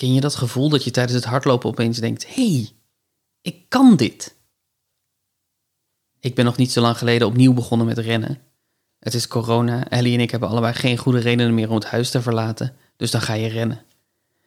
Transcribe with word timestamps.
Ken 0.00 0.14
je 0.14 0.20
dat 0.20 0.34
gevoel 0.34 0.68
dat 0.68 0.84
je 0.84 0.90
tijdens 0.90 1.14
het 1.14 1.24
hardlopen 1.24 1.68
opeens 1.68 1.98
denkt: 1.98 2.34
hé, 2.34 2.52
hey, 2.52 2.70
ik 3.40 3.68
kan 3.68 3.96
dit? 3.96 4.36
Ik 6.20 6.34
ben 6.34 6.44
nog 6.44 6.56
niet 6.56 6.72
zo 6.72 6.80
lang 6.80 6.98
geleden 6.98 7.26
opnieuw 7.26 7.52
begonnen 7.52 7.86
met 7.86 7.98
rennen. 7.98 8.40
Het 8.98 9.14
is 9.14 9.28
corona, 9.28 9.88
Ellie 9.88 10.14
en 10.14 10.20
ik 10.20 10.30
hebben 10.30 10.48
allebei 10.48 10.74
geen 10.74 10.96
goede 10.96 11.18
redenen 11.18 11.54
meer 11.54 11.68
om 11.68 11.74
het 11.74 11.84
huis 11.84 12.10
te 12.10 12.22
verlaten, 12.22 12.76
dus 12.96 13.10
dan 13.10 13.20
ga 13.20 13.34
je 13.34 13.48
rennen. 13.48 13.84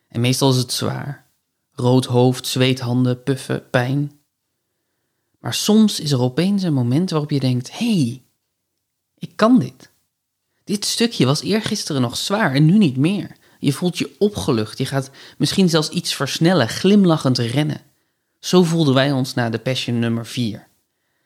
En 0.08 0.22
meestal 0.22 0.52
is 0.52 0.58
het 0.58 0.72
zwaar. 0.72 1.26
Rood 1.72 2.06
hoofd, 2.06 2.48
zweethanden, 2.48 3.24
puffen, 3.24 3.70
pijn. 3.70 4.12
Maar 5.40 5.54
soms 5.54 6.00
is 6.00 6.12
er 6.12 6.22
opeens 6.22 6.64
een 6.64 6.74
moment 6.74 7.10
waarop 7.10 7.32
je 7.32 7.40
denkt: 7.40 7.78
hé, 7.78 7.96
hey, 7.96 8.24
ik 9.18 9.32
kan 9.36 9.60
dit. 9.60 9.92
Dit 10.64 10.86
stukje 10.86 11.26
was 11.26 11.42
eergisteren 11.42 12.02
nog 12.02 12.18
zwaar 12.18 12.54
en 12.54 12.66
nu 12.66 12.78
niet 12.78 12.98
meer. 12.98 13.42
Je 13.64 13.74
voelt 13.74 13.98
je 13.98 14.16
opgelucht. 14.20 14.78
Je 14.78 14.86
gaat 14.86 15.10
misschien 15.38 15.70
zelfs 15.70 15.90
iets 15.90 16.16
versnellen, 16.16 16.70
glimlachend 16.70 17.38
rennen. 17.38 17.82
Zo 18.40 18.64
voelden 18.64 18.94
wij 18.94 19.12
ons 19.12 19.34
na 19.34 19.50
de 19.50 19.60
Passion 19.60 20.00
nummer 20.00 20.26
4. 20.26 20.68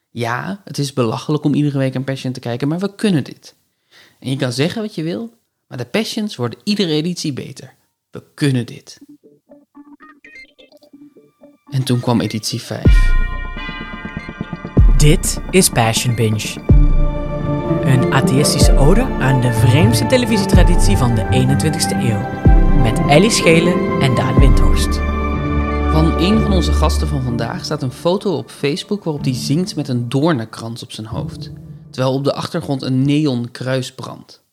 Ja, 0.10 0.62
het 0.64 0.78
is 0.78 0.94
belachelijk 0.94 1.44
om 1.44 1.54
iedere 1.54 1.78
week 1.78 1.96
een 1.96 2.04
Passion 2.04 2.34
te 2.34 2.40
kijken, 2.40 2.68
maar 2.68 2.80
we 2.80 2.96
kunnen 2.96 3.24
dit. 3.24 3.56
En 4.20 4.30
je 4.30 4.36
kan 4.36 4.54
zeggen 4.54 4.82
wat 4.82 4.96
je 4.96 5.04
wil, 5.04 5.34
maar 5.68 5.78
de 5.78 5.86
Passions 5.86 6.36
worden 6.36 6.60
iedere 6.64 6.92
editie 6.92 7.34
beter. 7.34 7.74
We 8.12 8.24
kunnen 8.34 8.66
dit. 8.66 9.00
En 11.70 11.84
toen 11.84 12.00
kwam 12.00 12.22
editie 12.22 12.62
5. 12.62 13.12
Dit 14.98 15.40
is 15.52 15.70
Passion 15.70 16.16
Binge. 16.16 16.77
Een 17.88 18.14
atheïstische 18.14 18.78
ode 18.78 19.02
aan 19.02 19.42
de 19.42 19.54
vreemdste 19.54 20.06
televisietraditie 20.06 20.98
van 20.98 21.16
de 21.16 21.24
21ste 21.24 21.98
eeuw. 21.98 22.46
Met 22.82 23.00
Ellie 23.08 23.30
Schelen 23.30 24.02
en 24.02 24.16
Daan 24.16 24.40
Windhorst. 24.40 24.96
Van 25.92 26.20
een 26.20 26.42
van 26.42 26.54
onze 26.54 26.74
gasten 26.74 27.08
van 27.08 27.24
vandaag 27.24 27.66
staat 27.66 27.82
een 27.82 27.92
foto 27.92 28.38
op 28.38 28.52
Facebook 28.52 29.04
waarop 29.04 29.24
hij 29.24 29.34
zingt 29.34 29.76
met 29.76 29.88
een 29.88 30.10
doornenkrans 30.10 30.84
op 30.84 30.92
zijn 30.92 31.08
hoofd. 31.08 31.52
Terwijl 31.92 32.14
op 32.14 32.24
de 32.24 32.34
achtergrond 32.34 32.82
een 32.82 33.06
neonkruis 33.06 33.94
brandt. 33.94 34.44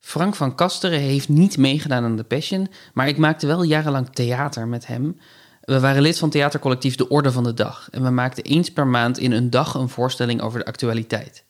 Frank 0.00 0.34
van 0.34 0.54
Kasteren 0.54 1.00
heeft 1.00 1.28
niet 1.28 1.56
meegedaan 1.56 2.04
aan 2.04 2.16
de 2.16 2.24
Passion, 2.24 2.68
maar 2.94 3.08
ik 3.08 3.16
maakte 3.16 3.46
wel 3.46 3.62
jarenlang 3.62 4.08
theater 4.08 4.68
met 4.68 4.86
hem. 4.86 5.20
We 5.60 5.80
waren 5.80 6.02
lid 6.02 6.18
van 6.18 6.30
theatercollectief 6.30 6.96
De 6.96 7.08
Orde 7.08 7.32
van 7.32 7.44
de 7.44 7.54
Dag 7.54 7.88
en 7.90 8.02
we 8.02 8.10
maakten 8.10 8.44
eens 8.44 8.72
per 8.72 8.86
maand 8.86 9.18
in 9.18 9.32
een 9.32 9.50
dag 9.50 9.74
een 9.74 9.88
voorstelling 9.88 10.40
over 10.40 10.58
de 10.58 10.64
actualiteit. 10.66 11.45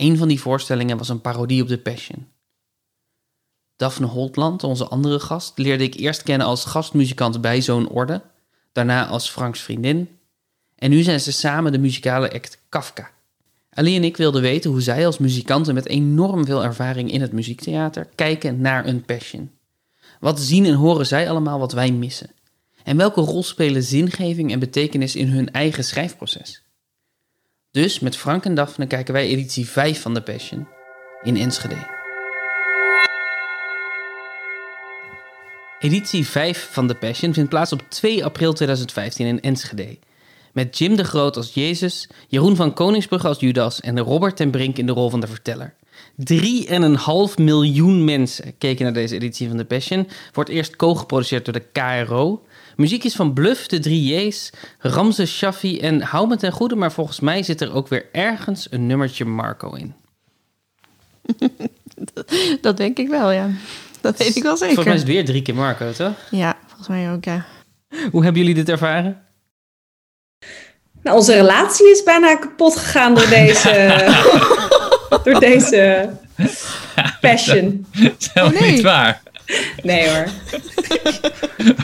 Een 0.00 0.16
van 0.16 0.28
die 0.28 0.40
voorstellingen 0.40 0.98
was 0.98 1.08
een 1.08 1.20
parodie 1.20 1.62
op 1.62 1.68
The 1.68 1.78
Passion. 1.78 2.26
Daphne 3.76 4.06
Holtland, 4.06 4.64
onze 4.64 4.88
andere 4.88 5.20
gast, 5.20 5.58
leerde 5.58 5.84
ik 5.84 5.94
eerst 5.94 6.22
kennen 6.22 6.46
als 6.46 6.64
gastmuzikant 6.64 7.40
bij 7.40 7.60
zo'n 7.60 7.88
orde, 7.88 8.22
daarna 8.72 9.06
als 9.06 9.30
Franks 9.30 9.60
vriendin, 9.60 10.08
en 10.74 10.90
nu 10.90 11.02
zijn 11.02 11.20
ze 11.20 11.32
samen 11.32 11.72
de 11.72 11.78
muzikale 11.78 12.32
act 12.32 12.60
Kafka. 12.68 13.10
Ali 13.70 13.96
en 13.96 14.04
ik 14.04 14.16
wilden 14.16 14.42
weten 14.42 14.70
hoe 14.70 14.80
zij 14.80 15.06
als 15.06 15.18
muzikanten 15.18 15.74
met 15.74 15.86
enorm 15.86 16.46
veel 16.46 16.64
ervaring 16.64 17.12
in 17.12 17.20
het 17.20 17.32
muziektheater 17.32 18.08
kijken 18.14 18.60
naar 18.60 18.86
een 18.86 19.04
passion. 19.04 19.50
Wat 20.20 20.40
zien 20.40 20.64
en 20.64 20.74
horen 20.74 21.06
zij 21.06 21.30
allemaal 21.30 21.58
wat 21.58 21.72
wij 21.72 21.92
missen? 21.92 22.30
En 22.84 22.96
welke 22.96 23.20
rol 23.20 23.42
spelen 23.42 23.82
zingeving 23.82 24.52
en 24.52 24.58
betekenis 24.58 25.16
in 25.16 25.28
hun 25.28 25.52
eigen 25.52 25.84
schrijfproces? 25.84 26.62
Dus 27.72 28.00
met 28.00 28.16
Frank 28.16 28.44
en 28.44 28.54
Daphne 28.54 28.86
kijken 28.86 29.14
wij 29.14 29.26
editie 29.26 29.68
5 29.68 30.00
van 30.00 30.14
The 30.14 30.20
Passion 30.22 30.68
in 31.22 31.36
Enschede. 31.36 31.76
Editie 35.78 36.26
5 36.26 36.68
van 36.72 36.86
The 36.86 36.94
Passion 36.94 37.32
vindt 37.32 37.50
plaats 37.50 37.72
op 37.72 37.82
2 37.88 38.24
april 38.24 38.52
2015 38.52 39.26
in 39.26 39.40
Enschede. 39.40 39.98
Met 40.52 40.78
Jim 40.78 40.96
de 40.96 41.04
Groot 41.04 41.36
als 41.36 41.54
Jezus, 41.54 42.08
Jeroen 42.28 42.56
van 42.56 42.74
Koningsbrugge 42.74 43.28
als 43.28 43.40
Judas 43.40 43.80
en 43.80 44.00
Robert 44.00 44.36
ten 44.36 44.50
Brink 44.50 44.76
in 44.76 44.86
de 44.86 44.92
rol 44.92 45.10
van 45.10 45.20
de 45.20 45.26
verteller. 45.26 45.74
3,5 46.16 47.34
miljoen 47.36 48.04
mensen 48.04 48.58
keken 48.58 48.84
naar 48.84 48.92
deze 48.92 49.14
editie 49.14 49.48
van 49.48 49.56
The 49.56 49.64
Passion. 49.64 50.08
Wordt 50.32 50.50
eerst 50.50 50.76
co-geproduceerd 50.76 51.44
door 51.44 51.54
de 51.54 51.66
KRO. 51.72 52.42
Muziek 52.80 53.04
is 53.04 53.14
van 53.14 53.32
Bluff, 53.32 53.66
de 53.66 53.78
3J's, 53.88 54.50
Ramses 54.78 55.36
Shaffi 55.36 55.80
en 55.80 56.02
hou 56.02 56.28
me 56.28 56.36
ten 56.36 56.52
goede, 56.52 56.76
maar 56.76 56.92
volgens 56.92 57.20
mij 57.20 57.42
zit 57.42 57.60
er 57.60 57.74
ook 57.74 57.88
weer 57.88 58.06
ergens 58.12 58.66
een 58.70 58.86
nummertje 58.86 59.24
Marco 59.24 59.72
in. 59.72 59.94
dat 62.60 62.76
denk 62.76 62.98
ik 62.98 63.08
wel, 63.08 63.30
ja. 63.30 63.48
Dat 64.00 64.16
weet 64.16 64.36
ik 64.36 64.42
wel 64.42 64.56
zeker. 64.56 64.74
Volgens 64.74 64.84
mij 64.84 64.94
is 64.94 65.00
het 65.00 65.10
weer 65.10 65.24
drie 65.24 65.42
keer 65.42 65.54
Marco, 65.54 65.92
toch? 65.92 66.12
Ja, 66.30 66.56
volgens 66.66 66.88
mij 66.88 67.12
ook, 67.12 67.24
ja. 67.24 67.44
Hoe 68.10 68.22
hebben 68.22 68.40
jullie 68.40 68.54
dit 68.56 68.68
ervaren? 68.68 69.22
Nou, 71.02 71.16
onze 71.16 71.34
relatie 71.34 71.90
is 71.90 72.02
bijna 72.02 72.36
kapot 72.36 72.76
gegaan 72.76 73.14
door 73.14 73.28
deze, 73.28 74.04
door 75.24 75.40
deze 75.40 76.10
passion. 77.20 77.86
Dat 77.92 78.12
is 78.18 78.30
helemaal 78.32 78.54
Oh, 78.54 78.60
nee. 78.60 78.70
niet 78.72 78.82
waar. 78.82 79.22
Nee 79.82 80.08
hoor. 80.08 80.26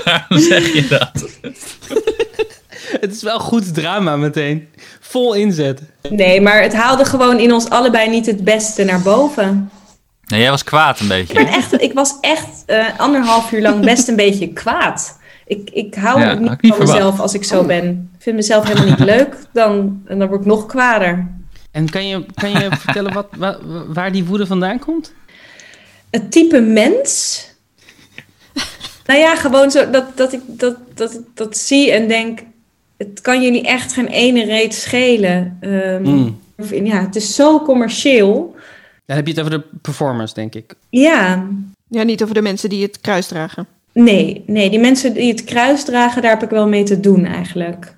Waarom 0.04 0.38
zeg 0.38 0.72
je 0.72 0.86
dat? 0.88 1.10
Het 3.00 3.12
is 3.12 3.22
wel 3.22 3.38
goed 3.38 3.74
drama 3.74 4.16
meteen. 4.16 4.68
Vol 5.00 5.34
inzet. 5.34 5.82
Nee, 6.10 6.40
maar 6.40 6.62
het 6.62 6.72
haalde 6.74 7.04
gewoon 7.04 7.38
in 7.38 7.52
ons 7.52 7.70
allebei 7.70 8.10
niet 8.10 8.26
het 8.26 8.44
beste 8.44 8.84
naar 8.84 9.00
boven. 9.02 9.70
Nee, 10.26 10.40
jij 10.40 10.50
was 10.50 10.64
kwaad 10.64 11.00
een 11.00 11.08
beetje. 11.08 11.38
Ik, 11.40 11.48
echt, 11.48 11.80
ik 11.82 11.92
was 11.92 12.14
echt 12.20 12.62
eh, 12.66 12.84
anderhalf 12.98 13.52
uur 13.52 13.62
lang 13.62 13.84
best 13.84 14.08
een 14.08 14.16
beetje 14.16 14.52
kwaad. 14.52 15.18
Ik, 15.46 15.70
ik 15.72 15.94
hou 15.94 16.20
Ja, 16.20 16.34
niet 16.34 16.48
had 16.48 16.56
ik 16.56 16.62
niet 16.62 16.74
van 16.74 16.86
mezelf 16.86 17.20
als 17.20 17.34
ik 17.34 17.44
zo 17.44 17.64
ben. 17.64 18.10
Ik 18.16 18.22
vind 18.22 18.36
mezelf 18.36 18.64
helemaal 18.66 18.88
niet 18.88 18.98
leuk. 18.98 19.36
Dan, 19.52 20.02
en 20.06 20.18
dan 20.18 20.28
word 20.28 20.40
ik 20.40 20.46
nog 20.46 20.66
kwader. 20.66 21.26
En 21.70 21.90
kan 21.90 22.08
je, 22.08 22.24
kan 22.34 22.50
je 22.50 22.68
vertellen 22.80 23.12
wat, 23.12 23.26
wa- 23.36 23.58
waar 23.88 24.12
die 24.12 24.24
woede 24.24 24.46
vandaan 24.46 24.78
komt? 24.78 25.12
Het 26.10 26.30
type 26.32 26.60
mens. 26.60 27.44
nou 29.06 29.18
ja, 29.20 29.36
gewoon 29.36 29.70
zo 29.70 29.90
dat, 29.90 30.16
dat, 30.16 30.32
ik, 30.32 30.40
dat, 30.46 30.76
dat 30.94 31.20
dat 31.34 31.56
zie 31.56 31.90
en 31.92 32.08
denk. 32.08 32.40
Het 32.96 33.20
kan 33.20 33.42
jullie 33.42 33.62
echt 33.66 33.92
geen 33.92 34.06
ene 34.06 34.44
reet 34.44 34.74
schelen. 34.74 35.56
Ehm, 35.60 36.02
Mm. 36.02 36.38
Ja, 36.84 37.00
het 37.00 37.16
is 37.16 37.34
zo 37.34 37.60
commercieel. 37.60 38.54
Dan 39.06 39.16
heb 39.16 39.26
je 39.26 39.32
het 39.32 39.40
over 39.42 39.58
de 39.58 39.64
performers, 39.82 40.32
denk 40.32 40.54
ik. 40.54 40.74
Ja, 40.90 41.46
Ja, 41.88 42.02
niet 42.02 42.22
over 42.22 42.34
de 42.34 42.42
mensen 42.42 42.68
die 42.68 42.82
het 42.82 43.00
kruis 43.00 43.26
dragen. 43.26 43.66
nee, 43.92 44.42
nee, 44.46 44.70
die 44.70 44.78
mensen 44.78 45.14
die 45.14 45.28
het 45.30 45.44
kruis 45.44 45.84
dragen, 45.84 46.22
daar 46.22 46.30
heb 46.30 46.42
ik 46.42 46.50
wel 46.50 46.68
mee 46.68 46.82
te 46.82 47.00
doen 47.00 47.24
eigenlijk. 47.24 47.94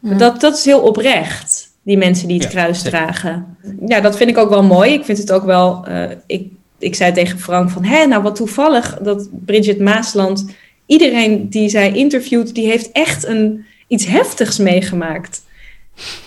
Ja. 0.00 0.14
Dat, 0.14 0.40
dat 0.40 0.56
is 0.58 0.64
heel 0.64 0.80
oprecht, 0.80 1.70
die 1.82 1.96
mensen 1.98 2.28
die 2.28 2.36
het 2.36 2.44
Ja, 2.44 2.50
kruis 2.50 2.82
zeker. 2.82 2.98
dragen. 2.98 3.56
Ja, 3.86 4.00
dat 4.00 4.16
vind 4.16 4.30
ik 4.30 4.38
ook 4.38 4.50
wel 4.50 4.62
mooi. 4.62 4.92
Ik 4.92 5.04
vind 5.04 5.18
het 5.18 5.32
ook 5.32 5.44
wel. 5.44 5.84
eh, 5.86 6.10
ik, 6.26 6.46
ik 6.80 6.94
zei 6.94 7.12
tegen 7.12 7.38
Frank 7.38 7.70
van, 7.70 7.84
hé, 7.84 8.06
nou 8.06 8.22
wat 8.22 8.36
toevallig 8.36 8.98
dat 9.02 9.28
Bridget 9.44 9.78
Maasland, 9.78 10.46
iedereen 10.86 11.48
die 11.48 11.68
zij 11.68 11.92
interviewt, 11.92 12.54
die 12.54 12.66
heeft 12.66 12.92
echt 12.92 13.26
een, 13.26 13.64
iets 13.86 14.06
heftigs 14.06 14.58
meegemaakt. 14.58 15.42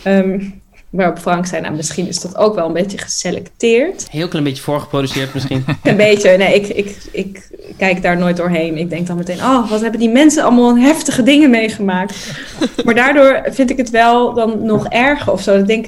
Ehm, 0.04 0.40
waarop 0.94 1.20
Frank 1.20 1.46
zei, 1.46 1.62
nou 1.62 1.76
misschien 1.76 2.08
is 2.08 2.20
dat 2.20 2.36
ook 2.38 2.56
wel 2.56 2.68
een 2.68 2.74
beetje 2.74 2.98
geselecteerd. 2.98 4.08
Heel 4.10 4.28
klein 4.28 4.46
beetje 4.46 4.64
voorgeproduceerd 4.64 5.34
misschien. 5.34 5.66
Een 5.84 5.96
beetje, 5.96 6.38
nee, 6.38 6.56
ik, 6.56 6.68
ik, 6.68 6.98
ik 7.12 7.50
kijk 7.78 8.02
daar 8.02 8.18
nooit 8.18 8.38
doorheen. 8.38 8.78
Ik 8.78 8.90
denk 8.90 9.08
dan 9.08 9.18
meteen, 9.18 9.38
oh, 9.38 9.70
wat 9.70 9.82
hebben 9.82 10.00
die 10.00 10.10
mensen 10.10 10.44
allemaal 10.44 10.78
heftige 10.78 11.24
dingen 11.24 11.50
meegemaakt. 11.50 12.32
maar 12.86 12.96
daardoor 12.96 13.42
vind 13.46 13.70
ik 13.70 13.78
het 13.78 13.90
wel 13.90 14.34
dan 14.34 14.66
nog 14.66 14.88
erger 14.88 15.32
of 15.32 15.42
zo. 15.42 15.58
Ik 15.58 15.68
denk, 15.68 15.88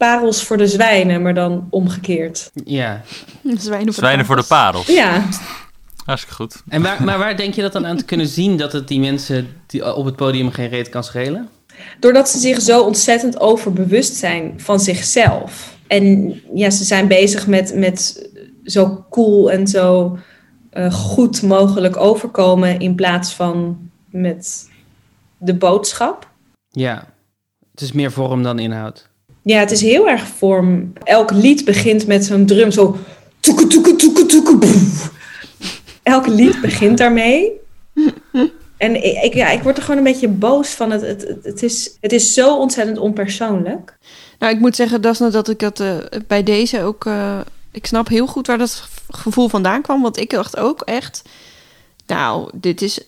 parels 0.00 0.42
voor 0.44 0.56
de 0.56 0.66
zwijnen, 0.66 1.22
maar 1.22 1.34
dan 1.34 1.66
omgekeerd. 1.70 2.50
Ja. 2.64 3.02
Zwijnen 3.42 3.84
voor 3.84 3.94
Zwijnen 3.94 4.26
voor 4.26 4.36
de 4.36 4.44
parels. 4.48 4.86
Ja, 4.86 5.24
Hartstikke 6.04 6.36
goed. 6.36 6.62
En 6.68 6.82
waar, 6.82 7.04
maar 7.04 7.18
waar 7.18 7.36
denk 7.36 7.54
je 7.54 7.62
dat 7.62 7.72
dan 7.72 7.86
aan 7.86 7.96
te 7.96 8.04
kunnen 8.04 8.26
zien 8.26 8.56
dat 8.56 8.72
het 8.72 8.88
die 8.88 9.00
mensen 9.00 9.48
die 9.66 9.94
op 9.94 10.04
het 10.04 10.16
podium 10.16 10.50
geen 10.50 10.68
reet 10.68 10.88
kan 10.88 11.04
schelen? 11.04 11.48
doordat 12.00 12.28
ze 12.28 12.38
zich 12.38 12.60
zo 12.60 12.82
ontzettend 12.82 13.40
overbewust 13.40 14.14
zijn 14.14 14.60
van 14.60 14.80
zichzelf. 14.80 15.76
En 15.86 16.40
ja, 16.54 16.70
ze 16.70 16.84
zijn 16.84 17.08
bezig 17.08 17.46
met, 17.46 17.74
met 17.74 18.30
zo 18.64 19.06
cool 19.10 19.50
en 19.50 19.66
zo 19.66 20.18
eh, 20.70 20.92
goed 20.92 21.42
mogelijk 21.42 21.96
overkomen 21.96 22.78
in 22.78 22.94
plaats 22.94 23.34
van 23.34 23.78
met 24.10 24.70
de 25.38 25.54
boodschap. 25.54 26.30
Ja. 26.68 27.08
Het 27.70 27.80
is 27.80 27.92
meer 27.92 28.12
vorm 28.12 28.42
dan 28.42 28.58
inhoud. 28.58 29.09
Ja, 29.42 29.58
het 29.58 29.70
is 29.70 29.80
heel 29.80 30.08
erg 30.08 30.26
vorm. 30.26 30.92
Elk 31.04 31.30
lied 31.30 31.64
begint 31.64 32.06
met 32.06 32.24
zo'n 32.24 32.46
drum, 32.46 32.70
zo... 32.70 32.96
toeke, 33.40 33.66
toeke, 33.66 33.96
toeke, 33.96 34.26
toeke. 34.26 34.58
Elk 36.02 36.26
lied 36.26 36.60
begint 36.60 36.98
daarmee. 36.98 37.52
En 38.76 39.22
ik, 39.24 39.34
ja, 39.34 39.50
ik 39.50 39.62
word 39.62 39.76
er 39.76 39.82
gewoon 39.82 39.98
een 39.98 40.12
beetje 40.12 40.28
boos 40.28 40.68
van. 40.68 40.90
Het, 40.90 41.00
het, 41.00 41.22
het, 41.28 41.44
het 41.44 41.62
is, 41.62 41.96
het 42.00 42.12
is 42.12 42.34
zo 42.34 42.56
ontzettend 42.56 42.98
onpersoonlijk. 42.98 43.98
Nou, 44.38 44.54
ik 44.54 44.60
moet 44.60 44.76
zeggen, 44.76 45.00
Dasna, 45.00 45.30
dat 45.30 45.48
ik 45.48 45.58
dat 45.58 45.80
eh, 45.80 45.96
bij 46.26 46.42
deze 46.42 46.82
ook... 46.82 47.06
eh, 47.06 47.40
ik 47.70 47.86
snap 47.86 48.08
heel 48.08 48.26
goed 48.26 48.46
waar 48.46 48.58
dat 48.58 48.88
gevoel 49.08 49.48
vandaan 49.48 49.82
kwam. 49.82 50.02
Want 50.02 50.18
ik 50.18 50.30
dacht 50.30 50.56
ook 50.56 50.80
echt... 50.80 51.22
Nou, 52.06 52.50
dit 52.54 52.82
is, 52.82 53.00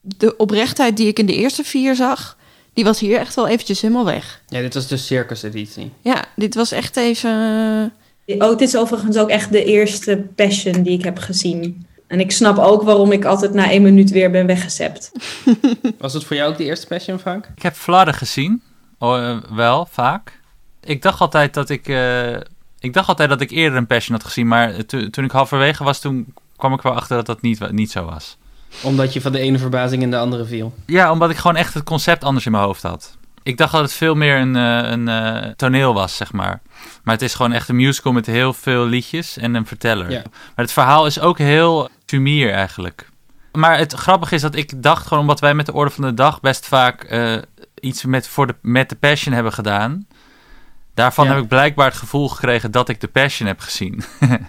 de 0.00 0.36
oprechtheid 0.36 0.96
die 0.96 1.06
ik 1.06 1.18
in 1.18 1.26
de 1.26 1.34
eerste 1.34 1.64
vier 1.64 1.94
zag, 1.94 2.36
die 2.74 2.84
was 2.84 3.00
hier 3.00 3.18
echt 3.18 3.34
wel 3.34 3.48
eventjes 3.48 3.80
helemaal 3.80 4.04
weg. 4.04 4.40
Ja, 4.48 4.60
dit 4.60 4.74
was 4.74 4.86
de 4.86 4.96
circus-editie. 4.96 5.92
Ja, 6.00 6.24
dit 6.36 6.54
was 6.54 6.72
echt 6.72 6.96
even... 6.96 7.30
eh, 8.26 8.36
Oh, 8.38 8.48
dit 8.48 8.60
is 8.60 8.76
overigens 8.76 9.16
ook 9.16 9.28
echt 9.28 9.52
de 9.52 9.64
eerste 9.64 10.26
Passion 10.34 10.82
die 10.82 10.98
ik 10.98 11.04
heb 11.04 11.18
gezien. 11.18 11.86
En 12.06 12.20
ik 12.20 12.30
snap 12.30 12.58
ook 12.58 12.82
waarom 12.82 13.12
ik 13.12 13.24
altijd 13.24 13.52
na 13.54 13.70
één 13.70 13.82
minuut 13.82 14.10
weer 14.10 14.30
ben 14.30 14.46
weggezept. 14.46 15.12
Was 15.98 16.12
het 16.12 16.24
voor 16.24 16.36
jou 16.36 16.50
ook 16.50 16.56
de 16.58 16.64
eerste 16.64 16.86
Passion, 16.86 17.18
Frank? 17.18 17.48
Ik 17.56 17.62
heb 17.62 17.74
flarden 17.74 18.14
gezien. 18.14 18.62
Oh, 18.98 19.18
eh, 19.30 19.36
wel, 19.50 19.88
vaak. 19.90 20.40
Ik 20.84 21.02
dacht 21.02 21.20
altijd 21.20 21.54
dat 21.54 21.70
ik... 21.70 21.88
eh, 21.88 22.34
ik 22.80 22.92
dacht 22.92 23.08
altijd 23.08 23.28
dat 23.28 23.40
ik 23.40 23.50
eerder 23.50 23.78
een 23.78 23.86
Passion 23.86 24.16
had 24.16 24.24
gezien. 24.26 24.48
Maar 24.48 24.84
to- 24.86 25.10
toen 25.10 25.24
ik 25.24 25.30
halverwege 25.30 25.84
was, 25.84 26.00
toen 26.00 26.34
kwam 26.56 26.72
ik 26.72 26.80
wel 26.82 26.92
achter 26.94 27.16
dat 27.16 27.26
dat 27.26 27.42
niet, 27.42 27.70
niet 27.72 27.90
zo 27.90 28.04
was. 28.04 28.36
Omdat 28.82 29.12
je 29.12 29.20
van 29.20 29.32
de 29.32 29.38
ene 29.38 29.58
verbazing 29.58 30.02
in 30.02 30.10
de 30.10 30.18
andere 30.18 30.44
viel. 30.44 30.74
Ja, 30.86 31.10
omdat 31.10 31.30
ik 31.30 31.36
gewoon 31.36 31.56
echt 31.56 31.74
het 31.74 31.84
concept 31.84 32.24
anders 32.24 32.46
in 32.46 32.52
mijn 32.52 32.64
hoofd 32.64 32.82
had. 32.82 33.16
Ik 33.42 33.56
dacht 33.56 33.72
dat 33.72 33.80
het 33.82 33.92
veel 33.92 34.14
meer 34.14 34.36
een, 34.36 34.56
eh, 34.56 34.90
een 34.90 35.08
eh, 35.08 35.50
toneel 35.56 35.94
was, 35.94 36.16
zeg 36.16 36.32
maar. 36.32 36.60
Maar 37.02 37.14
het 37.14 37.22
is 37.22 37.34
gewoon 37.34 37.52
echt 37.52 37.68
een 37.68 37.76
musical 37.76 38.12
met 38.12 38.26
heel 38.26 38.52
veel 38.52 38.86
liedjes 38.86 39.36
en 39.36 39.54
een 39.54 39.66
verteller. 39.66 40.10
Ja. 40.10 40.22
Maar 40.32 40.64
het 40.64 40.72
verhaal 40.72 41.06
is 41.06 41.20
ook 41.20 41.38
heel 41.38 41.88
sumier 42.06 42.52
eigenlijk. 42.52 43.08
Maar 43.52 43.78
het 43.78 43.92
grappige 43.92 44.34
is 44.34 44.40
dat 44.40 44.54
ik 44.56 44.82
dacht 44.82 45.06
gewoon, 45.06 45.22
omdat 45.22 45.40
wij 45.40 45.54
met 45.54 45.66
de 45.66 45.72
orde 45.72 45.90
van 45.90 46.04
de 46.04 46.14
dag 46.14 46.40
best 46.40 46.66
vaak 46.66 47.02
eh, 47.02 47.34
iets 47.80 48.04
met, 48.04 48.28
voor 48.28 48.46
de, 48.46 48.54
met 48.62 48.88
de 48.88 48.96
Passion 48.96 49.34
hebben 49.34 49.52
gedaan. 49.52 50.06
Daarvan 50.94 51.24
Ja. 51.26 51.32
heb 51.34 51.42
ik 51.42 51.48
blijkbaar 51.48 51.86
het 51.86 51.96
gevoel 51.96 52.28
gekregen 52.28 52.70
dat 52.70 52.88
ik 52.88 53.00
de 53.00 53.08
Passion 53.08 53.48
heb 53.48 53.60
gezien. 53.60 54.04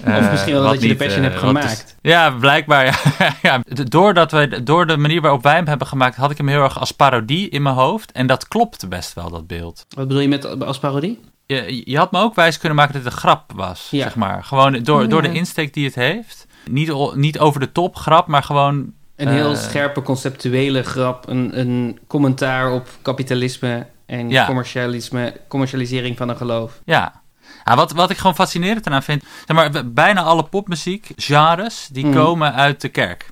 Of 0.00 0.04
Eh, 0.06 0.30
misschien 0.30 0.52
wel 0.52 0.62
dat 0.62 0.82
je 0.82 0.88
de 0.88 0.96
Passion 0.96 1.24
eh, 1.24 1.30
hebt 1.30 1.42
is- 1.42 1.48
gemaakt. 1.48 1.96
ja, 2.00 2.30
blijkbaar. 2.30 3.02
Ja. 3.42 3.60
Doordat 3.88 4.30
wij, 4.30 4.62
door 4.64 4.86
de 4.86 4.96
manier 4.96 5.20
waarop 5.20 5.42
wij 5.42 5.54
hem 5.54 5.66
hebben 5.66 5.86
gemaakt, 5.86 6.16
had 6.16 6.30
ik 6.30 6.36
hem 6.36 6.48
heel 6.48 6.62
erg 6.62 6.78
als 6.80 6.92
parodie 6.92 7.48
in 7.48 7.62
mijn 7.62 7.74
hoofd. 7.74 8.12
En 8.12 8.26
dat 8.26 8.48
klopte 8.48 8.88
best 8.88 9.14
wel, 9.14 9.30
dat 9.30 9.46
beeld. 9.46 9.86
Wat 9.96 10.06
bedoel 10.08 10.22
je 10.22 10.28
met 10.28 10.60
als 10.64 10.78
parodie? 10.78 11.20
Je, 11.46 11.82
je 11.84 11.96
had 11.98 12.12
me 12.12 12.20
ook 12.20 12.34
wijs 12.34 12.58
kunnen 12.58 12.76
maken 12.78 12.94
dat 12.94 13.02
het 13.04 13.12
een 13.12 13.18
grap 13.18 13.52
was, 13.54 13.88
Ja. 13.90 14.02
zeg 14.02 14.14
maar. 14.16 14.44
Gewoon 14.44 14.82
door, 14.82 15.02
Oh, 15.02 15.08
door 15.08 15.22
de 15.22 15.32
insteek 15.32 15.74
die 15.74 15.84
het 15.84 15.94
heeft. 15.94 16.46
Niet, 16.70 17.14
niet 17.14 17.38
over 17.38 17.60
de 17.60 17.72
top 17.72 17.96
grap, 17.96 18.26
maar 18.26 18.42
gewoon... 18.42 18.92
Een 19.16 19.28
heel 19.28 19.50
Eh. 19.52 19.58
scherpe 19.58 20.02
conceptuele 20.02 20.82
grap. 20.82 21.28
Een, 21.28 21.58
een 21.58 21.98
commentaar 22.06 22.72
op 22.72 22.88
kapitalisme 23.02 23.86
en 24.06 24.30
Ja. 24.30 24.46
commercialisme, 24.46 25.36
commercialisering 25.48 26.16
van 26.16 26.28
een 26.28 26.36
geloof. 26.36 26.80
Ja. 26.84 27.20
Ja, 27.68 27.76
wat, 27.76 27.92
wat 27.92 28.10
ik 28.10 28.16
gewoon 28.16 28.34
fascinerend 28.34 28.86
eraan 28.86 29.02
vind... 29.02 29.22
Zeg 29.46 29.56
maar, 29.56 29.86
bijna 29.92 30.22
alle 30.22 30.44
popmuziek, 30.44 31.08
genres, 31.16 31.88
die 31.92 32.06
Mhm. 32.06 32.14
komen 32.14 32.54
uit 32.54 32.80
de 32.80 32.88
kerk. 32.88 33.28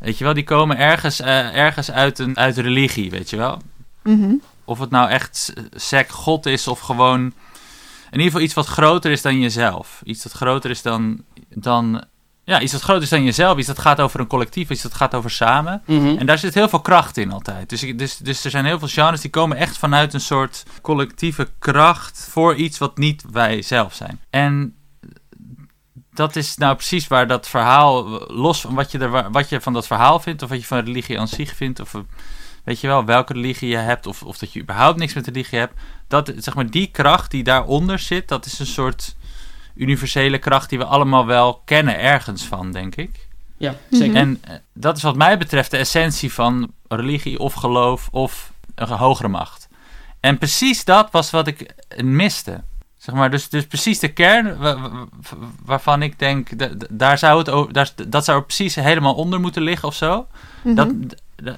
Weet 0.00 0.18
je 0.18 0.24
wel, 0.24 0.34
die 0.34 0.44
komen 0.44 0.78
ergens, 0.78 1.20
eh, 1.20 1.56
ergens 1.56 1.90
uit, 1.90 2.18
een, 2.18 2.36
uit 2.36 2.56
religie, 2.58 3.10
weet 3.10 3.30
je 3.30 3.36
wel. 3.36 3.60
mhm. 4.02 4.34
Of 4.64 4.78
het 4.78 4.90
nou 4.90 5.08
echt 5.10 5.52
sec 5.74 6.10
God 6.10 6.46
is 6.46 6.68
of 6.68 6.80
gewoon 6.80 7.20
in 7.20 7.32
ieder 8.18 8.24
geval 8.24 8.40
iets 8.40 8.54
wat 8.54 8.66
groter 8.66 9.10
is 9.10 9.22
dan 9.22 9.38
jezelf. 9.40 10.00
Iets 10.04 10.22
dat 10.22 10.32
groter 10.32 10.70
is 10.70 10.82
dan, 10.82 11.24
dan 11.48 12.04
ja, 12.44 12.60
iets 12.60 12.72
wat 12.72 12.82
groter 12.82 13.02
is 13.02 13.08
dan 13.08 13.24
jezelf. 13.24 13.58
Iets 13.58 13.66
dat 13.66 13.78
gaat 13.78 14.00
over 14.00 14.20
een 14.20 14.26
collectief, 14.26 14.70
iets 14.70 14.82
dat 14.82 14.94
gaat 14.94 15.14
over 15.14 15.30
samen. 15.30 15.82
Mhm. 15.86 16.16
En 16.16 16.26
daar 16.26 16.38
zit 16.38 16.54
heel 16.54 16.68
veel 16.68 16.80
kracht 16.80 17.16
in 17.16 17.32
altijd. 17.32 17.68
Dus, 17.68 17.80
dus, 17.96 18.16
dus 18.16 18.44
er 18.44 18.50
zijn 18.50 18.64
heel 18.64 18.78
veel 18.78 18.88
genres 18.88 19.20
die 19.20 19.30
komen 19.30 19.56
echt 19.56 19.78
vanuit 19.78 20.14
een 20.14 20.20
soort 20.20 20.64
collectieve 20.82 21.48
kracht 21.58 22.28
voor 22.30 22.54
iets 22.54 22.78
wat 22.78 22.98
niet 22.98 23.24
wij 23.30 23.62
zelf 23.62 23.94
zijn. 23.94 24.20
En 24.30 24.74
dat 26.12 26.36
is 26.36 26.56
nou 26.56 26.74
precies 26.74 27.08
waar 27.08 27.26
dat 27.26 27.48
verhaal, 27.48 28.08
los 28.32 28.60
van 28.60 28.74
wat 28.74 28.90
je, 28.90 28.98
er, 28.98 29.30
wat 29.30 29.48
je 29.48 29.60
van 29.60 29.72
dat 29.72 29.86
verhaal 29.86 30.20
vindt, 30.20 30.42
of 30.42 30.48
wat 30.48 30.60
je 30.60 30.66
van 30.66 30.84
religie 30.84 31.20
aan 31.20 31.28
zich 31.28 31.56
vindt, 31.56 31.80
of 31.80 31.94
weet 32.64 32.80
je 32.80 32.86
wel, 32.86 33.04
welke 33.04 33.32
religie 33.32 33.68
je 33.68 33.76
hebt, 33.76 34.06
of, 34.06 34.22
of 34.22 34.38
dat 34.38 34.52
je 34.52 34.60
überhaupt 34.60 34.98
niks 34.98 35.14
met 35.14 35.26
religie 35.26 35.58
hebt, 35.58 35.74
dat, 36.08 36.32
zeg 36.36 36.54
maar, 36.54 36.70
die 36.70 36.86
kracht 36.86 37.30
die 37.30 37.42
daaronder 37.42 37.98
zit, 37.98 38.28
dat 38.28 38.46
is 38.46 38.58
een 38.58 38.66
soort 38.66 39.16
universele 39.74 40.38
kracht 40.38 40.68
die 40.68 40.78
we 40.78 40.84
allemaal 40.84 41.26
wel 41.26 41.62
kennen 41.64 41.98
ergens 41.98 42.44
van, 42.44 42.72
denk 42.72 42.96
ik. 42.96 43.28
Ja, 43.56 43.74
zeker. 43.90 44.08
Mhm. 44.08 44.16
En 44.16 44.38
eh, 44.42 44.54
dat 44.74 44.96
is 44.96 45.02
wat 45.02 45.16
mij 45.16 45.38
betreft 45.38 45.70
de 45.70 45.76
essentie 45.76 46.32
van 46.32 46.72
religie 46.88 47.38
of 47.38 47.54
geloof 47.54 48.08
of 48.10 48.52
een 48.74 48.88
hogere 48.88 49.28
macht. 49.28 49.68
En 50.20 50.38
precies 50.38 50.84
dat 50.84 51.10
was 51.10 51.30
wat 51.30 51.46
ik 51.46 51.74
miste. 52.02 52.62
Zeg 52.96 53.14
maar, 53.14 53.30
dus, 53.30 53.48
dus 53.48 53.66
precies 53.66 53.98
de 53.98 54.08
kern 54.12 54.56
wa- 54.58 54.80
wa- 54.80 55.06
waarvan 55.64 56.02
ik 56.02 56.18
denk, 56.18 56.58
da- 56.58 56.66
da- 56.66 56.86
daar 56.90 57.18
zou 57.18 57.38
het 57.38 57.50
over, 57.50 57.72
daar, 57.72 57.90
dat 58.08 58.24
zou 58.24 58.38
er 58.38 58.44
precies 58.44 58.74
helemaal 58.74 59.14
onder 59.14 59.40
moeten 59.40 59.62
liggen 59.62 59.88
of 59.88 59.94
zo. 59.94 60.26
Mhm. 60.62 60.74
Dat, 60.74 60.92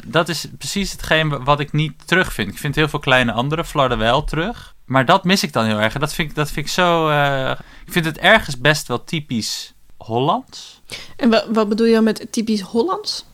dat 0.06 0.28
is 0.28 0.46
precies 0.58 0.92
hetgeen 0.92 1.44
wat 1.44 1.60
ik 1.60 1.72
niet 1.72 2.06
terugvind. 2.06 2.50
Ik 2.52 2.58
vind 2.58 2.74
heel 2.74 2.88
veel 2.88 2.98
kleine 2.98 3.32
andere 3.32 3.64
flarden 3.64 3.98
wel 3.98 4.24
terug. 4.24 4.73
Maar 4.84 5.04
dat 5.04 5.24
mis 5.24 5.42
ik 5.42 5.52
dan 5.52 5.64
heel 5.64 5.80
erg. 5.80 5.94
En 5.94 6.00
dat 6.00 6.14
vind 6.14 6.30
ik, 6.30 6.36
dat 6.36 6.50
vind 6.50 6.66
ik 6.66 6.72
zo. 6.72 7.08
eh, 7.08 7.50
ik 7.86 7.92
vind 7.92 8.04
het 8.04 8.18
ergens 8.18 8.58
best 8.58 8.88
wel 8.88 9.04
typisch 9.04 9.72
Hollands. 9.96 10.80
En 11.16 11.30
wa- 11.30 11.44
wat 11.52 11.68
bedoel 11.68 11.86
je 11.86 11.92
dan 11.94 12.04
met 12.04 12.26
typisch 12.30 12.60
Hollands? 12.60 13.24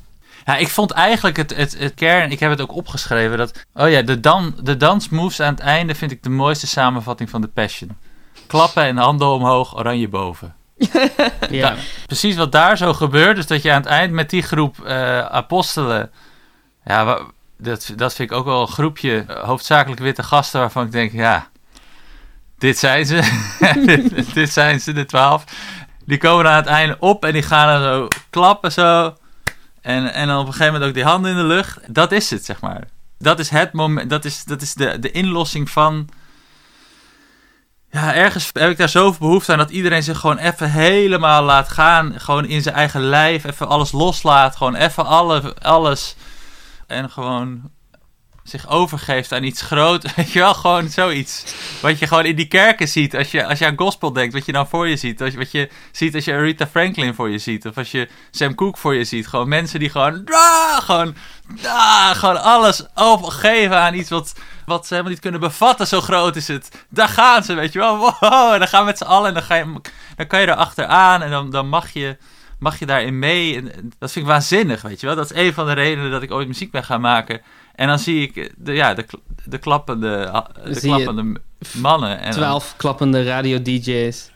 Ja, 0.44 0.56
ik 0.56 0.68
vond 0.68 0.90
eigenlijk 0.90 1.36
het, 1.36 1.56
het, 1.56 1.78
het 1.78 1.94
kern, 1.94 2.30
ik 2.30 2.40
heb 2.40 2.50
het 2.50 2.60
ook 2.60 2.74
opgeschreven, 2.74 3.38
dat, 3.38 3.64
oh 3.74 3.90
ja, 3.90 4.02
de, 4.02 4.20
dan, 4.20 4.54
de 4.62 4.76
dansmoves 4.76 5.40
aan 5.40 5.54
het 5.54 5.60
einde 5.62 5.94
vind 5.94 6.10
ik 6.10 6.22
de 6.22 6.30
mooiste 6.30 6.66
samenvatting 6.66 7.30
van 7.30 7.40
de 7.40 7.48
Passion. 7.48 7.96
Klappen 8.46 8.82
en 8.84 8.96
handen 8.96 9.28
omhoog, 9.28 9.76
oranje 9.76 10.08
boven. 10.08 10.54
ja. 11.50 11.74
Precies 12.06 12.36
wat 12.36 12.52
daar 12.52 12.76
zo 12.76 12.92
gebeurt, 12.94 13.36
dus 13.36 13.46
dat 13.46 13.62
je 13.62 13.70
aan 13.72 13.80
het 13.80 13.90
eind 13.90 14.12
met 14.12 14.30
die 14.30 14.42
groep 14.42 14.80
eh, 14.84 15.18
apostelen, 15.26 16.10
ja, 16.84 17.20
dat, 17.60 17.92
dat 17.96 18.14
vind 18.14 18.30
ik 18.30 18.36
ook 18.36 18.44
wel 18.44 18.60
een 18.60 18.68
groepje 18.68 19.24
eh, 19.28 19.44
hoofdzakelijk 19.44 20.00
witte 20.00 20.22
gasten 20.22 20.60
waarvan 20.60 20.86
ik 20.86 20.92
denk, 20.92 21.12
ja, 21.12 21.48
dit 22.58 22.78
zijn 22.78 23.06
ze, 23.06 23.20
dit, 24.34 24.52
zijn 24.52 24.80
ze, 24.80 24.92
de 24.92 25.04
twaalf. 25.04 25.44
Die 26.04 26.18
komen 26.18 26.50
aan 26.50 26.56
het 26.56 26.66
einde 26.66 26.96
op 26.98 27.24
en 27.24 27.32
die 27.32 27.42
gaan 27.42 27.80
dan 27.80 27.92
zo 27.92 28.08
klappen 28.30 28.72
zo. 28.72 29.16
En, 29.80 30.12
en 30.12 30.26
dan 30.26 30.38
op 30.38 30.46
een 30.46 30.52
gegeven 30.52 30.72
moment 30.72 30.90
ook 30.90 30.96
die 30.96 31.04
handen 31.04 31.30
in 31.30 31.36
de 31.36 31.54
lucht. 31.54 31.78
Dat 31.86 32.12
is 32.12 32.30
het, 32.30 32.44
zeg 32.44 32.60
maar. 32.60 32.84
Dat 33.18 33.38
is 33.38 33.48
het 33.48 33.72
moment, 33.72 34.10
dat 34.10 34.24
is, 34.24 34.44
dat 34.44 34.62
is 34.62 34.74
de, 34.74 34.98
de 34.98 35.10
inlossing 35.10 35.70
van... 35.70 36.08
Ja, 37.90 38.14
ergens 38.14 38.50
heb 38.52 38.70
ik 38.70 38.76
daar 38.76 38.88
zoveel 38.88 39.26
behoefte 39.26 39.52
aan 39.52 39.58
dat 39.58 39.70
iedereen 39.70 40.02
zich 40.02 40.18
gewoon 40.18 40.38
even 40.38 40.70
helemaal 40.70 41.42
laat 41.42 41.68
gaan. 41.68 42.20
Gewoon 42.20 42.44
in 42.46 42.62
zijn 42.62 42.74
eigen 42.74 43.00
lijf, 43.00 43.44
even 43.44 43.68
alles 43.68 43.92
loslaat. 43.92 44.56
Gewoon 44.56 44.74
even 44.74 45.06
alle, 45.06 45.54
alles. 45.62 46.16
En 46.90 47.10
gewoon 47.10 47.70
zich 48.42 48.68
overgeeft 48.68 49.32
aan 49.32 49.42
iets 49.42 49.62
groot. 49.62 50.02
Weet 50.16 50.32
je 50.32 50.38
wel, 50.38 50.54
gewoon 50.54 50.88
zoiets. 50.88 51.54
Wat 51.80 51.98
je 51.98 52.06
gewoon 52.06 52.24
in 52.24 52.36
die 52.36 52.48
kerken 52.48 52.88
ziet. 52.88 53.16
Als 53.16 53.30
je, 53.30 53.46
als 53.46 53.58
je 53.58 53.66
aan 53.66 53.78
gospel 53.78 54.12
denkt, 54.12 54.34
wat 54.34 54.46
je 54.46 54.52
dan 54.52 54.68
voor 54.68 54.88
je 54.88 54.96
ziet. 54.96 55.20
Wat 55.20 55.50
je 55.50 55.70
ziet 55.92 56.14
als 56.14 56.24
je 56.24 56.32
Aretha 56.32 56.66
Franklin 56.66 57.14
voor 57.14 57.30
je 57.30 57.38
ziet. 57.38 57.66
Of 57.66 57.76
als 57.76 57.90
je 57.90 58.08
Sam 58.30 58.54
Cooke 58.54 58.78
voor 58.78 58.94
je 58.94 59.04
ziet. 59.04 59.26
Gewoon 59.26 59.48
mensen 59.48 59.78
die 59.78 59.90
gewoon... 59.90 60.24
Ah, 60.24 60.78
gewoon, 60.80 61.14
ah, 61.64 62.10
gewoon 62.10 62.42
alles 62.42 62.86
overgeven 62.94 63.80
aan 63.80 63.94
iets 63.94 64.10
wat, 64.10 64.34
wat 64.66 64.82
ze 64.86 64.92
helemaal 64.92 65.12
niet 65.12 65.22
kunnen 65.22 65.40
bevatten. 65.40 65.86
Zo 65.86 66.00
groot 66.00 66.36
is 66.36 66.48
het. 66.48 66.84
Daar 66.88 67.08
gaan 67.08 67.42
ze, 67.42 67.54
weet 67.54 67.72
je 67.72 67.78
wel. 67.78 67.98
Wow, 68.20 68.52
en 68.52 68.58
dan 68.58 68.68
gaan 68.68 68.80
we 68.80 68.86
met 68.86 68.98
z'n 68.98 69.04
allen. 69.04 69.28
En 69.28 69.34
dan, 69.34 69.42
ga 69.42 69.54
je, 69.54 69.80
dan 70.16 70.26
kan 70.26 70.40
je 70.40 70.46
er 70.46 70.54
achteraan. 70.54 71.22
En 71.22 71.30
dan, 71.30 71.50
dan 71.50 71.68
mag 71.68 71.92
je 71.92 72.16
mag 72.60 72.78
je 72.78 72.86
daarin 72.86 73.18
mee. 73.18 73.56
En 73.56 73.74
en 73.74 73.92
dat 73.98 74.12
vind 74.12 74.24
ik 74.24 74.30
waanzinnig, 74.30 74.82
weet 74.82 75.00
je 75.00 75.06
wel. 75.06 75.16
Dat 75.16 75.30
is 75.30 75.36
een 75.36 75.52
van 75.52 75.66
de 75.66 75.72
redenen 75.72 76.10
dat 76.10 76.22
ik 76.22 76.30
ooit 76.30 76.46
muziek 76.48 76.70
ben 76.70 76.84
gaan 76.84 77.00
maken. 77.00 77.40
En 77.74 77.86
dan 77.88 77.98
zie 77.98 78.22
ik 78.22 78.52
de, 78.56 78.72
ja, 78.72 78.94
de, 78.94 79.06
de 79.44 79.58
klappende, 79.58 80.44
de 80.64 80.80
klappende 80.80 81.40
mannen. 81.76 82.18
En 82.18 82.22
dan- 82.24 82.32
Twaalf 82.32 82.74
klappende 82.76 83.22
radio-dj's. 83.24 84.30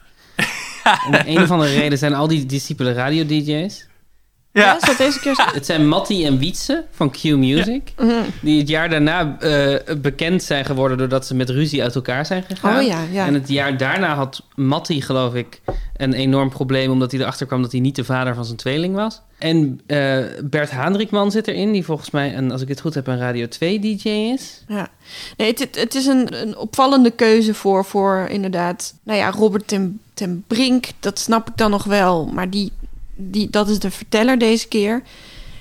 Om 1.07 1.13
een 1.35 1.41
of 1.41 1.51
andere 1.51 1.73
reden 1.73 1.97
zijn 1.97 2.13
al 2.13 2.27
die 2.27 2.45
discipelen 2.45 2.93
radio-dj's. 2.93 3.87
Ja, 4.61 4.79
deze 4.97 5.19
keer 5.19 5.35
zo? 5.35 5.43
Het 5.53 5.65
zijn 5.65 5.87
Mattie 5.87 6.25
en 6.25 6.37
Wietse 6.37 6.83
van 6.91 7.11
Q 7.11 7.23
Music. 7.23 7.93
Mhm. 7.97 8.11
Die 8.41 8.59
het 8.59 8.67
jaar 8.67 8.89
daarna 8.89 9.39
eh, 9.39 9.95
bekend 9.97 10.43
zijn 10.43 10.65
geworden 10.65 10.97
doordat 10.97 11.25
ze 11.25 11.35
met 11.35 11.49
ruzie 11.49 11.83
uit 11.83 11.95
elkaar 11.95 12.25
zijn 12.25 12.43
gegaan. 12.43 12.79
Oh 12.79 12.85
ja, 12.85 12.99
ja. 13.11 13.25
En 13.25 13.33
het 13.33 13.49
jaar 13.49 13.77
daarna 13.77 14.15
had 14.15 14.43
Mattie, 14.55 15.01
geloof 15.01 15.33
ik, 15.33 15.61
een 15.97 16.13
enorm 16.13 16.49
probleem... 16.49 16.91
omdat 16.91 17.11
hij 17.11 17.19
erachter 17.19 17.47
kwam 17.47 17.61
dat 17.61 17.71
hij 17.71 17.81
niet 17.81 17.95
de 17.95 18.03
vader 18.03 18.35
van 18.35 18.45
zijn 18.45 18.57
tweeling 18.57 18.95
was. 18.95 19.21
En 19.37 19.81
eh, 19.85 20.17
Bert 20.43 20.71
Haandrikman 20.71 21.31
zit 21.31 21.47
erin, 21.47 21.71
die 21.71 21.85
volgens 21.85 22.11
mij, 22.11 22.37
een, 22.37 22.51
als 22.51 22.61
ik 22.61 22.67
het 22.67 22.81
goed 22.81 22.93
heb, 22.93 23.07
een 23.07 23.17
Radio 23.17 23.45
2-dj 23.45 24.07
is. 24.07 24.63
Ja. 24.67 24.87
Nee, 25.37 25.47
het, 25.47 25.59
het, 25.59 25.75
het 25.75 25.95
is 25.95 26.05
een, 26.05 26.41
een 26.41 26.57
opvallende 26.57 27.11
keuze 27.11 27.53
voor, 27.53 27.85
voor 27.85 28.27
inderdaad... 28.29 28.93
Nou 29.03 29.19
ja, 29.19 29.31
Robert 29.31 29.67
ten, 29.67 29.99
ten 30.13 30.43
Brink, 30.47 30.87
dat 30.99 31.19
snap 31.19 31.47
ik 31.47 31.57
dan 31.57 31.71
nog 31.71 31.83
wel. 31.83 32.25
Maar 32.25 32.49
die, 32.49 32.71
die, 33.15 33.49
dat 33.49 33.69
is 33.69 33.79
de 33.79 33.91
verteller 33.91 34.37
deze 34.37 34.67
keer. 34.67 35.01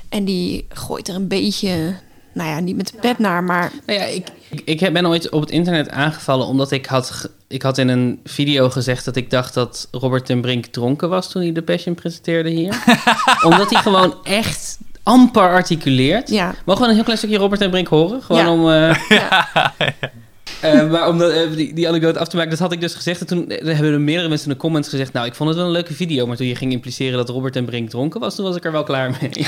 En 0.08 0.25
die 0.25 0.66
gooit 0.68 1.08
er 1.08 1.14
een 1.14 1.28
beetje... 1.28 1.94
Nou 2.32 2.49
ja, 2.49 2.58
niet 2.61 2.76
met 2.76 2.87
de 2.87 2.99
pet 3.00 3.18
naar, 3.18 3.44
maar... 3.44 3.73
Nou 3.87 3.99
ja, 3.99 4.04
ik, 4.04 4.26
ik, 4.64 4.80
ik 4.80 4.92
ben 4.92 5.06
ooit 5.06 5.30
op 5.30 5.40
het 5.40 5.50
internet 5.50 5.90
aangevallen 5.90 6.46
omdat 6.46 6.70
ik 6.70 6.87
had, 6.87 7.30
ik 7.49 7.62
had 7.62 7.78
in 7.78 7.88
een 7.88 8.20
video 8.25 8.70
gezegd 8.70 9.04
dat 9.04 9.16
ik 9.16 9.30
dacht 9.30 9.54
dat 9.54 9.88
Robert 9.90 10.26
ten 10.26 10.40
Brink 10.40 10.66
dronken 10.66 11.08
was 11.08 11.30
toen 11.30 11.42
hij 11.42 11.52
de 11.52 11.62
Passion 11.62 11.94
presenteerde 11.94 12.50
hier. 12.50 12.82
omdat 13.49 13.70
hij 13.70 13.82
gewoon 13.82 14.14
echt 14.25 14.78
amper 15.02 15.42
articuleert. 15.49 16.28
Ja. 16.30 16.54
Mogen 16.64 16.82
we 16.82 16.88
een 16.88 16.94
heel 16.94 17.04
klein 17.04 17.18
stukje 17.18 17.37
Robert 17.37 17.61
en 17.61 17.70
Brink 17.70 17.88
horen? 17.88 18.23
Gewoon 18.23 18.44
Ja. 18.44 18.52
om... 18.52 18.70
eh, 18.70 19.88
eh, 20.64 20.90
maar 20.90 21.09
om 21.09 21.18
dat, 21.18 21.30
eh, 21.30 21.50
die, 21.50 21.75
die 21.75 21.88
anekdote 21.88 22.18
af 22.18 22.28
te 22.28 22.37
maken, 22.37 22.50
dat 22.50 22.61
had 22.61 22.73
ik 22.73 22.80
dus 22.80 22.94
gezegd. 22.94 23.21
En 23.21 23.26
toen 23.26 23.49
eh, 23.49 23.75
hebben 23.76 23.92
er 23.92 24.00
meerdere 24.00 24.28
mensen 24.28 24.49
in 24.49 24.52
de 24.52 24.61
comments 24.61 24.88
gezegd... 24.88 25.12
nou, 25.12 25.26
ik 25.26 25.35
vond 25.35 25.49
het 25.49 25.59
wel 25.59 25.66
een 25.66 25.73
leuke 25.73 25.94
video. 25.94 26.26
Maar 26.26 26.37
toen 26.37 26.47
je 26.47 26.56
ging 26.56 26.73
impliceren 26.73 27.16
dat 27.16 27.28
Robert 27.28 27.56
en 27.56 27.64
Brink 27.64 27.90
dronken 27.90 28.21
was... 28.21 28.35
toen 28.35 28.44
was 28.44 28.56
ik 28.56 28.64
er 28.64 28.73
wel 28.73 28.83
klaar 28.83 29.16
mee. 29.21 29.30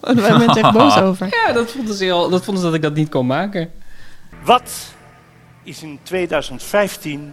Daar 0.00 0.14
waren 0.14 0.38
mensen 0.38 0.62
echt 0.62 0.72
boos 0.72 0.98
over. 1.08 1.28
ja, 1.46 1.52
dat 1.52 1.70
vonden 1.70 1.94
ze, 1.94 2.04
heel, 2.04 2.28
dat 2.30 2.44
vonden 2.44 2.62
ze 2.62 2.68
dat 2.68 2.76
ik 2.76 2.82
dat 2.82 2.94
niet 2.94 3.08
kon 3.08 3.26
maken. 3.26 3.70
Wat 4.44 4.70
is 5.62 5.82
in 5.82 5.98
2015 6.02 7.32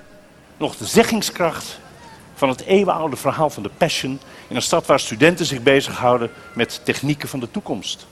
nog 0.58 0.76
de 0.76 0.86
zeggingskracht 0.86 1.80
van 2.36 2.50
het 2.50 2.62
eeuwenoude 2.62 3.16
verhaal 3.16 3.50
van 3.50 3.64
de 3.64 3.70
Passion 3.78 4.20
in 4.48 4.56
een 4.56 4.62
stad 4.62 4.86
waar 4.86 5.00
studenten 5.00 5.46
zich 5.46 5.64
bezighouden 5.64 6.30
met 6.54 6.82
technieken 6.84 7.30
van 7.30 7.40
de 7.40 7.52
toekomst? 7.52 8.08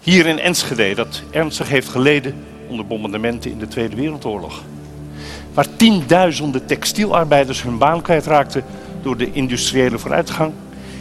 Hier 0.00 0.26
in 0.26 0.38
Enschede, 0.38 0.94
dat 0.94 1.22
ernstig 1.30 1.68
heeft 1.68 1.88
geleden 1.88 2.44
onder 2.68 2.86
bombardementen 2.86 3.50
in 3.50 3.58
de 3.58 3.68
Tweede 3.68 3.96
Wereldoorlog. 3.96 4.62
Waar 5.54 5.76
tienduizenden 5.76 6.66
textielarbeiders 6.66 7.62
hun 7.62 7.78
baan 7.78 8.02
kwijtraakten 8.02 8.64
door 9.02 9.16
de 9.16 9.32
industriële 9.32 9.98
vooruitgang. 9.98 10.52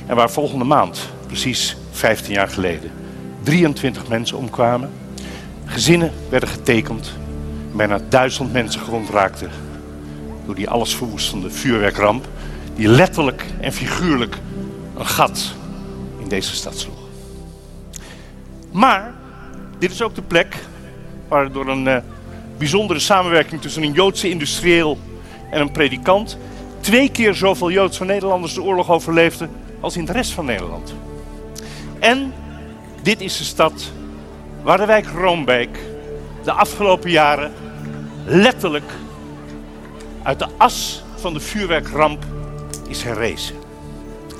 En 0.05 0.15
waar 0.15 0.31
volgende 0.31 0.65
maand, 0.65 1.09
precies 1.27 1.77
15 1.91 2.33
jaar 2.33 2.47
geleden, 2.47 2.91
23 3.43 4.07
mensen 4.07 4.37
omkwamen. 4.37 4.89
Gezinnen 5.65 6.11
werden 6.29 6.49
getekend 6.49 7.13
bijna 7.75 7.99
duizend 8.09 8.53
mensen 8.53 8.81
gewond 8.81 9.09
raakten 9.09 9.49
door 10.45 10.55
die 10.55 10.69
alles 10.69 10.95
verwoestende 10.95 11.49
vuurwerkramp, 11.49 12.27
die 12.75 12.87
letterlijk 12.87 13.45
en 13.59 13.73
figuurlijk 13.73 14.37
een 14.97 15.05
gat 15.05 15.53
in 16.19 16.27
deze 16.27 16.55
stad 16.55 16.77
sloeg. 16.77 17.01
Maar 18.71 19.13
dit 19.79 19.91
is 19.91 20.01
ook 20.01 20.15
de 20.15 20.21
plek 20.21 20.55
door 21.51 21.67
een 21.67 21.87
eh, 21.87 21.97
bijzondere 22.57 22.99
samenwerking 22.99 23.61
tussen 23.61 23.83
een 23.83 23.91
Joodse 23.91 24.29
industrieel 24.29 24.97
en 25.51 25.61
een 25.61 25.71
predikant 25.71 26.37
twee 26.79 27.09
keer 27.09 27.33
zoveel 27.33 27.71
Joodse 27.71 28.05
Nederlanders 28.05 28.53
de 28.53 28.61
oorlog 28.61 28.91
overleefden 28.91 29.49
als 29.79 29.97
in 29.97 30.05
de 30.05 30.11
rest 30.11 30.31
van 30.31 30.45
Nederland. 30.45 30.93
En 31.99 32.33
dit 33.01 33.21
is 33.21 33.37
de 33.37 33.43
stad 33.43 33.91
waar 34.63 34.77
de 34.77 34.85
wijk 34.85 35.05
Roombeek 35.05 35.79
de 36.43 36.51
afgelopen 36.51 37.09
jaren 37.09 37.53
letterlijk 38.25 38.91
uit 40.23 40.39
de 40.39 40.47
as 40.57 41.03
van 41.15 41.33
de 41.33 41.39
vuurwerkramp 41.39 42.23
is 42.87 43.03
herrezen. 43.03 43.55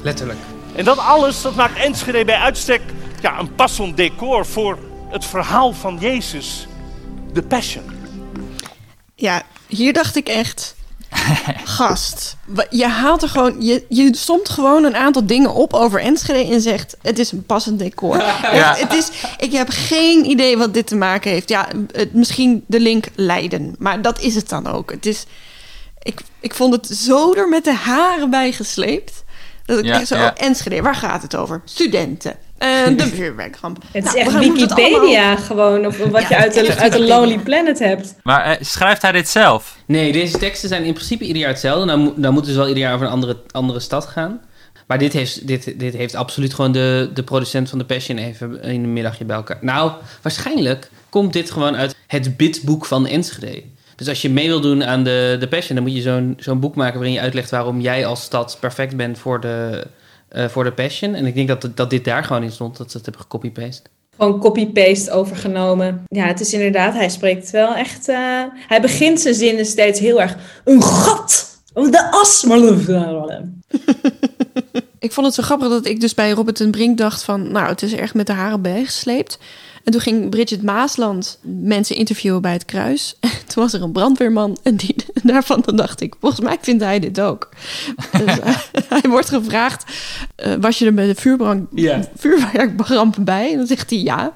Letterlijk. 0.04 0.40
En 0.76 0.86
dat 0.86 0.98
alles, 0.98 1.42
dat 1.42 1.56
maakt 1.56 1.78
Enschede 1.78 2.26
bij 2.26 2.38
uitstek 2.38 2.82
ja, 3.22 3.40
een 3.40 3.56
passend 3.56 3.98
decor 3.98 4.46
voor 4.46 4.78
het 5.10 5.26
verhaal 5.26 5.74
van 5.74 5.98
Jezus, 6.00 6.68
de 7.34 7.42
Passion. 7.42 7.84
Ja, 9.16 9.44
hier 9.68 9.94
dacht 9.94 10.16
ik 10.16 10.28
echt... 10.28 10.76
Gast, 11.64 12.36
je 12.70 12.88
haalt 12.88 13.22
er 13.22 13.30
gewoon... 13.30 13.62
Je, 13.62 13.86
je 13.90 14.16
somt 14.16 14.50
gewoon 14.50 14.84
een 14.84 14.96
aantal 14.96 15.26
dingen 15.26 15.54
op 15.54 15.74
over 15.74 16.00
Enschede 16.00 16.54
en 16.54 16.62
zegt... 16.62 16.98
Het 17.02 17.20
is 17.20 17.32
een 17.32 17.46
passend 17.46 17.80
decor. 17.80 18.18
Echt, 18.42 18.80
het 18.80 18.94
is, 18.94 19.10
ik 19.38 19.52
heb 19.52 19.68
geen 19.70 20.30
idee 20.30 20.58
wat 20.58 20.74
dit 20.74 20.88
te 20.88 20.96
maken 20.96 21.32
heeft. 21.32 21.50
Ja, 21.50 21.68
het, 21.92 22.14
misschien 22.14 22.64
de 22.68 22.80
link 22.80 23.06
Leiden. 23.16 23.76
Maar 23.80 24.02
dat 24.02 24.20
is 24.20 24.36
het 24.36 24.50
dan 24.50 24.68
ook. 24.68 24.92
Het 24.92 25.06
is... 25.06 25.26
Ik, 26.02 26.22
ik 26.40 26.54
vond 26.54 26.74
het 26.74 26.88
zo 26.88 27.34
er 27.34 27.50
met 27.50 27.64
de 27.64 27.74
haren 27.74 28.30
bij 28.30 28.52
gesleept. 28.52 29.24
Dat 29.66 29.80
ik 29.80 29.86
Ja, 29.86 30.00
echt 30.00 30.08
zo... 30.08 30.16
ja. 30.16 30.36
Enschede, 30.36 30.82
waar 30.82 30.96
gaat 30.96 31.22
het 31.22 31.36
over? 31.36 31.62
Studenten. 31.66 32.38
Eh, 32.64 32.98
de 32.98 33.08
vuurwerkramp. 33.16 33.78
Het 33.92 34.06
is 34.06 34.14
Nou, 34.14 34.18
echt 34.26 34.38
Wikipedia 34.40 35.22
allemaal- 35.30 35.38
gewoon, 35.38 35.86
of 35.86 35.98
wat 35.98 36.28
je 36.28 36.36
uit 36.38 36.54
de, 36.54 36.76
uit 36.78 36.92
de. 36.94 37.04
Lonely 37.08 37.38
Planet 37.40 37.80
hebt. 37.80 38.16
Maar 38.24 38.44
eh, 38.46 38.56
schrijft 38.62 39.02
hij 39.02 39.12
dit 39.12 39.30
zelf? 39.30 39.78
Nee, 39.86 40.12
deze 40.12 40.38
teksten 40.38 40.70
zijn 40.70 40.84
in 40.84 40.94
principe 40.94 41.24
ieder 41.24 41.42
jaar 41.42 41.50
hetzelfde. 41.52 41.86
Dan, 41.86 42.00
mo- 42.00 42.14
dan 42.16 42.34
moeten 42.34 42.52
ze 42.52 42.58
wel 42.58 42.68
ieder 42.68 42.84
jaar 42.84 42.94
over 42.94 43.06
een 43.06 43.12
andere, 43.12 43.38
andere 43.52 43.80
stad 43.80 44.06
gaan. 44.06 44.42
Maar 44.88 44.98
dit 44.98 45.14
heeft, 45.14 45.48
dit, 45.48 45.80
dit 45.80 45.94
heeft 45.94 46.16
absoluut 46.16 46.54
gewoon 46.54 46.72
de, 46.72 47.10
de 47.14 47.24
producent 47.24 47.70
van 47.70 47.78
de 47.78 47.86
Passion 47.86 48.18
even 48.18 48.62
in 48.64 48.84
een 48.84 48.94
middagje 48.94 49.26
bij 49.26 49.36
elkaar. 49.36 49.58
Nou, 49.62 49.92
waarschijnlijk 50.22 50.90
komt 51.10 51.34
dit 51.34 51.52
gewoon 51.52 51.76
uit 51.76 51.96
het 52.08 52.38
bidboek 52.38 52.86
van 52.86 53.08
Enschede. 53.08 53.64
Dus 53.96 54.08
als 54.08 54.22
je 54.22 54.30
mee 54.30 54.48
wil 54.48 54.62
doen 54.62 54.84
aan 54.86 55.04
de, 55.04 55.38
de 55.40 55.48
Passion, 55.48 55.76
dan 55.76 55.86
moet 55.86 55.96
je 55.96 56.02
zo'n 56.02 56.34
zo'n 56.40 56.60
boek 56.60 56.76
maken 56.76 56.94
waarin 56.96 57.14
je 57.14 57.20
uitlegt 57.22 57.50
waarom 57.50 57.82
jij 57.82 58.06
als 58.06 58.22
stad 58.24 58.58
perfect 58.60 58.96
bent 58.96 59.18
voor 59.20 59.40
de, 59.40 59.84
voor 60.34 60.64
de 60.64 60.72
Passion. 60.74 61.14
En 61.14 61.26
ik 61.26 61.36
denk 61.36 61.48
dat, 61.48 61.68
dat 61.76 61.90
dit 61.90 62.06
daar 62.06 62.24
gewoon 62.24 62.44
in 62.44 62.52
stond, 62.52 62.78
dat 62.78 62.92
ze 62.92 62.98
het 62.98 63.06
hebben 63.06 63.24
gecopy-paste. 63.24 63.90
Gewoon 64.18 64.40
copy-paste 64.40 65.12
overgenomen. 65.12 66.04
Ja, 66.08 66.26
het 66.26 66.40
is 66.40 66.54
inderdaad, 66.54 66.94
hij 66.94 67.10
spreekt 67.10 67.50
wel 67.50 67.76
echt... 67.76 68.10
eh, 68.10 68.44
hij 68.68 68.82
begint 68.82 69.20
zijn 69.20 69.34
zinnen 69.34 69.66
steeds 69.66 70.00
heel 70.00 70.22
erg... 70.22 70.36
Een 70.64 70.84
gat! 70.84 71.62
De 71.74 72.12
as! 72.12 72.46
Ik 75.00 75.12
vond 75.12 75.26
het 75.26 75.36
zo 75.36 75.44
grappig 75.44 75.70
dat 75.70 75.86
ik 75.86 76.00
dus 76.00 76.14
bij 76.14 76.32
Robert 76.32 76.60
en 76.60 76.72
Brink 76.72 76.98
dacht 76.98 77.24
van... 77.24 77.52
nou, 77.52 77.68
het 77.68 77.82
is 77.82 77.94
er 77.94 78.00
echt 78.00 78.14
met 78.14 78.28
de 78.28 78.34
haren 78.34 78.62
bijgesleept. 78.62 79.40
En 79.84 79.92
toen 79.92 80.02
ging 80.02 80.30
Bridget 80.30 80.62
Maasland 80.62 81.40
mensen 81.42 81.96
interviewen 81.96 82.42
bij 82.42 82.54
het 82.54 82.66
kruis. 82.66 83.16
En 83.20 83.30
toen 83.60 83.64
was 83.64 83.74
er 83.74 83.82
een 83.82 83.92
brandweerman 83.92 84.58
en 84.64 84.76
die, 84.76 84.96
daarvan 85.24 85.62
dan 85.66 85.76
dacht 85.76 86.02
ik... 86.02 86.16
volgens 86.20 86.42
mij 86.42 86.58
vindt 86.62 86.84
hij 86.84 87.00
dit 87.00 87.20
ook. 87.22 87.50
Dus, 88.12 88.40
eh, 88.40 88.56
hij 88.90 89.10
wordt 89.10 89.30
gevraagd... 89.30 89.84
eh, 90.36 90.54
was 90.60 90.80
je 90.80 90.86
er 90.86 90.94
bij 90.94 91.08
de 91.08 91.16
vuurbrand, 91.16 91.68
vuurwerkramp 92.16 93.16
bij? 93.22 93.52
En 93.52 93.58
dan 93.58 93.68
zegt 93.68 93.90
hij 93.90 94.00
ja. 94.00 94.32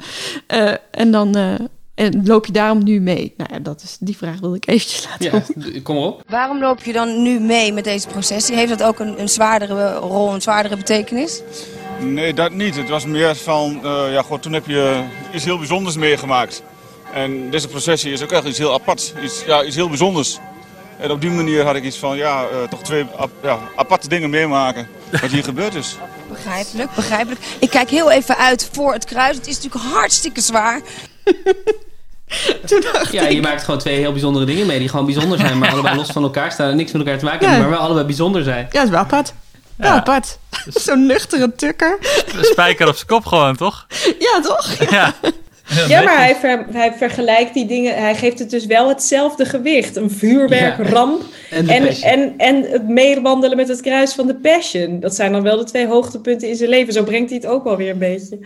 Eh, 0.47 0.73
en 0.91 1.11
dan... 1.11 1.35
eh, 1.35 1.53
en 1.95 2.25
loop 2.25 2.45
je 2.45 2.51
daarom 2.51 2.83
nu 2.83 2.99
mee? 2.99 3.33
Nou 3.37 3.49
ja, 3.53 3.59
dat 3.59 3.81
is, 3.83 3.97
die 3.99 4.17
vraag 4.17 4.39
wilde 4.39 4.55
ik 4.55 4.67
eventjes 4.67 5.05
laten 5.09 5.43
Ja, 5.73 5.79
kom 5.81 5.97
op. 5.97 6.23
Waarom 6.27 6.59
loop 6.59 6.83
je 6.83 6.93
dan 6.93 7.21
nu 7.21 7.39
mee 7.39 7.73
met 7.73 7.83
deze 7.83 8.07
processie? 8.07 8.55
Heeft 8.55 8.77
dat 8.77 8.83
ook 8.83 8.99
een, 8.99 9.19
een 9.21 9.29
zwaardere 9.29 9.93
rol, 9.93 10.33
een 10.33 10.41
zwaardere 10.41 10.75
betekenis? 10.77 11.41
Nee, 11.99 12.33
dat 12.33 12.51
niet. 12.51 12.75
Het 12.75 12.89
was 12.89 13.05
meer 13.05 13.35
van, 13.35 13.79
eh, 13.83 14.11
ja, 14.11 14.21
god, 14.21 14.41
toen 14.41 14.53
heb 14.53 14.67
je 14.67 15.03
iets 15.33 15.43
heel 15.45 15.57
bijzonders 15.57 15.95
meegemaakt. 15.95 16.63
En 17.13 17.49
deze 17.49 17.67
processie 17.67 18.11
is 18.11 18.23
ook 18.23 18.31
echt 18.31 18.43
iets 18.45 18.57
heel 18.57 18.73
aparts, 18.73 19.13
iets, 19.23 19.43
ja, 19.45 19.63
iets 19.63 19.75
heel 19.75 19.87
bijzonders. 19.89 20.37
En 20.99 21.11
op 21.11 21.21
die 21.21 21.29
manier 21.29 21.63
had 21.65 21.75
ik 21.75 21.83
iets 21.83 21.97
van, 21.97 22.17
ja, 22.17 22.41
eh, 22.41 22.47
toch 22.69 22.81
twee 22.83 23.05
ap- 23.17 23.31
ja, 23.43 23.59
aparte 23.75 24.07
dingen 24.07 24.29
meemaken 24.29 24.87
wat 25.21 25.31
hier 25.31 25.43
gebeurd 25.43 25.75
is. 25.75 25.95
Begrijpelijk, 26.29 26.89
begrijpelijk. 26.95 27.41
Ik 27.59 27.69
kijk 27.69 27.89
heel 27.89 28.11
even 28.11 28.37
uit 28.37 28.69
voor 28.71 28.93
het 28.93 29.05
kruis. 29.05 29.35
Het 29.35 29.47
is 29.47 29.55
natuurlijk 29.61 29.93
hartstikke 29.93 30.41
zwaar. 30.41 30.81
Toen 32.65 32.81
dacht 32.93 33.11
Ja, 33.11 33.21
ik... 33.27 33.31
je 33.31 33.41
maakt 33.41 33.63
gewoon 33.63 33.79
twee 33.79 33.97
heel 33.99 34.11
bijzondere 34.11 34.45
dingen 34.45 34.67
mee 34.67 34.79
die 34.79 34.89
gewoon 34.89 35.05
bijzonder 35.05 35.37
zijn, 35.39 35.57
maar 35.57 35.71
allebei 35.73 35.95
los 35.95 36.09
van 36.11 36.23
elkaar 36.23 36.51
staan 36.51 36.69
en 36.69 36.75
niks 36.77 36.91
met 36.91 37.01
elkaar 37.01 37.17
te 37.19 37.25
maken 37.25 37.41
Ja. 37.41 37.47
hebben, 37.51 37.67
maar 37.69 37.77
wel 37.77 37.85
allebei 37.85 38.05
bijzonder 38.05 38.43
zijn. 38.43 38.63
Ja, 38.65 38.69
dat 38.71 38.83
is 38.83 38.89
wel 38.89 38.99
apart. 38.99 39.33
Wel 39.75 39.91
Ja. 39.91 39.97
apart. 39.97 40.37
Zo'n 40.85 41.05
nuchtere 41.05 41.55
tukker. 41.55 41.97
Een 42.37 42.43
spijker 42.43 42.87
op 42.87 42.95
zijn 42.95 43.07
kop 43.07 43.25
gewoon, 43.25 43.55
toch? 43.55 43.87
Ja, 44.19 44.39
toch? 44.41 44.73
Ja. 44.91 45.13
Ja, 45.87 46.01
maar 46.01 46.17
hij, 46.17 46.35
ver- 46.35 46.65
hij 46.71 46.93
vergelijkt 46.97 47.53
die 47.53 47.65
dingen. 47.65 47.95
Hij 48.01 48.15
geeft 48.15 48.39
het 48.39 48.49
dus 48.49 48.65
wel 48.65 48.87
hetzelfde 48.87 49.45
gewicht. 49.45 49.95
Een 49.95 50.11
vuurwerkramp 50.11 51.21
En 51.49 51.65
de 51.65 51.73
en, 51.73 51.87
en, 52.01 52.33
en 52.37 52.71
het 52.71 52.87
meewandelen 52.87 53.57
met 53.57 53.67
het 53.67 53.81
kruis 53.81 54.13
van 54.13 54.27
de 54.27 54.35
Passion. 54.35 54.99
Dat 54.99 55.15
zijn 55.15 55.31
dan 55.31 55.41
wel 55.41 55.57
de 55.57 55.63
twee 55.63 55.87
hoogtepunten 55.87 56.47
in 56.49 56.55
zijn 56.55 56.69
leven. 56.69 56.93
Zo 56.93 57.03
brengt 57.03 57.29
hij 57.29 57.39
het 57.41 57.47
ook 57.47 57.63
wel 57.63 57.77
weer 57.77 57.89
een 57.91 57.97
beetje. 57.97 58.39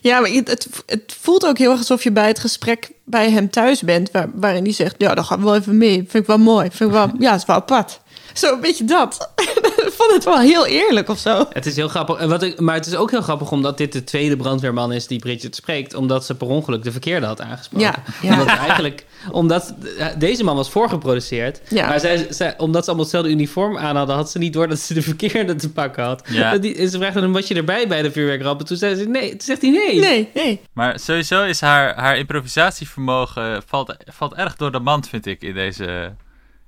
Ja, 0.00 0.20
maar 0.20 0.30
het, 0.30 0.48
het, 0.48 0.68
het 0.86 1.16
voelt 1.20 1.46
ook 1.46 1.58
heel 1.58 1.70
erg 1.70 1.78
alsof 1.78 2.02
je 2.02 2.12
bij 2.12 2.26
het 2.28 2.38
gesprek 2.38 2.90
bij 3.04 3.30
hem 3.30 3.50
thuis 3.50 3.82
bent. 3.82 4.10
Waar, 4.10 4.28
waarin 4.34 4.64
hij 4.64 4.72
zegt, 4.72 4.94
ja, 4.98 5.14
dan 5.14 5.24
gaan 5.24 5.38
we 5.38 5.44
wel 5.44 5.56
even 5.56 5.78
mee. 5.78 5.94
Vind 5.94 6.14
ik 6.14 6.26
wel 6.26 6.38
mooi. 6.38 6.68
Vind 6.72 6.90
ik 6.90 6.96
wel, 6.96 7.10
ja, 7.18 7.30
het 7.30 7.40
is 7.40 7.46
wel 7.46 7.56
apart. 7.56 8.00
Zo 8.38 8.54
een 8.54 8.60
beetje 8.60 8.84
dat. 8.84 9.30
ik 9.86 9.92
vond 9.96 10.12
het 10.12 10.24
wel 10.24 10.38
heel 10.38 10.66
eerlijk 10.66 11.08
of 11.08 11.18
zo. 11.18 11.46
Het 11.52 11.66
is 11.66 11.76
heel 11.76 11.88
grappig. 11.88 12.16
En 12.16 12.28
Wat 12.28 12.42
ik, 12.42 12.60
maar 12.60 12.74
het 12.74 12.86
is 12.86 12.96
ook 12.96 13.10
heel 13.10 13.20
grappig 13.20 13.50
omdat 13.50 13.78
dit 13.78 13.92
de 13.92 14.04
tweede 14.04 14.36
brandweerman 14.36 14.92
is 14.92 15.06
die 15.06 15.18
Bridget 15.18 15.56
spreekt. 15.56 15.94
Omdat 15.94 16.24
ze 16.24 16.34
per 16.34 16.46
ongeluk 16.46 16.82
de 16.82 16.92
verkeerde 16.92 17.26
had 17.26 17.40
aangesproken. 17.40 17.86
Ja, 17.86 17.94
ja. 18.22 18.32
Omdat 18.32 18.46
eigenlijk, 18.46 19.06
omdat 19.30 19.74
eh, 19.98 20.06
deze 20.18 20.44
man 20.44 20.56
was 20.56 20.70
voorgeproduceerd. 20.70 21.60
Ja. 21.68 21.88
Maar 21.88 22.00
zij, 22.00 22.26
zij, 22.30 22.58
omdat 22.58 22.82
ze 22.82 22.86
allemaal 22.86 23.04
hetzelfde 23.06 23.30
uniform 23.30 23.78
aan 23.78 23.96
hadden, 23.96 24.16
had 24.16 24.30
ze 24.30 24.38
niet 24.38 24.52
door 24.52 24.68
dat 24.68 24.78
ze 24.78 24.94
de 24.94 25.02
verkeerde 25.02 25.54
te 25.54 25.72
pakken 25.72 26.04
had. 26.04 26.22
Ja. 26.28 26.50
Dat 26.50 26.62
Die, 26.62 26.76
en 26.76 26.90
ze 26.90 26.98
vraagde 26.98 27.20
hem, 27.20 27.32
was 27.32 27.48
je 27.48 27.54
erbij 27.54 27.88
bij 27.88 28.02
de 28.02 28.10
vuurwerkramp? 28.12 28.60
En 28.60 28.66
toen 28.66 28.76
zei 28.76 28.94
ze 28.94 29.08
nee. 29.08 29.30
Toen 29.30 29.40
zegt 29.40 29.62
hij 29.62 29.70
nee. 29.70 30.00
Nee, 30.00 30.30
nee. 30.34 30.60
Maar 30.72 30.98
sowieso 31.00 31.44
is 31.44 31.60
haar, 31.60 31.94
haar 31.94 32.18
improvisatievermogen 32.18 33.62
valt, 33.66 33.96
valt 34.06 34.34
erg 34.34 34.56
door 34.56 34.72
de 34.72 34.80
mand, 34.80 35.08
vind 35.08 35.26
ik, 35.26 35.42
in 35.42 35.54
deze 35.54 36.14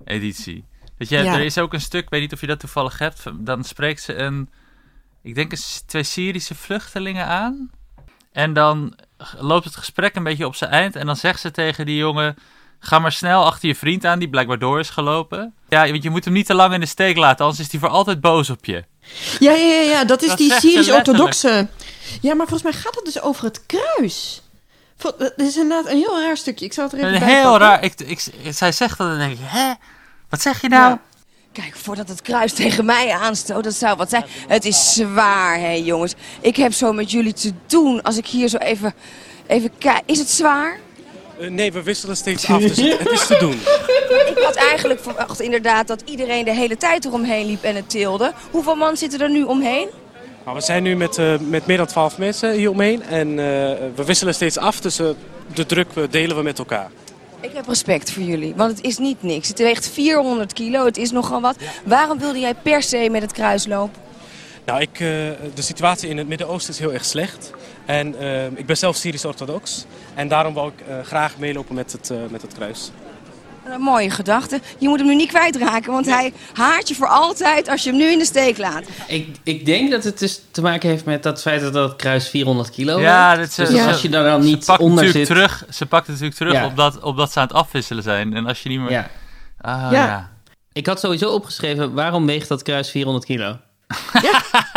editie. 0.05 0.65
Dat 0.99 1.09
je, 1.09 1.17
Ja. 1.19 1.35
Er 1.35 1.41
is 1.45 1.59
ook 1.59 1.73
een 1.73 1.81
stuk, 1.81 2.03
ik 2.05 2.11
weet 2.11 2.21
niet 2.21 2.33
of 2.33 2.41
je 2.41 2.47
dat 2.47 2.61
toevallig 2.61 2.99
hebt, 2.99 3.23
dan 3.35 3.65
spreekt 3.65 4.03
ze 4.03 4.15
een, 4.15 4.51
ik 5.23 5.35
denk 5.35 5.53
een, 5.53 5.59
twee 5.87 6.03
Syrische 6.03 6.55
vluchtelingen 6.55 7.27
aan. 7.27 7.71
En 8.33 8.53
dan 8.53 8.99
loopt 9.39 9.65
het 9.65 9.77
gesprek 9.77 10.15
een 10.17 10.23
beetje 10.23 10.47
op 10.47 10.55
zijn 10.55 10.71
eind 10.71 10.97
en 10.97 11.07
dan 11.07 11.17
zegt 11.17 11.41
ze 11.41 11.51
tegen 11.51 11.87
die 11.87 11.97
jongen, 11.97 12.37
ga 12.81 12.99
maar 12.99 13.13
snel 13.13 13.45
achter 13.45 13.69
je 13.69 13.75
vriend 13.75 14.05
aan, 14.05 14.19
die 14.19 14.29
blijkbaar 14.29 14.59
door 14.59 14.81
is 14.81 14.91
gelopen. 14.91 15.55
Ja, 15.69 15.91
want 15.91 16.03
je 16.03 16.11
moet 16.11 16.25
hem 16.25 16.35
niet 16.35 16.47
te 16.47 16.55
lang 16.55 16.75
in 16.75 16.81
de 16.81 16.87
steek 16.87 17.17
laten, 17.17 17.45
anders 17.45 17.65
is 17.65 17.71
hij 17.71 17.81
voor 17.81 17.89
altijd 17.89 18.21
boos 18.21 18.51
op 18.51 18.65
je. 18.65 18.85
Ja, 19.39 19.53
ja, 19.53 19.65
ja, 19.73 19.81
ja, 19.91 20.05
dat 20.05 20.23
is 20.23 20.29
Dat 20.29 20.39
die 20.39 20.53
Syrisch-orthodoxe. 20.53 21.69
Ja, 22.21 22.35
maar 22.35 22.47
volgens 22.49 22.63
mij 22.73 22.81
gaat 22.83 22.95
het 22.95 23.05
dus 23.05 23.21
over 23.21 23.45
het 23.45 23.67
kruis. 23.67 24.43
Dat 24.97 25.33
is 25.37 25.57
inderdaad 25.57 25.91
een 25.93 25.97
heel 25.99 26.21
raar 26.21 26.37
stukje. 26.37 26.65
Ik 26.65 26.73
zal 26.73 26.85
het 26.85 26.93
er 26.93 26.99
even 26.99 27.13
Een 27.13 27.19
bij 27.19 27.29
heel 27.29 27.43
pakken. 27.43 27.61
raar. 27.69 27.83
Ik, 27.85 28.01
ik, 28.01 28.21
zij 28.55 28.73
zegt 28.73 28.99
dat 28.99 29.07
en 29.07 29.19
dan 29.19 29.29
denk 29.29 29.39
ik, 29.39 29.45
hè? 29.49 29.73
Wat 30.29 30.41
zeg 30.41 30.61
je 30.61 30.69
nou? 30.69 30.91
Ja. 30.91 31.01
Kijk, 31.53 31.77
voordat 31.77 32.09
het 32.09 32.23
kruis 32.23 32.53
tegen 32.53 32.85
mij 32.85 33.11
aanstoot, 33.11 33.65
dat 33.65 33.75
zou 33.75 33.97
wat 33.97 34.11
zijn. 34.11 34.25
Het 34.49 34.65
is 34.65 34.93
zwaar, 34.93 35.59
hè 35.59 35.73
jongens. 35.73 36.15
Ik 36.41 36.57
heb 36.57 36.73
zo 36.73 36.93
met 36.93 37.11
jullie 37.11 37.33
te 37.33 37.53
doen 37.67 38.03
als 38.03 38.17
ik 38.17 38.27
hier 38.27 38.49
zo 38.49 38.57
even, 38.57 38.95
even 39.47 39.71
kijk. 39.79 40.03
Is 40.07 40.19
het 40.19 40.31
zwaar? 40.31 40.79
Eh, 41.41 41.51
nee, 41.51 41.73
we 41.73 41.83
wisselen 41.83 42.17
steeds 42.17 42.47
af, 42.47 42.61
dus 42.61 42.77
het, 42.77 43.11
is 43.11 43.27
te 43.27 43.37
doen. 43.41 43.53
Ik 44.37 44.45
had 44.45 44.55
eigenlijk 44.55 45.01
verwacht 45.01 45.41
inderdaad 45.41 45.87
dat 45.87 46.03
iedereen 46.05 46.45
de 46.45 46.55
hele 46.55 46.77
tijd 46.77 47.05
eromheen 47.05 47.47
liep 47.47 47.63
en 47.63 47.77
het 47.77 47.91
tilde. 47.91 48.33
Hoeveel 48.51 48.75
man 48.77 48.97
zitten 48.97 49.21
er 49.21 49.31
nu 49.31 49.43
omheen? 49.43 49.89
Maar 50.45 50.55
we 50.55 50.61
zijn 50.61 50.83
nu 50.83 50.97
met, 50.97 51.19
eh, 51.19 51.39
met 51.39 51.67
meer 51.67 51.77
dan 51.77 51.87
12 51.87 52.19
mensen 52.19 52.53
hier 52.53 52.71
omheen 52.71 53.03
en 53.03 53.29
eh, 53.29 53.37
we 53.95 54.05
wisselen 54.05 54.35
steeds 54.35 54.59
af, 54.59 54.81
dus 54.81 54.97
de 55.55 55.67
druk 55.67 55.89
delen 56.11 56.37
we 56.37 56.43
met 56.43 56.59
elkaar. 56.59 56.91
Ik 57.41 57.53
heb 57.53 57.69
respect 57.69 58.11
voor 58.11 58.23
jullie, 58.23 58.55
want 58.55 58.77
het 58.77 58.85
is 58.85 58.99
niet 58.99 59.23
niks. 59.23 59.49
Het 59.49 59.59
weegt 59.59 59.89
400 59.89 60.53
kilo, 60.53 60.85
het 60.85 60.97
is 60.97 61.11
nogal 61.11 61.41
wat. 61.41 61.57
Waarom 61.85 62.19
wilde 62.19 62.39
jij 62.39 62.55
per 62.55 62.83
se 62.83 63.09
met 63.11 63.23
het 63.23 63.33
kruis 63.33 63.67
lopen? 63.67 64.01
Nou, 64.65 64.81
ik, 64.81 64.93
eh, 64.93 64.99
de 65.55 65.63
situatie 65.63 66.09
in 66.09 66.17
het 66.17 66.29
Midden-Oosten 66.29 66.73
is 66.73 66.79
heel 66.79 66.93
erg 66.93 67.05
slecht. 67.05 67.53
En 67.85 68.19
eh, 68.19 68.47
ik 68.47 68.67
ben 68.67 68.77
zelf 68.77 68.97
Syrisch-orthodox. 68.97 69.85
En 70.15 70.29
daarom 70.29 70.55
wou 70.55 70.73
ik 70.77 70.87
eh, 70.87 71.01
graag 71.01 71.39
meelopen 71.39 71.75
met 71.75 71.93
het, 71.93 72.13
met 72.31 72.43
het 72.43 72.55
kruis. 72.55 72.91
Een 73.73 73.81
mooie 73.81 74.11
gedachte. 74.11 74.61
Je 74.79 74.89
moet 74.89 74.99
hem 74.99 75.09
nu 75.09 75.15
niet 75.15 75.29
kwijtraken, 75.29 75.93
want 75.93 76.07
hij 76.07 76.33
haat 76.55 76.89
je 76.89 76.95
voor 76.95 77.09
altijd 77.09 77.69
als 77.69 77.83
je 77.83 77.89
hem 77.91 77.99
nu 77.99 78.07
in 78.11 78.19
de 78.19 78.25
steek 78.25 78.59
laat. 78.59 78.85
Ik, 79.07 79.37
ik 79.43 79.67
denk 79.67 79.91
dat 79.91 80.05
het 80.05 80.19
dus 80.19 80.41
te 80.51 80.63
maken 80.63 80.89
heeft 80.89 81.05
met 81.05 81.23
dat 81.23 81.41
feit 81.41 81.61
dat 81.61 81.73
dat 81.73 81.97
kruis 81.97 82.29
400 82.29 82.71
kilo 82.71 83.01
Ja, 83.01 83.37
dat 83.37 83.49
is- 83.49 83.55
dus 83.55 83.71
ja. 83.71 83.87
als 83.87 84.03
je 84.03 84.09
daar 84.09 84.25
dan 84.25 84.41
niet 84.41 84.65
pakt 84.65 84.81
onder 84.81 85.09
zit... 85.11 85.27
terug. 85.27 85.65
Ze 85.71 85.87
pakt 85.87 86.07
het 86.07 86.21
natuurlijk 86.21 86.37
terug 86.37 86.53
Ja. 86.53 86.67
op, 86.67 86.77
dat, 86.77 87.01
op 87.03 87.17
dat 87.17 87.33
ze 87.33 87.39
aan 87.41 87.47
het 87.47 87.57
afwisselen 87.57 88.03
zijn. 88.03 88.35
En 88.35 88.47
als 88.47 88.63
je 88.63 88.69
niet 88.69 88.81
meer... 88.81 88.91
Ja. 88.91 89.11
Ah, 89.61 89.89
Ja. 89.91 90.05
ja. 90.07 90.31
Ik 90.73 90.87
had 90.87 91.01
sowieso 91.01 91.31
opgeschreven, 91.31 91.93
waarom 91.95 92.27
weegt 92.27 92.49
dat 92.49 92.63
kruis 92.63 92.91
400 92.91 93.25
kilo? 93.25 93.57
Ja, 94.23 94.43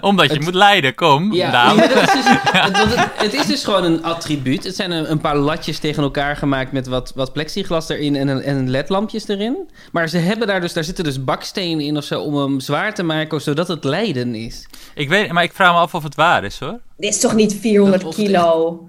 omdat 0.00 0.26
je 0.26 0.32
Het- 0.34 0.42
moet 0.44 0.54
leiden. 0.54 0.94
Kom, 0.94 1.32
Ja, 1.32 1.72
is 1.72 2.12
dus, 2.12 2.24
het, 3.24 3.34
is 3.34 3.46
dus 3.46 3.64
gewoon 3.64 3.84
een 3.84 4.02
attribuut. 4.04 4.64
Het 4.64 4.76
zijn 4.76 4.90
een, 4.90 5.10
een 5.10 5.20
paar 5.20 5.36
latjes 5.36 5.78
tegen 5.78 6.02
elkaar 6.02 6.36
gemaakt 6.36 6.72
met 6.72 6.86
wat, 6.86 7.12
wat 7.14 7.32
plexiglas 7.32 7.88
erin 7.88 8.16
en, 8.16 8.28
een, 8.28 8.42
en 8.42 8.70
ledlampjes 8.70 9.28
erin. 9.28 9.70
Maar 9.92 10.08
ze 10.08 10.18
hebben 10.18 10.46
daar 10.46 10.60
dus, 10.60 10.72
daar 10.72 10.84
zitten 10.84 11.04
dus 11.04 11.24
bakstenen 11.24 11.84
in 11.84 11.96
of 11.96 12.04
zo 12.04 12.20
om 12.20 12.36
hem 12.36 12.60
zwaar 12.60 12.94
te 12.94 13.02
maken, 13.02 13.40
zodat 13.40 13.68
het 13.68 13.84
lijden 13.84 14.34
is. 14.34 14.66
Ik 14.94 15.08
weet, 15.08 15.32
maar 15.32 15.42
ik 15.42 15.52
vraag 15.52 15.72
me 15.72 15.78
af 15.78 15.94
of 15.94 16.02
het 16.02 16.14
waar 16.14 16.44
is, 16.44 16.58
hoor. 16.58 16.80
Dit 16.96 17.10
is 17.14 17.20
toch 17.20 17.34
niet 17.34 17.54
400 17.60 18.04
Of 18.04 18.16
het 18.16 18.24
kilo? 18.26 18.88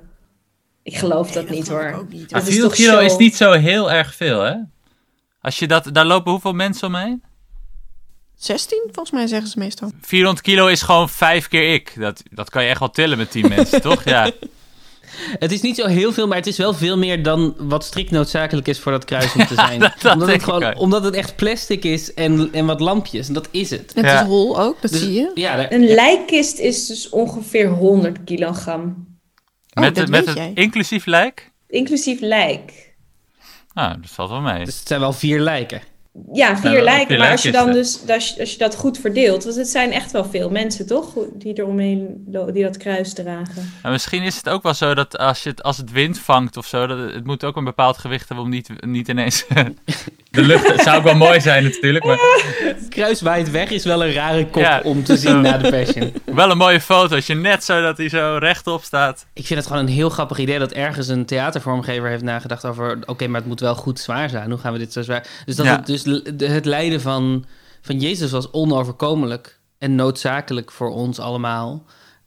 Ik 0.84 0.98
geloof 0.98 1.32
dat 1.32 1.50
niet 1.50 1.68
hoor. 1.68 1.94
ook 2.00 2.10
niet. 2.10 2.22
Dat 2.22 2.32
Maar 2.32 2.42
is 2.42 2.48
400 2.48 2.62
toch 2.62 2.74
kilo 2.86 2.92
show? 2.98 3.12
is 3.12 3.18
niet 3.18 3.36
zo 3.36 3.52
heel 3.52 3.92
erg 3.92 4.16
veel, 4.16 4.42
hè? 4.42 4.54
Als 5.42 5.60
je 5.60 5.68
dat, 5.68 5.90
daar 5.92 6.06
lopen 6.06 6.32
hoeveel 6.32 6.54
mensen 6.54 6.88
omheen? 6.88 7.24
16, 8.44 8.80
volgens 8.92 9.12
mij 9.12 9.28
zeggen 9.28 9.50
ze 9.50 9.60
meestal. 9.60 9.92
400 10.02 10.46
kilo 10.46 10.68
is 10.68 10.82
gewoon 10.82 11.10
vijf 11.10 11.48
keer 11.48 11.74
ik. 11.74 11.94
Dat, 12.00 12.24
dat 12.32 12.50
kan 12.50 12.64
je 12.64 12.70
echt 12.70 12.80
wel 12.80 12.90
tillen 12.90 13.18
met 13.18 13.32
10 13.32 13.48
mensen, 13.56 13.82
toch? 13.82 14.04
Ja. 14.04 14.32
Het 15.40 15.52
is 15.52 15.62
niet 15.62 15.76
zo 15.76 15.88
heel 15.88 16.14
veel, 16.14 16.28
maar 16.28 16.38
het 16.38 16.48
is 16.48 16.58
wel 16.58 16.74
veel 16.74 16.98
meer 16.98 17.24
dan 17.24 17.56
wat 17.58 17.84
strikt 17.86 18.12
noodzakelijk 18.12 18.68
is 18.68 18.80
voor 18.80 18.92
dat 18.92 19.06
kruis 19.06 19.34
om 19.36 19.46
te 19.46 19.56
zijn. 19.68 19.80
dat 19.80 20.14
omdat, 20.14 20.30
het 20.30 20.44
gewoon, 20.44 20.76
omdat 20.76 21.04
het 21.04 21.14
echt 21.16 21.36
plastic 21.36 21.84
is 21.84 22.14
en, 22.14 22.50
en 22.54 22.66
wat 22.66 22.80
lampjes. 22.80 23.28
En 23.28 23.34
dat 23.34 23.48
is 23.52 23.70
het. 23.70 23.92
Het 23.96 24.06
Ja. 24.06 24.22
is 24.22 24.28
hol 24.28 24.60
ook, 24.62 24.82
dat 24.82 24.92
Dus- 24.92 25.00
zie 25.02 25.14
je. 25.14 25.32
Ja, 25.36 25.56
daar- 25.56 25.72
Een 25.72 25.88
lijkkist 25.88 26.58
is 26.60 26.86
dus 26.88 27.10
ongeveer 27.10 27.68
100 27.70 28.24
kilogram. 28.24 28.84
Oh, 29.74 29.84
met 29.84 29.96
dat 29.96 30.04
het, 30.04 30.10
met 30.10 30.26
weet 30.26 30.28
het 30.36 30.38
jij. 30.38 30.64
inclusief 30.64 31.06
lijk? 31.06 31.52
Inclusief 31.68 32.20
lijk. 32.22 32.94
Nou, 33.74 34.02
dat 34.02 34.10
valt 34.12 34.30
wel 34.30 34.42
mee. 34.42 34.66
dus 34.66 34.80
het 34.80 34.88
zijn 34.88 35.00
wel 35.00 35.14
vier 35.14 35.40
lijken. 35.40 35.82
Ja, 36.34 36.58
vier 36.58 36.72
wel 36.72 36.84
lijken. 36.84 37.08
vier 37.08 37.18
Maar 37.18 37.32
als 37.32 37.42
je 37.42 37.52
dan 37.52 37.72
dus 37.72 38.00
als 38.08 38.30
je, 38.30 38.40
als 38.40 38.52
je 38.52 38.58
dat 38.58 38.76
goed 38.76 38.98
verdeelt, 38.98 39.44
want 39.44 39.56
het 39.56 39.68
zijn 39.68 39.92
echt 39.92 40.12
wel 40.12 40.26
veel 40.26 40.50
mensen, 40.50 40.88
toch? 40.88 41.14
Die 41.34 41.54
er 41.54 41.66
omheen 41.66 42.24
lo- 42.32 42.52
die 42.52 42.64
dat 42.64 42.78
kruis 42.78 43.14
dragen. 43.14 43.72
Maar 43.82 43.92
misschien 43.92 44.24
is 44.24 44.36
het 44.36 44.50
ook 44.50 44.64
wel 44.64 44.74
zo 44.74 44.94
dat 44.94 45.18
als, 45.18 45.44
je 45.44 45.50
het, 45.50 45.64
als 45.64 45.78
het 45.78 45.92
wind 45.92 46.20
vangt 46.20 46.58
of 46.58 46.66
zo, 46.66 46.88
dat 46.88 46.98
het, 46.98 47.14
het 47.14 47.26
moet 47.26 47.44
ook 47.44 47.56
een 47.56 47.64
bepaald 47.64 47.98
gewicht 47.98 48.28
hebben 48.28 48.46
om 48.46 48.52
niet, 48.52 48.70
niet 48.86 49.08
ineens 49.08 49.46
de 50.32 50.42
lucht. 50.42 50.68
Het 50.68 50.82
zou 50.82 50.98
ook 50.98 51.04
wel 51.04 51.16
mooi 51.16 51.42
zijn 51.42 51.64
natuurlijk, 51.64 52.06
maar 52.06 52.18
Het 52.64 52.88
kruis 52.90 53.22
waait 53.22 53.52
weg 53.52 53.70
is 53.70 53.84
wel 53.86 54.04
een 54.06 54.14
rare 54.14 54.48
kop 54.48 54.62
Ja. 54.62 54.82
om 54.84 55.04
te 55.04 55.18
zien 55.18 55.42
na 55.42 55.58
de 55.58 55.70
Passion. 55.70 56.14
wel 56.36 56.52
een 56.52 56.58
mooie 56.58 56.82
foto. 56.82 57.16
Als 57.16 57.28
je 57.28 57.36
net 57.36 57.64
zo 57.64 57.82
dat 57.82 57.98
hij 57.98 58.10
zo 58.10 58.38
rechtop 58.40 58.84
staat. 58.84 59.26
Ik 59.34 59.46
vind 59.46 59.60
het 59.60 59.68
gewoon 59.68 59.84
een 59.88 59.94
heel 59.94 60.10
grappig 60.10 60.38
idee 60.38 60.60
dat 60.60 60.72
ergens 60.72 61.08
een 61.08 61.26
theatervormgever 61.26 62.10
heeft 62.10 62.24
nagedacht 62.24 62.66
over... 62.66 63.00
oké, 63.06 63.28
maar 63.28 63.40
het 63.40 63.50
moet 63.50 63.60
wel 63.60 63.76
goed 63.76 64.00
zwaar 64.00 64.30
zijn. 64.30 64.50
Hoe 64.50 64.60
gaan 64.60 64.74
we 64.74 64.80
dit 64.80 64.94
zo 64.94 65.02
zwaar... 65.02 65.28
Dus 65.46 65.56
dat 65.56 65.66
Ja. 65.66 65.76
het, 65.76 65.86
dus 65.86 66.01
de- 66.04 66.48
het 66.48 66.66
lijden 66.66 67.02
van, 67.02 67.46
van 67.82 68.00
Jezus 68.00 68.32
was 68.32 68.52
onoverkomelijk 68.52 69.60
en 69.78 69.96
noodzakelijk 69.96 70.72
voor 70.72 70.90
ons 70.90 71.20
allemaal. 71.20 71.86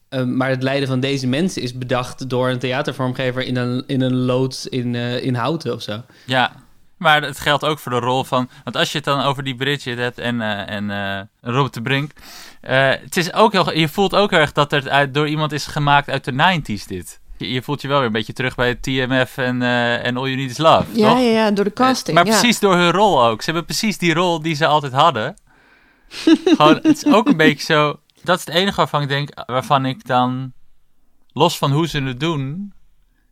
Ehm, 0.08 0.36
maar 0.36 0.48
het 0.48 0.62
lijden 0.62 0.88
van 0.88 1.00
deze 1.00 1.26
mensen 1.26 1.62
is 1.62 1.78
bedacht 1.78 2.28
door 2.28 2.48
een 2.48 2.58
theatervormgever 2.58 3.42
in 3.42 3.56
een, 3.56 3.84
in 3.86 4.00
een 4.00 4.14
loods 4.14 4.66
in, 4.66 4.94
eh, 4.94 5.24
in 5.24 5.34
houten 5.34 5.74
of 5.74 5.82
zo. 5.82 6.02
Ja, 6.26 6.52
maar 6.96 7.22
het 7.22 7.40
geldt 7.40 7.64
ook 7.64 7.78
voor 7.78 7.92
de 7.92 7.98
rol 7.98 8.24
van... 8.24 8.48
Want 8.64 8.76
als 8.76 8.92
je 8.92 8.96
het 8.96 9.06
dan 9.06 9.20
over 9.20 9.44
die 9.44 9.54
Bridget 9.54 9.98
hebt 9.98 10.18
en, 10.18 10.40
eh, 10.40 10.74
en 10.74 10.90
eh, 10.90 11.20
Robert 11.40 11.74
de 11.74 11.82
Brink... 11.82 12.10
het 12.60 13.16
is 13.16 13.32
ook 13.32 13.52
heel, 13.52 13.72
je 13.72 13.88
voelt 13.88 14.14
ook 14.14 14.32
erg 14.32 14.52
dat 14.52 14.70
het 14.70 14.88
uit, 14.88 15.14
door 15.14 15.28
iemand 15.28 15.52
is 15.52 15.66
gemaakt 15.66 16.10
uit 16.10 16.24
de 16.24 16.32
90s 16.32 16.86
dit. 16.86 17.20
Je, 17.36 17.52
je 17.52 17.62
voelt 17.62 17.82
je 17.82 17.88
wel 17.88 17.96
weer 17.96 18.06
een 18.06 18.12
beetje 18.12 18.32
terug 18.32 18.54
bij 18.54 18.74
TMF 18.74 19.36
en, 19.36 19.62
eh, 19.62 20.06
en 20.06 20.16
All 20.16 20.24
You 20.24 20.36
Need 20.36 20.50
Is 20.50 20.58
Love, 20.58 20.84
Ja, 20.92 21.08
toch? 21.08 21.18
ja, 21.18 21.24
ja, 21.24 21.50
door 21.50 21.64
de 21.64 21.72
casting. 21.72 22.16
Maar 22.16 22.26
ja. 22.26 22.38
precies 22.38 22.58
door 22.58 22.76
hun 22.76 22.90
rol 22.90 23.24
ook. 23.24 23.38
Ze 23.42 23.44
hebben 23.44 23.64
precies 23.64 23.98
die 23.98 24.14
rol 24.14 24.42
die 24.42 24.54
ze 24.54 24.66
altijd 24.66 24.92
hadden. 24.92 25.36
Gewoon, 26.56 26.78
het 26.82 27.04
is 27.04 27.06
ook 27.06 27.26
een 27.26 27.36
beetje 27.36 27.64
zo... 27.64 27.98
Dat 28.22 28.38
is 28.38 28.44
het 28.44 28.54
enige 28.54 28.76
waarvan 28.76 29.02
ik 29.02 29.08
denk... 29.08 29.28
Waarvan 29.46 29.86
ik 29.86 30.06
dan... 30.06 30.52
Los 31.32 31.58
van 31.58 31.72
hoe 31.72 31.88
ze 31.88 32.02
het 32.02 32.20
doen... 32.20 32.72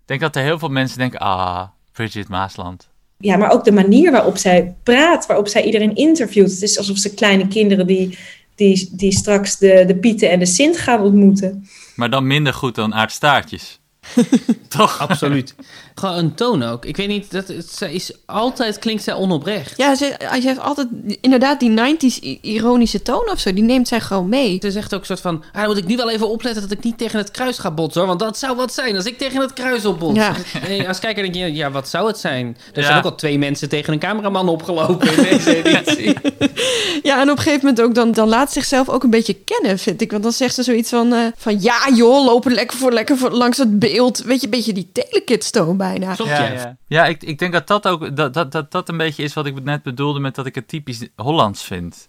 denk 0.05 0.21
dat 0.21 0.37
er 0.37 0.43
heel 0.43 0.59
veel 0.59 0.69
mensen 0.69 0.99
denken... 0.99 1.19
Ah, 1.19 1.65
Bridget 1.93 2.29
Maasland. 2.29 2.89
Ja, 3.19 3.37
maar 3.37 3.51
ook 3.51 3.65
de 3.65 3.73
manier 3.73 4.11
waarop 4.11 4.37
zij 4.37 4.75
praat, 4.83 5.27
waarop 5.27 5.49
zij 5.49 5.65
iedereen 5.65 5.95
interviewt. 5.95 6.51
Het 6.51 6.63
is 6.63 6.79
alsof 6.79 6.97
ze 6.97 7.15
kleine 7.15 7.49
kinderen 7.49 7.87
die, 7.87 8.19
die, 8.55 8.89
die 8.93 9.13
straks 9.13 9.59
de, 9.59 9.85
de 9.87 9.97
Pieten 9.97 10.31
en 10.31 10.39
de 10.39 10.47
Sint 10.47 10.79
gaan 10.79 11.01
ontmoeten. 11.01 11.69
Maar 11.97 12.11
dan 12.11 12.27
minder 12.27 12.55
goed 12.55 12.75
dan 12.75 12.95
aardstaartjes. 12.95 13.81
Toch? 14.69 14.99
Absoluut. 14.99 15.55
Gewoon 15.95 16.17
een 16.17 16.35
toon 16.35 16.63
ook. 16.63 16.85
Ik 16.85 16.97
weet 16.97 17.09
niet, 17.09 17.31
dat, 17.31 17.49
het, 17.49 17.69
zij 17.71 17.93
is 17.93 18.13
altijd 18.27 18.79
klinkt 18.79 19.03
zij 19.03 19.15
onoprecht. 19.15 19.77
Ja, 19.77 19.95
ze, 19.95 20.15
ze 20.41 20.47
heeft 20.47 20.61
altijd 20.61 20.89
inderdaad 21.21 21.61
die 21.61 21.71
90s 21.71 22.23
i- 22.23 22.39
ironische 22.43 23.03
toon 23.03 23.31
of 23.31 23.39
zo. 23.39 23.53
Die 23.53 23.63
neemt 23.63 23.89
zij 23.89 24.01
gewoon 24.01 24.29
mee. 24.29 24.59
Ze 24.61 24.71
zegt 24.71 24.95
ook 24.95 25.01
een 25.01 25.07
soort 25.07 25.21
van... 25.21 25.45
Ah, 25.53 25.59
dan 25.61 25.67
moet 25.67 25.77
ik 25.77 25.87
nu 25.87 25.97
wel 25.97 26.11
even 26.11 26.29
opletten 26.29 26.63
dat 26.63 26.71
ik 26.71 26.85
niet 26.85 26.99
tegen 26.99 27.19
het 27.19 27.31
kruis 27.31 27.59
ga 27.59 27.71
botsen. 27.71 28.01
Hoor, 28.01 28.09
want 28.09 28.21
dat 28.21 28.39
zou 28.39 28.57
wat 28.57 28.75
zijn 28.75 28.97
als 28.97 29.05
ik 29.05 29.19
tegen 29.19 29.41
het 29.41 29.53
kruis 29.53 29.85
opbots. 29.85 30.17
Ja. 30.19 30.35
En 30.69 30.87
als 30.87 30.99
kijker 30.99 31.23
denk 31.23 31.35
je, 31.35 31.53
ja, 31.53 31.71
wat 31.71 31.89
zou 31.89 32.07
het 32.07 32.19
zijn? 32.19 32.57
Er 32.73 32.81
Ja. 32.81 32.87
zijn 32.87 32.99
ook 32.99 33.05
al 33.05 33.15
twee 33.15 33.39
mensen 33.39 33.69
tegen 33.69 33.93
een 33.93 33.99
cameraman 33.99 34.49
opgelopen 34.49 35.17
in 35.17 35.23
deze 35.23 35.63
editie. 35.63 36.15
Ja, 37.03 37.21
en 37.21 37.31
op 37.31 37.37
een 37.37 37.43
gegeven 37.43 37.67
moment 37.67 37.81
ook, 37.87 37.95
dan, 37.95 38.13
dan 38.13 38.29
laat 38.29 38.47
ze 38.53 38.59
zichzelf 38.61 38.89
ook 38.89 39.03
een 39.03 39.11
beetje 39.11 39.35
kennen, 39.45 39.79
vind 39.79 40.01
ik. 40.01 40.11
Want 40.11 40.23
dan 40.23 40.33
zegt 40.33 40.55
ze 40.55 40.63
zoiets 40.63 40.89
van, 40.91 41.13
eh, 41.13 41.19
van 41.37 41.61
ja 41.61 41.89
joh, 41.95 42.25
lopen 42.25 42.53
lekker 42.53 42.77
voor 42.79 42.93
lekker 42.93 43.17
voor, 43.19 43.31
langs 43.31 43.59
het 43.59 43.79
beeld. 43.79 43.92
Weet 44.01 44.41
je, 44.41 44.45
een 44.45 44.51
beetje 44.51 44.73
die 44.73 44.91
telekids-toon 44.93 45.77
bijna. 45.77 46.15
Klopt, 46.15 46.31
Ja, 46.31 46.45
ja. 46.45 46.53
ja. 46.53 46.77
ja 46.87 47.07
ik, 47.07 47.23
ik 47.23 47.39
denk 47.39 47.53
dat 47.53 47.67
dat 47.67 47.89
ook 47.89 48.17
dat, 48.17 48.35
dat, 48.35 48.53
dat, 48.53 48.71
dat 48.71 48.89
een 48.89 48.97
beetje 48.97 49.23
is 49.23 49.35
wat 49.35 49.47
ik 49.47 49.65
net 49.65 49.83
bedoelde 49.83 50.21
met 50.21 50.35
dat 50.35 50.47
ik 50.47 50.55
het 50.55 50.69
typisch 50.69 51.09
Hollands 51.17 51.65
vind. 51.65 52.09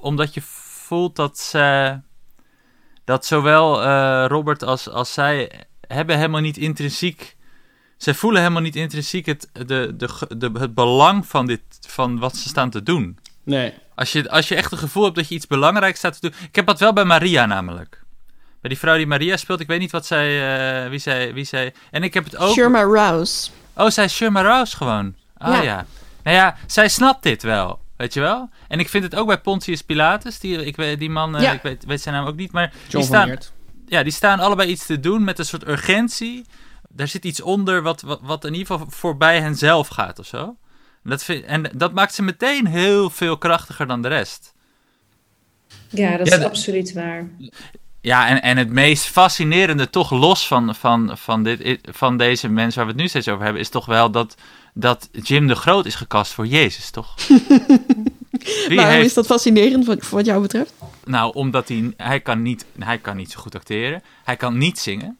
Omdat 0.00 0.34
je 0.34 0.40
voelt 0.42 1.16
dat 1.16 1.38
ze, 1.38 1.98
dat 3.04 3.26
zowel 3.26 3.82
eh, 3.82 4.24
Robert 4.28 4.62
als, 4.62 4.88
als 4.88 5.12
zij 5.12 5.64
hebben 5.80 6.16
helemaal 6.16 6.40
niet 6.40 6.56
intrinsiek, 6.56 7.36
ze 7.96 8.14
voelen 8.14 8.40
helemaal 8.40 8.62
niet 8.62 8.76
intrinsiek 8.76 9.26
het, 9.26 9.48
de, 9.52 9.94
de, 9.96 10.08
de, 10.36 10.50
het 10.58 10.74
belang 10.74 11.26
van, 11.26 11.46
dit, 11.46 11.62
van 11.86 12.18
wat 12.18 12.36
ze 12.36 12.48
staan 12.48 12.70
te 12.70 12.82
doen. 12.82 13.18
Nee. 13.42 13.74
Als 13.94 14.12
je, 14.12 14.30
als 14.30 14.48
je 14.48 14.54
echt 14.54 14.70
het 14.70 14.80
gevoel 14.80 15.04
hebt 15.04 15.16
dat 15.16 15.28
je 15.28 15.34
iets 15.34 15.46
belangrijks 15.46 15.98
staat 15.98 16.20
te 16.20 16.28
doen. 16.30 16.38
Ik 16.48 16.56
heb 16.56 16.66
dat 16.66 16.80
wel 16.80 16.92
bij 16.92 17.04
Maria 17.04 17.46
namelijk. 17.46 18.03
Bij 18.64 18.72
die 18.72 18.82
vrouw 18.82 18.96
die 18.96 19.06
Maria 19.06 19.36
speelt, 19.36 19.60
ik 19.60 19.66
weet 19.66 19.78
niet 19.80 19.90
wat 19.90 20.06
zij, 20.06 20.28
eh, 20.84 20.90
wie 20.90 20.98
zij, 20.98 21.34
wie 21.34 21.44
zij. 21.44 21.74
En 21.90 22.02
ik 22.02 22.14
heb 22.14 22.24
het 22.24 22.36
ook. 22.36 22.52
Sherma 22.52 22.82
Rouse. 22.82 23.50
Oh, 23.76 23.88
zij 23.90 24.04
is 24.04 24.14
Sherma 24.14 24.42
Rouse 24.42 24.76
gewoon. 24.76 25.14
Ah 25.36 25.54
ja. 25.54 25.62
Ja. 25.62 25.86
Nou 26.22 26.36
ja, 26.36 26.56
zij 26.66 26.88
snapt 26.88 27.22
dit 27.22 27.42
wel. 27.42 27.80
Weet 27.96 28.14
je 28.14 28.20
wel? 28.20 28.48
En 28.68 28.78
ik 28.78 28.88
vind 28.88 29.04
het 29.04 29.14
ook 29.14 29.26
bij 29.26 29.40
Pontius 29.40 29.82
Pilatus. 29.82 30.38
Die, 30.38 30.64
ik 30.64 30.76
weet, 30.76 30.98
die 30.98 31.10
man, 31.10 31.36
eh, 31.36 31.42
Ja. 31.42 31.52
ik 31.52 31.62
weet, 31.62 31.84
weet 31.84 32.00
zijn 32.00 32.14
naam 32.14 32.26
ook 32.26 32.36
niet. 32.36 32.52
Maar 32.52 32.70
die 32.70 32.80
John 32.88 33.04
van 33.04 33.22
staan, 33.22 33.38
ja, 33.86 34.02
die 34.02 34.12
staan 34.12 34.40
allebei 34.40 34.70
iets 34.70 34.86
te 34.86 35.00
doen 35.00 35.24
met 35.24 35.38
een 35.38 35.44
soort 35.46 35.68
urgentie. 35.68 36.44
Daar 36.88 37.08
zit 37.08 37.24
iets 37.24 37.40
onder 37.40 37.82
wat, 37.82 38.00
wat, 38.00 38.20
wat 38.22 38.44
in 38.44 38.54
ieder 38.54 38.66
geval 38.66 38.86
voorbij 38.90 39.40
hen 39.40 39.54
zelf 39.54 39.88
gaat 39.88 40.18
of 40.18 40.26
zo. 40.26 40.56
En 41.02 41.10
dat, 41.10 41.24
vind, 41.24 41.44
en 41.44 41.70
dat 41.74 41.92
maakt 41.92 42.14
ze 42.14 42.22
meteen 42.22 42.66
heel 42.66 43.10
veel 43.10 43.38
krachtiger 43.38 43.86
dan 43.86 44.02
de 44.02 44.08
rest. 44.08 44.54
Ja, 45.88 46.16
dat 46.16 46.26
is 46.26 46.42
absoluut 46.42 46.92
waar. 46.92 47.28
Ja, 48.04 48.28
en, 48.28 48.42
en 48.42 48.56
het 48.56 48.70
meest 48.70 49.06
fascinerende, 49.06 49.90
toch 49.90 50.10
los 50.10 50.46
van, 50.46 50.74
van, 50.74 51.18
van, 51.18 51.42
dit, 51.42 51.78
van 51.82 52.16
deze 52.16 52.48
mensen 52.48 52.76
waar 52.76 52.86
we 52.86 52.92
het 52.92 53.00
nu 53.00 53.08
steeds 53.08 53.28
over 53.28 53.44
hebben, 53.44 53.62
is 53.62 53.68
toch 53.68 53.86
wel 53.86 54.10
dat, 54.10 54.34
dat 54.74 55.08
Jim 55.12 55.46
de 55.46 55.54
Groot 55.54 55.86
is 55.86 55.94
gekast 55.94 56.32
voor 56.32 56.46
Jezus, 56.46 56.90
toch? 56.90 57.14
Waarom 58.68 58.94
heeft... 58.94 59.06
is 59.06 59.14
dat 59.14 59.26
fascinerend 59.26 59.86
wat, 59.86 60.08
wat 60.08 60.26
jou 60.26 60.42
betreft? 60.42 60.74
Nou, 61.04 61.34
omdat 61.34 61.68
hij, 61.68 61.92
hij, 61.96 62.20
kan 62.20 62.42
niet, 62.42 62.64
hij 62.78 62.98
kan 62.98 63.16
niet 63.16 63.30
zo 63.30 63.40
goed 63.40 63.54
acteren. 63.54 64.02
Hij 64.24 64.36
kan 64.36 64.58
niet 64.58 64.78
zingen. 64.78 65.18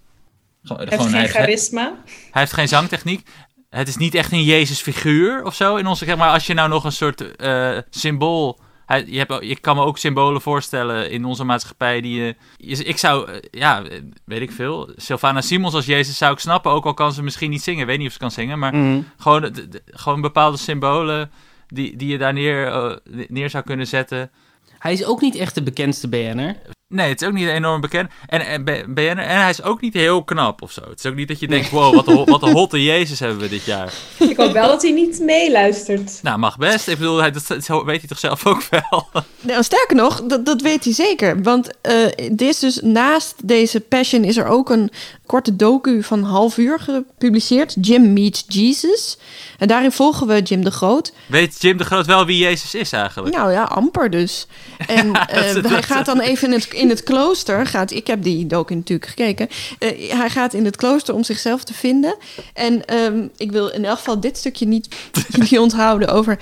Gewoon, 0.62 0.88
hij 0.88 0.98
heeft 0.98 1.10
geen 1.10 1.28
charisma. 1.28 1.94
Hij 2.04 2.40
heeft 2.40 2.52
geen 2.52 2.68
zangtechniek. 2.68 3.28
Het 3.70 3.88
is 3.88 3.96
niet 3.96 4.14
echt 4.14 4.32
een 4.32 4.44
Jezus 4.44 4.80
figuur 4.80 5.44
of 5.44 5.54
zo 5.54 5.76
in 5.76 5.86
onze, 5.86 6.04
zeg 6.04 6.16
maar, 6.16 6.30
als 6.30 6.46
je 6.46 6.54
nou 6.54 6.68
nog 6.68 6.84
een 6.84 6.92
soort 6.92 7.24
uh, 7.40 7.78
symbool 7.90 8.58
hij, 8.86 9.04
je, 9.06 9.18
hebt, 9.18 9.44
je 9.44 9.60
kan 9.60 9.76
me 9.76 9.82
ook 9.82 9.98
symbolen 9.98 10.40
voorstellen 10.40 11.10
in 11.10 11.24
onze 11.24 11.44
maatschappij 11.44 12.00
die 12.00 12.20
je... 12.20 12.36
ik 12.84 12.98
zou, 12.98 13.30
eh, 13.30 13.36
ja, 13.50 13.82
weet 14.24 14.40
ik 14.40 14.52
veel. 14.52 14.92
Sylvana 14.96 15.40
Simons 15.40 15.74
als 15.74 15.86
Jezus 15.86 16.16
zou 16.16 16.32
ik 16.32 16.38
snappen. 16.38 16.72
Ook 16.72 16.84
al 16.84 16.94
kan 16.94 17.12
ze 17.12 17.22
misschien 17.22 17.50
niet 17.50 17.62
zingen. 17.62 17.86
weet 17.86 17.98
niet 17.98 18.06
of 18.06 18.12
ze 18.12 18.18
kan 18.18 18.30
zingen. 18.30 18.58
Maar 18.58 18.74
mhm. 18.76 19.00
gewoon, 19.18 19.52
gewoon 19.86 20.20
bepaalde 20.20 20.56
symbolen 20.56 21.30
die, 21.66 21.96
die 21.96 22.08
je 22.08 22.18
daar 22.18 22.32
neer, 22.32 22.66
uh, 22.66 22.96
neer 23.28 23.50
zou 23.50 23.64
kunnen 23.64 23.86
zetten. 23.86 24.30
Hij 24.78 24.92
is 24.92 25.04
ook 25.04 25.20
niet 25.20 25.34
echt 25.34 25.54
de 25.54 25.62
bekendste 25.62 26.08
BN'er. 26.08 26.56
Nee, 26.94 27.08
het 27.08 27.20
is 27.20 27.28
ook 27.28 27.34
niet 27.34 27.48
enorm 27.48 27.80
bekend. 27.80 28.10
En, 28.26 28.46
en, 28.46 28.64
en, 28.64 29.18
en 29.18 29.40
hij 29.40 29.50
is 29.50 29.62
ook 29.62 29.80
niet 29.80 29.94
heel 29.94 30.24
knap 30.24 30.62
of 30.62 30.72
zo. 30.72 30.80
Het 30.80 30.98
is 30.98 31.06
ook 31.06 31.14
niet 31.14 31.28
dat 31.28 31.40
je 31.40 31.48
denkt, 31.48 31.70
wow, 31.70 31.94
wat 31.94 32.06
een, 32.06 32.24
wat 32.24 32.42
een 32.42 32.52
hotte 32.52 32.82
Jezus 32.82 33.20
hebben 33.20 33.38
we 33.38 33.48
dit 33.48 33.64
jaar. 33.64 33.92
Ik 34.28 34.36
hoop 34.36 34.52
wel 34.52 34.68
dat 34.68 34.82
hij 34.82 34.90
niet 34.90 35.20
meeluistert. 35.20 36.18
Nou, 36.22 36.38
mag 36.38 36.56
best. 36.56 36.88
Ik 36.88 36.98
bedoel, 36.98 37.18
hij, 37.18 37.30
dat, 37.30 37.46
weet 37.84 37.98
hij 37.98 38.08
toch 38.08 38.18
zelf 38.18 38.46
ook 38.46 38.62
wel. 38.70 39.08
Nou, 39.40 39.62
sterker 39.62 39.96
nog, 39.96 40.22
dat, 40.22 40.46
dat 40.46 40.60
weet 40.60 40.84
hij 40.84 40.92
zeker. 40.92 41.42
Want 41.42 41.68
uh, 41.82 42.06
dit 42.32 42.40
is 42.40 42.58
dus 42.58 42.80
naast 42.82 43.34
deze 43.48 43.80
Passion 43.80 44.24
is 44.24 44.36
er 44.36 44.46
ook 44.46 44.70
een 44.70 44.90
korte 45.26 45.56
docu 45.56 46.02
van 46.02 46.18
een 46.18 46.24
half 46.24 46.58
uur 46.58 46.80
gepubliceerd. 46.80 47.76
Jim 47.80 48.12
Meets 48.12 48.44
Jesus. 48.48 49.18
En 49.58 49.68
daarin 49.68 49.92
volgen 49.92 50.26
we 50.26 50.42
Jim 50.42 50.64
de 50.64 50.70
Groot. 50.70 51.12
Weet 51.26 51.62
Jim 51.62 51.76
de 51.76 51.84
Groot 51.84 52.06
wel 52.06 52.26
wie 52.26 52.38
Jezus 52.38 52.74
is 52.74 52.92
eigenlijk? 52.92 53.36
Nou 53.36 53.52
ja, 53.52 53.62
amper 53.62 54.10
dus. 54.10 54.46
En 54.86 55.06
uh, 55.08 55.14
hij 55.64 55.82
gaat 55.82 56.06
dan 56.06 56.20
even 56.20 56.48
in 56.48 56.54
het, 56.54 56.72
in 56.72 56.88
het 56.88 57.02
klooster. 57.02 57.66
Gaat, 57.66 57.90
ik 57.90 58.06
heb 58.06 58.22
die 58.22 58.46
docu 58.46 58.74
natuurlijk 58.74 59.08
gekeken. 59.08 59.48
Uh, 59.78 60.12
hij 60.12 60.30
gaat 60.30 60.54
in 60.54 60.64
het 60.64 60.76
klooster 60.76 61.14
om 61.14 61.24
zichzelf 61.24 61.64
te 61.64 61.74
vinden. 61.74 62.16
En 62.54 62.94
um, 62.94 63.30
ik 63.36 63.52
wil 63.52 63.68
in 63.68 63.84
elk 63.84 63.98
geval 63.98 64.20
dit 64.20 64.36
stukje 64.36 64.66
niet 64.66 64.96
jullie 65.36 65.60
onthouden 65.60 66.08
over 66.08 66.38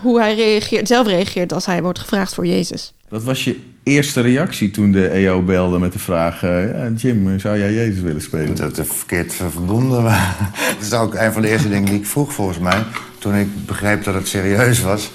hoe 0.00 0.20
hij 0.20 0.34
reageert, 0.34 0.88
zelf 0.88 1.06
reageert 1.06 1.52
als 1.52 1.66
hij 1.66 1.82
wordt 1.82 1.98
gevraagd 1.98 2.34
voor 2.34 2.46
Jezus. 2.46 2.94
Wat 3.08 3.22
was 3.22 3.44
je 3.44 3.58
eerste 3.82 4.20
reactie 4.20 4.70
toen 4.70 4.92
de 4.92 5.08
EO 5.08 5.42
belde 5.42 5.78
met 5.78 5.92
de 5.92 5.98
vraag... 5.98 6.42
Uh, 6.42 6.96
Jim, 6.96 7.38
zou 7.38 7.58
jij 7.58 7.72
Jezus 7.72 8.00
willen 8.00 8.22
spelen? 8.22 8.56
Dat 8.56 8.76
het 8.76 8.86
verkeerd 8.86 9.34
verbonden 9.34 10.02
was. 10.02 10.18
dat 10.78 10.86
is 10.86 10.92
ook 10.92 11.14
een 11.14 11.32
van 11.32 11.42
de 11.42 11.48
eerste 11.48 11.68
dingen 11.68 11.84
die 11.84 11.98
ik 11.98 12.06
vroeg 12.06 12.32
volgens 12.32 12.58
mij. 12.58 12.82
Toen 13.18 13.34
ik 13.34 13.66
begreep 13.66 14.04
dat 14.04 14.14
het 14.14 14.28
serieus 14.28 14.80
was... 14.80 15.10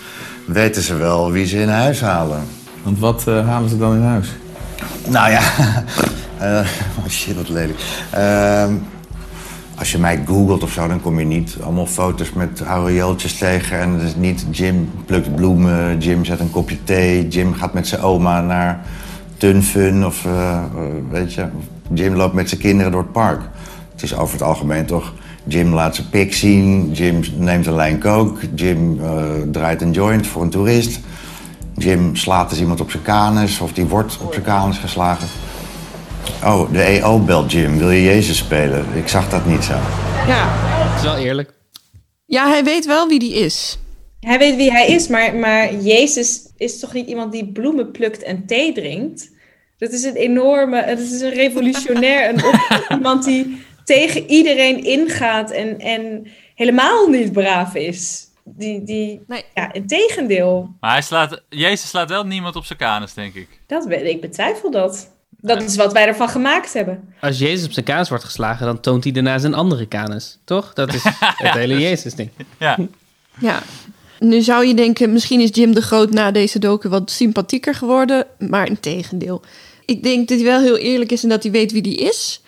weten 0.45 0.81
ze 0.81 0.95
wel 0.95 1.31
wie 1.31 1.45
ze 1.45 1.57
in 1.57 1.69
huis 1.69 2.01
halen. 2.01 2.43
Want 2.83 2.99
wat 2.99 3.25
uh, 3.27 3.47
halen 3.47 3.69
ze 3.69 3.77
dan 3.77 3.95
in 3.95 4.01
huis? 4.01 4.27
Nou 5.07 5.31
ja... 5.31 5.41
uh, 6.41 6.67
oh 6.99 7.09
shit, 7.09 7.35
wat 7.35 7.49
lelijk. 7.49 7.79
Als 9.77 9.91
je 9.91 9.97
mij 9.97 10.23
googelt 10.25 10.63
of 10.63 10.71
zo, 10.71 10.87
dan 10.87 11.01
kom 11.01 11.19
je 11.19 11.25
niet 11.25 11.57
allemaal 11.63 11.85
foto's 11.85 12.33
met 12.33 12.61
aureooltjes 12.61 13.37
tegen. 13.37 13.79
En 13.79 13.89
het 13.89 14.01
is 14.01 14.15
niet 14.15 14.45
Jim 14.51 14.89
plukt 15.05 15.35
bloemen, 15.35 15.99
Jim 15.99 16.25
zet 16.25 16.39
een 16.39 16.49
kopje 16.49 16.83
thee, 16.83 17.27
Jim 17.27 17.53
gaat 17.53 17.73
met 17.73 17.87
zijn 17.87 18.01
oma 18.01 18.41
naar 18.41 18.85
Tunfun 19.37 20.05
of 20.05 20.25
uh, 20.25 20.63
weet 21.09 21.33
je, 21.33 21.45
Jim 21.93 22.15
loopt 22.15 22.33
met 22.33 22.49
zijn 22.49 22.61
kinderen 22.61 22.91
door 22.91 23.01
het 23.01 23.11
park. 23.11 23.41
Het 23.91 24.03
is 24.03 24.15
over 24.15 24.33
het 24.33 24.43
algemeen 24.43 24.85
toch, 24.85 25.13
Jim 25.43 25.73
laat 25.73 25.95
zijn 25.95 26.09
pik 26.09 26.33
zien, 26.33 26.91
Jim 26.91 27.21
neemt 27.37 27.65
een 27.65 27.75
lijn 27.75 27.99
coke, 27.99 28.47
Jim 28.55 28.99
uh, 28.99 29.23
draait 29.51 29.81
een 29.81 29.91
joint 29.91 30.27
voor 30.27 30.41
een 30.41 30.49
toerist. 30.49 30.99
Jim 31.77 32.15
slaat 32.15 32.51
eens 32.51 32.59
iemand 32.59 32.81
op 32.81 32.91
zijn 32.91 33.03
kanus 33.03 33.59
of 33.59 33.73
die 33.73 33.85
wordt 33.85 34.17
op 34.21 34.33
zijn 34.33 34.45
kanus 34.45 34.77
geslagen. 34.77 35.27
Oh, 36.43 36.71
de 36.71 36.81
EO 36.81 37.19
belt 37.19 37.51
Jim. 37.51 37.77
Wil 37.77 37.91
je 37.91 38.03
Jezus 38.03 38.37
spelen? 38.37 38.85
Ik 38.93 39.07
zag 39.07 39.29
dat 39.29 39.45
niet 39.45 39.63
zo. 39.63 39.73
Ja. 40.27 40.47
Het 40.49 40.97
is 40.97 41.03
wel 41.03 41.17
eerlijk. 41.17 41.53
Ja, 42.25 42.49
hij 42.49 42.63
weet 42.63 42.85
wel 42.85 43.07
wie 43.07 43.19
die 43.19 43.33
is. 43.33 43.77
Hij 44.19 44.37
weet 44.37 44.55
wie 44.55 44.71
hij 44.71 44.87
is, 44.87 45.07
maar, 45.07 45.35
maar 45.35 45.75
Jezus 45.75 46.49
is 46.57 46.79
toch 46.79 46.93
niet 46.93 47.07
iemand 47.07 47.31
die 47.31 47.51
bloemen 47.51 47.91
plukt 47.91 48.23
en 48.23 48.45
thee 48.45 48.73
drinkt? 48.73 49.29
Dat 49.77 49.91
is 49.91 50.03
een 50.03 50.15
enorme, 50.15 50.81
het 50.81 50.99
is 50.99 51.21
een 51.21 51.33
revolutionair, 51.33 52.29
een 52.29 52.43
iemand 52.97 53.23
die 53.23 53.61
tegen 53.83 54.29
iedereen 54.29 54.83
ingaat 54.83 55.51
en, 55.51 55.79
en 55.79 56.27
helemaal 56.55 57.07
niet 57.07 57.31
braaf 57.31 57.75
is. 57.75 58.23
Die, 58.43 58.83
die 58.83 59.21
nee. 59.27 59.43
ja, 59.53 59.73
in 59.73 59.87
tegendeel. 59.87 60.75
Maar 60.79 60.91
hij 60.91 61.01
slaat, 61.01 61.43
Jezus 61.49 61.89
slaat 61.89 62.09
wel 62.09 62.25
niemand 62.25 62.55
op 62.55 62.65
zijn 62.65 62.79
kanus, 62.79 63.13
denk 63.13 63.33
ik. 63.33 63.47
Dat, 63.67 63.91
ik 63.91 64.21
betwijfel 64.21 64.71
dat. 64.71 65.14
Dat 65.45 65.61
is 65.61 65.75
wat 65.75 65.93
wij 65.93 66.07
ervan 66.07 66.29
gemaakt 66.29 66.73
hebben. 66.73 67.13
Als 67.19 67.39
Jezus 67.39 67.65
op 67.65 67.71
zijn 67.71 67.85
kanus 67.85 68.09
wordt 68.09 68.23
geslagen, 68.23 68.65
dan 68.65 68.79
toont 68.79 69.03
hij 69.03 69.13
daarna 69.13 69.37
zijn 69.37 69.53
andere 69.53 69.85
kanus. 69.85 70.37
Toch? 70.43 70.73
Dat 70.73 70.93
is 70.93 71.03
het 71.45 71.53
hele 71.53 71.79
Jezus-ding. 71.79 72.29
Ja. 72.59 72.77
ja. 73.39 73.61
Nu 74.19 74.41
zou 74.41 74.65
je 74.65 74.73
denken, 74.73 75.13
misschien 75.13 75.39
is 75.39 75.49
Jim 75.53 75.73
de 75.73 75.81
Groot 75.81 76.11
na 76.11 76.31
deze 76.31 76.59
docu 76.59 76.89
wat 76.89 77.11
sympathieker 77.11 77.75
geworden. 77.75 78.25
Maar 78.37 78.67
in 78.67 78.79
tegendeel. 78.79 79.41
Ik 79.85 80.03
denk 80.03 80.27
dat 80.27 80.37
hij 80.37 80.47
wel 80.47 80.61
heel 80.61 80.77
eerlijk 80.77 81.11
is 81.11 81.23
en 81.23 81.29
dat 81.29 81.43
hij 81.43 81.51
weet 81.51 81.71
wie 81.71 81.81
die 81.81 81.97
is. 81.97 82.41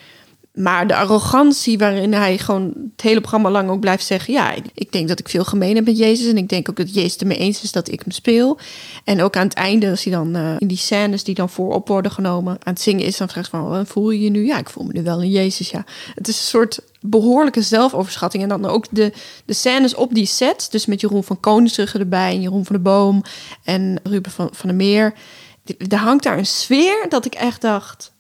Maar 0.58 0.88
de 0.88 0.96
arrogantie 0.96 1.78
waarin 1.78 2.14
hij 2.14 2.38
gewoon 2.38 2.74
het 2.92 3.02
hele 3.02 3.20
programma 3.20 3.50
lang 3.50 3.70
ook 3.70 3.80
blijft 3.80 4.06
zeggen: 4.06 4.34
Ja, 4.34 4.54
ik, 4.74 4.92
denk 4.92 5.08
dat 5.08 5.20
ik 5.20 5.30
veel 5.30 5.44
gemeen 5.44 5.76
heb 5.76 5.86
met 5.86 5.98
Jezus. 5.98 6.28
En 6.28 6.38
ik 6.38 6.50
denk 6.50 6.70
ook 6.70 6.76
dat 6.76 6.94
Jezus 6.94 7.24
me 7.24 7.36
eens 7.36 7.64
is 7.64 7.72
dat 7.72 7.92
ik 7.92 8.00
hem 8.00 8.12
speel. 8.12 8.58
En 9.04 9.22
ook 9.22 9.36
aan 9.36 9.48
het 9.48 9.54
einde, 9.54 9.90
als 9.90 10.04
hij 10.04 10.14
dan 10.14 10.36
uh, 10.36 10.56
in 10.58 10.68
die 10.68 10.78
scènes 10.78 11.24
die 11.24 11.36
dan 11.36 11.50
voorop 11.50 11.88
worden 11.88 12.12
genomen, 12.12 12.52
aan 12.52 12.74
het 12.74 12.82
zingen 12.82 13.06
is, 13.06 13.18
dan 13.18 13.30
vraagt 13.30 13.50
van: 13.50 13.88
voel 13.88 14.10
je 14.10 14.22
je 14.22 14.30
nu? 14.30 14.46
Ja, 14.46 14.58
ik 14.58 14.70
voel 14.70 14.84
me 14.84 14.94
nu 14.94 15.04
wel 15.04 15.22
een 15.22 15.30
Jezus. 15.30 15.70
Ja, 15.70 15.86
het 16.16 16.28
is 16.28 16.38
een 16.38 16.44
soort 16.44 16.80
behoorlijke 17.02 17.62
zelfoverschatting. 17.62 18.44
En 18.44 18.50
dan 18.50 18.66
ook 18.66 18.86
de, 18.90 19.14
de 19.46 19.54
scènes 19.54 19.96
op 19.96 20.14
die 20.14 20.26
set, 20.26 20.68
dus 20.72 20.86
met 20.86 21.02
Jeroen 21.02 21.24
van 21.24 21.40
Koningsruggen 21.40 22.00
erbij, 22.00 22.32
en 22.32 22.42
Jeroen 22.42 22.66
van 22.66 22.76
de 22.76 22.82
Boom 22.82 23.24
en 23.64 24.00
Ruben 24.04 24.32
van, 24.32 24.50
van 24.52 24.70
der 24.70 24.78
Meer. 24.78 25.14
Er 25.90 25.98
hangt 25.98 26.24
daar 26.24 26.38
een 26.38 26.46
sfeer 26.46 27.06
dat 27.10 27.26
ik 27.26 27.36
echt 27.36 27.62
dacht 27.62 28.16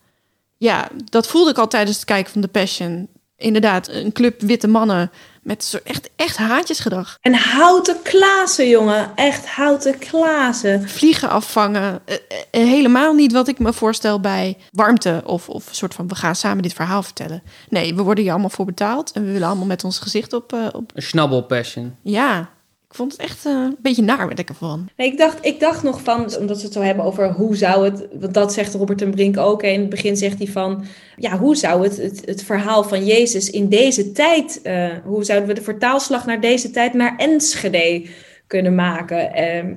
ja, 0.57 0.87
dat 1.09 1.27
voelde 1.27 1.49
ik 1.49 1.57
al 1.57 1.67
tijdens 1.67 1.95
het 1.95 2.05
kijken 2.05 2.31
van 2.31 2.41
The 2.41 2.47
Passion. 2.47 3.07
Inderdaad, 3.37 3.87
een 3.87 4.11
club 4.11 4.41
witte 4.41 4.67
mannen 4.67 5.11
met 5.47 5.63
zo 5.63 5.77
echt, 5.83 6.09
echt 6.15 6.37
haatjesgedrag. 6.37 7.17
En 7.21 7.33
houten 7.33 8.01
klazen, 8.01 8.69
jongen. 8.69 9.11
Echt 9.15 9.47
houten 9.47 9.97
klazen. 9.97 10.89
Vliegen 10.89 11.29
afvangen. 11.29 11.99
Eh, 12.05 12.15
eh, 12.51 12.67
helemaal 12.67 13.13
niet 13.13 13.31
wat 13.31 13.47
ik 13.47 13.59
me 13.59 13.73
voorstel 13.73 14.19
bij 14.19 14.57
warmte. 14.71 15.21
Of, 15.25 15.49
of 15.49 15.67
een 15.69 15.75
soort 15.75 15.93
van, 15.93 16.07
we 16.07 16.15
gaan 16.15 16.35
samen 16.35 16.63
dit 16.63 16.73
verhaal 16.73 17.03
vertellen. 17.03 17.43
Nee, 17.69 17.95
we 17.95 18.01
worden 18.01 18.23
hier 18.23 18.31
allemaal 18.31 18.49
voor 18.49 18.65
betaald. 18.65 19.11
En 19.11 19.25
we 19.25 19.31
willen 19.31 19.47
allemaal 19.47 19.65
met 19.65 19.83
ons 19.83 19.99
gezicht 19.99 20.33
op... 20.33 20.53
Uh, 20.53 20.67
op... 20.71 20.91
Een 20.93 21.01
schnabbel 21.01 21.43
passion. 21.43 21.95
Ja, 22.01 22.49
ik 22.89 22.95
vond 22.95 23.11
het 23.11 23.21
echt 23.21 23.45
uh, 23.45 23.53
een 23.53 23.77
beetje 23.81 24.01
naar, 24.01 24.27
werd 24.27 24.39
ik 24.39 24.49
ervan. 24.49 24.89
Nee, 24.95 25.11
ik, 25.11 25.17
dacht, 25.17 25.45
ik 25.45 25.59
dacht 25.59 25.83
nog 25.83 26.01
van, 26.01 26.37
omdat 26.37 26.57
we 26.57 26.63
het 26.63 26.73
zo 26.73 26.81
hebben 26.81 27.05
over 27.05 27.31
hoe 27.31 27.55
zou 27.55 27.85
het... 27.85 28.07
Want 28.19 28.33
dat 28.33 28.53
zegt 28.53 28.73
Robert 28.73 29.01
en 29.01 29.11
Brink 29.11 29.37
ook. 29.37 29.63
En 29.63 29.73
in 29.73 29.79
het 29.79 29.89
begin 29.89 30.17
zegt 30.17 30.37
hij 30.37 30.47
van... 30.47 30.85
Ja, 31.15 31.37
hoe 31.37 31.55
zou 31.55 31.83
het, 31.83 31.97
het, 31.97 32.21
het 32.25 32.43
verhaal 32.43 32.83
van 32.83 33.05
Jezus 33.05 33.49
in 33.49 33.69
deze 33.69 34.11
tijd... 34.11 34.59
Uh, 34.63 34.89
hoe 35.03 35.23
zouden 35.23 35.47
we 35.47 35.53
de 35.53 35.61
vertaalslag 35.61 36.25
naar 36.25 36.41
deze 36.41 36.71
tijd 36.71 36.93
naar 36.93 37.15
Enschede 37.17 38.09
kunnen 38.47 38.75
maken? 38.75 39.39
Uh, 39.39 39.75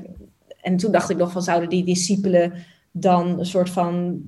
en 0.60 0.76
toen 0.76 0.92
dacht 0.92 1.10
ik 1.10 1.16
nog 1.16 1.32
van, 1.32 1.42
zouden 1.42 1.68
die 1.68 1.84
discipelen 1.84 2.52
dan 2.92 3.38
een 3.38 3.46
soort 3.46 3.70
van... 3.70 4.20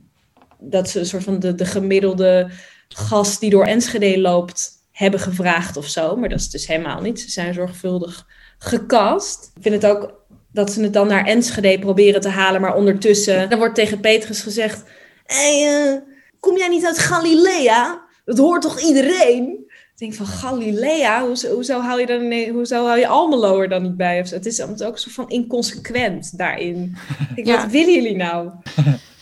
Dat 0.58 0.88
ze 0.88 0.98
een 0.98 1.06
soort 1.06 1.24
van 1.24 1.38
de, 1.38 1.54
de 1.54 1.66
gemiddelde 1.66 2.50
gast 2.88 3.40
die 3.40 3.50
door 3.50 3.64
Enschede 3.64 4.20
loopt 4.20 4.70
hebben 4.90 5.20
gevraagd 5.20 5.76
of 5.76 5.86
zo. 5.86 6.16
Maar 6.16 6.28
dat 6.28 6.40
is 6.40 6.50
dus 6.50 6.66
helemaal 6.66 7.00
niet. 7.00 7.20
Ze 7.20 7.30
zijn 7.30 7.54
zorgvuldig 7.54 8.26
gecast. 8.62 9.50
Ik 9.54 9.62
vind 9.62 9.82
het 9.82 9.86
ook 9.92 10.20
dat 10.52 10.72
ze 10.72 10.82
het 10.82 10.92
dan 10.92 11.06
naar 11.06 11.24
Enschede 11.26 11.78
proberen 11.78 12.20
te 12.20 12.28
halen, 12.28 12.60
maar 12.60 12.74
ondertussen... 12.74 13.50
Dan 13.50 13.58
wordt 13.58 13.74
tegen 13.74 14.00
Petrus 14.00 14.40
gezegd... 14.40 14.82
Hey, 15.24 15.84
uh, 15.92 15.98
kom 16.40 16.56
jij 16.56 16.68
niet 16.68 16.86
uit 16.86 16.98
Galilea? 16.98 18.02
Dat 18.24 18.38
hoort 18.38 18.62
toch 18.62 18.80
iedereen? 18.80 19.64
Ik 19.68 19.98
denk 19.98 20.14
van 20.14 20.26
Galilea, 20.26 21.26
hoezo, 21.26 21.54
hoezo, 21.54 21.80
hou 21.80 22.00
je 22.00 22.06
dan, 22.06 22.54
hoezo 22.54 22.86
hou 22.86 22.98
je 22.98 23.06
Almelo 23.06 23.60
er 23.60 23.68
dan 23.68 23.82
niet 23.82 23.96
bij? 23.96 24.16
Het 24.16 24.46
is 24.46 24.62
ook 24.62 24.68
een 24.68 24.78
soort 24.78 25.12
van 25.12 25.28
inconsequent 25.28 26.38
daarin. 26.38 26.96
Ik, 27.34 27.46
Wat 27.46 27.66
willen 27.70 27.94
jullie 27.94 28.16
nou? 28.16 28.50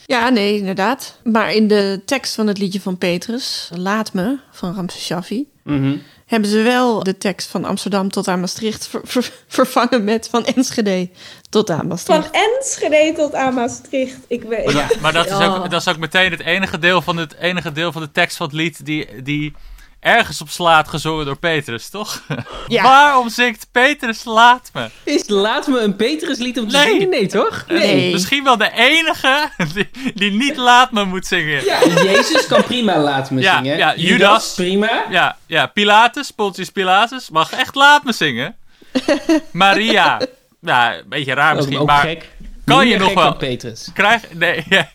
Ja, 0.06 0.28
nee, 0.28 0.56
inderdaad. 0.56 1.20
Maar 1.24 1.54
in 1.54 1.68
de 1.68 2.00
tekst 2.04 2.34
van 2.34 2.46
het 2.46 2.58
liedje 2.58 2.80
van 2.80 2.98
Petrus, 2.98 3.70
Laat 3.76 4.12
me, 4.12 4.38
van 4.50 4.74
Ramses 4.74 5.04
Shaffi, 5.04 5.48
Mhm. 5.64 5.96
Hebben 6.30 6.50
ze 6.50 6.62
wel 6.62 7.02
de 7.02 7.18
tekst 7.18 7.48
van 7.50 7.64
Amsterdam 7.64 8.10
tot 8.10 8.28
aan 8.28 8.40
Maastricht 8.40 8.86
ver- 8.86 9.00
ver- 9.04 9.32
vervangen 9.48 10.04
met 10.04 10.28
van 10.30 10.44
Enschede 10.44 11.10
tot 11.48 11.70
aan 11.70 11.86
Maastricht. 11.86 12.22
Van 12.32 12.42
Enschede 12.42 13.12
tot 13.16 13.34
aan 13.34 13.54
Maastricht. 13.54 14.16
Ik 14.26 14.42
weet, 14.42 14.64
Maar, 14.64 14.88
dat, 14.88 15.00
maar 15.00 15.12
dat, 15.12 15.26
is 15.26 15.32
ook, 15.46 15.70
dat 15.70 15.80
is 15.80 15.88
ook 15.88 15.98
meteen 15.98 16.30
het 16.30 16.40
enige 16.40 16.78
deel 16.78 17.02
van, 17.02 17.16
het 17.16 17.34
enige 17.34 17.72
deel 17.72 17.92
van 17.92 18.02
de 18.02 18.12
tekst 18.12 18.36
van 18.36 18.46
het 18.46 18.54
lied 18.54 18.84
die, 18.86 19.22
die 19.22 19.54
ergens 20.00 20.40
op 20.40 20.48
slaat 20.48 20.88
gezongen 20.88 21.24
door 21.26 21.38
Petrus, 21.38 21.88
toch? 21.88 22.22
Ja. 22.68 22.82
Waarom 22.82 23.28
zingt 23.28 23.66
Petrus 23.72 24.24
laat 24.24 24.70
me? 24.74 24.88
Is 25.04 25.28
laat 25.28 25.66
me 25.66 25.78
een 25.80 25.96
Petruslied 25.96 26.58
om 26.58 26.68
te 26.68 26.76
Nee. 26.76 26.86
zingen? 26.86 27.08
Nee, 27.08 27.26
toch? 27.26 27.64
Nee. 27.68 28.12
Misschien 28.12 28.44
wel 28.44 28.56
de 28.56 28.70
enige 28.74 29.48
die, 29.74 29.90
die 30.14 30.30
niet 30.30 30.56
laat 30.56 30.92
me 30.92 31.04
moet 31.04 31.26
zingen. 31.26 31.64
Ja, 31.64 31.78
Jezus 32.02 32.46
kan 32.46 32.64
prima 32.64 32.98
laat 32.98 33.30
me 33.30 33.40
Ja, 33.40 33.56
zingen. 33.56 33.76
ja, 33.78 33.94
Judas. 33.96 34.54
prima. 34.54 35.04
Ja, 35.10 35.36
ja, 35.46 35.66
Pilatus, 35.66 36.30
Pontius 36.30 36.70
Pilatus, 36.70 37.30
mag 37.30 37.52
echt 37.52 37.74
laat 37.74 38.04
me 38.04 38.12
zingen. 38.12 38.56
Maria, 39.52 40.20
ja, 40.60 40.94
een 40.94 41.04
beetje 41.08 41.34
raar 41.34 41.54
misschien, 41.54 41.78
ook 41.78 41.86
maar 41.86 42.00
gek. 42.06 42.28
kan 42.64 42.88
je 42.88 42.96
nog 42.98 43.14
wel... 43.14 43.36
Petrus. 43.36 43.90
Krijg, 43.94 44.22
nee, 44.34 44.64
ja, 44.68 44.90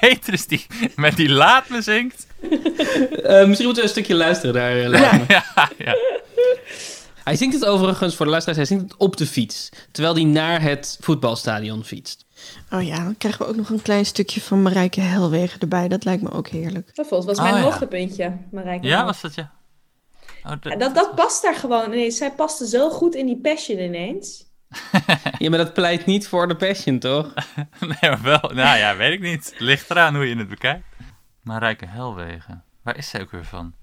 Petrus 0.00 0.46
die 0.46 0.66
met 0.96 1.16
die 1.16 1.28
laat 1.28 1.68
me 1.68 1.82
zingt. 1.82 2.26
Eh, 2.40 2.50
misschien 3.46 3.46
moeten 3.46 3.74
we 3.74 3.82
een 3.82 3.88
stukje 3.88 4.14
luisteren 4.14 4.54
daar. 4.54 4.76
eh. 4.76 5.28
Ja, 5.28 5.70
ja. 5.78 5.96
Hij 7.24 7.36
zingt 7.36 7.54
het 7.54 7.64
overigens 7.64 8.14
voor 8.16 8.24
de 8.24 8.30
luisteraars, 8.30 8.68
hij 8.68 8.76
zingt 8.76 8.92
het 8.92 9.00
op 9.00 9.16
de 9.16 9.26
fiets. 9.26 9.68
Terwijl 9.92 10.14
hij 10.14 10.24
naar 10.24 10.62
het 10.62 10.96
voetbalstadion 11.00 11.84
fietst. 11.84 12.24
Oh 12.70 12.82
ja, 12.86 12.96
dan 12.96 13.16
krijgen 13.18 13.40
we 13.44 13.48
ook 13.50 13.56
nog 13.56 13.68
een 13.68 13.82
klein 13.82 14.06
stukje 14.06 14.40
van 14.40 14.62
Marijke 14.62 15.00
Helwegen 15.00 15.60
erbij. 15.60 15.88
Dat 15.88 16.04
lijkt 16.04 16.22
me 16.22 16.30
ook 16.30 16.48
heerlijk. 16.48 16.90
Dat 16.94 17.08
was 17.08 17.24
Oh, 17.26 17.42
mijn 17.42 17.54
ja. 17.54 17.60
hoogtepuntje, 17.60 18.36
Marijke. 18.50 18.86
ja, 18.86 19.04
was 19.04 19.20
dat 19.20 19.34
ja? 19.34 19.52
Oh, 20.44 20.52
Ja, 20.62 20.76
dat, 20.76 20.94
dat 20.94 21.14
past 21.14 21.42
daar 21.42 21.54
gewoon 21.54 21.92
ineens. 21.92 22.16
Zij 22.16 22.30
paste 22.32 22.66
zo 22.68 22.90
goed 22.90 23.14
in 23.14 23.26
die 23.26 23.40
passion 23.40 23.78
ineens. 23.78 24.46
Ja, 25.38 25.48
maar 25.50 25.58
dat 25.58 25.72
pleit 25.74 26.06
niet 26.06 26.28
voor 26.28 26.48
de 26.48 26.56
passion, 26.56 26.98
toch? 26.98 27.32
Nee, 27.80 28.10
maar 28.10 28.22
wel. 28.22 28.50
Nou 28.54 28.78
ja, 28.78 28.96
weet 28.96 29.12
ik 29.12 29.20
niet. 29.20 29.54
Ligt 29.58 29.90
eraan 29.90 30.14
hoe 30.14 30.28
je 30.28 30.36
het 30.36 30.48
bekijkt. 30.48 30.84
Marijke 31.48 31.86
Helwegen. 31.86 32.64
Waar 32.82 32.96
is 32.96 33.08
zij 33.08 33.20
ook 33.20 33.30
weer 33.30 33.44
van? 33.44 33.74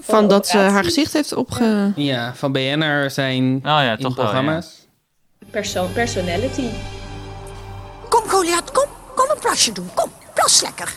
Van 0.00 0.28
dat 0.28 0.46
ze 0.46 0.58
haar 0.58 0.84
gezicht 0.84 1.12
heeft 1.12 1.32
opge... 1.32 1.92
Ja, 1.96 2.34
van 2.34 2.52
BN'er 2.52 3.10
zijn 3.10 3.56
Oh 3.56 3.62
ja, 3.62 3.96
toch 3.96 4.14
wel. 4.16 4.42
Ja. 4.42 4.62
Perso 5.50 5.86
personality. 5.86 6.68
Kom, 8.08 8.28
Goliath, 8.28 8.72
kom. 8.72 8.88
Kom 9.14 9.30
een 9.30 9.38
plasje 9.40 9.72
doen. 9.72 9.90
Kom, 9.94 10.10
plas 10.34 10.62
lekker. 10.62 10.92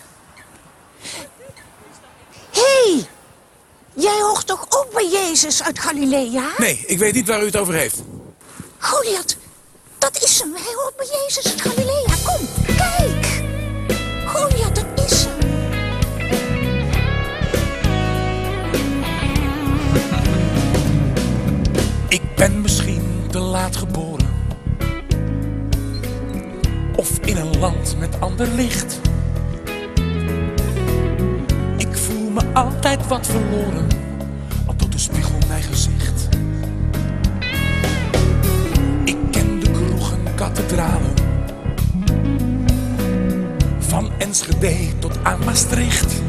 Hé, 2.51 2.61
hey, 2.61 3.05
jij 3.93 4.21
hoort 4.21 4.47
toch 4.47 4.65
ook 4.69 4.93
bij 4.93 5.09
Jezus 5.09 5.63
uit 5.63 5.79
Galilea? 5.79 6.49
Nee, 6.57 6.83
ik 6.85 6.97
weet 6.97 7.13
niet 7.13 7.27
waar 7.27 7.41
u 7.41 7.45
het 7.45 7.57
over 7.57 7.73
heeft. 7.73 8.03
Goliath, 8.77 9.37
dat 9.97 10.23
is 10.23 10.39
hem. 10.39 10.53
Hij 10.53 10.73
hoort 10.75 10.95
bij 10.95 11.05
Jezus 11.05 11.45
uit 11.45 11.61
Galilea. 11.61 12.15
Kom, 12.23 12.47
kijk. 12.75 13.44
Te 23.35 23.41
laat 23.41 23.75
geboren. 23.75 24.27
Of 26.95 27.19
in 27.19 27.37
een 27.37 27.59
land 27.59 27.95
met 27.99 28.19
ander 28.19 28.47
licht. 28.47 29.01
Ik 31.77 31.97
voel 31.97 32.29
me 32.29 32.41
altijd 32.53 33.07
wat 33.07 33.27
verloren. 33.27 33.87
Al 34.65 34.75
doet 34.75 34.91
de 34.91 34.97
spiegel 34.97 35.37
mijn 35.47 35.63
gezicht. 35.63 36.29
Ik 39.03 39.17
ken 39.31 39.59
de 39.59 39.71
kroegen, 39.71 40.23
kathedralen. 40.35 41.13
Van 43.79 44.09
Enschede 44.17 44.97
tot 44.99 45.17
aan 45.23 45.39
Maastricht. 45.45 46.21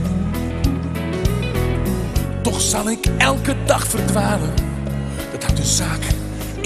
Toch 2.43 2.61
zal 2.61 2.91
ik 2.91 3.07
elke 3.19 3.57
dag 3.65 3.87
verdwalen. 3.87 4.55
Dat 5.33 5.45
houdt 5.45 5.57
de 5.57 5.67
zaak 5.67 6.16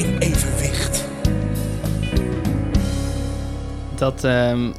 in 0.01 0.19
evenwicht. 0.19 1.05
Dat, 3.97 4.25
ehm, 4.25 4.71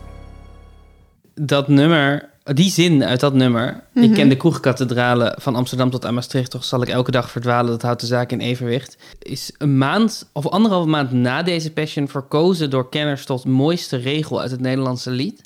dat 1.36 1.68
nummer, 1.68 2.30
die 2.44 2.72
zin 2.72 3.04
uit 3.04 3.20
dat 3.20 3.34
nummer. 3.34 3.84
Ik 3.94 4.02
Mhm. 4.04 4.14
ken 4.14 4.30
de 4.30 4.38
kroegkathedralen 4.38 5.36
van 5.42 5.56
Amsterdam 5.56 5.90
tot 5.90 6.06
aan 6.06 6.14
Maastricht. 6.14 6.52
Toch 6.52 6.64
zal 6.64 6.82
ik 6.82 6.88
elke 6.88 7.12
dag 7.12 7.32
verdwalen. 7.32 7.72
Dat 7.72 7.82
houdt 7.82 8.02
de 8.02 8.08
zaak 8.08 8.32
in 8.32 8.40
evenwicht. 8.40 8.98
Is 9.20 9.52
een 9.58 9.78
maand 9.78 10.30
of 10.34 10.48
anderhalve 10.48 10.88
maand 10.88 11.12
na 11.12 11.44
deze 11.44 11.72
Passion 11.72 12.08
verkozen 12.08 12.70
door 12.70 12.90
kenners 12.90 13.26
tot 13.26 13.46
mooiste 13.46 13.98
regel 13.98 14.42
uit 14.42 14.52
het 14.52 14.60
Nederlandse 14.62 15.12
lied. 15.12 15.42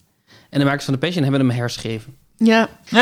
En 0.49 0.59
de 0.59 0.65
makers 0.65 0.85
van 0.85 0.93
de 0.93 0.99
Passion 0.99 1.23
hebben 1.23 1.41
hem 1.41 1.49
herschreven. 1.57 2.15
Ja. 2.37 2.69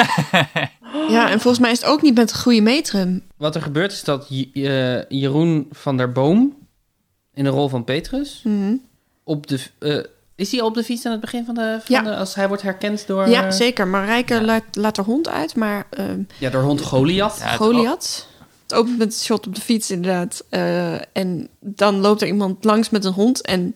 ja, 1.09 1.29
en 1.29 1.39
volgens 1.39 1.59
mij 1.59 1.71
is 1.71 1.81
het 1.81 1.89
ook 1.89 2.01
niet 2.01 2.15
met 2.15 2.31
een 2.31 2.37
goede 2.39 2.61
metrum. 2.61 3.21
Wat 3.37 3.55
er 3.55 3.61
gebeurt 3.61 3.91
is 3.91 4.03
dat 4.03 4.25
J- 4.29 4.49
eh, 4.53 5.09
Jeroen 5.09 5.67
van 5.71 5.97
der 5.97 6.11
Boom 6.11 6.53
in 7.33 7.43
de 7.43 7.49
rol 7.49 7.69
van 7.69 7.83
Petrus 7.83 8.41
Mhm. 8.43 8.75
op 9.23 9.47
de 9.47 9.59
eh, 9.79 9.97
is 10.35 10.51
hij 10.51 10.61
op 10.61 10.73
de 10.73 10.83
fiets 10.83 11.05
aan 11.05 11.11
het 11.11 11.21
begin 11.21 11.45
van 11.45 11.53
de, 11.55 11.77
van 11.83 11.95
Ja. 11.95 12.01
de 12.01 12.15
als 12.15 12.35
hij 12.35 12.47
wordt 12.47 12.63
herkend 12.63 13.07
door 13.07 13.29
Ja, 13.29 13.45
eh, 13.45 13.51
zeker. 13.51 13.87
Marijke 13.87 14.43
laat, 14.43 14.63
laat 14.71 14.97
haar 14.97 15.05
hond 15.05 15.27
uit, 15.27 15.55
maar 15.55 15.87
ehm 15.89 16.19
ja 16.39 16.49
door 16.49 16.61
hond 16.63 16.81
Goliath. 16.81 17.37
Ja, 17.39 17.45
het- 17.47 17.55
Goliath. 17.57 18.27
Het 18.63 18.73
opent 18.73 18.97
met 18.97 19.07
een 19.07 19.19
shot 19.19 19.47
op 19.47 19.55
de 19.55 19.61
fiets, 19.61 19.91
inderdaad. 19.91 20.43
Eh, 20.49 20.93
en 21.17 21.47
dan 21.59 21.95
loopt 21.99 22.21
er 22.21 22.27
iemand 22.27 22.63
langs 22.63 22.89
met 22.89 23.05
een 23.05 23.13
hond 23.13 23.41
en 23.41 23.73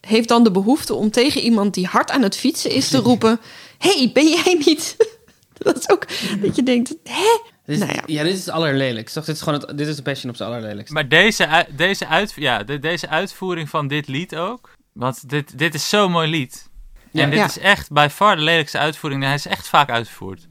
heeft 0.00 0.28
dan 0.28 0.44
de 0.44 0.50
behoefte 0.50 0.94
om 0.94 1.10
tegen 1.10 1.40
iemand 1.40 1.74
die 1.74 1.86
hard 1.86 2.10
aan 2.10 2.22
het 2.22 2.36
fietsen 2.36 2.70
is 2.70 2.88
te 2.88 2.98
roepen: 3.08 3.40
hey, 3.78 4.10
ben 4.12 4.28
jij 4.28 4.62
niet? 4.64 4.96
dat 5.58 5.78
is 5.78 5.88
ook 5.90 6.06
dat 6.42 6.56
je 6.56 6.62
denkt: 6.62 6.94
hè? 7.04 7.38
Dit 7.64 7.76
is, 7.76 7.82
Nou 7.82 7.92
ja. 7.94 8.02
ja. 8.06 8.22
dit 8.22 8.32
is 8.32 8.38
het 8.38 8.54
allerlelijkst. 8.54 9.14
Toch? 9.14 9.24
Dit 9.24 9.36
is 9.36 9.42
gewoon 9.42 9.60
het, 9.60 9.78
dit 9.78 9.86
is 9.88 9.96
de 9.96 10.02
passion 10.02 10.30
op 10.30 10.36
zijn 10.36 10.48
allerlelijkst. 10.50 10.92
Maar 10.94 11.08
deze, 11.08 11.66
deze, 11.70 12.06
uit, 12.06 12.32
ja, 12.36 12.62
de- 12.62 12.78
deze 12.78 13.08
uitvoering 13.08 13.68
van 13.68 13.88
dit 13.88 14.08
lied 14.08 14.36
ook. 14.36 14.70
Want 14.92 15.28
dit, 15.28 15.58
dit 15.58 15.74
is 15.74 15.88
zo'n 15.88 16.10
mooi 16.10 16.28
lied. 16.30 16.68
Ja. 17.10 17.22
En 17.22 17.30
dit 17.30 17.38
Ja. 17.38 17.44
is 17.44 17.58
echt 17.58 17.90
bij 17.92 18.10
far 18.10 18.36
de 18.36 18.42
lelijkste 18.42 18.78
uitvoering. 18.78 19.22
Hij 19.22 19.34
is 19.34 19.46
echt 19.46 19.68
vaak 19.68 19.90
uitgevoerd. 19.90 20.46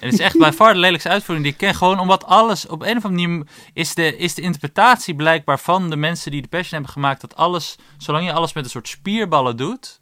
En 0.00 0.04
het 0.08 0.12
is 0.12 0.18
echt 0.20 0.38
bij 0.38 0.52
far 0.52 0.72
de 0.72 0.78
lelijkste 0.78 1.08
uitvoering 1.08 1.44
die 1.46 1.52
ik 1.54 1.58
ken. 1.60 1.74
Gewoon 1.74 1.98
omdat 1.98 2.24
alles, 2.24 2.66
op 2.66 2.82
een 2.82 2.96
of 2.96 3.04
andere 3.04 3.28
manier, 3.28 3.46
is 3.72 3.94
de, 3.94 4.16
is 4.16 4.34
de 4.34 4.42
interpretatie 4.42 5.14
blijkbaar 5.14 5.58
van 5.58 5.90
de 5.90 5.96
mensen 5.96 6.30
die 6.30 6.42
de 6.42 6.48
Passion 6.48 6.72
hebben 6.74 6.90
gemaakt. 6.92 7.20
Dat 7.20 7.36
alles, 7.36 7.76
zolang 7.98 8.24
je 8.26 8.32
alles 8.32 8.52
met 8.52 8.64
een 8.64 8.70
soort 8.70 8.88
spierballen 8.88 9.56
doet. 9.56 10.00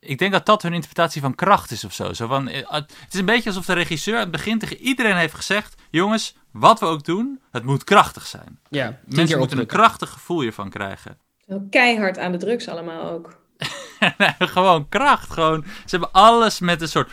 Ik 0.00 0.18
denk 0.18 0.32
dat 0.32 0.46
dat 0.46 0.62
hun 0.62 0.72
interpretatie 0.72 1.20
van 1.20 1.34
kracht 1.34 1.70
is 1.70 1.84
of 1.84 1.92
zo. 1.92 2.12
zo 2.12 2.26
van, 2.26 2.48
eh, 2.48 2.72
het 2.72 2.92
is 3.10 3.18
een 3.18 3.24
beetje 3.24 3.48
alsof 3.48 3.64
de 3.64 3.72
regisseur 3.72 4.14
aan 4.14 4.20
het 4.20 4.30
begin 4.30 4.58
tegen 4.58 4.76
iedereen 4.76 5.16
heeft 5.16 5.34
gezegd: 5.34 5.74
Jongens, 5.90 6.34
wat 6.52 6.80
we 6.80 6.86
ook 6.86 7.04
doen, 7.04 7.40
het 7.50 7.64
moet 7.64 7.84
krachtig 7.84 8.26
zijn. 8.26 8.60
Ja, 8.68 8.98
Mensen 9.04 9.38
moeten 9.38 9.58
een 9.58 9.66
krachtig 9.66 10.10
gevoel 10.10 10.40
hiervan 10.40 10.70
krijgen. 10.70 11.18
Zo 11.48 11.66
Keihard 11.70 12.18
aan 12.18 12.32
de 12.32 12.38
drugs 12.38 12.68
allemaal 12.68 13.10
ook. 13.10 13.36
Nee, 14.18 14.34
gewoon 14.38 14.88
kracht. 14.88 15.30
Gewoon, 15.32 15.64
ze 15.64 15.90
hebben 15.90 16.12
alles 16.12 16.60
met 16.60 16.82
een 16.82 16.88
soort. 16.88 17.10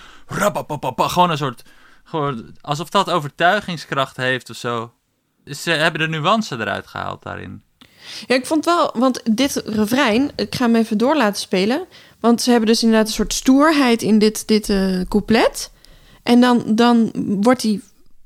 Gewoon 0.98 1.30
een 1.30 1.38
soort. 1.38 1.63
Gewoon, 2.04 2.56
alsof 2.62 2.89
dat 2.89 3.10
overtuigingskracht 3.10 4.17
heeft 4.17 4.50
of 4.50 4.56
zo. 4.56 4.93
Ze 5.45 5.71
hebben 5.71 6.02
de 6.02 6.17
nuance 6.17 6.56
eruit 6.56 6.88
gehaald 6.88 7.24
daarin. 7.24 7.63
Ja, 8.28 8.36
ik 8.36 8.45
vond 8.45 8.65
wel, 8.65 8.91
want 8.93 9.21
dit 9.38 9.63
refrein, 9.65 10.32
ik 10.36 10.56
ga 10.56 10.65
hem 10.65 10.76
even 10.76 10.98
door 10.98 11.15
laten 11.15 11.41
spelen. 11.41 11.88
Want 12.25 12.41
ze 12.41 12.49
hebben 12.49 12.69
dus 12.69 12.83
inderdaad 12.83 13.07
een 13.07 13.13
soort 13.13 13.33
stoerheid 13.33 14.01
in 14.01 14.19
dit, 14.19 14.47
dit 14.47 14.69
eh, 14.69 15.01
couplet. 15.07 15.71
En 16.23 16.41
dan, 16.41 16.63
dan 16.65 17.11
wordt 17.41 17.61
hij, 17.61 17.81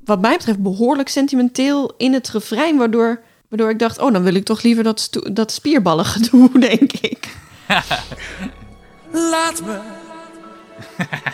wat 0.06 0.22
mij 0.22 0.38
betreft, 0.38 0.60
behoorlijk 0.60 1.10
sentimenteel 1.10 1.94
in 1.98 2.14
het 2.14 2.30
refrein. 2.30 2.78
Waardoor, 2.78 3.22
waardoor 3.50 3.70
ik 3.70 3.80
dacht, 3.80 4.00
oh, 4.00 4.14
dan 4.14 4.24
wil 4.24 4.34
ik 4.34 4.46
toch 4.46 4.62
liever 4.62 4.84
dat, 4.84 5.10
dat 5.32 5.52
spierballen 5.52 6.06
gedoe, 6.06 6.60
denk 6.70 6.92
ik. 6.92 7.36
Laat 9.32 9.62
me. 9.66 9.80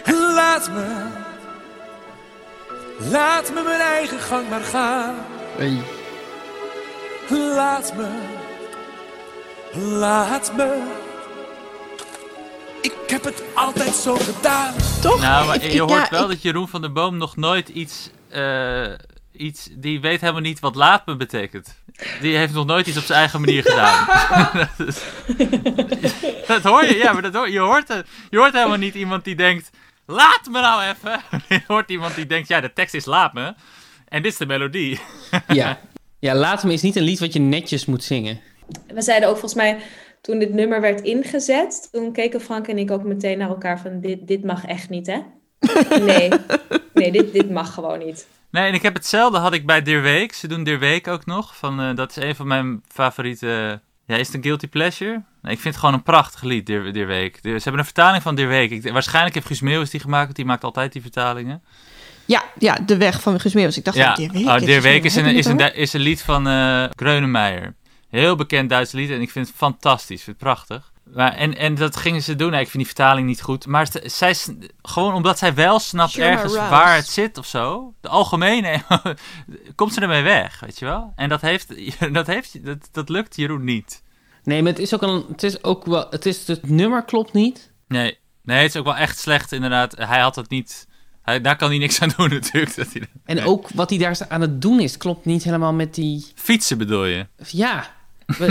Laat 0.35 0.71
me. 0.73 1.07
Laat 3.09 3.53
me 3.53 3.61
mijn 3.63 3.81
eigen 3.81 4.19
gang 4.19 4.49
maar 4.49 4.63
gaan. 4.63 5.15
Hey. 5.57 5.81
Laat 7.29 7.93
me. 7.95 8.09
Laat 9.73 10.55
me. 10.55 11.13
Ik 12.85 12.93
heb 13.07 13.23
het 13.23 13.43
altijd 13.55 13.93
zo 13.95 14.15
gedaan. 14.15 14.73
Toch? 15.01 15.21
Nou, 15.21 15.45
maar 15.45 15.55
Ik- 15.55 15.61
je 15.61 15.69
ik- 15.69 15.79
hoort 15.79 15.91
ja, 15.91 16.07
wel 16.09 16.21
ik- 16.23 16.27
dat 16.29 16.41
Jeroen 16.41 16.67
van 16.67 16.81
der 16.81 16.91
Boom 16.91 17.17
nog 17.17 17.35
nooit 17.35 17.69
iets. 17.69 18.09
eh, 18.29 18.85
iets 19.31 19.69
die 19.71 19.99
weet 20.01 20.21
helemaal 20.21 20.41
niet 20.41 20.59
wat 20.59 20.75
laat 20.75 21.05
me 21.05 21.15
betekent. 21.15 21.75
Die 22.21 22.37
heeft 22.37 22.53
nog 22.53 22.65
nooit 22.65 22.87
iets 22.87 22.97
op 22.97 23.03
zijn 23.03 23.19
eigen 23.19 23.39
manier 23.41 23.63
gedaan. 23.63 24.07
dat, 24.77 24.87
is- 24.87 25.01
dat 26.47 26.63
hoor 26.63 26.85
je, 26.85 26.95
ja, 26.97 27.13
maar 27.13 27.21
dat 27.21 27.33
hoor, 27.33 27.49
je, 27.49 27.59
hoort, 27.59 27.87
het- 27.87 28.07
je 28.29 28.37
hoort 28.37 28.53
helemaal 28.53 28.77
niet 28.77 28.95
iemand 28.95 29.23
die 29.23 29.35
denkt... 29.35 29.69
Laat 30.07 30.41
me 30.51 30.61
nou 30.61 30.81
even. 30.83 31.21
Je 31.49 31.61
hoort 31.67 31.89
iemand 31.89 32.15
die 32.15 32.25
denkt, 32.25 32.47
ja, 32.47 32.61
de 32.61 32.73
tekst 32.73 32.93
is 32.93 33.05
laat 33.05 33.33
me. 33.33 33.53
En 34.07 34.21
dit 34.21 34.31
is 34.31 34.37
de 34.37 34.45
melodie. 34.45 34.99
Ja. 35.47 35.79
ja, 36.19 36.35
Laat 36.35 36.63
me 36.63 36.73
is 36.73 36.81
niet 36.81 36.95
een 36.95 37.03
lied 37.03 37.19
wat 37.19 37.33
je 37.33 37.39
netjes 37.39 37.85
moet 37.85 38.03
zingen. 38.03 38.41
We 38.87 39.01
zeiden 39.01 39.27
ook 39.29 39.33
volgens 39.37 39.53
mij, 39.61 39.81
toen 40.25 40.39
dit 40.39 40.53
nummer 40.53 40.81
werd 40.81 41.01
ingezet, 41.01 41.87
toen 41.91 42.11
keken 42.11 42.41
Frank 42.41 42.67
en 42.67 42.77
ik 42.77 42.91
ook 42.91 43.03
meteen 43.03 43.37
naar 43.37 43.49
elkaar 43.49 43.79
van, 43.79 43.99
dit, 43.99 44.27
dit 44.27 44.43
mag 44.43 44.65
echt 44.65 44.89
niet, 44.89 45.07
hè? 45.07 45.19
Nee, 46.05 46.29
nee 46.93 47.11
dit, 47.11 47.33
dit 47.33 47.49
mag 47.49 47.73
gewoon 47.73 47.99
niet. 47.99 48.27
Nee, 48.51 48.67
en 48.67 48.73
ik 48.73 48.81
heb 48.81 48.93
hetzelfde 48.93 49.37
had 49.37 49.53
ik 49.53 49.65
bij 49.65 49.81
Dear 49.81 50.01
Week. 50.01 50.33
Ze 50.33 50.47
doen 50.47 50.63
Dear 50.63 50.79
Week 50.79 51.07
ook 51.07 51.25
nog. 51.25 51.57
Van, 51.57 51.81
eh, 51.81 51.95
dat 51.95 52.09
is 52.09 52.23
een 52.23 52.35
van 52.35 52.47
mijn 52.47 52.81
favoriete... 52.87 53.79
Ja, 54.05 54.15
is 54.15 54.27
het 54.27 54.35
een 54.35 54.43
guilty 54.43 54.67
pleasure? 54.67 55.11
Nee, 55.41 55.53
ik 55.53 55.59
vind 55.59 55.63
het 55.63 55.77
gewoon 55.77 55.93
een 55.93 56.03
prachtig 56.03 56.41
lied, 56.41 56.65
Dear, 56.65 56.91
Dear 56.91 57.07
Week. 57.07 57.43
De- 57.43 57.49
ze 57.49 57.63
hebben 57.63 57.79
een 57.79 57.85
vertaling 57.85 58.23
van 58.23 58.35
Dear 58.35 58.47
Week. 58.47 58.71
Ik, 58.71 58.91
waarschijnlijk 58.91 59.35
heeft 59.35 59.47
Guus 59.47 59.61
Meeuwis 59.61 59.89
die 59.89 59.99
gemaakt, 59.99 60.23
want 60.23 60.35
die 60.35 60.45
maakt 60.45 60.63
altijd 60.63 60.93
die 60.93 61.01
vertalingen. 61.01 61.63
Ja, 62.25 62.43
ja, 62.59 62.77
de 62.85 62.97
weg 62.97 63.21
van 63.21 63.39
Guus 63.39 63.53
Meeuwis. 63.53 63.77
Ik 63.77 63.85
dacht, 63.85 63.97
ja, 63.97 64.03
ja. 64.03 64.15
Dear 64.15 64.31
Week, 64.31 64.45
oh, 64.45 64.59
Dear 64.59 64.81
Week 64.81 65.03
is 65.03 65.15
een, 65.15 65.25
is, 65.25 65.45
een, 65.45 65.75
is 65.75 65.93
een 65.93 66.01
lied 66.01 66.21
van 66.21 66.47
eh 66.47 66.83
Greunemeyer. 66.95 67.75
Heel 68.15 68.35
bekend 68.35 68.69
Duits 68.69 68.91
lied 68.91 69.09
en 69.09 69.21
ik 69.21 69.31
vind 69.31 69.47
het 69.47 69.55
fantastisch. 69.55 70.17
Ik 70.17 70.23
vind 70.23 70.39
het 70.39 70.45
prachtig. 70.45 70.93
Maar, 71.13 71.33
en, 71.33 71.57
en 71.57 71.75
dat 71.75 71.95
gingen 71.95 72.21
ze 72.21 72.35
doen. 72.35 72.49
Nou, 72.49 72.61
ik 72.61 72.69
vind 72.69 72.83
die 72.83 72.93
vertaling 72.95 73.27
niet 73.27 73.41
goed. 73.41 73.65
Maar 73.67 73.87
ze- 73.87 74.03
zij, 74.05 74.35
gewoon 74.81 75.13
omdat 75.13 75.37
zij 75.37 75.53
wel 75.53 75.79
snapt 75.79 76.11
Sure, 76.11 76.27
ergens 76.27 76.55
waar 76.55 76.95
het 76.95 77.07
zit 77.07 77.37
of 77.37 77.45
zo. 77.45 77.93
De 78.01 78.07
algemene, 78.09 78.81
komt 79.75 79.93
ze 79.93 80.01
ermee 80.01 80.23
weg, 80.23 80.59
weet 80.59 80.79
je 80.79 80.85
wel? 80.85 81.13
En 81.15 81.29
dat, 81.29 81.41
heeft, 81.41 81.73
dat, 82.13 82.27
heeft, 82.27 82.65
dat, 82.65 82.89
dat 82.91 83.09
lukt 83.09 83.35
Jeroen 83.35 83.63
niet. 83.63 84.03
Nee, 84.43 84.61
maar 84.63 84.71
het 84.71 84.81
is 84.81 84.93
ook, 84.93 85.01
een, 85.01 85.25
het 85.31 85.43
is 85.43 85.63
ook 85.63 85.85
wel... 85.85 86.07
Het, 86.09 86.25
is, 86.25 86.47
het 86.47 86.69
nummer 86.69 87.03
klopt 87.05 87.33
niet. 87.33 87.71
Nee, 87.87 88.17
nee, 88.43 88.57
het 88.61 88.69
is 88.69 88.75
ook 88.75 88.85
wel 88.85 88.95
echt 88.95 89.17
slecht 89.19 89.51
inderdaad. 89.51 89.95
Hij 89.97 90.19
had 90.19 90.35
het 90.35 90.49
niet... 90.49 90.87
Hij, 91.21 91.41
daar 91.41 91.55
kan 91.55 91.69
hij 91.69 91.77
niks 91.77 92.01
aan 92.01 92.13
doen 92.17 92.29
natuurlijk. 92.39 92.75
Dat 92.75 92.93
hij, 92.93 93.01
En 93.25 93.35
Nee. 93.35 93.45
ook 93.45 93.69
wat 93.73 93.89
hij 93.89 93.99
daar 93.99 94.17
aan 94.27 94.41
het 94.41 94.61
doen 94.61 94.79
is, 94.79 94.97
klopt 94.97 95.25
niet 95.25 95.43
helemaal 95.43 95.73
met 95.73 95.95
die... 95.95 96.25
Fietsen 96.35 96.77
bedoel 96.77 97.05
je? 97.05 97.27
Ja. 97.47 97.93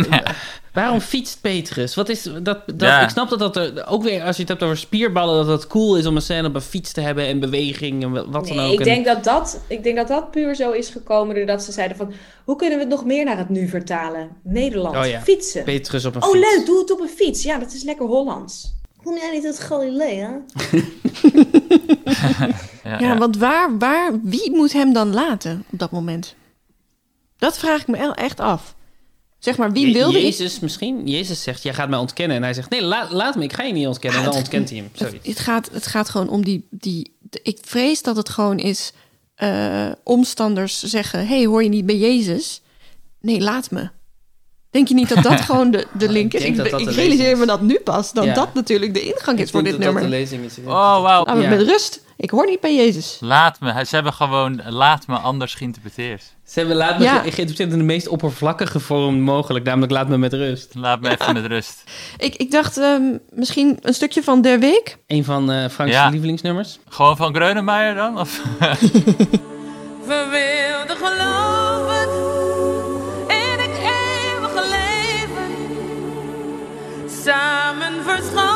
Waarom 0.73 1.01
fietst 1.01 1.41
Petrus? 1.41 1.95
Wat 1.95 2.09
is 2.09 2.23
dat? 2.23 2.45
dat 2.45 2.61
Ja. 2.77 3.03
Ik 3.03 3.09
snap 3.09 3.29
dat 3.29 3.39
dat 3.39 3.57
er, 3.57 3.87
ook 3.87 4.03
weer 4.03 4.23
als 4.23 4.35
je 4.37 4.41
het 4.43 4.51
hebt 4.51 4.63
over 4.63 4.77
spierballen, 4.77 5.47
dat 5.47 5.61
het 5.61 5.71
cool 5.71 5.97
is 5.97 6.07
om 6.07 6.17
een 6.17 6.23
scène 6.23 6.49
op 6.49 6.55
een 6.55 6.61
fiets 6.61 6.93
te 6.93 7.01
hebben 7.01 7.27
en 7.27 7.41
beweging 7.41 8.03
en 8.03 8.13
wat 8.31 8.47
dan 8.47 8.57
Nee, 8.57 8.67
ook. 8.67 8.73
ik 8.73 8.79
En- 8.79 8.85
denk, 8.85 9.05
dat 9.05 9.25
dat, 9.25 9.61
ik 9.69 9.83
denk 9.83 9.97
dat 9.97 10.09
dat 10.09 10.31
puur 10.31 10.55
zo 10.55 10.71
is 10.71 10.89
gekomen 10.89 11.35
doordat 11.35 11.63
ze 11.63 11.73
zeiden 11.73 11.97
van... 11.97 12.13
Hoe 12.45 12.57
kunnen 12.57 12.79
we 12.79 12.85
het 12.85 12.93
nog 12.93 13.05
meer 13.05 13.25
naar 13.25 13.39
het 13.39 13.49
nu 13.49 13.69
vertalen? 13.69 14.29
Nederland, 14.43 14.97
Oh 14.97 15.07
ja, 15.07 15.21
fietsen. 15.21 15.65
Petrus 15.65 16.05
op 16.05 16.15
een 16.15 16.23
oh 16.23 16.31
fiets. 16.31 16.55
leuk, 16.57 16.67
doe 16.67 16.79
het 16.79 16.93
op 16.93 17.01
een 17.01 17.09
fiets. 17.09 17.43
Ja, 17.43 17.59
dat 17.59 17.73
is 17.73 17.83
lekker 17.83 18.07
Hollands. 18.07 18.75
Kom 19.03 19.17
jij 19.17 19.31
niet 19.33 19.45
uit 19.47 19.61
Galilea? 19.61 20.41
Ja, 22.85 22.99
Ja, 22.99 23.19
want 23.19 23.37
waar, 23.37 23.79
waar, 23.79 24.11
wie 24.23 24.51
moet 24.51 24.73
hem 24.73 24.93
dan 24.93 25.15
laten 25.15 25.65
op 25.73 25.79
dat 25.79 25.91
moment? 25.91 26.35
Dat 27.39 27.59
vraag 27.59 27.81
ik 27.81 27.87
me 27.87 28.13
echt 28.15 28.41
af. 28.41 28.75
Zeg 29.45 29.57
maar, 29.57 29.73
wie 29.73 29.87
Je- 29.87 29.93
wilde 29.93 30.19
ik? 30.19 30.23
Jezus 30.25 30.61
misschien? 30.61 31.07
Jezus 31.09 31.43
zegt, 31.43 31.63
jij 31.63 31.75
gaat 31.75 31.89
mij 31.89 31.99
ontkennen. 31.99 32.37
En 32.37 32.43
hij 32.43 32.55
zegt, 32.55 32.71
nee, 32.71 32.83
la- 32.83 33.09
laat 33.11 33.35
me, 33.37 33.43
ik 33.45 33.53
ga 33.53 33.63
je 33.63 33.73
niet 33.73 33.87
ontkennen. 33.87 34.19
En 34.21 34.25
dan 34.27 34.35
ontkent 34.35 34.69
hij 34.69 34.79
hem. 34.79 34.89
Het, 34.93 35.01
Zoiets. 35.09 35.29
het, 35.29 35.39
gaat, 35.39 35.69
het 35.73 35.87
gaat 35.87 36.09
gewoon 36.09 36.29
om 36.29 36.45
die, 36.45 36.67
die... 36.71 37.17
de- 37.21 37.41
Ik 37.43 37.59
vrees 37.63 38.03
dat 38.03 38.17
het 38.17 38.29
gewoon 38.29 38.59
is... 38.59 38.93
eh, 39.35 39.91
omstanders 40.05 40.83
zeggen... 40.83 41.27
hey, 41.27 41.45
hoor 41.47 41.63
je 41.63 41.69
niet 41.69 41.87
bij 41.87 41.97
Jezus? 41.99 42.61
Nee, 43.21 43.41
laat 43.41 43.71
me. 43.71 43.89
Denk 44.71 44.89
je 44.89 44.95
niet 44.95 45.09
dat 45.09 45.23
dat 45.23 45.41
gewoon 45.51 45.71
de, 45.71 45.87
de 45.99 46.09
link 46.09 46.33
ik 46.35 46.41
is? 46.41 46.47
Ik, 46.47 46.57
dat 46.57 46.71
dat 46.71 46.81
ik 46.81 46.87
de 46.87 46.93
realiseer 46.93 47.39
me 47.39 47.47
dat 47.47 47.61
nu 47.63 47.79
pas. 47.85 48.13
Dat 48.13 48.25
Ja. 48.25 48.35
dat 48.35 48.55
natuurlijk 48.55 48.95
de 48.95 49.01
ingang 49.03 49.39
is 49.39 49.45
Ik 49.45 49.51
voor 49.51 49.63
dit 49.63 49.73
dat 49.73 49.83
dat 49.83 49.93
nummer. 49.93 50.11
de 50.11 50.17
lezing 50.17 50.45
is. 50.45 50.59
Oh, 50.59 51.03
wauw. 51.03 51.41
Ja. 51.41 51.49
met 51.49 51.63
rust. 51.63 52.03
Ik 52.17 52.31
hoor 52.31 52.47
niet 52.47 52.61
bij 52.61 52.75
Jezus. 52.77 53.17
Laat 53.21 53.61
me. 53.61 53.85
Ze 53.85 53.95
hebben 53.95 54.13
gewoon 54.13 54.63
laat 54.69 55.07
me 55.07 55.17
anders 55.17 55.55
geïnterpreteerd. 55.55 56.34
Ze 56.45 56.59
hebben 56.59 56.77
laat 56.77 56.99
me 56.99 57.05
Ja. 57.05 57.23
in 57.57 57.69
de 57.69 57.77
meest 57.77 58.09
oppervlakkige 58.09 58.81
vorm 58.81 59.21
mogelijk. 59.21 59.65
Namelijk, 59.65 59.93
laat 59.93 60.09
me 60.09 60.19
met 60.19 60.33
rust. 60.33 60.75
Laat 60.75 61.01
me 61.01 61.11
even 61.11 61.35
met 61.35 61.47
rust. 61.47 61.83
Ik, 62.19 62.35
ik 62.35 62.51
dacht 62.51 62.79
ehm, 62.79 63.03
misschien 63.31 63.79
een 63.83 63.95
stukje 63.95 64.23
van 64.23 64.41
Der 64.43 64.59
Week. 64.59 64.97
Een 65.07 65.25
van 65.25 65.51
eh 65.51 65.69
Frank's 65.69 65.95
Ja. 65.95 66.09
lievelingsnummers. 66.09 66.79
Gewoon 66.89 67.17
van 67.17 67.35
Greunemeyer 67.35 67.95
dan? 67.95 68.19
Of? 68.19 68.41
We 70.09 70.27
wilden 70.31 70.97
geloven 70.97 72.09
in 73.29 73.59
het 73.59 73.79
eeuwige 73.79 74.69
leven. 74.69 75.51
Samen 77.25 77.93
verscholen 78.05 78.54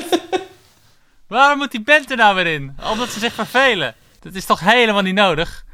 Waarom 1.28 1.58
moet 1.58 1.70
die 1.70 1.82
band 1.82 2.10
er 2.10 2.16
nou 2.16 2.34
weer 2.34 2.46
in? 2.46 2.76
Omdat 2.90 3.08
ze 3.08 3.18
zich 3.18 3.32
vervelen. 3.32 3.94
Dat 4.20 4.34
is 4.34 4.44
toch 4.44 4.60
helemaal 4.60 5.02
niet 5.02 5.14
nodig? 5.14 5.64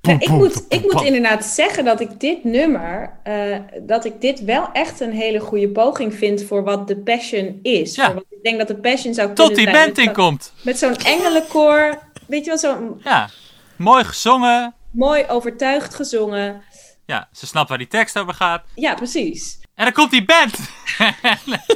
Nou, 0.00 0.18
ik, 0.18 0.28
moet, 0.28 0.64
ik 0.68 0.82
moet 0.92 1.02
inderdaad 1.02 1.44
zeggen 1.44 1.84
dat 1.84 2.00
ik 2.00 2.20
dit 2.20 2.44
nummer, 2.44 3.12
eh, 3.22 3.58
dat 3.80 4.04
ik 4.04 4.20
dit 4.20 4.44
wel 4.44 4.68
echt 4.72 5.00
een 5.00 5.12
hele 5.12 5.40
goede 5.40 5.68
poging 5.68 6.14
vind 6.14 6.42
voor 6.44 6.64
wat 6.64 6.88
de 6.88 6.96
Passion 6.96 7.58
is. 7.62 7.94
Ja. 7.94 8.04
Voor 8.04 8.14
wat 8.14 8.24
ik 8.30 8.42
denk 8.42 8.58
dat 8.58 8.68
de 8.68 8.76
Passion 8.76 9.14
zou 9.14 9.28
Tot 9.34 9.36
kunnen 9.36 9.54
die 9.54 9.64
zijn. 9.64 9.76
band 9.76 9.96
Met 9.96 10.04
zo- 10.04 10.10
inkomt. 10.10 10.52
Met 10.62 10.78
zo'n 10.78 10.96
engelenkoor, 10.96 11.98
weet 12.26 12.44
je 12.44 12.50
wel, 12.50 12.58
zo 12.58 12.98
Ja. 13.04 13.28
Mooi 13.76 14.04
gezongen. 14.04 14.74
mooi 14.90 15.24
overtuigd 15.28 15.94
gezongen. 15.94 16.62
Ja, 17.06 17.28
ze 17.32 17.46
snapt 17.46 17.68
waar 17.68 17.78
die 17.78 17.86
tekst 17.88 18.18
over 18.18 18.34
gaat. 18.34 18.64
Ja, 18.74 18.94
precies. 18.94 19.58
En 19.74 19.84
dan 19.84 19.92
komt 19.92 20.10
die 20.10 20.24
band. 20.24 20.54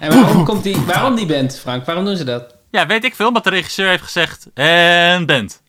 En 0.00 0.10
waarom, 0.10 0.44
komt 0.44 0.62
die, 0.62 0.76
waarom 0.76 1.14
die 1.14 1.26
band, 1.26 1.58
Frank? 1.58 1.84
Waarom 1.84 2.04
doen 2.04 2.16
ze 2.16 2.24
dat? 2.24 2.54
Ja, 2.70 2.86
weet 2.86 3.04
ik 3.04 3.14
veel, 3.14 3.26
omdat 3.26 3.44
de 3.44 3.50
regisseur 3.50 3.88
heeft 3.88 4.02
gezegd... 4.02 4.46
En 4.54 5.26
band. 5.26 5.62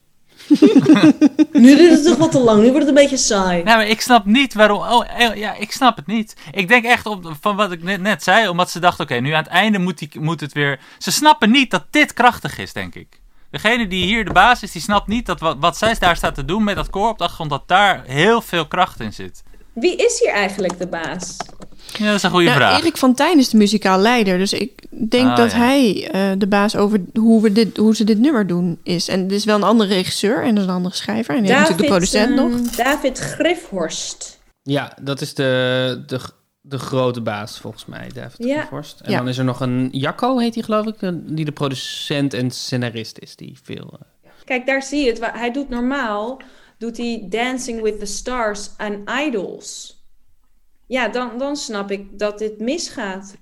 Nu 1.52 1.80
is 1.80 1.92
het 1.92 2.04
toch 2.06 2.18
wat 2.18 2.32
te 2.32 2.40
lang, 2.40 2.62
nu 2.62 2.72
wordt 2.72 2.80
het 2.80 2.88
een 2.88 3.02
beetje 3.02 3.18
saai. 3.18 3.64
Nee, 3.64 3.76
maar 3.76 3.88
ik 3.88 4.02
snap 4.02 4.26
niet 4.26 4.54
waarom... 4.54 4.78
Oh, 4.78 5.06
eh, 5.18 5.36
ja, 5.36 5.54
ik 5.54 5.72
snap 5.72 5.96
het 5.96 6.08
niet. 6.08 6.36
Ik 6.52 6.68
denk 6.68 6.86
echt 6.86 7.06
op, 7.06 7.34
van 7.42 7.56
wat 7.56 7.72
ik 7.72 7.84
net, 7.84 8.02
net 8.02 8.24
zei, 8.24 8.48
omdat 8.48 8.70
ze 8.72 8.80
dachten... 8.80 9.04
Oké, 9.04 9.16
nu 9.16 9.32
aan 9.32 9.44
het 9.44 9.52
einde 9.52 9.80
moet, 9.80 9.98
die, 9.98 10.10
moet 10.20 10.40
het 10.40 10.54
weer... 10.54 10.80
Ze 10.98 11.12
snappen 11.12 11.52
niet 11.52 11.72
dat 11.72 11.86
dit 11.90 12.14
krachtig 12.14 12.58
is, 12.58 12.74
denk 12.74 12.96
ik. 12.96 13.20
Degene 13.50 13.88
die 13.88 14.06
hier 14.06 14.26
de 14.26 14.32
baas 14.32 14.64
is, 14.64 14.72
die 14.72 14.82
snapt 14.82 15.08
niet 15.08 15.26
dat 15.26 15.40
wat, 15.40 15.58
wat 15.60 15.78
zij 15.78 15.96
daar 16.00 16.16
staat 16.16 16.36
te 16.36 16.46
doen 16.46 16.64
met 16.64 16.76
dat 16.76 16.90
koor 16.90 17.10
op 17.10 17.18
de 17.18 17.24
achtergrond... 17.24 17.52
dat 17.52 17.68
daar 17.68 18.04
heel 18.06 18.42
veel 18.42 18.68
kracht 18.68 19.00
in 19.00 19.14
zit. 19.14 19.44
Wie 19.74 19.96
is 19.96 20.20
hier 20.20 20.34
eigenlijk 20.34 20.78
de 20.78 20.88
baas? 20.88 21.38
Ja, 21.98 22.06
dat 22.06 22.16
is 22.16 22.24
een 22.24 22.30
goede 22.30 22.46
Ja, 22.46 22.56
vraag. 22.56 22.80
Erik 22.80 22.98
van 22.98 23.14
Tijn 23.14 23.38
is 23.40 23.50
de 23.50 23.58
muzikaal 23.58 24.00
leider. 24.00 24.38
Dus 24.38 24.54
ik 24.54 24.72
denk 25.10 25.28
Ah, 25.30 25.38
dat 25.38 25.52
ja. 25.52 25.58
hij 25.58 26.10
eh, 26.12 26.32
de 26.38 26.48
baas 26.48 26.76
over 26.76 27.02
hoe, 27.14 27.42
we 27.42 27.52
dit, 27.52 27.78
hoe 27.78 27.96
ze 27.96 28.04
dit 28.04 28.20
nummer 28.20 28.48
doen 28.48 28.80
is. 28.84 29.08
En 29.08 29.26
er 29.26 29.32
is 29.32 29.46
wel 29.46 29.56
een 29.56 29.64
andere 29.64 29.94
regisseur 29.94 30.44
en 30.44 30.58
een 30.58 30.70
andere 30.70 30.96
schrijver. 30.96 31.36
En 31.36 31.40
heeft 31.44 31.54
natuurlijk 31.54 31.80
de 31.82 31.88
producent 31.88 32.36
nog. 32.36 32.62
David 32.76 33.18
Griffhorst. 33.20 34.40
Ja, 34.64 34.98
dat 35.02 35.22
is 35.22 35.34
de, 35.34 36.04
de, 36.08 36.20
de 36.62 36.80
grote 36.80 37.22
baas 37.22 37.60
volgens 37.60 37.86
mij, 37.86 38.10
David 38.14 38.46
Ja. 38.48 38.68
Vorst. 38.68 39.00
En 39.00 39.12
Ja. 39.12 39.18
dan 39.18 39.28
is 39.28 39.38
er 39.38 39.44
nog 39.44 39.60
een 39.60 39.90
Jacco, 39.92 40.38
heet 40.38 40.54
hij 40.54 40.64
geloof 40.64 40.86
ik, 40.86 41.02
eh, 41.02 41.10
die 41.14 41.46
de 41.46 41.52
producent 41.52 42.34
en 42.34 42.52
scenarist 42.52 43.18
is. 43.20 43.36
Die 43.36 43.60
veel... 43.64 43.94
eh, 44.24 44.30
Kijk, 44.46 44.66
daar 44.66 44.84
zie 44.84 45.04
je 45.06 45.10
het. 45.12 45.20
Hij 45.34 45.52
doet 45.52 45.70
normaal, 45.70 46.42
doet 46.78 46.98
hij 46.98 47.26
Dancing 47.30 47.82
with 47.82 48.00
the 48.00 48.06
Stars 48.06 48.70
en 48.78 49.04
Idols. 49.28 50.00
Ja, 50.92 51.08
dan, 51.08 51.38
dan 51.38 51.56
snap 51.56 51.92
ik 51.92 52.20
dat 52.20 52.40
dit 52.40 52.60
misgaat. 52.60 53.36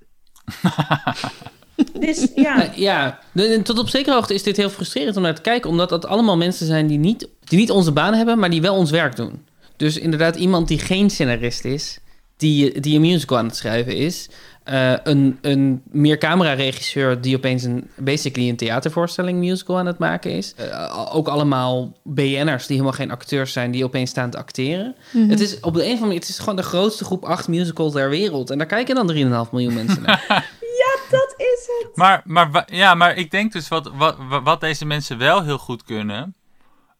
dus 2.00 2.28
ja, 2.36 2.72
ja, 2.76 3.20
tot 3.64 3.80
op 3.80 3.90
zekere 3.90 4.16
hoogte 4.16 4.34
is 4.34 4.44
dit 4.44 4.58
heel 4.58 4.70
frustrerend 4.70 5.18
om 5.18 5.24
naar 5.24 5.36
te 5.36 5.42
kijken, 5.42 5.70
omdat 5.70 5.90
dat 5.90 6.06
allemaal 6.06 6.38
mensen 6.38 6.66
zijn 6.66 6.88
die 6.88 6.98
niet, 6.98 7.30
die 7.44 7.60
niet 7.60 7.72
onze 7.72 7.92
baan 7.92 8.14
hebben, 8.14 8.40
maar 8.40 8.50
die 8.50 8.62
wel 8.62 8.76
ons 8.76 8.92
werk 8.92 9.16
doen. 9.16 9.46
Dus 9.76 9.98
inderdaad, 9.98 10.36
iemand 10.36 10.68
die 10.68 10.80
geen 10.80 11.10
scenarist 11.10 11.66
is, 11.66 12.00
die, 12.38 12.80
die 12.80 12.96
een 12.96 13.02
musical 13.02 13.38
aan 13.38 13.46
het 13.46 13.56
schrijven 13.56 13.96
is, 13.96 14.30
eh, 14.70 14.94
een, 15.04 15.38
een 15.42 15.82
meercamera-regisseur 15.92 17.22
die 17.22 17.36
opeens 17.36 17.64
een, 17.64 17.90
basically 17.96 18.50
een 18.50 18.56
theatervoorstelling 18.56 19.40
musical 19.40 19.78
aan 19.78 19.86
het 19.86 19.98
maken 19.98 20.32
is. 20.32 20.54
Eh, 20.56 21.16
ook 21.16 21.28
allemaal 21.28 21.98
BN'ers 22.04 22.68
die 22.68 22.76
helemaal 22.76 22.98
geen 22.98 23.12
acteurs 23.12 23.54
zijn, 23.54 23.72
die 23.72 23.84
opeens 23.84 24.10
staan 24.10 24.30
te 24.30 24.38
acteren. 24.38 24.96
Mhm. 25.12 25.30
Het 25.30 25.40
is 25.40 25.60
op 25.60 25.74
de 25.74 25.80
een 25.80 25.86
of 25.86 25.92
andere 25.92 26.06
manier, 26.06 26.20
het 26.20 26.30
is 26.30 26.40
gewoon 26.40 26.56
de 26.56 26.64
grootste 26.64 27.06
groep 27.06 27.26
acht 27.26 27.48
musicals 27.48 27.94
ter 27.94 28.10
wereld. 28.10 28.50
En 28.50 28.58
daar 28.58 28.68
kijken 28.68 28.96
dan 28.96 29.08
3,5 29.46 29.52
miljoen 29.52 29.74
mensen 29.74 30.02
naar. 30.02 30.24
ja, 30.82 30.98
dat 31.10 31.34
is 31.38 31.70
het? 31.80 31.96
Maar, 31.96 32.22
maar, 32.26 32.68
ja, 32.72 32.96
maar 32.96 33.18
ik 33.18 33.32
denk 33.32 33.52
dus 33.52 33.68
wat, 33.68 33.92
wat, 33.96 34.16
wat 34.44 34.62
deze 34.62 34.86
mensen 34.86 35.18
wel 35.18 35.44
heel 35.44 35.58
goed 35.58 35.84
kunnen, 35.84 36.36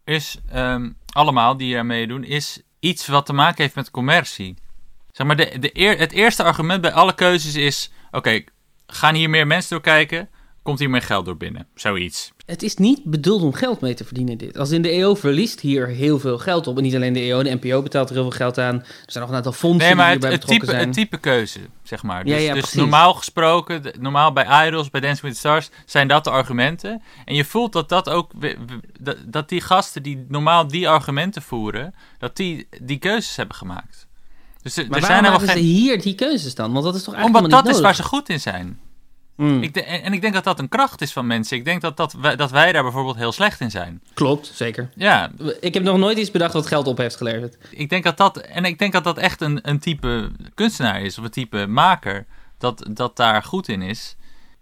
is 0.06 0.38
ehm, 0.52 0.90
allemaal 1.12 1.58
die 1.58 1.76
er 1.76 1.86
meedoen, 1.86 2.24
is 2.24 2.62
iets 2.80 3.08
wat 3.08 3.26
te 3.26 3.34
maken 3.34 3.64
heeft 3.64 3.76
met 3.76 3.92
commercie. 3.92 4.56
Zeg 5.12 5.28
maar, 5.28 5.36
de, 5.36 5.60
de 5.60 5.70
eer, 5.74 5.98
het 5.98 6.12
eerste 6.12 6.44
argument 6.44 6.82
bij 6.82 6.92
alle 6.92 7.16
keuzes 7.16 7.56
is: 7.56 7.92
oké, 8.12 8.44
gaan 8.88 9.16
hier 9.16 9.30
meer 9.30 9.48
mensen 9.48 9.70
door 9.70 9.82
kijken? 9.82 10.30
Komt 10.64 10.80
hier 10.80 10.90
meer 10.90 11.02
geld 11.02 11.26
door 11.26 11.38
binnen? 11.38 11.68
Zoiets. 11.76 12.32
Het 12.46 12.64
is 12.64 12.76
niet 12.76 13.04
bedoeld 13.04 13.42
om 13.42 13.54
geld 13.54 13.82
mee 13.82 13.94
te 13.94 14.04
verdienen, 14.06 14.38
dit. 14.38 14.58
Als 14.58 14.72
in 14.72 14.82
de 14.82 14.90
EO 14.90 15.16
verliest 15.16 15.60
hier 15.60 15.88
heel 15.88 16.20
veel 16.20 16.38
geld 16.38 16.68
op. 16.68 16.78
En 16.78 16.84
niet 16.84 16.96
alleen 16.96 17.14
de 17.14 17.20
EO, 17.20 17.44
de 17.44 17.58
NPO 17.62 17.82
betaalt 17.82 18.10
er 18.10 18.16
heel 18.16 18.24
veel 18.24 18.38
geld 18.38 18.58
aan. 18.58 18.76
Er 18.76 18.86
zijn 19.06 19.24
nog 19.24 19.30
een 19.30 19.38
aantal 19.38 19.52
fondsen 19.52 19.88
Nee, 19.88 19.96
maar 19.96 20.20
die 20.20 20.30
het, 20.30 20.48
type, 20.48 20.66
zijn. 20.66 20.80
het 20.80 20.94
type 20.94 21.18
keuze, 21.18 21.60
zeg 21.84 22.04
maar. 22.04 22.24
Dus, 22.24 22.44
ja, 22.44 22.54
dus 22.54 22.74
normaal 22.74 23.14
gesproken, 23.14 23.82
normaal 24.00 24.34
bij 24.34 24.68
Idols, 24.68 24.90
bij 24.90 25.02
Dancing 25.02 25.22
with 25.22 25.34
the 25.34 25.40
Stars, 25.40 25.70
zijn 25.86 26.08
dat 26.08 26.24
de 26.24 26.30
argumenten. 26.30 27.02
En 27.26 27.36
je 27.36 27.46
voelt 27.46 27.74
dat 27.74 27.90
dat 27.90 28.10
ook, 28.10 28.32
dat 29.26 29.50
die 29.50 29.62
gasten 29.62 30.04
die 30.04 30.26
normaal 30.28 30.68
die 30.68 30.90
argumenten 30.90 31.42
voeren, 31.42 31.96
dat 32.18 32.36
die 32.36 32.68
die 32.82 32.98
keuzes 32.98 33.36
hebben 33.36 33.56
gemaakt. 33.56 34.08
Dus 34.76 34.84
er, 34.84 34.90
Maar 34.90 35.02
er 35.02 35.08
waarom 35.08 35.40
zijn 35.40 35.42
er 35.42 35.48
ze 35.48 35.54
geen... 35.54 35.64
hier 35.64 36.02
die 36.02 36.16
keuzes 36.16 36.56
dan? 36.56 36.72
Want 36.72 36.86
dat 36.86 36.96
is 36.96 37.04
toch 37.04 37.14
eigenlijk 37.14 37.44
Omdat 37.46 37.66
dat 37.66 37.76
is 37.76 37.82
waar 37.82 37.96
ze 37.96 38.04
goed 38.04 38.30
in 38.30 38.40
zijn. 38.40 38.80
Hmm. 39.36 39.64
Ik 39.64 39.74
de- 39.74 39.84
en, 39.84 40.14
ik 40.14 40.22
denk 40.22 40.34
dat 40.34 40.44
dat 40.44 40.60
een 40.60 40.70
kracht 40.70 41.02
is 41.02 41.14
van 41.14 41.28
mensen. 41.28 41.58
Ik 41.58 41.66
denk 41.66 41.82
dat, 41.82 41.98
dat, 41.98 42.14
wij, 42.14 42.36
dat 42.36 42.52
wij 42.52 42.72
daar 42.72 42.84
bijvoorbeeld 42.84 43.16
heel 43.16 43.32
slecht 43.32 43.60
in 43.60 43.72
zijn. 43.72 44.02
Klopt, 44.14 44.52
zeker. 44.54 44.90
Ja, 44.96 45.32
Ik 45.60 45.74
heb 45.74 45.84
nog 45.84 45.98
nooit 45.98 46.18
iets 46.18 46.32
bedacht 46.32 46.54
wat 46.54 46.68
geld 46.68 46.88
op 46.88 46.98
heeft 46.98 47.16
geleverd. 47.16 47.58
ik 47.70 47.90
denk 47.90 48.04
dat 48.04 48.18
dat, 48.18 48.38
en 48.38 48.66
ik 48.66 48.80
denk 48.80 48.94
dat 48.94 49.04
dat 49.04 49.18
echt 49.18 49.42
een, 49.42 49.60
een 49.62 49.80
type 49.80 50.32
kunstenaar 50.54 51.02
is, 51.02 51.18
of 51.18 51.24
een 51.24 51.30
type 51.30 51.68
maker, 51.68 52.26
dat, 52.58 52.86
dat 52.90 53.16
daar 53.16 53.44
goed 53.44 53.68
in 53.68 53.82
is. 53.82 54.16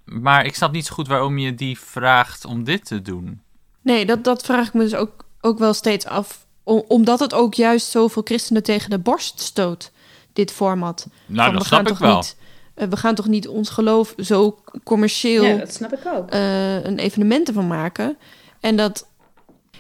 Maar 0.06 0.46
ik 0.46 0.56
snap 0.56 0.72
niet 0.72 0.86
zo 0.86 0.94
goed 0.94 1.08
waarom 1.08 1.38
je 1.38 1.56
die 1.56 1.80
vraagt 1.80 2.46
om 2.46 2.64
dit 2.64 2.86
te 2.86 3.02
doen. 3.02 3.42
Nee, 3.82 4.06
dat, 4.06 4.24
dat 4.24 4.44
vraag 4.44 4.68
ik 4.68 4.74
me 4.74 4.82
dus 4.84 4.96
ook, 4.96 5.26
ook 5.42 5.60
wel 5.60 5.74
steeds 5.74 6.06
af. 6.06 6.46
Omdat 6.64 7.20
het 7.20 7.34
ook 7.34 7.54
juist 7.54 7.90
zoveel 7.90 8.22
christenen 8.26 8.64
tegen 8.64 8.90
de 8.90 9.00
borst 9.00 9.40
stoot, 9.40 9.92
dit 10.38 10.52
format. 10.52 11.08
Nou, 11.26 11.44
Van, 11.44 11.54
dat 11.54 11.62
we 11.62 11.68
snap 11.68 11.80
gaan 11.80 11.92
ik 11.92 11.98
toch 11.98 12.08
wel. 12.08 12.16
Niet, 12.16 12.36
eh, 12.74 12.88
we 12.88 12.98
gaan 12.98 13.16
toch 13.16 13.28
niet 13.28 13.48
ons 13.48 13.70
geloof 13.70 14.14
zo 14.18 14.58
commercieel 14.84 15.44
Ja, 15.44 15.58
dat 15.58 15.74
snap 15.74 15.94
ik 15.94 16.00
ook. 16.14 16.30
eh, 16.30 16.84
een 16.84 17.00
evenement 17.00 17.48
ervan 17.48 17.68
maken. 17.68 18.18
En 18.60 18.76
dat. 18.76 19.08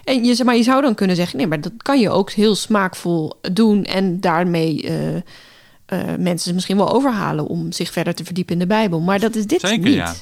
En 0.03 0.24
je, 0.26 0.36
zeg 0.36 0.45
maar, 0.45 0.55
je 0.55 0.64
zou 0.64 0.82
dan 0.82 0.95
kunnen 0.95 1.16
zeggen: 1.16 1.38
nee, 1.38 1.47
maar 1.47 1.62
dat 1.62 1.72
kan 1.78 1.99
je 1.99 2.10
ook 2.10 2.32
heel 2.32 2.55
smaakvol 2.55 3.34
doen. 3.53 3.84
En 3.84 4.20
daarmee 4.22 4.82
eh, 4.84 5.16
eh, 5.16 6.18
mensen 6.20 6.53
misschien 6.53 6.78
wel 6.78 6.91
overhalen 6.93 7.47
om 7.47 7.72
zich 7.72 7.91
verder 7.91 8.14
te 8.16 8.24
verdiepen 8.26 8.53
in 8.53 8.60
de 8.60 8.68
Bijbel. 8.68 8.99
Maar 8.99 9.20
dat 9.20 9.36
is 9.36 9.45
dit 9.45 9.62
Zeker, 9.62 9.80
niet. 9.86 9.93
ja. 9.95 10.14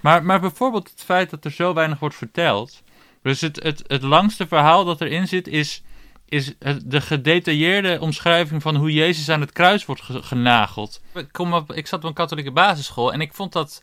Maar, 0.00 0.24
maar 0.24 0.40
bijvoorbeeld 0.40 0.90
het 0.90 1.02
feit 1.04 1.30
dat 1.30 1.44
er 1.44 1.50
zo 1.50 1.74
weinig 1.74 1.98
wordt 1.98 2.14
verteld. 2.14 2.82
Dus 3.22 3.40
het, 3.40 3.62
het, 3.62 3.82
het 3.86 4.02
langste 4.02 4.46
verhaal 4.46 4.84
dat 4.84 5.00
erin 5.00 5.28
zit 5.28 5.48
is, 5.48 5.82
is 6.28 6.52
de 6.84 7.00
gedetailleerde 7.00 8.00
omschrijving 8.00 8.62
van 8.62 8.76
hoe 8.76 8.92
Jezus 8.92 9.28
aan 9.28 9.40
het 9.40 9.52
kruis 9.52 9.84
wordt 9.84 10.02
ge- 10.02 10.22
genageld. 10.22 11.00
Ik, 11.14 11.28
kom 11.32 11.64
ik 11.74 11.86
zat 11.86 11.98
op 12.02 12.08
een 12.08 12.14
katholieke 12.14 12.52
basisschool 12.52 13.12
en 13.12 13.20
ik 13.20 13.32
vond 13.34 13.52
dat. 13.52 13.82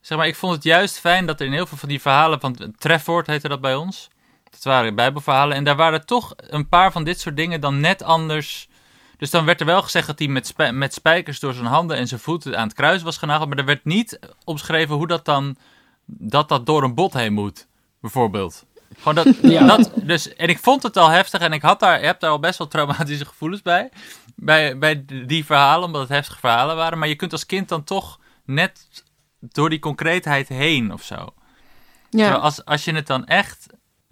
Zeg 0.00 0.18
maar, 0.18 0.26
ik 0.26 0.36
vond 0.36 0.54
het 0.54 0.62
juist 0.64 0.98
fijn 1.00 1.26
dat 1.26 1.40
er 1.40 1.46
in 1.46 1.52
heel 1.52 1.66
veel 1.66 1.78
van 1.78 1.88
die 1.88 2.00
verhalen 2.00 2.40
van 2.40 2.74
Trefwoord 2.78 3.26
heette 3.26 3.48
dat 3.48 3.60
bij 3.60 3.74
ons. 3.74 4.08
Dat 4.50 4.62
waren 4.62 4.94
Bijbelverhalen. 4.94 5.56
En 5.56 5.64
daar 5.64 5.76
waren 5.76 6.06
toch 6.06 6.32
een 6.36 6.68
paar 6.68 6.92
van 6.92 7.04
dit 7.04 7.20
soort 7.20 7.36
dingen 7.36 7.60
dan 7.60 7.80
net 7.80 8.02
anders. 8.02 8.68
Dus 9.16 9.30
dan 9.30 9.44
werd 9.44 9.60
er 9.60 9.66
wel 9.66 9.82
gezegd 9.82 10.06
dat 10.06 10.18
hij 10.18 10.28
met, 10.28 10.54
met 10.72 10.94
spijkers 10.94 11.40
door 11.40 11.54
zijn 11.54 11.66
handen 11.66 11.96
en 11.96 12.08
zijn 12.08 12.20
voeten 12.20 12.58
aan 12.58 12.66
het 12.66 12.76
kruis 12.76 13.02
was 13.02 13.16
genageld. 13.16 13.48
Maar 13.48 13.58
er 13.58 13.64
werd 13.64 13.84
niet 13.84 14.18
omschreven 14.44 14.94
hoe 14.94 15.06
dat 15.06 15.24
dan. 15.24 15.56
dat 16.06 16.48
dat 16.48 16.66
door 16.66 16.82
een 16.82 16.94
bot 16.94 17.12
heen 17.12 17.32
moet, 17.32 17.66
bijvoorbeeld. 18.00 18.66
Gewoon 18.98 19.14
dat, 19.14 19.26
Ja. 19.42 19.66
dat, 19.66 19.90
dus, 19.94 20.34
en 20.34 20.48
ik 20.48 20.58
vond 20.58 20.82
het 20.82 20.96
al 20.96 21.08
heftig 21.08 21.40
en 21.40 21.52
ik 21.52 21.62
had 21.62 21.80
daar, 21.80 22.02
heb 22.02 22.20
daar 22.20 22.30
al 22.30 22.38
best 22.40 22.58
wel 22.58 22.68
traumatische 22.68 23.24
gevoelens 23.24 23.62
bij. 23.62 23.88
Bij, 24.34 24.78
bij 24.78 25.04
die 25.26 25.44
verhalen, 25.44 25.84
omdat 25.86 26.00
het 26.00 26.10
heftige 26.10 26.38
verhalen 26.38 26.76
waren. 26.76 26.98
Maar 26.98 27.08
je 27.08 27.16
kunt 27.16 27.32
als 27.32 27.46
kind 27.46 27.68
dan 27.68 27.84
toch 27.84 28.20
net 28.44 28.86
door 29.40 29.70
die 29.70 29.78
concreetheid 29.78 30.48
heen 30.48 30.92
of 30.92 31.02
zo. 31.02 31.34
Terwijl 32.10 32.38
als, 32.40 32.64
als 32.64 32.84
je 32.84 32.94
het 32.94 33.06
dan 33.06 33.26
echt 33.26 33.66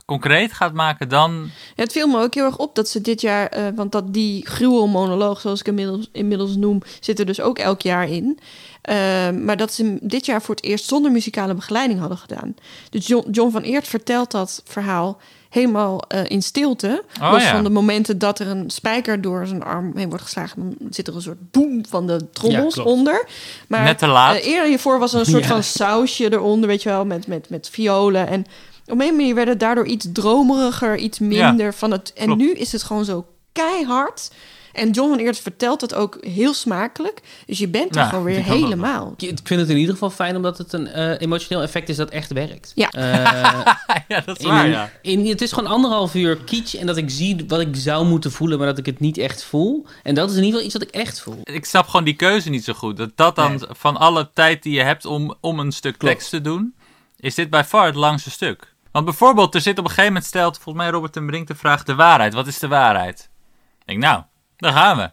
concreet 0.05 0.53
gaat 0.53 0.73
maken, 0.73 1.09
dan... 1.09 1.51
Ja, 1.77 1.83
het 1.83 1.93
viel 1.93 2.07
me 2.07 2.21
ook 2.23 2.35
heel 2.35 2.45
erg 2.45 2.57
op 2.59 2.75
dat 2.75 2.89
ze 2.89 3.01
dit 3.01 3.21
jaar, 3.21 3.47
eh, 3.47 3.63
want 3.75 3.93
dat 3.93 4.13
die 4.15 4.47
gruwelmonoloog, 4.47 5.41
zoals 5.41 5.61
ik 5.61 5.67
inmiddels, 5.67 6.09
inmiddels 6.13 6.57
noem, 6.57 6.83
zit 7.01 7.19
er 7.19 7.27
dus 7.27 7.41
ook 7.41 7.59
elk 7.59 7.83
jaar 7.83 8.09
in. 8.09 8.39
Eh, 8.83 8.97
maar 9.31 9.57
dat 9.57 9.73
ze 9.73 9.85
hem 9.85 9.99
dit 10.03 10.27
jaar 10.27 10.43
voor 10.43 10.55
het 10.55 10.65
eerst 10.65 10.87
zonder 10.87 11.13
muzikale 11.13 11.55
begeleiding 11.55 12.01
hadden 12.01 12.19
gedaan. 12.19 12.55
Dus 12.91 13.07
John, 13.07 13.31
John 13.31 13.51
van 13.51 13.63
Eert 13.63 13.89
vertelt 13.89 14.31
dat 14.31 14.63
verhaal 14.65 15.21
helemaal 15.49 16.03
eh, 16.03 16.21
in 16.29 16.43
stilte. 16.43 17.05
Oh, 17.21 17.31
los 17.33 17.43
ja. 17.43 17.51
van 17.55 17.65
de 17.65 17.71
momenten 17.71 18.19
dat 18.19 18.39
er 18.39 18.47
een 18.47 18.71
spijker 18.71 19.21
door 19.21 19.47
zijn 19.47 19.63
arm 19.65 19.93
heen 19.97 20.09
wordt 20.09 20.25
geslagen, 20.25 20.77
dan 20.79 20.93
zit 20.93 21.09
er 21.09 21.15
een 21.15 21.23
soort 21.23 21.51
boem 21.51 21.87
van 21.89 22.07
de 22.07 22.31
trommels 22.31 22.75
Ja, 22.75 22.83
onder. 22.83 23.29
Maar 23.69 23.83
Net 23.85 23.99
te 23.99 24.07
laat. 24.07 24.37
eh, 24.37 24.47
eerder 24.47 24.69
hiervoor 24.69 24.99
was 24.99 25.13
er 25.13 25.19
een 25.21 25.27
soort 25.27 25.43
Ja. 25.49 25.49
van 25.49 25.63
sausje 25.63 26.33
eronder, 26.33 26.69
weet 26.69 26.83
je 26.83 26.89
wel, 26.89 27.05
met, 27.05 27.27
met, 27.27 27.49
met 27.49 27.69
violen. 27.73 28.29
En 28.29 28.47
op 28.87 29.01
een 29.01 29.17
manier 29.17 29.35
werd 29.35 29.49
het 29.49 29.61
daardoor 29.61 29.87
iets 29.87 30.07
dromeriger, 30.13 30.97
iets 30.97 31.19
minder 31.19 31.75
van 31.75 31.91
het. 31.91 32.13
En 32.13 32.27
klopt. 32.27 32.41
nu 32.41 32.53
is 32.53 32.73
het 32.73 32.83
gewoon 32.83 33.05
zo 33.05 33.27
keihard. 33.53 34.31
En 34.75 34.91
John 34.91 35.09
van 35.09 35.19
Eert 35.19 35.39
vertelt 35.39 35.81
het 35.81 35.95
ook 35.95 36.19
heel 36.21 36.55
smakelijk. 36.55 37.23
Dus 37.47 37.59
je 37.59 37.69
bent 37.69 37.97
er 37.97 38.03
Ja, 38.03 38.09
gewoon 38.09 38.25
weer 38.25 38.45
dat 38.45 38.57
helemaal. 38.57 39.15
Ik 39.17 39.39
vind 39.45 39.61
het 39.61 39.69
in 39.69 39.77
ieder 39.77 39.93
geval 39.93 40.11
fijn 40.11 40.37
omdat 40.37 40.59
het 40.59 40.73
een 40.73 40.87
eh, 40.87 41.21
emotioneel 41.21 41.63
effect 41.63 41.89
is 41.89 41.97
dat 41.97 42.11
echt 42.11 42.33
werkt. 42.33 42.73
Ja. 42.75 42.91
Eh, 42.91 43.75
ja, 44.09 44.21
dat 44.21 44.39
is 44.39 44.45
in 44.45 44.51
waar, 44.51 44.69
ja. 44.69 44.91
in, 45.03 45.27
het 45.27 45.41
is 45.41 45.53
gewoon 45.53 45.71
anderhalf 45.71 46.15
uur 46.15 46.37
kitsch 46.37 46.75
en 46.75 46.87
dat 46.87 46.97
ik 46.97 47.11
zie 47.11 47.45
wat 47.49 47.61
ik 47.61 47.77
zou 47.77 48.07
moeten 48.07 48.33
voelen, 48.33 48.59
maar 48.59 48.67
dat 48.67 48.79
ik 48.79 48.87
het 48.87 49.01
niet 49.01 49.19
echt 49.19 49.45
voel. 49.45 49.87
En 50.03 50.15
dat 50.15 50.31
is 50.31 50.37
in 50.37 50.45
ieder 50.45 50.61
geval 50.61 50.67
iets 50.67 50.75
wat 50.75 50.95
ik 50.95 51.03
echt 51.03 51.21
voel. 51.21 51.41
Ik 51.43 51.65
snap 51.65 51.87
gewoon 51.87 52.05
die 52.05 52.17
keuze 52.17 52.51
niet 52.51 52.65
zo 52.65 52.73
goed. 52.73 52.97
Dat 52.97 53.11
dat 53.15 53.37
dan 53.37 53.67
van 53.71 53.97
alle 53.97 54.31
tijd 54.35 54.63
die 54.63 54.75
je 54.75 54.83
hebt 54.83 55.05
om, 55.05 55.35
om 55.41 55.59
een 55.59 55.73
stuk 55.73 55.97
tekst 55.97 56.31
te 56.31 56.41
doen, 56.41 56.75
is 57.17 57.35
dit 57.35 57.51
bij 57.51 57.65
far 57.65 57.87
het 57.87 57.95
langste 57.95 58.31
stuk. 58.31 58.74
Want 58.95 59.05
bijvoorbeeld, 59.07 59.55
er 59.55 59.61
zit 59.61 59.79
op 59.79 59.85
een 59.85 59.91
gegeven 59.91 60.13
moment 60.13 60.25
stelt 60.25 60.55
volgens 60.59 60.85
mij 60.85 60.93
Robert 60.93 61.13
ten 61.13 61.27
Brink 61.27 61.47
de 61.47 61.55
vraag: 61.55 61.83
de 61.83 61.95
waarheid. 61.95 62.35
Wat 62.35 62.47
is 62.47 62.59
de 62.59 62.69
waarheid? 62.69 63.29
Ik 63.79 63.87
denk, 63.87 63.99
nou, 63.99 64.23
daar 64.57 64.73
gaan 64.73 64.97
we. 64.97 65.11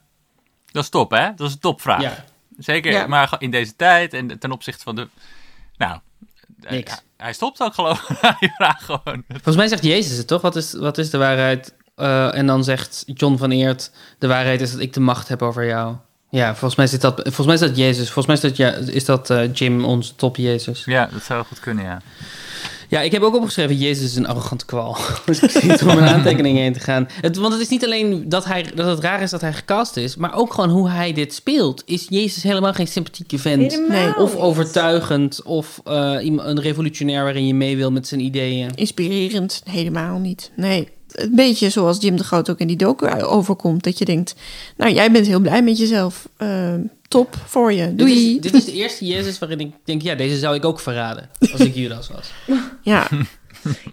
Dat 0.72 0.84
is 0.84 0.90
top, 0.90 1.12
hè? 1.12 1.34
Dat 1.36 1.48
is 1.48 1.54
een 1.54 1.60
topvraag. 1.60 2.02
Ja. 2.02 2.26
Zeker, 2.58 2.92
Ja. 2.92 3.08
maar 3.08 3.36
in 3.38 3.52
deze 3.52 3.76
tijd 3.76 4.14
en 4.14 4.40
ten 4.40 4.52
opzichte 4.52 4.84
van 4.84 4.96
de. 4.96 5.08
Nou, 5.78 6.00
eh, 6.64 6.72
Niks. 6.72 6.92
hij- 6.92 7.00
hij 7.18 7.34
stopt 7.34 7.62
ook 7.62 7.74
geloof 7.74 8.10
ik 8.10 8.36
die 8.40 8.52
vraag 8.56 8.86
gewoon. 8.86 9.24
Volgens 9.28 9.56
mij 9.56 9.68
zegt 9.68 9.84
Jezus 9.84 10.18
het 10.18 10.28
toch? 10.28 10.42
Wat 10.42 10.56
is, 10.56 10.74
wat 10.74 10.98
is 10.98 11.10
de 11.10 11.18
waarheid? 11.18 11.74
Eh, 11.96 12.36
en 12.38 12.46
dan 12.48 12.64
zegt 12.64 13.04
John 13.06 13.38
van 13.38 13.52
Eert: 13.52 13.92
De 14.20 14.28
waarheid 14.28 14.62
is 14.62 14.72
dat 14.72 14.80
ik 14.80 14.94
de 14.94 15.00
macht 15.00 15.28
heb 15.28 15.42
over 15.42 15.66
jou. 15.66 15.96
Ja, 16.30 16.50
volgens 16.50 16.76
mij, 16.76 16.88
zit 16.88 17.02
dat, 17.02 17.16
volgens 17.24 17.46
mij 17.46 17.56
is 17.56 17.62
dat 17.62 17.78
Jezus. 17.78 18.12
Volgens 18.12 18.26
mij 18.26 18.36
is 18.36 18.42
dat, 18.42 18.58
ja, 18.58 18.72
is 18.94 19.06
dat 19.06 19.30
eh, 19.30 19.54
Jim, 19.54 19.86
onze 19.86 20.16
top 20.16 20.36
Jezus. 20.38 20.84
Ja, 20.86 21.06
dat 21.12 21.24
zou 21.24 21.46
goed 21.46 21.60
kunnen, 21.60 21.84
ja. 21.86 22.02
Ja, 22.92 23.02
ik 23.02 23.12
heb 23.12 23.22
ook 23.22 23.36
opgeschreven: 23.36 23.78
Jezus 23.78 24.04
is 24.06 24.16
een 24.16 24.28
arrogante 24.28 24.66
kwal. 24.66 24.98
dus 25.26 25.40
ik 25.42 25.82
om 25.82 25.86
mijn 25.86 26.14
aantekeningen 26.14 26.62
heen 26.62 26.74
te 26.74 26.80
gaan. 26.80 27.08
Het, 27.22 27.38
want 27.38 27.54
het 27.54 27.62
is 27.62 27.68
niet 27.68 27.86
alleen 27.86 28.30
dat, 28.30 28.46
hij, 28.46 28.66
dat 28.76 28.86
het 28.88 29.00
raar 29.00 29.22
is 29.22 29.30
dat 29.30 29.42
hij 29.42 29.54
gecast 29.54 29.98
is, 29.98 30.16
maar 30.16 30.36
ook 30.36 30.54
gewoon 30.54 30.70
hoe 30.70 30.90
hij 30.90 31.14
dit 31.14 31.34
speelt. 31.34 31.84
Is 31.86 32.06
Jezus 32.10 32.44
helemaal 32.44 32.74
geen 32.74 32.88
sympathieke 32.88 33.38
vent? 33.40 33.72
Helemaal 33.72 34.14
Of 34.14 34.36
overtuigend, 34.36 35.44
of 35.44 35.82
eh, 35.84 36.18
iemand- 36.22 36.48
een 36.48 36.62
revolutionair 36.62 37.24
waarin 37.24 37.48
je 37.48 37.54
mee 37.54 37.78
wil 37.78 37.92
met 37.92 38.08
zijn 38.08 38.22
ideeën. 38.22 38.72
Inspirerend, 38.76 39.62
helemaal 39.70 40.18
niet. 40.20 40.52
Nee, 40.56 40.88
een 41.12 41.36
beetje 41.36 41.70
zoals 41.70 42.02
Jim 42.02 42.16
de 42.16 42.24
Groot 42.24 42.50
ook 42.50 42.60
in 42.60 42.68
die 42.68 42.78
docu 42.78 43.22
overkomt. 43.24 43.84
Dat 43.84 43.98
je 43.98 44.06
denkt, 44.06 44.36
nou, 44.78 44.94
jij 44.94 45.12
bent 45.12 45.28
heel 45.28 45.40
blij 45.40 45.64
met 45.64 45.78
jezelf. 45.78 46.30
Eh, 46.38 46.74
top 47.12 47.36
voor 47.46 47.74
je. 47.74 47.96
Dit 47.96 48.08
is, 48.08 48.42
dit 48.42 48.54
is 48.54 48.66
de 48.66 48.72
eerste 48.72 49.06
Jezus 49.06 49.40
waarin 49.40 49.60
ik 49.60 49.74
denk, 49.84 50.02
ja, 50.02 50.16
deze 50.16 50.38
zou 50.38 50.56
ik 50.56 50.66
ook 50.66 50.80
verraden. 50.80 51.30
Als 51.52 51.60
ik 51.60 51.76
Judas 51.76 52.10
was. 52.10 52.32
Ja. 52.82 53.08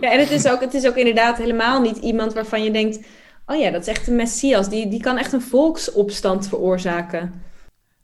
Ja, 0.01 0.13
en 0.13 0.19
het 0.19 0.31
is, 0.31 0.49
ook, 0.49 0.61
het 0.61 0.75
is 0.75 0.87
ook 0.87 0.97
inderdaad 0.97 1.39
helemaal 1.39 1.81
niet 1.81 1.97
iemand 1.97 2.33
waarvan 2.33 2.63
je 2.65 2.71
denkt... 2.71 2.99
oh 3.47 3.57
ja, 3.57 3.71
dat 3.71 3.81
is 3.81 3.87
echt 3.87 4.09
een 4.09 4.17
Messias. 4.17 4.69
Die, 4.69 4.89
die 4.89 5.01
kan 5.01 5.19
echt 5.19 5.33
een 5.33 5.43
volksopstand 5.43 6.49
veroorzaken. 6.49 7.43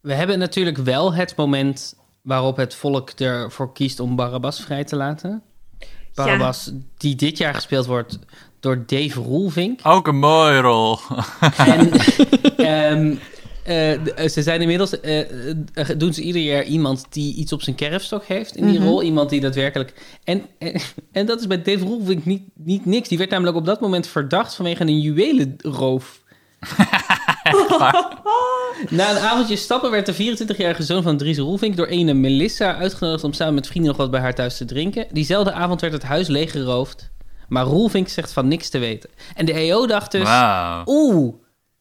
We 0.01 0.15
hebben 0.15 0.39
natuurlijk 0.39 0.77
wel 0.77 1.15
het 1.15 1.37
moment 1.37 1.95
waarop 2.23 2.57
het 2.57 2.75
volk 2.75 3.11
ervoor 3.11 3.73
kiest 3.73 4.01
om 4.01 4.17
Barabbas 4.17 4.61
vrij 4.61 4.85
te 4.85 4.97
laten. 4.97 5.43
Barabbas, 6.15 6.73
die 6.97 7.15
dit 7.15 7.39
jaar 7.39 7.55
gespeeld 7.55 7.87
wordt 7.87 8.19
door 8.61 8.83
Dave 8.87 9.21
Roelvink. 9.21 9.81
Ook 9.83 10.07
een 10.07 10.19
mooie 10.19 10.61
rol. 10.61 10.99
En 11.57 11.91
ehm, 12.57 13.15
eh, 13.65 13.93
eh, 13.93 14.29
ze 14.31 14.43
zijn 14.43 14.61
inmiddels, 14.61 15.01
eh, 15.01 15.25
doen 15.97 16.12
ze 16.15 16.23
ieder 16.23 16.43
jaar 16.43 16.65
iemand 16.65 17.05
die 17.11 17.35
iets 17.35 17.53
op 17.53 17.62
zijn 17.62 17.77
kerfstok 17.77 18.25
heeft 18.25 18.57
in 18.57 18.67
die 18.67 18.79
Mhm. 18.79 18.89
rol. 18.89 19.03
Iemand 19.03 19.31
die 19.31 19.41
daadwerkelijk. 19.41 19.93
En, 20.25 20.43
en, 20.59 20.81
en 21.12 21.27
dat 21.27 21.41
is 21.41 21.47
bij 21.47 21.62
Dave 21.62 21.85
Roelvink 21.85 22.25
niet, 22.25 22.43
niet 22.55 22.87
niks. 22.87 23.09
Die 23.09 23.19
werd 23.19 23.31
namelijk 23.31 23.57
op 23.57 23.65
dat 23.65 23.81
moment 23.81 24.07
verdacht 24.07 24.55
vanwege 24.55 24.83
een 24.83 25.01
juwelenroof. 25.01 26.23
Na 28.91 29.11
een 29.11 29.19
avondje 29.19 29.57
stappen 29.57 29.91
werd 29.91 30.07
de 30.07 30.15
24-jarige 30.15 30.83
zoon 30.83 31.03
van 31.03 31.17
Dries 31.17 31.39
Roelvink 31.39 31.77
door 31.77 31.87
ene 31.87 32.15
Melissa 32.15 32.77
uitgenodigd 32.77 33.25
om 33.25 33.33
samen 33.33 33.55
met 33.55 33.67
vrienden 33.67 33.91
nog 33.91 34.01
wat 34.01 34.11
bij 34.11 34.21
haar 34.21 34.35
thuis 34.35 34.57
te 34.57 34.65
drinken. 34.65 35.07
Diezelfde 35.12 35.53
avond 35.53 35.81
werd 35.81 35.93
het 35.93 36.03
huis 36.03 36.29
leeggeroofd, 36.29 37.11
maar 37.49 37.65
Roelvink 37.65 38.09
zegt 38.09 38.33
van 38.33 38.49
niks 38.49 38.69
te 38.69 38.79
weten. 38.79 39.11
En 39.35 39.47
de 39.47 39.53
EO 39.53 39.87
dacht 39.87 40.11
dus, 40.12 40.23
Wauw. 40.23 40.83
oeh, 40.87 41.35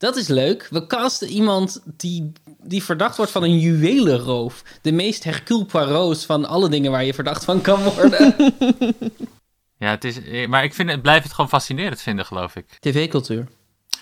dat 0.04 0.16
is 0.16 0.28
leuk. 0.28 0.68
We 0.70 0.88
casten 0.88 1.28
iemand 1.28 1.82
die, 1.98 2.32
die 2.64 2.84
verdacht 2.84 3.18
wordt 3.18 3.32
van 3.32 3.44
een 3.44 3.60
juwelenroof. 3.60 4.64
De 4.82 4.92
meest 4.92 5.24
Hercule 5.24 5.66
Poirot's 5.66 6.26
van 6.26 6.46
alle 6.46 6.70
dingen 6.70 6.92
waar 6.92 7.04
je 7.04 7.14
verdacht 7.14 7.44
van 7.46 7.62
kan 7.62 7.84
worden. 7.84 8.36
Ja, 9.78 9.90
het 9.90 10.04
is, 10.04 10.48
maar 10.48 10.64
ik 10.64 10.74
vind, 10.74 10.90
het 10.90 11.02
blijf 11.02 11.24
het 11.24 11.34
gewoon 11.34 11.50
fascinerend 11.50 12.02
vinden, 12.02 12.26
geloof 12.26 12.56
ik. 12.56 12.66
TV-cultuur. 12.80 13.48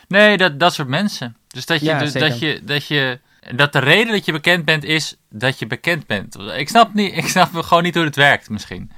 Nee, 0.08 0.38
dat, 0.38 0.60
dat 0.60 0.74
soort 0.74 0.88
mensen. 0.88 1.38
Dus 1.48 1.66
dat 1.66 1.80
je, 1.80 1.86
Ja, 1.86 2.00
dus 2.00 2.14
dat 2.14 2.40
je, 2.40 2.62
dat 2.64 2.86
je, 2.86 3.20
dat 3.56 3.74
de 3.74 3.80
reden 3.80 4.14
dat 4.14 4.26
je 4.26 4.32
bekend 4.32 4.66
bent 4.66 4.84
is 4.84 5.16
dat 5.30 5.60
je 5.60 5.68
bekend 5.68 6.08
bent. 6.08 6.38
Ik 6.40 6.70
snap, 6.70 6.94
niet, 6.94 7.18
ik 7.18 7.28
snap 7.28 7.56
gewoon 7.56 7.84
niet 7.84 7.96
hoe 7.96 8.04
het 8.04 8.16
werkt, 8.16 8.50
misschien. 8.50 8.92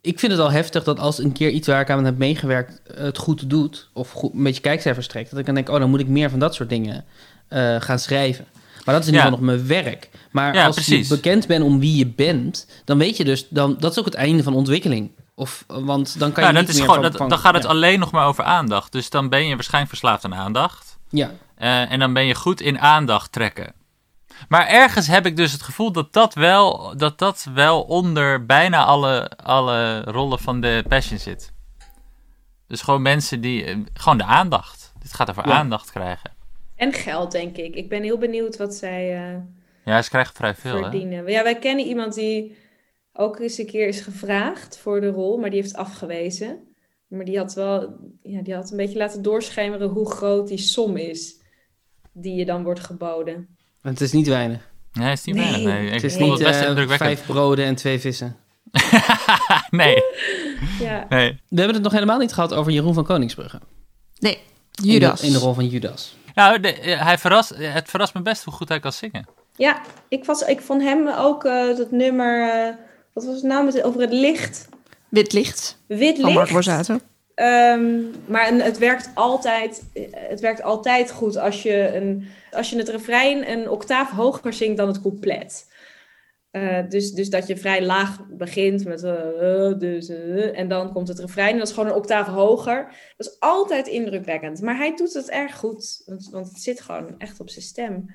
Ik 0.00 0.18
vind 0.18 0.32
het 0.32 0.40
al 0.40 0.50
heftig 0.50 0.84
dat 0.84 0.98
als 0.98 1.18
een 1.18 1.32
keer 1.32 1.50
iets 1.50 1.66
waar 1.66 1.80
ik 1.80 1.90
aan 1.90 2.04
heb 2.04 2.18
meegewerkt 2.18 2.82
eh, 2.82 3.02
het 3.04 3.18
goed 3.18 3.50
doet, 3.50 3.88
of 3.92 4.10
goed, 4.10 4.32
een 4.34 4.42
beetje 4.42 4.60
kijkcijfers 4.60 5.06
trekt, 5.06 5.30
dat 5.30 5.38
ik 5.38 5.46
dan 5.46 5.54
denk, 5.54 5.68
oh, 5.68 5.78
dan 5.78 5.90
moet 5.90 6.00
ik 6.00 6.08
meer 6.08 6.30
van 6.30 6.38
dat 6.38 6.54
soort 6.54 6.68
dingen 6.68 7.04
eh, 7.48 7.76
gaan 7.78 7.98
schrijven. 7.98 8.46
Maar 8.84 8.94
dat 8.94 9.04
is 9.04 9.10
in 9.10 9.14
ieder 9.14 9.30
geval 9.30 9.44
nog 9.46 9.56
mijn 9.56 9.66
werk. 9.84 10.08
Maar 10.30 10.54
Ja, 10.54 10.66
als 10.66 10.74
precies. 10.74 11.08
je 11.08 11.14
bekend 11.14 11.46
bent 11.46 11.64
om 11.64 11.80
wie 11.80 11.96
je 11.96 12.06
bent, 12.06 12.66
dan 12.84 12.98
weet 12.98 13.16
je 13.16 13.24
dus, 13.24 13.46
dan, 13.48 13.76
dat 13.78 13.90
is 13.92 13.98
ook 13.98 14.04
het 14.04 14.14
einde 14.14 14.42
van 14.42 14.54
ontwikkeling. 14.54 15.10
Of, 15.34 15.64
want 15.66 16.18
dan 16.18 16.32
kan 16.32 16.44
je 16.46 16.52
niet 16.52 16.66
meer 16.66 16.76
gewoon, 16.76 16.94
van- 16.94 17.02
dat, 17.02 17.28
dan 17.30 17.38
gaat 17.38 17.54
het 17.54 17.62
ja. 17.62 17.68
alleen 17.68 17.98
nog 17.98 18.10
maar 18.10 18.26
over 18.26 18.44
aandacht. 18.44 18.92
Dus 18.92 19.10
dan 19.10 19.28
ben 19.28 19.46
je 19.46 19.54
waarschijnlijk 19.54 19.88
verslaafd 19.92 20.24
aan 20.24 20.34
aandacht. 20.34 20.98
Ja. 21.10 21.30
Eh, 21.54 21.92
en 21.92 21.98
dan 21.98 22.12
ben 22.12 22.26
je 22.26 22.34
goed 22.34 22.60
in 22.60 22.78
aandacht 22.78 23.32
trekken. 23.32 23.72
Maar 24.48 24.66
ergens 24.66 25.06
heb 25.06 25.26
ik 25.26 25.36
dus 25.36 25.52
het 25.52 25.62
gevoel 25.62 25.92
dat 25.92 26.12
dat 26.12 26.34
wel, 26.34 26.96
dat 26.96 27.18
dat 27.18 27.46
wel 27.54 27.82
onder 27.82 28.46
bijna 28.46 28.84
alle, 28.84 29.30
alle 29.36 30.00
rollen 30.00 30.38
van 30.38 30.60
de 30.60 30.84
Passion 30.88 31.18
zit. 31.18 31.52
Dus 32.66 32.82
gewoon 32.82 33.02
mensen 33.02 33.40
die... 33.40 33.64
eh, 33.64 33.76
Gewoon 33.92 34.18
de 34.18 34.24
aandacht. 34.24 34.92
Dit 34.98 35.12
gaat 35.14 35.30
over 35.30 35.48
Ja. 35.48 35.54
aandacht 35.54 35.90
krijgen. 35.90 36.30
En 36.76 36.92
geld, 36.92 37.32
denk 37.32 37.56
ik. 37.56 37.74
Ik 37.74 37.88
ben 37.88 38.02
heel 38.02 38.18
benieuwd 38.18 38.56
wat 38.56 38.74
zij 38.74 39.16
eh, 39.32 39.40
Ja, 39.84 40.02
ze 40.02 40.08
krijgen 40.10 40.34
vrij 40.34 40.54
veel, 40.54 40.74
hè? 40.74 40.80
verdienen. 40.80 41.26
Ja, 41.30 41.42
wij 41.42 41.58
kennen 41.58 41.84
iemand 41.86 42.14
die 42.14 42.56
ook 43.12 43.38
eens 43.38 43.58
een 43.58 43.66
keer 43.66 43.88
is 43.88 44.00
gevraagd 44.00 44.78
voor 44.78 45.00
de 45.00 45.08
rol, 45.10 45.38
maar 45.38 45.50
die 45.50 45.60
heeft 45.60 45.74
afgewezen. 45.76 46.74
Maar 47.08 47.24
die 47.24 47.38
had 47.38 47.54
wel, 47.54 47.96
ja, 48.22 48.42
die 48.42 48.54
had 48.54 48.70
een 48.70 48.76
beetje 48.76 48.98
laten 48.98 49.22
doorschemeren 49.22 49.88
hoe 49.88 50.10
groot 50.10 50.48
die 50.48 50.58
som 50.58 50.96
is 50.96 51.40
die 52.12 52.34
je 52.34 52.44
dan 52.44 52.62
wordt 52.62 52.80
geboden. 52.80 53.56
Het 53.82 54.00
is 54.00 54.12
niet 54.12 54.26
weinig. 54.28 54.68
Nee, 54.92 55.08
het 55.08 55.18
is 55.18 55.24
niet 55.24 55.34
Nee. 55.34 55.44
weinig. 55.50 55.72
Nee, 55.72 55.86
ik 55.86 55.92
Het 55.92 56.02
is 56.04 56.12
vond 56.12 56.24
niet 56.24 56.38
het 56.38 56.48
best 56.76 56.90
eh, 56.90 56.96
vijf 56.96 57.26
broden 57.26 57.64
en 57.64 57.74
twee 57.74 58.00
vissen. 58.00 58.36
nee. 59.70 60.02
Ja. 60.80 61.06
nee. 61.08 61.40
We 61.48 61.56
hebben 61.56 61.74
het 61.74 61.82
nog 61.84 61.92
helemaal 61.92 62.18
niet 62.18 62.32
gehad 62.32 62.54
over 62.54 62.72
Jeroen 62.72 62.94
van 62.94 63.04
Koningsbrugge. 63.04 63.60
Nee, 64.18 64.32
In 64.34 64.42
de- 64.82 64.88
Judas. 64.88 65.20
In 65.22 65.32
de, 65.32 65.38
rol 65.38 65.54
van 65.54 65.66
Judas. 65.66 66.16
Nou, 66.34 66.60
de- 66.60 66.96
hij 67.00 67.18
verrast, 67.18 67.52
het 67.56 67.88
verrast 67.90 68.14
me 68.14 68.22
best 68.22 68.44
hoe 68.44 68.52
goed 68.54 68.68
hij 68.68 68.80
kan 68.80 68.92
zingen. 68.92 69.26
Ja, 69.56 69.80
ik, 70.08 70.24
was, 70.24 70.42
ik 70.42 70.60
vond 70.60 70.82
hem 70.82 71.08
ook 71.08 71.44
eh, 71.44 71.76
dat 71.76 71.90
nummer, 71.90 72.50
eh, 72.50 72.74
wat 73.12 73.24
was 73.24 73.34
het 73.34 73.44
nou, 73.44 73.64
met, 73.64 73.82
over 73.82 74.00
het 74.00 74.12
licht? 74.12 74.68
Wit 75.08 75.32
licht. 75.32 75.78
Wit 75.86 76.20
Van 76.20 76.24
Mark 76.32 76.38
licht. 76.50 76.52
Borsato. 76.52 76.98
Ehm, 77.40 78.00
maar 78.26 78.52
het 78.54 78.78
werkt, 78.78 79.10
altijd, 79.14 79.82
eh, 79.92 80.02
het 80.12 80.40
werkt 80.40 80.62
altijd 80.62 81.10
goed 81.10 81.36
als 81.36 81.62
je, 81.62 81.96
een, 81.96 82.26
als 82.50 82.70
je 82.70 82.76
het 82.76 82.88
refrein 82.88 83.50
een 83.50 83.68
octaaf 83.68 84.10
hoger 84.10 84.52
zingt 84.52 84.76
dan 84.76 84.88
het 84.88 85.00
couplet. 85.00 85.72
Eh, 86.50 86.88
dus, 86.88 87.12
dus 87.12 87.30
dat 87.30 87.46
je 87.46 87.56
vrij 87.56 87.84
laag 87.84 88.26
begint 88.28 88.84
met 88.84 89.02
eh, 89.02 89.78
dus, 89.78 90.08
en 90.52 90.68
dan 90.68 90.92
komt 90.92 91.08
het 91.08 91.18
refrein 91.18 91.52
en 91.52 91.58
dat 91.58 91.68
is 91.68 91.74
gewoon 91.74 91.88
een 91.88 91.96
octaaf 91.96 92.26
hoger. 92.26 92.86
Dat 93.16 93.26
is 93.26 93.36
altijd 93.38 93.86
indrukwekkend. 93.86 94.60
Maar 94.60 94.76
hij 94.76 94.96
doet 94.96 95.14
het 95.14 95.30
erg 95.30 95.56
goed, 95.56 96.02
want, 96.06 96.28
want 96.30 96.48
het 96.48 96.60
zit 96.60 96.80
gewoon 96.80 97.14
echt 97.18 97.40
op 97.40 97.50
zijn 97.50 97.64
stem. 97.64 98.10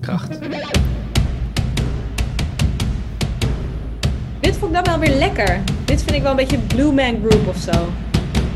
Kracht. 0.00 0.38
Dit 4.42 4.56
vond 4.56 4.76
ik 4.76 4.84
dan 4.84 4.94
wel 4.94 5.08
weer 5.08 5.18
lekker. 5.18 5.60
Dit 5.84 6.02
vind 6.02 6.16
ik 6.16 6.22
wel 6.22 6.30
een 6.30 6.36
beetje 6.36 6.58
Blue 6.58 6.92
Man 6.92 7.18
Group 7.26 7.48
of 7.48 7.56
zo. 7.56 7.88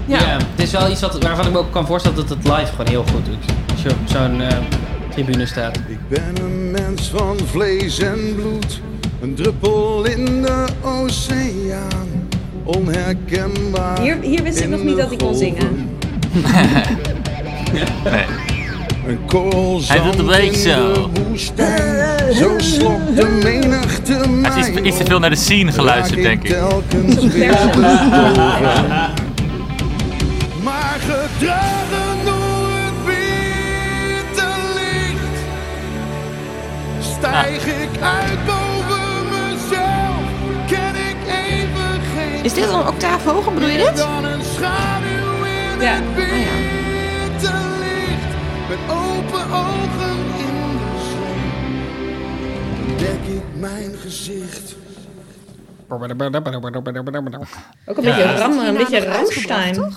Ja. 0.06 0.18
het 0.18 0.62
is 0.62 0.70
wel 0.70 0.90
iets 0.90 1.00
wat, 1.00 1.22
waarvan 1.22 1.46
ik 1.46 1.52
me 1.52 1.58
ook 1.58 1.72
kan 1.72 1.86
voorstellen 1.86 2.16
dat 2.16 2.28
het 2.28 2.44
live 2.44 2.66
gewoon 2.66 2.86
heel 2.88 3.04
goed 3.12 3.24
doet. 3.24 3.44
Als 3.72 3.82
je 3.82 3.90
op 3.90 3.96
zo'n 4.04 4.40
eh, 4.40 4.56
tribune 5.10 5.46
staat. 5.46 5.76
Ik 5.76 6.08
ben 6.08 6.36
een 6.40 6.70
mens 6.70 7.08
van 7.08 7.38
vlees 7.44 7.98
en 7.98 8.34
bloed, 8.34 8.80
een 9.20 9.34
druppel 9.34 10.04
in 10.04 10.42
de 10.42 10.64
oceaan, 10.82 12.28
onherkenbaar. 12.64 14.00
Hier, 14.00 14.18
hier 14.20 14.42
wist 14.42 14.60
ik 14.60 14.68
nog 14.68 14.82
niet 14.82 14.96
dat 14.96 15.12
ik 15.12 15.18
kon 15.18 15.34
zingen. 15.34 15.88
Nee. 18.04 18.55
Een 19.06 19.18
Hij 19.86 19.96
doet 19.96 20.06
het 20.10 20.18
een 20.18 20.26
beetje 20.26 20.70
zo. 20.70 21.10
woestijn, 21.28 22.34
zo 22.34 22.54
slokt 22.58 23.16
de 23.16 23.40
menigte 23.42 24.12
Hij 24.42 24.60
is 24.60 24.68
iets, 24.68 24.80
iets 24.80 24.96
te 24.96 25.04
veel 25.04 25.18
naar 25.18 25.30
de 25.30 25.36
scene 25.36 25.72
geluisterd, 25.72 26.22
denk 26.22 26.42
ik. 26.42 26.56
Maar 30.62 30.98
gedragen 31.00 32.24
door 32.24 32.68
het 32.68 33.04
witte 33.04 34.46
licht 34.74 35.38
Stijg 37.00 37.66
ik 37.66 38.00
uit 38.02 38.44
boven 38.46 39.28
mezelf 39.30 40.20
Ken 40.66 40.94
ik 41.10 41.16
even 41.28 42.00
geen 42.16 42.44
Is 42.44 42.52
dit 42.54 42.68
een 42.68 42.86
octaaf 42.86 43.24
hoger, 43.24 43.52
bedoel 43.52 43.68
je 43.68 43.78
dit? 43.78 43.96
Dan 43.96 44.24
een 44.24 44.42
schaduw 44.54 45.44
in 45.44 45.80
Ja. 45.80 45.92
het 45.94 46.02
Oh 46.22 46.38
ja. 46.38 46.55
Ogen 49.52 50.16
in 50.38 50.54
de 50.78 50.98
zon 51.10 52.96
Dek 52.96 53.34
ik 53.34 53.60
mijn 53.60 53.94
gezicht 53.96 54.76
Ook 57.86 57.96
een 57.96 58.04
beetje, 58.04 58.36
ram, 58.36 58.58
een 58.58 58.76
beetje 58.76 59.04
Ramstein. 59.04 59.92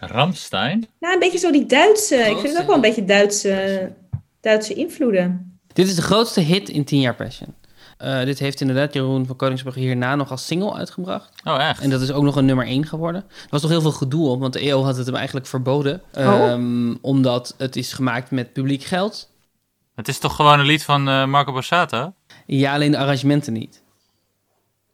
Ramstein? 0.00 0.86
Nou, 1.00 1.14
een 1.14 1.20
beetje 1.20 1.38
zo 1.38 1.50
die 1.50 1.66
Duitse. 1.66 2.16
Ik 2.16 2.38
vind 2.38 2.52
het 2.52 2.58
ook 2.60 2.66
wel 2.66 2.74
een 2.74 2.80
beetje 2.80 3.04
Duitse, 3.04 3.92
Duitse 4.40 4.74
invloeden. 4.74 5.58
Dit 5.72 5.86
is 5.86 5.94
de 5.94 6.02
grootste 6.02 6.40
hit 6.40 6.68
in 6.68 6.84
10 6.84 7.00
jaar 7.00 7.14
Passion. 7.14 7.54
Eh, 7.98 8.24
dit 8.24 8.38
heeft 8.38 8.60
inderdaad 8.60 8.94
Jeroen 8.94 9.26
van 9.26 9.36
Koningsbrugge 9.36 9.80
hierna 9.80 10.14
nog 10.14 10.30
als 10.30 10.46
single 10.46 10.72
uitgebracht. 10.72 11.30
Oh, 11.44 11.68
echt? 11.68 11.82
En 11.82 11.90
dat 11.90 12.00
is 12.00 12.12
ook 12.12 12.22
nog 12.22 12.36
een 12.36 12.44
nummer 12.44 12.66
1 12.66 12.86
geworden. 12.86 13.22
Er 13.22 13.46
was 13.50 13.60
toch 13.60 13.70
heel 13.70 13.80
veel 13.80 13.92
gedoe 13.92 14.28
op, 14.28 14.40
want 14.40 14.52
de 14.52 14.60
EO 14.60 14.82
had 14.82 14.96
het 14.96 15.06
hem 15.06 15.14
eigenlijk 15.14 15.46
verboden. 15.46 16.02
Oh. 16.14 16.24
Ehm, 16.24 16.94
omdat 17.00 17.54
het 17.56 17.76
is 17.76 17.92
gemaakt 17.92 18.30
met 18.30 18.52
publiek 18.52 18.82
geld. 18.82 19.30
Het 19.94 20.08
is 20.08 20.18
toch 20.18 20.36
gewoon 20.36 20.58
een 20.58 20.66
lied 20.66 20.84
van 20.84 21.08
eh, 21.08 21.26
Marco 21.26 21.52
Borsato? 21.52 22.12
Ja, 22.46 22.74
alleen 22.74 22.90
de 22.90 22.98
arrangementen 22.98 23.52
niet. 23.52 23.82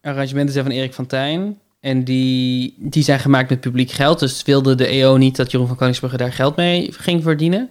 Arrangementen 0.03 0.53
zijn 0.53 0.65
van 0.65 0.75
Erik 0.75 0.95
van 0.95 1.07
Tijn. 1.07 1.59
En 1.81 2.05
die, 2.05 2.75
die 2.79 3.03
zijn 3.03 3.19
gemaakt 3.19 3.51
met 3.51 3.61
publiek 3.61 3.91
geld. 3.91 4.19
Dus 4.19 4.43
wilde 4.43 4.75
de 4.75 4.87
EO 4.87 5.17
niet 5.17 5.37
dat 5.37 5.51
Jeroen 5.51 5.67
van 5.67 5.77
Koningsbrugge 5.77 6.17
daar 6.17 6.33
geld 6.33 6.57
mee 6.57 6.93
ging 6.93 7.23
verdienen. 7.23 7.69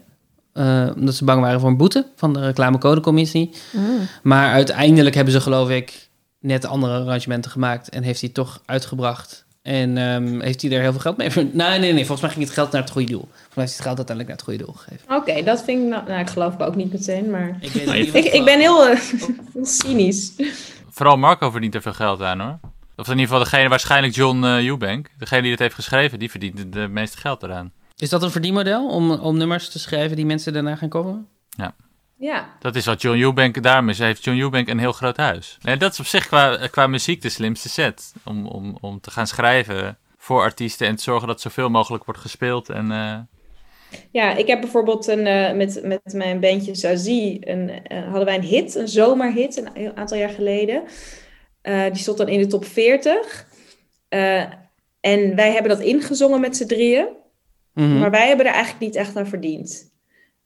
Eh, 0.54 0.90
omdat 0.96 1.16
ze 1.16 1.26
bang 1.26 1.42
waren 1.42 1.60
voor 1.60 1.70
een 1.70 1.78
boete 1.78 2.06
van 2.16 2.34
de 2.34 2.40
reclamecodecommissie. 2.40 3.52
Mm. 3.72 4.08
Maar 4.24 4.52
uiteindelijk 4.52 5.16
hebben 5.16 5.34
ze 5.34 5.42
geloof 5.42 5.70
ik 5.70 6.10
net 6.40 6.66
andere 6.66 7.00
arrangementen 7.00 7.52
gemaakt. 7.52 7.90
En 7.90 8.04
heeft 8.04 8.20
hij 8.20 8.30
het 8.34 8.46
toch 8.46 8.62
uitgebracht. 8.66 9.46
En 9.62 9.98
ehm, 9.98 10.40
heeft 10.40 10.62
hij 10.62 10.72
er 10.72 10.82
heel 10.82 10.92
veel 10.92 11.00
geld 11.00 11.18
mee? 11.18 11.30
Nee, 11.36 11.80
nee, 11.80 11.94
nee. 11.94 12.06
Volgens 12.06 12.22
mij 12.22 12.30
ging 12.30 12.44
het 12.44 12.54
geld 12.54 12.72
naar 12.72 12.82
het 12.82 12.92
goede 12.92 13.12
doel. 13.12 13.28
Volgens 13.32 13.56
mij 13.56 13.64
is 13.64 13.72
het 13.72 13.82
geld 13.82 13.98
uiteindelijk 13.98 14.28
naar 14.28 14.38
het 14.38 14.46
goede 14.46 14.64
doel 14.64 14.74
gegeven. 14.74 15.16
Oké, 15.16 15.44
dat 15.44 15.64
vind 15.64 15.84
ik... 15.84 15.90
Nou, 15.90 16.08
nou, 16.08 16.20
ik 16.20 16.30
geloof 16.30 16.54
ik 16.54 16.62
ook 16.62 16.76
niet 16.76 16.92
meteen, 16.92 17.30
maar... 17.30 17.58
Ik, 17.60 17.72
weet 17.72 17.88
ik, 17.88 18.14
niet 18.14 18.34
ik, 18.34 18.46
ben 18.46 18.60
heel 18.60 18.88
eh, 18.88 19.00
cynisch. 19.62 20.34
Vooral 20.90 21.18
Marco 21.18 21.50
verdient 21.50 21.76
er 21.76 21.82
veel 21.82 21.94
geld 21.94 22.22
aan, 22.22 22.40
hoor. 22.40 22.60
Of 22.96 23.06
in 23.06 23.12
ieder 23.12 23.28
geval 23.28 23.44
degene, 23.44 23.70
waarschijnlijk 23.70 24.16
John 24.16 24.44
eh 24.44 24.66
Eubank. 24.66 25.10
Degene 25.18 25.42
die 25.42 25.52
het 25.52 25.60
heeft 25.60 25.76
geschreven, 25.76 26.20
die 26.20 26.32
verdient 26.32 26.60
het 26.60 26.74
de 26.74 26.88
meeste 26.88 27.18
geld 27.18 27.44
eraan. 27.44 27.72
Is 27.98 28.10
dat 28.10 28.24
een 28.24 28.32
verdienmodel 28.32 28.88
om, 28.90 29.12
om 29.12 29.38
nummers 29.38 29.70
te 29.70 29.80
schrijven 29.80 30.16
die 30.16 30.26
mensen 30.26 30.54
daarna 30.54 30.76
gaan 30.76 30.90
coveren? 30.90 31.28
Ja. 31.50 31.76
Ja. 32.18 32.56
Dat 32.60 32.76
is 32.76 32.86
wat 32.86 33.02
John 33.02 33.20
Eubank, 33.20 33.64
daarom 33.64 33.90
is, 33.90 34.00
heeft 34.00 34.24
John 34.24 34.40
Eubank 34.40 34.68
een 34.68 34.80
heel 34.80 34.92
groot 34.92 35.18
huis. 35.18 35.58
En 35.62 35.80
dat 35.80 35.92
is 35.92 36.00
op 36.00 36.06
zich 36.06 36.28
qua, 36.28 36.68
qua 36.68 36.88
muziek 36.88 37.22
de 37.22 37.30
slimste 37.30 37.70
set. 37.70 38.14
Om, 38.26 38.48
om, 38.48 38.78
om 38.82 39.00
te 39.00 39.12
gaan 39.12 39.28
schrijven 39.28 39.98
voor 40.18 40.42
artiesten 40.42 40.88
en 40.88 40.96
te 40.96 41.04
zorgen 41.04 41.28
dat 41.28 41.42
zoveel 41.42 41.70
mogelijk 41.70 42.04
wordt 42.06 42.20
gespeeld. 42.20 42.70
En, 42.70 42.92
eh, 42.92 43.18
Ja, 44.12 44.36
ik 44.36 44.48
heb 44.48 44.62
bijvoorbeeld 44.62 45.08
een, 45.08 45.28
eh, 45.28 45.54
met, 45.56 45.80
met 45.84 46.14
mijn 46.14 46.40
bandje 46.40 46.76
Zazie, 46.76 47.50
een, 47.50 47.70
eh, 47.70 48.04
hadden 48.04 48.26
wij 48.26 48.36
een 48.36 48.44
hit, 48.44 48.76
een 48.76 48.88
zomerhit, 48.88 49.58
een 49.58 49.70
heel 49.74 49.96
aantal 49.96 50.18
jaar 50.18 50.30
geleden. 50.30 50.84
Eh, 51.62 51.84
die 51.84 52.02
stond 52.02 52.18
dan 52.18 52.28
in 52.28 52.40
de 52.40 52.48
top 52.48 52.66
40. 52.66 53.48
Eh, 54.10 54.42
en 55.00 55.36
wij 55.36 55.52
hebben 55.52 55.72
dat 55.72 55.80
ingezongen 55.80 56.42
met 56.42 56.58
z'n 56.58 56.66
drieën. 56.66 57.08
Mhm. 57.74 58.00
Maar 58.00 58.12
wij 58.12 58.28
hebben 58.28 58.46
er 58.46 58.52
eigenlijk 58.52 58.84
niet 58.86 58.96
echt 58.96 59.16
aan 59.16 59.28
verdiend. 59.28 59.92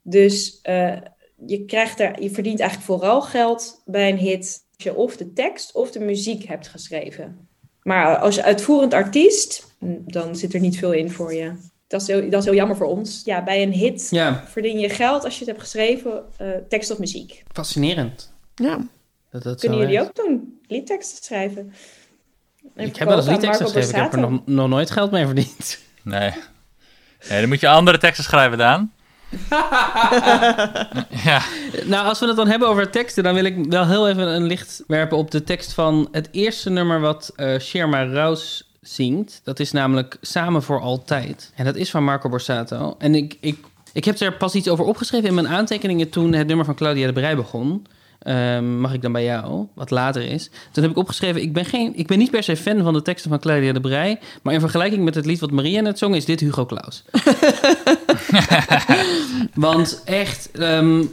Dus 0.02 0.60
eh, 0.62 0.98
je, 1.46 1.66
krijgt 1.66 2.00
er, 2.00 2.22
je 2.22 2.30
verdient 2.30 2.60
eigenlijk 2.60 2.92
vooral 2.92 3.22
geld 3.22 3.82
bij 3.86 4.10
een 4.12 4.18
hit 4.18 4.66
als 4.76 4.84
je 4.84 4.96
of 4.96 5.18
de 5.18 5.34
tekst 5.34 5.74
of 5.76 5.92
de 5.92 6.00
muziek 6.00 6.44
hebt 6.44 6.68
geschreven. 6.68 7.48
Maar 7.84 8.18
als 8.18 8.36
je 8.36 8.44
uitvoerend 8.44 8.94
artiest, 8.94 9.76
mm, 9.80 10.04
dan 10.06 10.36
zit 10.36 10.54
er 10.54 10.60
niet 10.60 10.78
veel 10.78 10.92
in 10.94 11.12
voor 11.12 11.34
je. 11.34 11.54
Dat 11.88 12.02
is 12.02 12.08
heel, 12.08 12.30
dat 12.30 12.40
is 12.40 12.46
heel 12.46 12.54
jammer 12.56 12.78
voor 12.78 12.88
ons. 12.88 13.22
Ja, 13.26 13.44
bij 13.44 13.64
een 13.64 13.72
hit 13.74 14.08
Ja. 14.12 14.44
verdien 14.48 14.80
je 14.80 14.90
geld 14.90 15.24
als 15.24 15.34
je 15.34 15.40
het 15.40 15.48
hebt 15.48 15.62
geschreven, 15.62 16.24
eh, 16.38 16.48
tekst 16.70 16.92
of 16.92 17.00
muziek. 17.00 17.44
Fascinerend. 17.52 18.34
Ja. 18.56 18.80
Dat 19.32 19.44
dat 19.44 19.60
Kunnen 19.60 19.80
jullie 19.80 19.96
is. 19.96 20.02
ook 20.02 20.16
doen? 20.16 20.60
Liedteksten 20.68 21.24
schrijven. 21.24 21.74
En 22.76 22.88
Ik 22.88 22.96
heb 22.96 23.08
wel 23.08 23.18
eens 23.18 23.28
liedteksten 23.28 23.66
geschreven. 23.66 23.90
Ik 23.96 24.02
heb 24.02 24.14
er 24.14 24.20
nog, 24.20 24.42
nog 24.46 24.68
nooit 24.68 24.92
geld 24.92 25.12
mee 25.12 25.26
verdiend. 25.26 25.80
Nee. 26.04 26.32
Nee. 27.30 27.40
Dan 27.40 27.50
moet 27.50 27.60
je 27.60 27.68
andere 27.68 27.98
teksten 27.98 28.24
schrijven, 28.24 28.58
Daan. 28.58 28.92
ja. 31.26 31.42
Nou, 31.86 32.08
als 32.08 32.20
we 32.20 32.28
het 32.28 32.36
dan 32.36 32.48
hebben 32.48 32.68
over 32.68 32.90
teksten, 32.90 33.24
dan 33.24 33.34
wil 33.34 33.44
ik 33.44 33.66
wel 33.70 33.88
heel 33.88 34.10
even 34.10 34.28
een 34.28 34.46
licht 34.46 34.84
werpen 34.88 35.18
op 35.18 35.32
de 35.32 35.44
tekst 35.44 35.74
van 35.74 36.08
het 36.12 36.30
eerste 36.32 36.70
nummer 36.70 37.00
wat 37.00 37.34
eh 37.36 37.60
Sherma 37.60 38.04
Rouse 38.04 38.64
zingt. 38.82 39.42
Dat 39.44 39.60
is 39.60 39.72
namelijk 39.72 40.18
Samen 40.22 40.64
voor 40.64 40.82
Altijd. 40.82 41.52
En 41.56 41.66
dat 41.66 41.76
is 41.76 41.90
van 41.90 42.04
Marco 42.04 42.30
Borsato. 42.30 42.96
En 42.98 43.16
ik, 43.16 43.38
ik, 43.40 43.58
ik 43.94 44.06
heb 44.06 44.20
er 44.20 44.34
pas 44.34 44.56
iets 44.56 44.68
over 44.68 44.86
opgeschreven 44.86 45.28
in 45.28 45.34
mijn 45.34 45.48
aantekeningen 45.48 46.10
toen 46.10 46.34
het 46.34 46.48
nummer 46.48 46.66
van 46.66 46.76
Claudia 46.76 47.08
de 47.08 47.14
Brij 47.14 47.36
begon. 47.36 47.88
Ehm, 48.20 48.80
mag 48.80 48.94
ik 48.94 49.02
dan 49.02 49.12
bij 49.12 49.24
jou, 49.24 49.68
wat 49.74 49.90
later 49.90 50.22
is. 50.22 50.50
Toen 50.72 50.84
heb 50.84 50.92
ik 50.92 50.98
opgeschreven, 50.98 51.42
ik 51.42 51.54
ben, 51.54 51.66
geen, 51.66 51.96
ik 51.96 52.08
ben 52.08 52.18
niet 52.18 52.32
per 52.32 52.44
se 52.44 52.58
fan 52.58 52.84
van 52.84 52.94
de 52.94 53.02
teksten 53.02 53.30
van 53.30 53.40
Claudia 53.40 53.74
de 53.74 53.80
Brij. 53.80 54.20
Maar 54.42 54.54
in 54.54 54.60
vergelijking 54.60 55.04
met 55.04 55.16
het 55.16 55.26
lied 55.26 55.40
wat 55.40 55.52
Maria 55.52 55.82
net 55.82 55.98
zong, 55.98 56.16
is 56.16 56.26
dit 56.26 56.40
Hugo 56.40 56.66
Claus. 56.66 57.04
Want 59.54 60.02
echt, 60.06 60.52
ehm, 60.52 61.04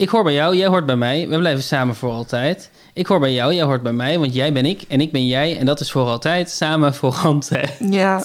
Ik 0.00 0.08
hoor 0.08 0.22
bij 0.24 0.32
jou, 0.32 0.56
jij 0.56 0.66
hoort 0.66 0.86
bij 0.86 0.96
mij. 0.96 1.28
We 1.28 1.38
blijven 1.38 1.62
samen 1.62 1.94
voor 1.94 2.10
altijd. 2.10 2.70
Ik 2.92 3.06
hoor 3.06 3.20
bij 3.20 3.32
jou, 3.32 3.54
jij 3.54 3.64
hoort 3.64 3.82
bij 3.82 3.92
mij. 3.92 4.18
Want 4.18 4.34
jij 4.34 4.52
ben 4.52 4.66
ik 4.66 4.82
en 4.88 5.00
ik 5.00 5.12
ben 5.12 5.26
jij. 5.26 5.58
En 5.58 5.66
dat 5.66 5.80
is 5.80 5.90
voor 5.90 6.06
altijd. 6.06 6.50
Samen 6.50 6.94
voor 6.94 7.14
altijd. 7.24 7.76
Ja. 7.90 8.24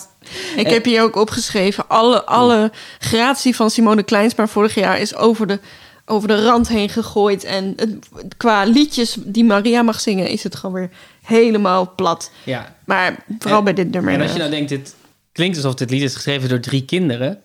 Ik 0.55 0.65
En- 0.65 0.73
heb 0.73 0.85
hier 0.85 1.01
ook 1.01 1.15
opgeschreven. 1.15 1.87
Alle, 1.87 2.23
alle 2.25 2.71
gratie 2.99 3.55
van 3.55 3.69
Simone 3.69 4.03
Kleinsma 4.03 4.47
vorig 4.47 4.75
jaar 4.75 4.99
is 4.99 5.15
over 5.15 5.47
de, 5.47 5.59
over 6.05 6.27
de 6.27 6.43
rand 6.43 6.67
heen 6.67 6.89
gegooid. 6.89 7.43
En 7.43 7.73
het, 7.75 7.95
qua 8.37 8.63
liedjes 8.63 9.17
die 9.19 9.43
Maria 9.45 9.81
mag 9.81 9.99
zingen, 10.01 10.27
is 10.27 10.43
het 10.43 10.55
gewoon 10.55 10.75
weer 10.75 10.89
helemaal 11.23 11.93
plat. 11.95 12.31
Ja. 12.43 12.75
Maar 12.85 13.23
vooral 13.39 13.57
En- 13.57 13.63
bij 13.63 13.73
dit 13.73 13.91
nummer. 13.91 14.13
En 14.13 14.21
als 14.21 14.31
je 14.31 14.37
nou 14.37 14.49
denkt, 14.51 14.69
dit 14.69 14.95
klinkt 15.31 15.55
alsof 15.55 15.73
dit 15.73 15.89
lied 15.89 16.01
is 16.01 16.15
geschreven 16.15 16.49
door 16.49 16.59
drie 16.59 16.85
kinderen. 16.85 17.41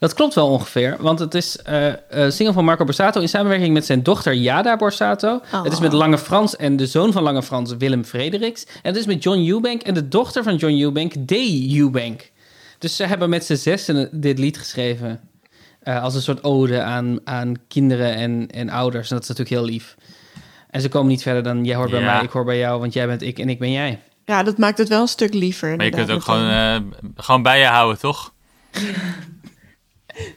Dat 0.00 0.14
klopt 0.14 0.34
wel 0.34 0.48
ongeveer, 0.48 0.96
want 1.00 1.18
het 1.18 1.34
is 1.34 1.56
eh 1.62 1.88
eh, 1.88 2.30
single 2.30 2.52
van 2.54 2.64
Marco 2.64 2.84
Borsato 2.84 3.20
in 3.20 3.28
samenwerking 3.28 3.72
met 3.74 3.86
zijn 3.86 4.02
dochter 4.02 4.34
Jada 4.34 4.76
Borsato. 4.76 5.40
Oh. 5.52 5.62
Het 5.64 5.72
is 5.72 5.80
met 5.80 5.92
Lange 5.92 6.18
Frans 6.18 6.56
en 6.56 6.76
de 6.76 6.86
zoon 6.86 7.12
van 7.12 7.22
Lange 7.22 7.42
Frans, 7.42 7.74
Willem 7.78 8.04
Frederiks. 8.04 8.64
En 8.64 8.80
het 8.82 8.96
is 8.96 9.06
met 9.06 9.22
John 9.22 9.38
Eubank 9.48 9.82
en 9.82 9.94
de 9.94 10.08
dochter 10.08 10.42
van 10.42 10.56
John 10.56 10.80
Eubank, 10.82 11.12
Day 11.28 11.68
Eubank. 11.78 12.30
Dus 12.78 12.96
ze 12.96 13.04
hebben 13.04 13.30
met 13.30 13.44
z'n 13.44 13.54
zessen 13.54 14.08
dit 14.12 14.38
lied 14.38 14.58
geschreven. 14.58 15.20
eh, 15.82 16.02
als 16.02 16.14
een 16.14 16.22
soort 16.22 16.44
ode 16.44 16.82
aan, 16.82 17.18
aan 17.24 17.54
kinderen 17.68 18.14
en, 18.14 18.46
en 18.50 18.68
ouders. 18.70 19.08
En 19.10 19.14
dat 19.16 19.22
is 19.22 19.28
natuurlijk 19.28 19.56
heel 19.60 19.70
lief. 19.72 19.96
En 20.70 20.80
ze 20.80 20.88
komen 20.88 21.08
niet 21.08 21.22
verder 21.22 21.42
dan 21.42 21.64
jij 21.64 21.76
hoort 21.76 21.90
bij 21.90 22.00
Ja. 22.00 22.12
mij, 22.14 22.22
ik 22.24 22.30
hoor 22.30 22.44
bij 22.44 22.58
jou, 22.58 22.80
want 22.80 22.92
jij 22.92 23.06
bent 23.06 23.22
ik 23.22 23.38
en 23.38 23.48
ik 23.48 23.58
ben 23.58 23.72
jij. 23.72 24.00
Ja, 24.24 24.42
dat 24.42 24.58
maakt 24.58 24.78
het 24.78 24.88
wel 24.88 25.00
een 25.00 25.08
stuk 25.08 25.34
liever. 25.34 25.76
Maar 25.76 25.84
je 25.86 25.92
kunt 25.92 26.10
ook 26.10 26.22
gewoon, 26.22 26.94
gewoon 27.16 27.42
bij 27.42 27.58
je 27.58 27.66
houden, 27.66 27.98
toch? 28.00 28.32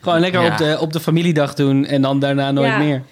Gewoon 0.00 0.20
lekker 0.20 0.42
Ja. 0.42 0.52
op, 0.52 0.56
de, 0.58 0.76
op 0.80 0.92
de 0.92 1.00
familiedag 1.00 1.54
doen 1.54 1.84
en 1.84 2.02
dan 2.02 2.18
daarna 2.18 2.50
nooit 2.50 2.68
Ja. 2.68 2.78
meer. 2.78 3.02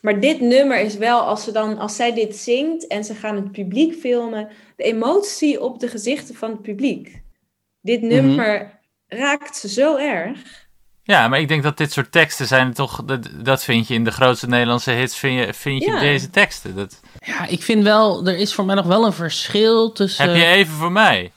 Maar 0.00 0.20
dit 0.20 0.40
nummer 0.40 0.80
is 0.80 0.96
wel, 0.96 1.20
als, 1.20 1.44
ze 1.44 1.52
dan, 1.52 1.78
als 1.78 1.96
zij 1.96 2.14
dit 2.14 2.36
zingt 2.36 2.86
en 2.86 3.04
ze 3.04 3.14
gaan 3.14 3.36
het 3.36 3.52
publiek 3.52 3.94
filmen, 3.94 4.48
de 4.76 4.82
emotie 4.84 5.60
op 5.62 5.80
de 5.80 5.88
gezichten 5.88 6.34
van 6.34 6.50
het 6.50 6.62
publiek. 6.62 7.22
Dit 7.80 8.02
Mhm. 8.02 8.10
nummer 8.14 8.78
raakt 9.06 9.56
ze 9.56 9.68
zo 9.68 9.96
erg. 9.96 10.68
Ja, 11.02 11.28
maar 11.28 11.40
ik 11.40 11.48
denk 11.48 11.62
dat 11.62 11.76
dit 11.76 11.92
soort 11.92 12.12
teksten 12.12 12.46
zijn 12.46 12.72
toch... 12.72 13.04
Dat, 13.04 13.28
dat 13.42 13.64
vind 13.64 13.88
je 13.88 13.94
in 13.94 14.04
de 14.04 14.10
grootste 14.10 14.46
Nederlandse 14.48 14.90
hits, 14.90 15.16
vind 15.18 15.38
je, 15.46 15.54
vind 15.54 15.84
je 15.84 15.90
Ja. 15.90 16.00
deze 16.00 16.30
teksten. 16.30 16.76
Dat, 16.76 17.00
Ja, 17.26 17.46
ik 17.46 17.62
vind 17.62 17.82
wel, 17.82 18.26
er 18.26 18.36
is 18.38 18.54
voor 18.54 18.64
mij 18.64 18.74
nog 18.74 18.86
wel 18.86 19.06
een 19.06 19.12
verschil 19.12 19.92
tussen... 19.92 20.24
Heb 20.28 20.36
je 20.36 20.44
even 20.46 20.74
voor 20.74 20.92
mij? 20.92 21.32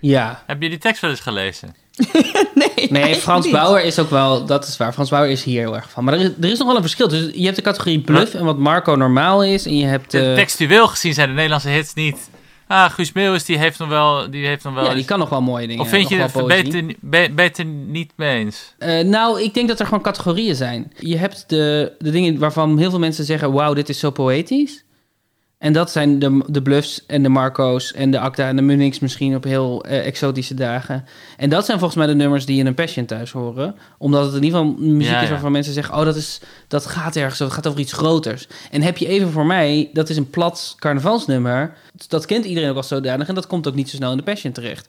Ja. 0.00 0.42
Heb 0.46 0.62
je 0.62 0.68
die 0.68 0.78
tekst 0.78 1.00
wel 1.00 1.10
eens 1.10 1.20
gelezen? 1.20 1.74
Nee, 2.90 3.14
Frans 3.14 3.50
Bauer 3.50 3.84
is 3.84 3.98
ook 3.98 4.10
wel, 4.10 4.44
dat 4.46 4.66
is 4.66 4.76
waar. 4.76 4.92
Frans 4.92 5.10
Bauer 5.10 5.28
is 5.28 5.44
hier 5.44 5.60
heel 5.60 5.74
erg 5.76 5.90
van. 5.90 6.04
Maar 6.04 6.14
er 6.14 6.20
is, 6.20 6.30
er 6.40 6.50
is 6.50 6.58
nog 6.58 6.66
wel 6.66 6.76
een 6.76 6.82
verschil. 6.82 7.08
Dus 7.08 7.30
je 7.34 7.44
hebt 7.44 7.56
de 7.56 7.62
categorie 7.62 8.00
bluff 8.00 8.34
en 8.34 8.44
wat 8.44 8.58
Marco 8.58 8.94
normaal 8.94 9.44
is. 9.44 9.66
En 9.66 9.76
je 9.76 9.86
hebt 9.86 10.10
de... 10.10 10.32
Textueel 10.36 10.88
gezien 10.88 11.14
zijn 11.14 11.28
de 11.28 11.34
Nederlandse 11.34 11.68
hits 11.68 11.94
niet... 11.94 12.30
Ah, 12.66 12.90
Guus 12.90 13.12
Meeuwis, 13.12 13.44
die 13.44 13.58
heeft 13.58 13.78
nog 13.78 13.88
wel... 13.88 14.30
Die 14.30 14.46
heeft 14.46 14.64
nog 14.64 14.74
wel 14.74 14.82
Ja, 14.82 14.88
die 14.88 14.98
eens- 14.98 15.06
kan 15.06 15.18
nog 15.18 15.28
wel 15.28 15.42
mooie 15.42 15.66
dingen. 15.66 15.82
Of 15.82 15.88
vind 15.88 16.08
je 16.08 16.16
het 16.16 16.46
beter, 16.46 16.84
be- 17.00 17.28
beter 17.34 17.64
niet 17.64 18.12
mee 18.16 18.38
eens? 18.38 18.74
Eh, 18.78 19.04
nou, 19.04 19.42
ik 19.42 19.54
denk 19.54 19.68
dat 19.68 19.80
er 19.80 19.84
gewoon 19.86 20.02
categorieën 20.02 20.54
zijn. 20.54 20.92
Je 20.98 21.16
hebt 21.16 21.44
de, 21.48 21.92
de 21.98 22.10
dingen 22.10 22.38
waarvan 22.38 22.78
heel 22.78 22.90
veel 22.90 22.98
mensen 22.98 23.24
zeggen... 23.24 23.52
wauw, 23.52 23.74
dit 23.74 23.88
is 23.88 23.98
zo 23.98 24.10
poëtisch. 24.10 24.83
En 25.64 25.72
dat 25.72 25.90
zijn 25.90 26.18
de, 26.18 26.42
de 26.46 26.62
bluffs 26.62 27.06
en 27.06 27.22
de 27.22 27.28
Marco's 27.28 27.92
en 27.92 28.10
de 28.10 28.18
Acta 28.18 28.48
en 28.48 28.56
de 28.56 28.62
Munnings 28.62 28.98
misschien 28.98 29.34
op 29.34 29.44
heel 29.44 29.84
eh, 29.84 30.06
exotische 30.06 30.54
dagen. 30.54 31.04
En 31.36 31.50
dat 31.50 31.64
zijn 31.64 31.78
volgens 31.78 31.98
mij 31.98 32.06
de 32.06 32.14
nummers 32.14 32.46
die 32.46 32.58
in 32.58 32.66
een 32.66 32.74
Passion 32.74 33.06
thuis 33.06 33.30
horen. 33.30 33.74
Omdat 33.98 34.24
het 34.24 34.34
in 34.34 34.42
ieder 34.42 34.58
geval 34.58 34.74
muziek 34.78 35.12
Ja, 35.12 35.18
is 35.20 35.24
ja. 35.24 35.30
waarvan 35.30 35.52
mensen 35.52 35.72
zeggen... 35.72 35.94
oh, 35.94 36.04
dat, 36.04 36.16
is, 36.16 36.40
dat 36.68 36.86
gaat 36.86 37.16
ergens, 37.16 37.38
dat 37.38 37.52
gaat 37.52 37.66
over 37.66 37.80
iets 37.80 37.92
groters. 37.92 38.48
En 38.70 38.82
heb 38.82 38.96
je 38.96 39.06
even 39.06 39.30
voor 39.30 39.46
mij, 39.46 39.90
dat 39.92 40.08
is 40.08 40.16
een 40.16 40.30
plat 40.30 40.74
carnavalsnummer. 40.78 41.76
Dat 42.08 42.26
kent 42.26 42.44
iedereen 42.44 42.70
ook 42.70 42.76
als 42.76 42.88
zodanig 42.88 43.28
en 43.28 43.34
dat 43.34 43.46
komt 43.46 43.68
ook 43.68 43.74
niet 43.74 43.90
zo 43.90 43.96
snel 43.96 44.10
in 44.10 44.16
de 44.16 44.22
Passion 44.22 44.52
terecht. 44.52 44.88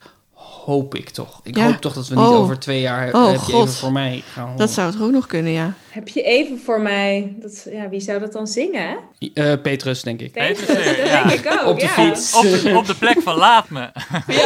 Hoop 0.65 0.95
ik 0.95 1.09
toch. 1.09 1.39
Ik 1.43 1.57
Ja. 1.57 1.65
hoop 1.65 1.75
toch 1.81 1.93
dat 1.93 2.07
we 2.07 2.15
niet 2.15 2.23
Oh. 2.23 2.39
over 2.39 2.59
twee 2.59 2.81
jaar 2.81 3.13
Oh, 3.13 3.25
heb 3.25 3.33
je 3.35 3.39
God. 3.51 3.63
even 3.67 3.73
voor 3.73 3.91
mij 3.91 4.23
gaan 4.33 4.43
horen. 4.43 4.57
Dat 4.57 4.71
zou 4.71 4.91
het 4.91 5.01
ook 5.01 5.11
nog 5.11 5.25
kunnen, 5.25 5.51
ja. 5.51 5.73
Heb 5.89 6.07
je 6.07 6.21
even 6.21 6.59
voor 6.59 6.81
mij, 6.81 7.35
dat, 7.41 7.67
ja, 7.71 7.89
wie 7.89 7.99
zou 7.99 8.19
dat 8.19 8.31
dan 8.33 8.47
zingen? 8.47 8.97
Eh, 9.33 9.53
Petrus, 9.61 10.01
denk 10.01 10.19
ik. 10.21 10.31
Petrus, 10.31 10.67
dat 10.67 11.27
denk 11.27 11.31
ik 11.39 11.51
ook. 11.61 11.67
Op 11.67 11.79
de 11.79 11.85
ja. 11.85 11.91
fiets. 11.91 12.33
Op 12.35 12.41
de, 12.41 12.73
op 12.77 12.85
de 12.85 12.95
plek 12.95 13.21
van 13.21 13.35
laat 13.37 13.69
me. 13.69 13.89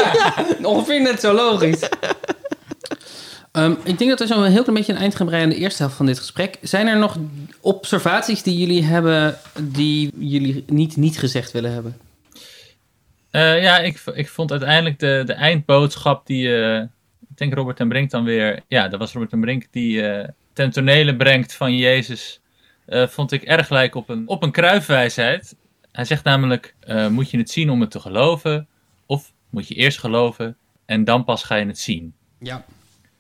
Ongeveer 0.64 1.02
net 1.02 1.20
zo 1.20 1.34
logisch. 1.34 1.89
Ehm, 3.52 3.74
ik 3.84 3.97
denk 3.97 4.10
dat 4.10 4.20
we 4.20 4.28
zo 4.28 4.41
een 4.43 4.52
heel 4.52 4.62
klein 4.64 4.78
beetje 4.78 4.93
een 4.93 5.00
eind 5.00 5.16
gaan 5.16 5.26
breien 5.28 5.43
aan 5.43 5.50
de 5.50 5.56
eerste 5.56 5.82
helft 5.82 5.97
van 5.97 6.06
dit 6.06 6.20
gesprek. 6.20 6.58
Zijn 6.62 6.88
er 6.88 6.97
nog 6.97 7.18
observaties 7.62 8.43
die 8.43 8.58
jullie 8.58 8.84
hebben 8.84 9.38
die 9.62 10.12
jullie 10.18 10.64
niet, 10.68 10.95
niet 10.97 11.20
gezegd 11.20 11.52
willen 11.52 11.74
hebben? 11.74 11.97
Eh, 13.32 13.61
ja, 13.61 13.80
ik, 13.80 14.01
ik 14.13 14.30
vond 14.30 14.51
uiteindelijk 14.51 14.99
de, 14.99 15.23
de 15.25 15.34
eindboodschap 15.34 16.25
die, 16.25 16.63
eh, 16.63 16.82
ik 17.30 17.38
denk 17.38 17.53
Robert 17.53 17.77
ten 17.77 17.89
Brink 17.89 18.09
dan 18.09 18.23
weer, 18.23 18.59
ja, 18.67 18.88
dat 18.88 18.99
was 18.99 19.11
Robert 19.11 19.30
ten 19.30 19.41
Brink, 19.41 19.67
die 19.71 20.07
eh 20.07 20.27
ten 20.59 20.71
tonele 20.71 21.15
brengt 21.15 21.53
van 21.53 21.77
Jezus, 21.77 22.41
eh, 22.86 23.07
vond 23.07 23.32
ik 23.32 23.43
erg 23.43 23.69
lijk 23.69 23.95
op 23.95 24.09
een, 24.09 24.27
op 24.27 24.43
een 24.43 24.51
kruifwijsheid. 24.51 25.55
Hij 25.91 26.05
zegt 26.05 26.23
namelijk, 26.23 26.75
eh, 26.80 27.07
moet 27.07 27.30
je 27.30 27.38
het 27.38 27.49
zien 27.49 27.69
om 27.69 27.82
het 27.82 27.91
te 27.91 27.99
geloven, 27.99 28.67
of 29.05 29.32
moet 29.49 29.67
je 29.67 29.75
eerst 29.75 29.99
geloven 29.99 30.57
en 30.86 31.03
dan 31.03 31.23
pas 31.23 31.43
ga 31.43 31.55
je 31.55 31.65
het 31.65 31.80
zien. 31.80 32.13
Ja. 32.39 32.65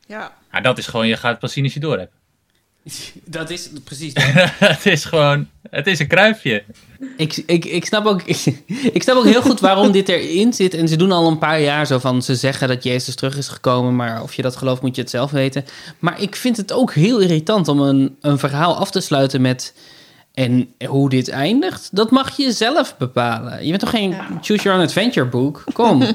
Ja. 0.07 0.33
Nou, 0.51 0.63
dat 0.63 0.77
is 0.77 0.87
gewoon, 0.87 1.07
je 1.07 1.17
gaat 1.17 1.31
het 1.31 1.39
pas 1.39 1.53
zien 1.53 1.63
als 1.63 1.73
je 1.73 1.79
door 1.79 1.97
hebt. 1.97 2.13
Dat 3.25 3.49
is 3.49 3.69
precies 3.83 4.13
het 4.59 4.85
is 4.85 5.05
gewoon, 5.05 5.47
het 5.69 5.87
is 5.87 5.99
een 5.99 6.07
kruifje. 6.07 6.63
Ik, 7.17 7.43
ik, 7.45 7.65
ik, 7.65 7.85
snap 7.85 8.05
ook, 8.05 8.21
ik 8.97 9.03
snap 9.03 9.15
ook 9.15 9.25
heel 9.25 9.41
goed 9.41 9.59
waarom 9.59 9.91
dit 9.91 10.09
erin 10.09 10.53
zit. 10.53 10.73
En 10.73 10.87
ze 10.87 10.95
doen 10.95 11.11
al 11.11 11.27
een 11.27 11.37
paar 11.37 11.61
jaar 11.61 11.87
zo 11.87 11.99
van... 11.99 12.21
ze 12.21 12.35
zeggen 12.35 12.67
dat 12.67 12.83
Jezus 12.83 13.15
terug 13.15 13.37
is 13.37 13.47
gekomen... 13.47 13.95
maar 13.95 14.21
of 14.21 14.33
je 14.33 14.41
dat 14.41 14.55
gelooft 14.55 14.81
moet 14.81 14.95
je 14.95 15.01
het 15.01 15.09
zelf 15.09 15.31
weten. 15.31 15.65
Maar 15.99 16.21
ik 16.21 16.35
vind 16.35 16.57
het 16.57 16.73
ook 16.73 16.93
heel 16.93 17.19
irritant 17.19 17.67
om 17.67 17.79
een, 17.79 18.17
een 18.21 18.39
verhaal 18.39 18.75
af 18.75 18.91
te 18.91 19.01
sluiten 19.01 19.41
met... 19.41 19.73
En 20.33 20.73
hoe 20.87 21.09
dit 21.09 21.29
eindigt, 21.29 21.89
dat 21.91 22.11
mag 22.11 22.37
je 22.37 22.51
zelf 22.51 22.97
bepalen. 22.97 23.63
Je 23.63 23.69
bent 23.69 23.79
toch 23.79 23.89
geen 23.89 24.15
Choose 24.41 24.63
Your 24.63 24.77
Own 24.77 24.87
Adventure 24.87 25.27
boek? 25.27 25.63
Kom. 25.73 26.01
Ja. 26.01 26.13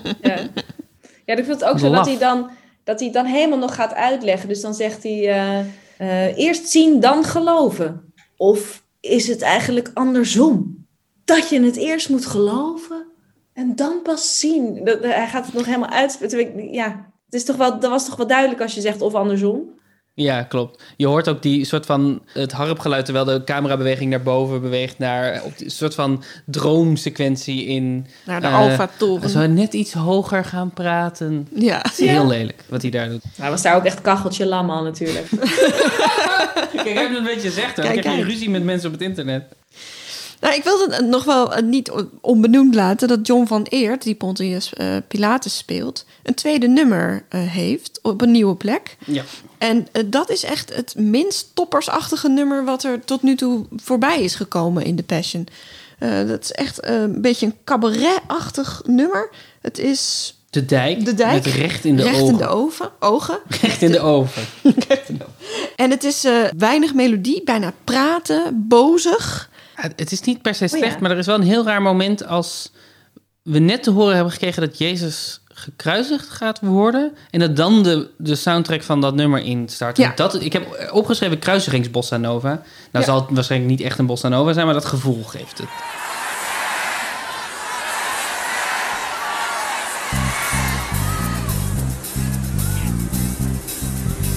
ja, 1.25 1.37
ik 1.37 1.45
vind 1.45 1.47
het 1.47 1.65
ook 1.65 1.79
zo 1.79 1.91
dat 1.91 2.07
hij, 2.07 2.19
dan, 2.19 2.51
dat 2.85 3.01
hij 3.01 3.13
dan 3.13 3.27
helemaal 3.27 3.59
nog 3.59 3.75
gaat 3.75 3.95
uitleggen. 3.95 4.49
Dus 4.49 4.61
dan 4.61 4.75
zegt 4.75 5.03
hij, 5.03 5.29
eh, 5.29 5.65
eh, 6.05 6.39
eerst 6.39 6.69
zien, 6.69 7.01
dan 7.01 7.25
geloven. 7.25 8.13
Of 8.37 8.85
is 9.01 9.29
het 9.29 9.43
eigenlijk 9.43 9.91
andersom? 9.95 10.87
Dat 11.25 11.49
je 11.49 11.61
het 11.61 11.77
eerst 11.77 12.09
moet 12.09 12.27
geloven 12.27 13.07
en 13.53 13.77
dan 13.77 14.03
pas 14.03 14.39
zien. 14.39 14.85
Dat, 14.85 15.03
hij 15.03 15.29
gaat 15.29 15.47
het 15.47 15.55
nog 15.55 15.67
helemaal 15.67 15.89
uit. 15.89 16.19
Ja, 16.71 17.13
het 17.25 17.35
is 17.35 17.45
toch 17.45 17.57
wel, 17.57 17.81
dat 17.81 17.91
was 17.91 18.05
toch 18.05 18.17
wel 18.17 18.27
duidelijk 18.27 18.61
als 18.61 18.75
je 18.75 18.81
zegt 18.81 19.01
of 19.01 19.15
andersom. 19.15 19.71
Ja, 20.17 20.43
klopt. 20.43 20.83
Je 20.97 21.07
hoort 21.07 21.29
ook 21.29 21.43
die 21.43 21.65
soort 21.65 21.87
van 21.87 22.23
het 22.27 22.53
harpgeluid 22.53 23.05
terwijl 23.05 23.25
de 23.25 23.43
camerabeweging 23.45 24.11
naar 24.11 24.23
boven 24.23 24.61
beweegt 24.61 24.99
naar 24.99 25.43
op 25.45 25.59
die 25.59 25.71
soort 25.71 25.95
van 25.95 26.23
droomsequentie 26.47 27.65
in. 27.65 28.07
Naar 28.27 28.41
de 28.41 28.47
eh, 28.47 28.59
Alpha-toren. 28.59 29.31
Zo 29.31 29.47
net 29.47 29.73
iets 29.75 29.93
hoger 29.93 30.45
gaan 30.45 30.71
praten. 30.71 31.49
Ja. 31.55 31.79
Het 31.83 31.99
is 32.01 32.09
heel 32.09 32.27
lelijk 32.27 32.65
wat 32.69 32.83
hij 32.83 32.91
daar 32.91 33.09
doet. 33.09 33.23
Hij 33.37 33.51
was 33.51 33.63
daar 33.63 33.77
ook 33.77 33.85
echt 33.85 34.01
kacheltje 34.01 34.47
lam 34.47 34.71
al 34.71 34.83
natuurlijk. 34.83 35.27
Kijk, 35.29 36.85
ik 36.91 36.99
heb 36.99 37.09
het 37.09 37.19
een 37.19 37.25
beetje 37.25 37.49
gezegd 37.49 37.77
hoor. 37.77 37.85
Kijk, 37.85 37.97
ik 37.99 38.05
heb 38.05 38.13
geen 38.13 38.25
ruzie 38.25 38.51
met 38.51 38.65
mensen 38.65 38.87
op 38.87 38.93
het 38.95 39.03
internet. 39.03 39.45
Nou, 40.41 40.55
ik 40.57 40.65
wilde 40.65 40.95
het 40.97 41.07
nog 41.07 41.25
wel 41.25 41.55
eh, 41.55 41.63
niet 41.63 41.91
on- 41.91 42.11
onbenoemd 42.21 42.75
laten 42.75 43.09
dat 43.09 43.27
John 43.27 43.47
van 43.47 43.67
Eert, 43.69 44.03
die 44.03 44.15
Pontius 44.15 44.73
eh, 44.73 44.87
Pilatus 45.09 45.57
speelt, 45.57 46.05
een 46.23 46.35
tweede 46.35 46.69
nummer 46.69 47.25
heeft 47.37 47.99
op 48.03 48.21
een 48.23 48.31
nieuwe 48.31 48.55
plek. 48.57 48.97
Ja. 49.07 49.23
En 49.65 49.87
eh, 49.93 50.03
dat 50.07 50.31
is 50.31 50.43
echt 50.43 50.75
het 50.75 50.95
minst 50.99 51.51
toppersachtige 51.55 52.29
nummer 52.29 52.65
wat 52.65 52.85
er 52.85 53.05
tot 53.05 53.23
nu 53.23 53.37
toe 53.37 53.67
voorbij 53.77 54.23
is 54.23 54.35
gekomen 54.35 54.85
in 54.85 54.97
The 54.97 55.03
Passion. 55.03 55.47
Eh, 55.99 56.27
dat 56.27 56.43
is 56.43 56.53
echt 56.53 56.81
eh, 56.81 57.01
een 57.01 57.21
beetje 57.21 57.47
een 57.47 57.55
cabaret-achtig 57.65 58.83
nummer. 58.87 59.31
Het 59.61 59.79
is 59.79 60.35
De 60.51 60.65
dijk, 60.65 61.05
De 61.05 61.15
dijk, 61.15 61.45
met 61.45 61.55
recht 61.55 61.85
in 61.85 61.97
de 61.97 62.03
recht 62.03 62.21
ogen. 62.21 62.33
in 62.33 62.37
de 62.37 62.47
oven, 62.47 62.91
ogen. 63.01 63.39
Recht 63.63 63.83
in 63.83 63.93
de 63.93 64.01
oven. 64.01 64.43
En 65.77 65.91
het 65.91 66.05
is 66.05 66.27
weinig 66.57 66.95
melodie, 66.95 67.43
bijna 67.45 67.73
praten, 67.85 68.65
bozig. 68.69 69.51
Het, 69.75 69.93
het 69.97 70.13
is 70.13 70.21
niet 70.21 70.43
per 70.43 70.55
se 70.55 70.69
slecht, 70.69 70.85
Oh 70.85 70.91
ja. 70.91 70.99
maar 71.01 71.11
er 71.11 71.19
is 71.19 71.27
wel 71.27 71.35
een 71.35 71.43
heel 71.43 71.65
raar 71.65 71.83
moment 71.83 72.27
als 72.27 72.73
we 73.43 73.59
net 73.59 73.83
te 73.83 73.91
horen 73.91 74.15
hebben 74.15 74.33
gekregen 74.33 74.63
dat 74.63 74.79
Jezus 74.79 75.41
gekruisigd 75.55 76.29
gaat 76.31 76.59
worden. 76.63 77.13
En 77.31 77.41
dat 77.41 77.57
dan 77.57 77.83
de, 77.83 78.09
de 78.19 78.35
soundtrack 78.35 78.83
van 78.83 79.01
dat 79.01 79.15
nummer 79.15 79.41
instart. 79.41 79.97
Ja. 79.97 80.13
Dat, 80.17 80.41
ik 80.43 80.53
heb 80.53 80.89
opgeschreven 80.93 81.39
kruisigingsbossa 81.39 82.17
nova. 82.17 82.49
Nou 82.49 82.63
Ja. 82.93 83.03
zal 83.03 83.21
het 83.21 83.31
waarschijnlijk 83.31 83.71
niet 83.71 83.81
echt 83.81 83.99
een 83.99 84.07
bossa 84.07 84.29
nova 84.29 84.53
zijn, 84.53 84.65
maar 84.65 84.75
dat 84.75 84.85
gevoel 84.85 85.23
geeft 85.25 85.59
het. 85.59 85.69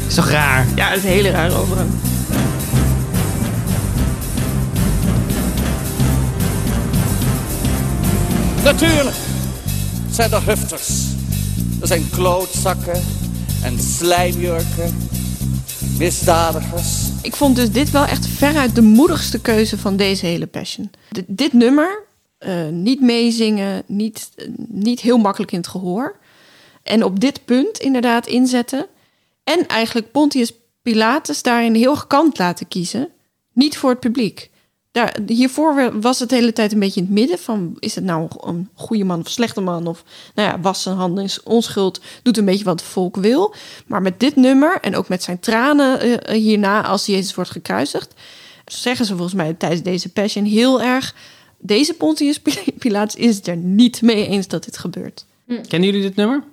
Is 0.08 0.16
toch 0.16 0.30
raar? 0.30 0.66
Ja, 0.76 0.88
het 0.88 0.98
is 0.98 1.04
een 1.04 1.10
hele 1.10 1.30
rare 1.30 1.54
overgang. 1.56 1.90
Natuurlijk 8.64 9.16
zijn 10.12 10.32
er 10.32 10.44
hufters. 10.46 11.07
Er 11.82 11.88
zijn 11.88 12.10
klootzakken 12.10 13.02
en 13.64 13.80
slijmjurken, 13.80 14.98
misdadigers. 15.98 17.10
Ik 17.22 17.36
vond 17.36 17.56
dus 17.56 17.72
dit 17.72 17.92
wel 17.92 18.06
echt 18.06 18.28
veruit 18.28 18.76
de 18.76 18.82
moedigste 18.82 19.42
keuze 19.42 19.78
van 19.78 19.98
deze 19.98 20.26
hele 20.26 20.48
Passion. 20.48 20.92
Dit 21.28 21.54
nummer, 21.54 22.04
eh, 22.38 22.68
niet 22.68 23.02
meezingen, 23.02 23.84
niet, 23.86 24.30
niet 24.68 25.00
heel 25.00 25.18
makkelijk 25.18 25.52
in 25.52 25.58
het 25.58 25.68
gehoor. 25.68 26.18
En 26.84 27.04
op 27.04 27.20
dit 27.20 27.46
punt 27.46 27.80
inderdaad 27.80 28.28
inzetten. 28.28 28.88
En 29.44 29.68
eigenlijk 29.68 30.12
Pontius 30.12 30.54
Pilatus 30.82 31.42
daarin 31.42 31.76
heel 31.76 31.96
gekant 31.96 32.38
laten 32.38 32.68
kiezen. 32.68 33.10
Niet 33.54 33.78
voor 33.78 33.90
het 33.90 34.00
publiek. 34.00 34.50
Daar, 34.92 35.18
hiervoor 35.28 36.00
was 36.02 36.20
het 36.20 36.30
de 36.30 36.36
hele 36.36 36.54
tijd 36.54 36.72
een 36.72 36.80
beetje 36.80 37.00
in 37.00 37.06
het 37.06 37.16
midden 37.16 37.40
van... 37.40 37.76
is 37.80 37.96
het 37.96 38.04
nou 38.04 38.28
een 38.40 38.70
goede 38.74 39.04
man 39.04 39.20
of 39.20 39.30
slechte 39.30 39.62
man? 39.62 39.88
Of 39.88 40.04
nou 40.36 40.50
ja, 40.50 40.60
was 40.60 40.82
zijn 40.82 40.96
handen 40.96 41.24
is 41.24 41.44
onschuld, 41.44 42.02
doet 42.24 42.38
een 42.38 42.46
beetje 42.46 42.64
wat 42.64 42.80
het 42.80 42.90
volk 42.90 43.16
wil. 43.16 43.54
Maar 43.88 44.02
met 44.02 44.20
dit 44.20 44.36
nummer 44.36 44.80
en 44.82 44.96
ook 44.96 45.08
met 45.08 45.24
zijn 45.24 45.40
tranen 45.40 46.22
eh, 46.24 46.42
hierna... 46.42 46.84
als 46.86 47.06
Jezus 47.06 47.36
wordt 47.36 47.52
gekruisigd... 47.52 48.14
zeggen 48.66 49.06
ze 49.06 49.14
volgens 49.14 49.36
mij 49.36 49.54
tijdens 49.54 49.82
deze 49.82 50.12
Passion 50.12 50.46
heel 50.46 50.82
erg... 50.82 51.16
deze 51.58 51.94
Pontius 51.94 52.40
Pilatus 52.80 53.16
is 53.16 53.36
het 53.36 53.48
er 53.48 53.58
niet 53.58 54.02
mee 54.02 54.28
eens 54.28 54.48
dat 54.48 54.64
dit 54.64 54.78
gebeurt. 54.78 55.26
Kennen 55.48 55.90
jullie 55.90 56.02
dit 56.02 56.16
nummer? 56.16 56.44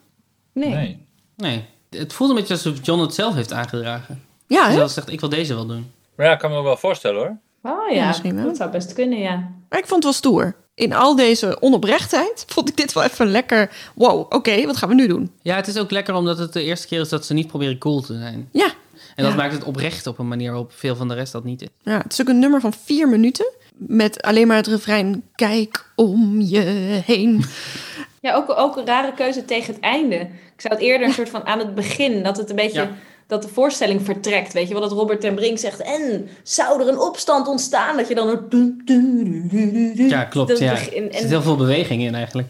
Nee. 0.52 0.98
Nee. 1.36 1.64
Het 1.90 2.12
voelt 2.12 2.30
een 2.30 2.36
beetje 2.36 2.54
alsof 2.54 2.78
John 2.82 3.00
het 3.00 3.14
zelf 3.14 3.34
heeft 3.34 3.52
aangedragen. 3.52 4.22
Ja, 4.46 4.66
Hij 4.66 4.74
hè? 4.74 4.88
zegt, 4.88 5.10
ik 5.10 5.20
wil 5.20 5.28
deze 5.28 5.54
wel 5.54 5.66
doen. 5.66 5.90
Maar 6.16 6.26
ja, 6.26 6.32
ik 6.32 6.38
kan 6.38 6.50
me 6.50 6.62
wel 6.62 6.76
voorstellen 6.76 7.20
hoor. 7.20 7.36
Oh 7.66 7.88
Ja, 7.90 7.94
ja, 7.94 8.06
misschien 8.06 8.34
wel. 8.36 8.44
dat 8.44 8.56
zou 8.56 8.70
best 8.70 8.92
kunnen, 8.92 9.18
ja. 9.18 9.34
Maar 9.68 9.78
ik 9.78 9.86
vond 9.86 10.04
het 10.04 10.04
wel 10.04 10.12
stoer. 10.12 10.54
In 10.74 10.92
al 10.92 11.16
deze 11.16 11.62
onoprechtheid 11.62 12.44
vond 12.54 12.68
ik 12.68 12.76
dit 12.76 12.92
wel 12.92 13.02
even 13.02 13.26
lekker... 13.26 13.70
wow, 13.94 14.20
oké, 14.32 14.66
wat 14.66 14.76
gaan 14.76 14.88
we 14.88 14.94
nu 14.94 15.06
doen? 15.06 15.30
Ja, 15.42 15.56
het 15.56 15.66
is 15.66 15.78
ook 15.78 15.90
lekker 15.90 16.14
omdat 16.14 16.38
het 16.38 16.52
de 16.52 16.62
eerste 16.62 16.86
keer 16.86 17.00
is 17.00 17.08
dat 17.08 17.26
ze 17.26 17.34
niet 17.34 17.46
proberen 17.46 17.78
cool 17.78 18.00
te 18.00 18.18
zijn. 18.18 18.48
Ja. 18.52 18.66
En 19.16 19.22
dat 19.24 19.32
Ja. 19.32 19.38
maakt 19.38 19.52
het 19.52 19.64
oprecht 19.64 20.06
op 20.06 20.18
een 20.18 20.28
manier 20.28 20.50
waarop 20.50 20.72
veel 20.74 20.96
van 20.96 21.08
de 21.08 21.14
rest 21.14 21.32
dat 21.32 21.44
niet 21.44 21.62
is. 21.62 21.68
Ja, 21.82 21.98
het 21.98 22.12
is 22.12 22.20
ook 22.20 22.28
een 22.28 22.38
nummer 22.38 22.60
van 22.60 22.72
vier 22.84 23.08
minuten... 23.08 23.46
met 23.76 24.22
alleen 24.22 24.46
maar 24.46 24.56
het 24.56 24.66
refrein... 24.66 25.24
kijk 25.34 25.90
om 25.94 26.40
je 26.40 26.60
heen. 27.06 27.44
Ja, 28.20 28.34
ook, 28.34 28.50
ook 28.58 28.76
een 28.76 28.86
rare 28.86 29.12
keuze 29.14 29.44
tegen 29.44 29.74
het 29.74 29.82
einde. 29.82 30.14
Ik 30.54 30.60
zou 30.60 30.74
het 30.74 30.82
eerder 30.82 31.06
een 31.06 31.12
soort 31.12 31.28
van 31.28 31.46
aan 31.46 31.58
het 31.58 31.74
begin, 31.74 32.22
dat 32.22 32.36
het 32.36 32.50
een 32.50 32.56
beetje, 32.56 32.80
Ja. 32.80 32.90
Dat 33.26 33.42
de 33.42 33.48
voorstelling 33.48 34.02
vertrekt. 34.04 34.52
Weet 34.52 34.66
je 34.68 34.72
wel, 34.72 34.82
dat 34.82 34.92
Robert 34.92 35.20
ten 35.20 35.34
Brink 35.34 35.58
zegt, 35.58 35.80
en 35.82 36.28
zou 36.42 36.82
er 36.82 36.88
een 36.88 36.98
opstand 36.98 37.48
ontstaan? 37.48 37.96
Dat 37.96 38.08
je 38.08 38.14
dan 38.14 38.28
een... 38.28 40.08
Ja, 40.08 40.24
klopt. 40.24 40.48
Dat 40.48 40.58
Ja. 40.58 40.72
Er 40.72 41.08
zit 41.10 41.28
heel 41.28 41.42
veel 41.42 41.56
beweging 41.56 42.02
in 42.02 42.14
eigenlijk. 42.14 42.48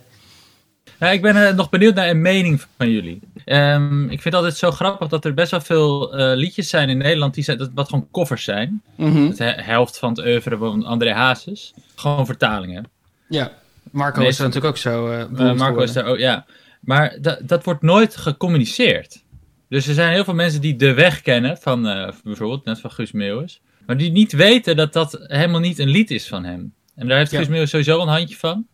Ja, 0.99 1.11
ik 1.11 1.23
ben 1.23 1.47
eh, 1.47 1.55
nog 1.55 1.69
benieuwd 1.69 1.95
naar 1.95 2.09
een 2.09 2.21
mening 2.23 2.63
van 2.77 2.91
jullie. 2.91 3.21
Ehm, 3.45 4.03
ik 4.03 4.09
vind 4.09 4.25
het 4.25 4.35
altijd 4.35 4.57
zo 4.57 4.71
grappig 4.71 5.09
dat 5.09 5.25
er 5.25 5.35
best 5.35 5.51
wel 5.51 5.61
veel 5.61 6.15
eh, 6.17 6.37
liedjes 6.37 6.69
zijn 6.69 6.89
in 6.89 6.99
Nederland 6.99 7.35
die 7.35 7.45
zijn, 7.45 7.59
dat, 7.59 7.71
wat 7.75 7.89
gewoon 7.89 8.09
covers 8.13 8.45
zijn. 8.45 8.83
Mhm. 8.97 9.31
De 9.31 9.45
he- 9.45 9.63
helft 9.63 9.99
van 9.99 10.09
het 10.09 10.19
oeuvre 10.19 10.57
van 10.57 10.85
André 10.85 11.13
Hazes. 11.13 11.75
Gewoon 11.95 12.27
vertalingen. 12.27 12.91
Ja. 13.29 13.53
Marco 13.91 14.19
Nee, 14.19 14.29
is 14.29 14.39
er 14.39 14.45
natuurlijk 14.45 14.75
ook 14.75 14.81
zo 14.81 15.11
eh 15.11 15.53
Marco 15.55 15.81
is 15.81 15.93
daar 15.93 16.05
ook, 16.05 16.19
ja. 16.19 16.47
Maar 16.81 17.17
dat, 17.21 17.39
dat 17.43 17.65
wordt 17.65 17.83
nooit 17.83 18.17
gecommuniceerd. 18.17 19.23
Dus 19.75 19.87
er 19.87 19.95
zijn 19.95 20.13
heel 20.13 20.25
veel 20.25 20.35
mensen 20.35 20.61
die 20.61 20.77
de 20.77 20.95
weg 20.95 21.21
kennen 21.23 21.57
van 21.57 21.87
eh, 21.89 22.09
bijvoorbeeld, 22.25 22.65
net 22.65 22.81
van 22.81 22.91
Guus 22.91 23.13
Meeuwis. 23.13 23.61
Maar 23.87 23.97
die 23.97 24.11
niet 24.13 24.33
weten 24.33 24.77
dat 24.77 24.93
dat 24.93 25.19
helemaal 25.23 25.61
niet 25.61 25.79
een 25.79 25.89
lied 25.89 26.11
is 26.11 26.29
van 26.29 26.45
hem. 26.45 26.75
En 26.95 27.09
daar 27.09 27.19
heeft 27.19 27.31
Ja. 27.31 27.39
Guus 27.39 27.49
Meeuwis 27.49 27.71
sowieso 27.71 28.01
een 28.01 28.09
handje 28.09 28.37
van. 28.37 28.67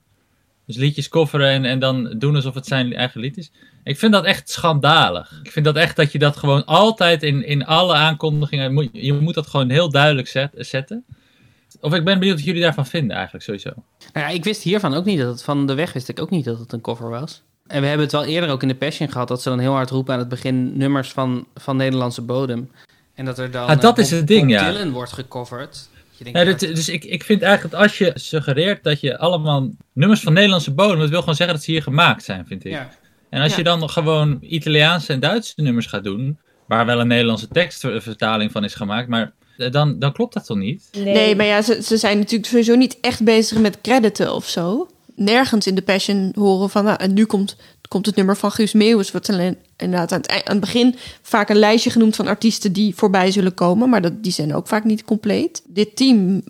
Dus 0.66 0.76
liedjes 0.76 1.08
kofferen 1.08 1.48
en, 1.48 1.64
en 1.64 1.78
dan 1.78 2.14
doen 2.18 2.34
alsof 2.34 2.54
het 2.54 2.66
zijn 2.66 2.94
eigen 2.94 3.20
lied 3.20 3.36
is. 3.36 3.50
Ik 3.84 3.98
vind 3.98 4.12
dat 4.12 4.24
echt 4.24 4.50
schandalig. 4.50 5.40
Ik 5.42 5.50
vind 5.50 5.64
dat 5.64 5.76
echt 5.76 5.96
dat 5.96 6.12
je 6.12 6.18
dat 6.18 6.36
gewoon 6.36 6.64
altijd 6.64 7.22
in, 7.22 7.46
in 7.46 7.66
alle 7.66 7.94
aankondigingen... 7.94 8.72
Moet, 8.72 8.88
je 8.92 9.12
moet 9.12 9.34
dat 9.34 9.46
gewoon 9.46 9.70
heel 9.70 9.90
duidelijk 9.90 10.28
zet- 10.28 10.54
zetten. 10.56 11.04
Of 11.80 11.94
ik 11.94 12.04
ben 12.04 12.18
benieuwd 12.18 12.36
wat 12.36 12.44
jullie 12.44 12.62
daarvan 12.62 12.86
vinden 12.86 13.14
eigenlijk 13.16 13.44
sowieso. 13.44 13.70
Nou 14.12 14.26
ja, 14.26 14.28
ik 14.28 14.44
wist 14.44 14.62
hiervan 14.62 14.94
ook 14.94 15.04
niet 15.04 15.18
dat 15.18 15.28
het 15.28 15.42
van 15.42 15.66
de 15.66 15.74
weg 15.74 15.92
wist 15.92 16.08
ik 16.08 16.20
ook 16.20 16.30
niet 16.30 16.44
dat 16.44 16.58
het 16.58 16.72
een 16.72 16.80
cover 16.80 17.08
was. 17.10 17.42
En 17.70 17.80
we 17.80 17.86
hebben 17.86 18.06
het 18.06 18.12
wel 18.14 18.24
eerder 18.24 18.50
ook 18.50 18.62
in 18.62 18.68
de 18.68 18.74
Passion 18.74 19.10
gehad 19.10 19.28
dat 19.28 19.42
ze 19.42 19.48
dan 19.48 19.58
heel 19.58 19.72
hard 19.72 19.90
roepen 19.90 20.12
aan 20.14 20.18
het 20.20 20.28
begin 20.28 20.76
nummers 20.76 21.10
van, 21.10 21.46
van 21.54 21.76
Nederlandse 21.76 22.22
bodem. 22.22 22.70
En 23.14 23.24
dat 23.24 23.38
er 23.38 23.50
dan 23.50 23.66
Ah, 23.66 23.80
dat 23.80 23.98
is 23.98 24.10
het 24.10 24.26
ding, 24.26 24.50
ja. 24.50 24.70
Dylan 24.70 24.90
wordt 24.90 25.12
gecoverd. 25.12 25.88
Je 26.16 26.24
denkt, 26.32 26.60
Ja, 26.60 26.68
dus 26.72 26.88
ik, 26.88 27.04
ik 27.04 27.24
vind 27.24 27.42
eigenlijk 27.42 27.72
dat 27.74 27.82
als 27.82 27.98
je 27.98 28.10
suggereert 28.14 28.82
dat 28.84 29.00
je 29.00 29.18
allemaal 29.18 29.68
nummers 29.92 30.20
van 30.20 30.32
Nederlandse 30.32 30.70
bodem, 30.70 30.98
dat 30.98 31.08
wil 31.08 31.20
gewoon 31.20 31.34
zeggen 31.34 31.56
dat 31.56 31.64
ze 31.64 31.70
hier 31.70 31.82
gemaakt 31.82 32.24
zijn, 32.24 32.46
vind 32.46 32.64
ik. 32.64 32.72
Ja. 32.72 32.90
En 33.30 33.42
als 33.42 33.50
Ja. 33.50 33.56
je 33.58 33.64
dan 33.64 33.90
gewoon 33.90 34.38
Italiaanse 34.40 35.12
en 35.12 35.20
Duitse 35.20 35.52
nummers 35.56 35.86
gaat 35.86 36.04
doen, 36.04 36.38
waar 36.66 36.86
wel 36.86 37.00
een 37.00 37.06
Nederlandse 37.06 37.48
tekstvertaling 37.48 38.52
van 38.52 38.64
is 38.64 38.74
gemaakt, 38.74 39.08
maar 39.08 39.32
eh, 39.56 39.70
dan, 39.70 39.98
dan 39.98 40.12
klopt 40.12 40.34
dat 40.34 40.46
toch 40.46 40.56
niet? 40.56 40.88
Nee, 40.92 41.36
maar 41.36 41.46
ja, 41.46 41.62
ze, 41.62 41.82
ze 41.82 41.96
zijn 41.96 42.18
natuurlijk 42.18 42.46
sowieso 42.48 42.74
niet 42.74 42.98
echt 43.00 43.24
bezig 43.24 43.58
met 43.58 43.80
crediten 43.80 44.34
of 44.34 44.48
zo. 44.48 44.88
Nergens 45.20 45.66
in 45.66 45.74
de 45.74 45.82
Passion 45.82 46.32
horen 46.34 46.70
van, 46.70 46.84
nou, 46.84 46.96
en 46.96 47.12
nu 47.12 47.24
komt, 47.24 47.56
komt 47.88 48.06
het 48.06 48.16
nummer 48.16 48.36
van 48.36 48.50
Guus 48.50 48.72
Meeuwis. 48.72 49.12
Alleen 49.28 49.56
inderdaad 49.76 50.12
aan 50.12 50.20
het, 50.20 50.30
aan 50.30 50.56
het 50.56 50.60
begin 50.60 50.94
vaak 51.22 51.48
een 51.48 51.56
lijstje 51.56 51.90
genoemd 51.90 52.16
van 52.16 52.26
artiesten 52.26 52.72
die 52.72 52.94
voorbij 52.94 53.30
zullen 53.30 53.54
komen. 53.54 53.88
Maar 53.88 54.02
dat, 54.02 54.22
die 54.22 54.32
zijn 54.32 54.54
ook 54.54 54.68
vaak 54.68 54.84
niet 54.84 55.04
compleet. 55.04 55.62
Dit 55.66 55.96
team 55.96 56.42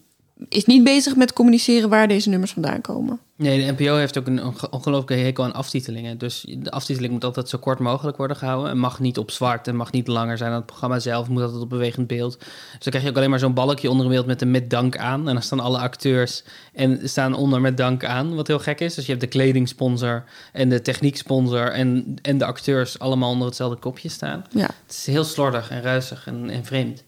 is 0.48 0.64
niet 0.64 0.84
bezig 0.84 1.16
met 1.16 1.32
communiceren 1.32 1.88
waar 1.88 2.08
deze 2.08 2.28
nummers 2.28 2.52
vandaan 2.52 2.80
komen. 2.80 3.20
Nee, 3.40 3.66
de 3.66 3.72
NPO 3.72 3.94
heeft 3.96 4.18
ook 4.18 4.26
een 4.26 4.44
onge- 4.44 4.70
ongelooflijke 4.70 5.24
hekel 5.24 5.44
aan 5.44 5.52
aftitelingen. 5.52 6.18
Dus 6.18 6.44
de 6.58 6.70
aftiteling 6.70 7.12
moet 7.12 7.24
altijd 7.24 7.48
zo 7.48 7.58
kort 7.58 7.78
mogelijk 7.78 8.16
worden 8.16 8.36
gehouden. 8.36 8.70
En 8.70 8.78
mag 8.78 9.00
niet 9.00 9.18
op 9.18 9.30
zwart 9.30 9.68
en 9.68 9.76
mag 9.76 9.92
niet 9.92 10.06
langer 10.08 10.36
zijn 10.36 10.48
dan 10.50 10.58
het 10.58 10.66
programma 10.68 10.98
zelf. 10.98 11.28
Moet 11.28 11.42
altijd 11.42 11.62
op 11.62 11.68
bewegend 11.68 12.06
beeld. 12.06 12.38
Dus 12.38 12.48
dan 12.70 12.78
krijg 12.80 13.02
je 13.02 13.10
ook 13.10 13.16
alleen 13.16 13.30
maar 13.30 13.38
zo'n 13.38 13.54
balkje 13.54 13.90
onder 13.90 14.06
een 14.06 14.12
beeld 14.12 14.26
met 14.26 14.42
een 14.42 14.50
met 14.50 14.70
dank 14.70 14.96
aan. 14.96 15.28
En 15.28 15.34
dan 15.34 15.42
staan 15.42 15.60
alle 15.60 15.78
acteurs 15.78 16.44
en 16.72 17.08
staan 17.08 17.34
onder 17.34 17.60
met 17.60 17.76
dank 17.76 18.04
aan. 18.04 18.34
Wat 18.34 18.46
heel 18.46 18.58
gek 18.58 18.80
is. 18.80 18.94
Dus 18.94 19.04
je 19.04 19.10
hebt 19.10 19.24
de 19.24 19.30
kledingsponsor 19.30 20.24
en 20.52 20.68
de 20.68 20.82
technieksponsor 20.82 21.72
en, 21.72 22.14
en 22.22 22.38
de 22.38 22.44
acteurs 22.44 22.98
allemaal 22.98 23.30
onder 23.30 23.46
hetzelfde 23.46 23.76
kopje 23.78 24.08
staan. 24.08 24.44
Ja. 24.50 24.62
Het 24.86 24.90
is 24.92 25.06
heel 25.06 25.24
slordig 25.24 25.70
en 25.70 25.82
ruisig 25.82 26.26
en, 26.26 26.50
en 26.50 26.64
vreemd. 26.64 27.04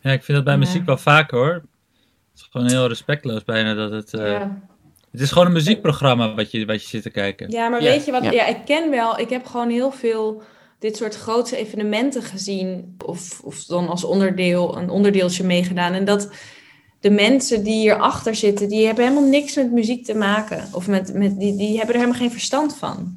Ja, 0.00 0.10
ik 0.12 0.22
vind 0.24 0.36
dat 0.36 0.44
bij 0.46 0.54
Ja. 0.54 0.60
muziek 0.60 0.86
wel 0.86 0.96
vaker 0.98 1.38
hoor. 1.38 1.52
Het 1.54 1.62
is 2.34 2.48
gewoon 2.50 2.68
heel 2.68 2.88
respectloos 2.88 3.44
bijna 3.44 3.74
dat 3.74 3.90
het... 3.90 4.14
eh, 4.14 4.30
Ja. 4.30 4.58
Het 5.18 5.26
is 5.26 5.32
gewoon 5.32 5.48
een 5.48 5.52
muziekprogramma 5.52 6.34
wat 6.34 6.50
je, 6.50 6.66
wat 6.66 6.82
je 6.82 6.88
zit 6.88 7.02
te 7.02 7.10
kijken. 7.10 7.50
Ja, 7.50 7.68
maar 7.68 7.80
weet 7.80 8.04
je 8.04 8.12
wat? 8.12 8.24
Ja. 8.24 8.46
ik 8.46 8.64
ken 8.64 8.90
wel. 8.90 9.18
Ik 9.18 9.30
heb 9.30 9.46
gewoon 9.46 9.70
heel 9.70 9.90
veel 9.90 10.42
dit 10.78 10.96
soort 10.96 11.14
grootse 11.16 11.56
evenementen 11.56 12.22
gezien. 12.22 12.96
Of, 13.06 13.40
of 13.44 13.64
dan 13.64 13.88
als 13.88 14.04
onderdeel, 14.04 14.76
een 14.76 14.90
onderdeeltje 14.90 15.44
meegedaan. 15.44 15.92
En 15.92 16.04
dat 16.04 16.30
de 17.00 17.10
mensen 17.10 17.64
die 17.64 17.80
hierachter 17.80 18.34
zitten, 18.34 18.68
die 18.68 18.86
hebben 18.86 19.04
helemaal 19.04 19.28
niks 19.28 19.56
met 19.56 19.72
muziek 19.72 20.04
te 20.04 20.14
maken. 20.14 20.68
Of 20.72 20.86
met, 20.86 21.14
met 21.14 21.38
die, 21.38 21.56
die 21.56 21.76
hebben 21.76 21.94
er 21.94 22.00
helemaal 22.00 22.20
geen 22.20 22.30
verstand 22.30 22.76
van. 22.76 23.16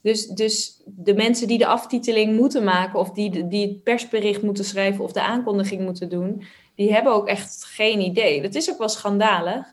Dus, 0.00 0.26
dus 0.26 0.82
de 0.84 1.14
mensen 1.14 1.46
die 1.46 1.58
de 1.58 1.66
aftiteling 1.66 2.36
moeten 2.36 2.64
maken, 2.64 2.98
of 2.98 3.10
die, 3.10 3.48
die 3.48 3.68
het 3.68 3.82
persbericht 3.82 4.42
moeten 4.42 4.64
schrijven 4.64 5.04
of 5.04 5.12
de 5.12 5.22
aankondiging 5.22 5.80
moeten 5.80 6.08
doen, 6.08 6.44
die 6.74 6.92
hebben 6.92 7.12
ook 7.12 7.28
echt 7.28 7.64
geen 7.64 8.00
idee. 8.00 8.42
Dat 8.42 8.54
is 8.54 8.70
ook 8.70 8.78
wel 8.78 8.88
schandalig. 8.88 9.66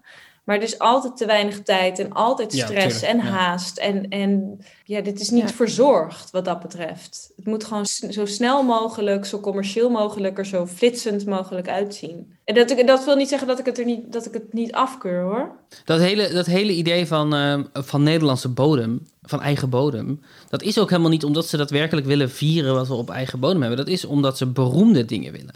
Maar 0.50 0.58
er 0.58 0.64
is 0.64 0.80
altijd 0.80 1.18
te 1.18 1.26
weinig 1.26 1.62
tijd 1.62 2.00
en 2.00 2.12
altijd 2.14 2.54
stress 2.54 3.02
en 3.02 3.18
ja. 3.18 3.24
haast. 3.24 3.78
En, 3.78 4.10
en 4.10 4.60
ja, 4.84 5.02
dit 5.02 5.20
is 5.20 5.30
niet 5.30 5.52
verzorgd 5.52 6.32
wat 6.32 6.46
dat 6.46 6.60
betreft. 6.62 7.32
Het 7.36 7.46
moet 7.46 7.64
gewoon 7.64 7.86
zo 7.86 8.26
snel 8.26 8.64
mogelijk, 8.64 9.26
zo 9.26 9.40
commercieel 9.40 9.90
mogelijk, 9.90 10.38
er 10.38 10.46
zo 10.46 10.66
flitsend 10.66 11.26
mogelijk 11.26 11.68
uitzien. 11.68 12.34
En 12.44 12.56
dat, 12.56 12.72
ik- 12.72 12.88
dat 12.88 13.06
wil 13.06 13.16
niet 13.16 13.30
zeggen 13.30 13.48
dat 13.48 13.60
ik 13.60 13.66
het, 13.66 13.80
er 13.80 13.86
niet, 13.86 14.12
dat 14.12 14.26
ik 14.26 14.34
het 14.34 14.54
niet 14.54 14.72
afkeur 14.72 15.22
hoor. 15.24 15.52
Dat 15.86 16.00
hele, 16.00 16.30
dat 16.34 16.46
hele 16.46 16.74
idee 16.74 17.06
van, 17.08 17.36
eh, 17.36 17.60
van 17.74 18.04
Nederlandse 18.04 18.50
bodem, 18.50 19.08
van 19.22 19.42
eigen 19.42 19.70
bodem, 19.70 20.22
dat 20.50 20.62
is 20.62 20.80
ook 20.80 20.90
helemaal 20.90 21.12
niet 21.12 21.24
omdat 21.24 21.48
ze 21.48 21.58
daadwerkelijk 21.58 22.08
willen 22.08 22.30
vieren 22.32 22.74
wat 22.74 22.88
we 22.88 22.94
op 22.94 23.10
eigen 23.10 23.40
bodem 23.40 23.60
hebben. 23.62 23.78
Dat 23.78 23.88
is 23.88 24.06
omdat 24.06 24.38
ze 24.38 24.46
beroemde 24.46 25.06
dingen 25.06 25.32
willen. 25.32 25.56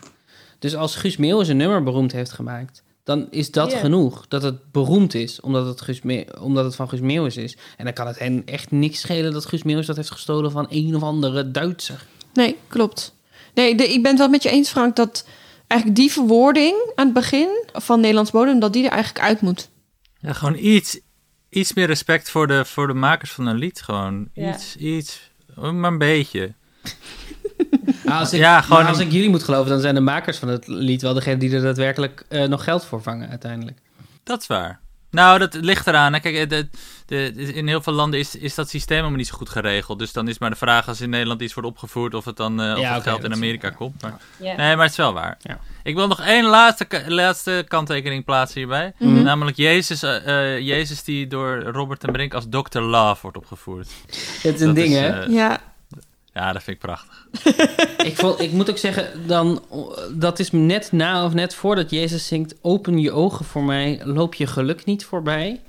Dus 0.59 0.75
als 0.75 0.95
Guus 0.95 1.17
Meeuwis 1.17 1.47
een 1.47 1.57
nummer 1.57 1.83
beroemd 1.83 2.11
heeft 2.11 2.31
gemaakt, 2.31 2.83
dan 3.03 3.27
is 3.29 3.51
dat 3.51 3.73
genoeg. 3.73 4.27
Dat 4.27 4.43
het 4.43 4.71
beroemd 4.71 5.13
is, 5.13 5.41
omdat 5.41 5.65
het, 5.65 5.81
Guus 5.81 6.01
Me- 6.01 6.25
omdat 6.41 6.65
het 6.65 6.75
van 6.75 6.89
Guus 6.89 6.99
Meeuwis 6.99 7.37
is. 7.37 7.57
En 7.77 7.85
dan 7.85 7.93
kan 7.93 8.07
het 8.07 8.19
hen 8.19 8.41
echt 8.45 8.71
niks 8.71 8.99
schelen 8.99 9.31
dat 9.33 9.45
Guus 9.45 9.63
Meeuwis 9.63 9.85
dat 9.85 9.95
heeft 9.95 10.11
gestolen 10.11 10.51
van 10.51 10.65
een 10.69 10.95
of 10.95 11.03
andere 11.03 11.51
Duitser. 11.51 12.05
Nee, 12.33 12.55
klopt. 12.67 13.15
Nee, 13.53 13.75
de, 13.75 13.83
ik 13.93 14.01
ben 14.01 14.11
het 14.11 14.19
wel 14.19 14.29
met 14.29 14.43
je 14.43 14.49
eens, 14.49 14.69
Frank, 14.69 14.95
dat 14.95 15.27
eigenlijk 15.67 15.99
die 16.01 16.11
verwoording 16.11 16.91
aan 16.95 17.05
het 17.05 17.13
begin 17.13 17.63
van 17.73 17.99
Nederlands 17.99 18.31
bodem, 18.31 18.59
dat 18.59 18.73
die 18.73 18.85
er 18.85 18.91
eigenlijk 18.91 19.25
uit 19.25 19.41
moet. 19.41 19.69
Ja, 20.19 20.33
gewoon 20.33 20.55
iets, 20.57 20.99
iets 21.49 21.73
meer 21.73 21.85
respect 21.87 22.29
voor 22.29 22.47
de, 22.47 22.65
voor 22.65 22.87
de 22.87 22.93
makers 22.93 23.31
van 23.31 23.45
een 23.45 23.57
lied. 23.57 23.81
Gewoon 23.81 24.29
Ja. 24.33 24.53
iets, 24.53 24.75
iets, 24.75 25.31
maar 25.55 25.91
een 25.91 25.97
beetje. 25.97 26.53
Ah, 28.05 28.19
als 28.19 28.33
ik, 28.33 28.39
Ja, 28.39 28.61
gewoon 28.61 28.79
maar 28.81 28.89
als 28.89 28.97
een- 28.99 29.05
ik 29.05 29.11
jullie 29.11 29.29
moet 29.29 29.43
geloven, 29.43 29.69
dan 29.69 29.79
zijn 29.79 29.95
de 29.95 30.01
makers 30.01 30.37
van 30.37 30.47
het 30.47 30.67
lied 30.67 31.01
wel 31.01 31.13
degene 31.13 31.37
die 31.37 31.55
er 31.55 31.61
daadwerkelijk 31.61 32.23
eh, 32.29 32.43
nog 32.43 32.63
geld 32.63 32.85
voor 32.85 33.01
vangen 33.01 33.29
uiteindelijk. 33.29 33.77
Dat 34.23 34.41
is 34.41 34.47
waar. 34.47 34.79
Nou, 35.11 35.39
dat 35.39 35.53
ligt 35.53 35.87
eraan. 35.87 36.13
hè. 36.13 36.19
Kijk, 36.19 36.49
de, 36.49 36.67
de, 37.05 37.33
in 37.53 37.67
heel 37.67 37.81
veel 37.81 37.93
landen 37.93 38.19
is, 38.19 38.35
is 38.35 38.55
dat 38.55 38.69
systeem 38.69 38.97
helemaal 38.97 39.17
niet 39.17 39.27
zo 39.27 39.35
goed 39.37 39.49
geregeld. 39.49 39.99
Dus 39.99 40.13
dan 40.13 40.27
is 40.27 40.37
maar 40.39 40.49
de 40.49 40.55
vraag 40.55 40.87
als 40.87 41.01
in 41.01 41.09
Nederland 41.09 41.41
iets 41.41 41.53
wordt 41.53 41.69
opgevoerd... 41.69 42.13
of 42.13 42.25
het 42.25 42.37
dan 42.37 42.61
eh, 42.61 42.71
of 42.71 42.79
Ja, 42.79 42.93
het 42.93 43.03
geld 43.03 43.15
dat 43.15 43.25
in 43.25 43.31
is- 43.31 43.37
Amerika 43.37 43.69
komt. 43.69 44.01
Maar, 44.01 44.17
Ja. 44.37 44.55
Nee, 44.55 44.75
maar 44.75 44.81
het 44.83 44.91
is 44.91 44.97
wel 44.97 45.13
waar. 45.13 45.37
Ik 45.83 45.95
wil 45.95 46.07
nog 46.07 46.21
één 46.21 46.45
laatste, 46.45 46.87
laatste 47.07 47.65
kanttekening 47.67 48.25
plaatsen 48.25 48.57
hierbij. 48.59 48.93
Mhm. 48.99 49.23
Namelijk 49.23 49.57
Jezus, 49.57 50.03
eh, 50.03 50.59
Jezus 50.59 51.03
die 51.03 51.27
door 51.27 51.61
Robert 51.61 51.99
ten 51.99 52.11
Brink 52.11 52.33
als 52.33 52.45
Dr. 52.49 52.79
Love 52.79 53.21
wordt 53.21 53.37
opgevoerd. 53.37 53.87
Het 54.41 54.55
is 54.55 54.59
een 54.61 54.65
Dat 54.67 54.75
ding, 54.75 54.93
hè? 54.93 55.23
Ja. 55.23 55.59
Ja, 56.33 56.51
dat 56.53 56.63
vind 56.63 56.75
ik 56.77 56.81
prachtig. 56.81 57.27
ik, 58.09 58.15
vond, 58.17 58.39
ik 58.39 58.51
moet 58.51 58.69
ook 58.69 58.77
zeggen, 58.77 59.27
dan, 59.27 59.63
dat 60.15 60.39
is 60.39 60.51
net 60.51 60.91
na 60.91 61.25
of 61.25 61.33
net 61.33 61.55
voordat 61.55 61.89
Jezus 61.89 62.27
zingt... 62.27 62.55
open 62.61 62.99
je 62.99 63.11
ogen 63.11 63.45
voor 63.45 63.63
mij, 63.63 63.99
loop 64.03 64.33
je 64.33 64.47
geluk 64.47 64.85
niet 64.85 65.05
voorbij. 65.05 65.61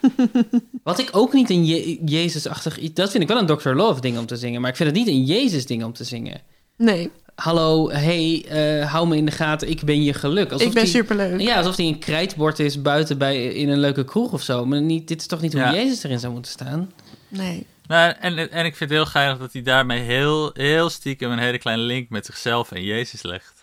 Wat 0.82 0.98
ik 0.98 1.08
ook 1.12 1.32
niet 1.32 1.50
een 1.50 1.64
Je- 1.64 2.04
Jezus-achtig... 2.04 2.78
iets- 2.78 2.94
Dat 2.94 3.10
vind 3.10 3.22
ik 3.22 3.28
wel 3.28 3.38
een 3.38 3.46
Dr. 3.58 3.68
Love 3.70 4.00
ding 4.00 4.18
om 4.18 4.26
te 4.26 4.36
zingen... 4.36 4.60
maar 4.60 4.70
ik 4.70 4.76
vind 4.76 4.88
het 4.88 4.98
niet 4.98 5.08
een 5.08 5.24
Jezus-ding 5.24 5.84
om 5.84 5.92
te 5.92 6.04
zingen. 6.04 6.40
Nee. 6.76 7.10
Hallo, 7.34 7.90
hey, 7.90 8.44
eh, 8.48 8.92
hou 8.92 9.08
me 9.08 9.16
in 9.16 9.24
de 9.24 9.30
gaten, 9.32 9.68
ik 9.70 9.82
ben 9.82 10.02
je 10.02 10.12
geluk. 10.12 10.50
Ik 10.52 10.58
ben 10.72 10.82
die- 10.82 10.86
superleuk. 10.92 11.40
Ja, 11.40 11.56
alsof 11.56 11.76
hij 11.76 11.86
een 11.86 11.98
krijtbord 11.98 12.58
is 12.58 12.82
buiten 12.82 13.18
bij, 13.18 13.44
in 13.46 13.68
een 13.68 13.80
leuke 13.80 14.04
kroeg 14.04 14.32
of 14.32 14.42
zo. 14.42 14.66
Maar 14.66 14.82
niet, 14.82 15.08
dit 15.08 15.20
is 15.20 15.26
toch 15.26 15.40
niet 15.40 15.52
hoe 15.52 15.62
Ja. 15.62 15.74
Jezus 15.74 16.02
erin 16.02 16.18
zou 16.18 16.32
moeten 16.32 16.52
staan? 16.52 16.92
Nee. 17.28 17.66
Nou, 17.86 18.14
en, 18.20 18.50
en 18.50 18.64
ik 18.64 18.76
vind 18.76 18.90
het 18.90 18.98
heel 18.98 19.06
geinig 19.06 19.38
dat 19.38 19.52
hij 19.52 19.62
daarmee 19.62 20.00
heel, 20.00 20.50
heel 20.52 20.90
stiekem 20.90 21.30
een 21.30 21.38
hele 21.38 21.58
kleine 21.58 21.82
link 21.82 22.08
met 22.08 22.26
zichzelf 22.26 22.72
en 22.72 22.82
Jezus 22.82 23.22
legt. 23.22 23.52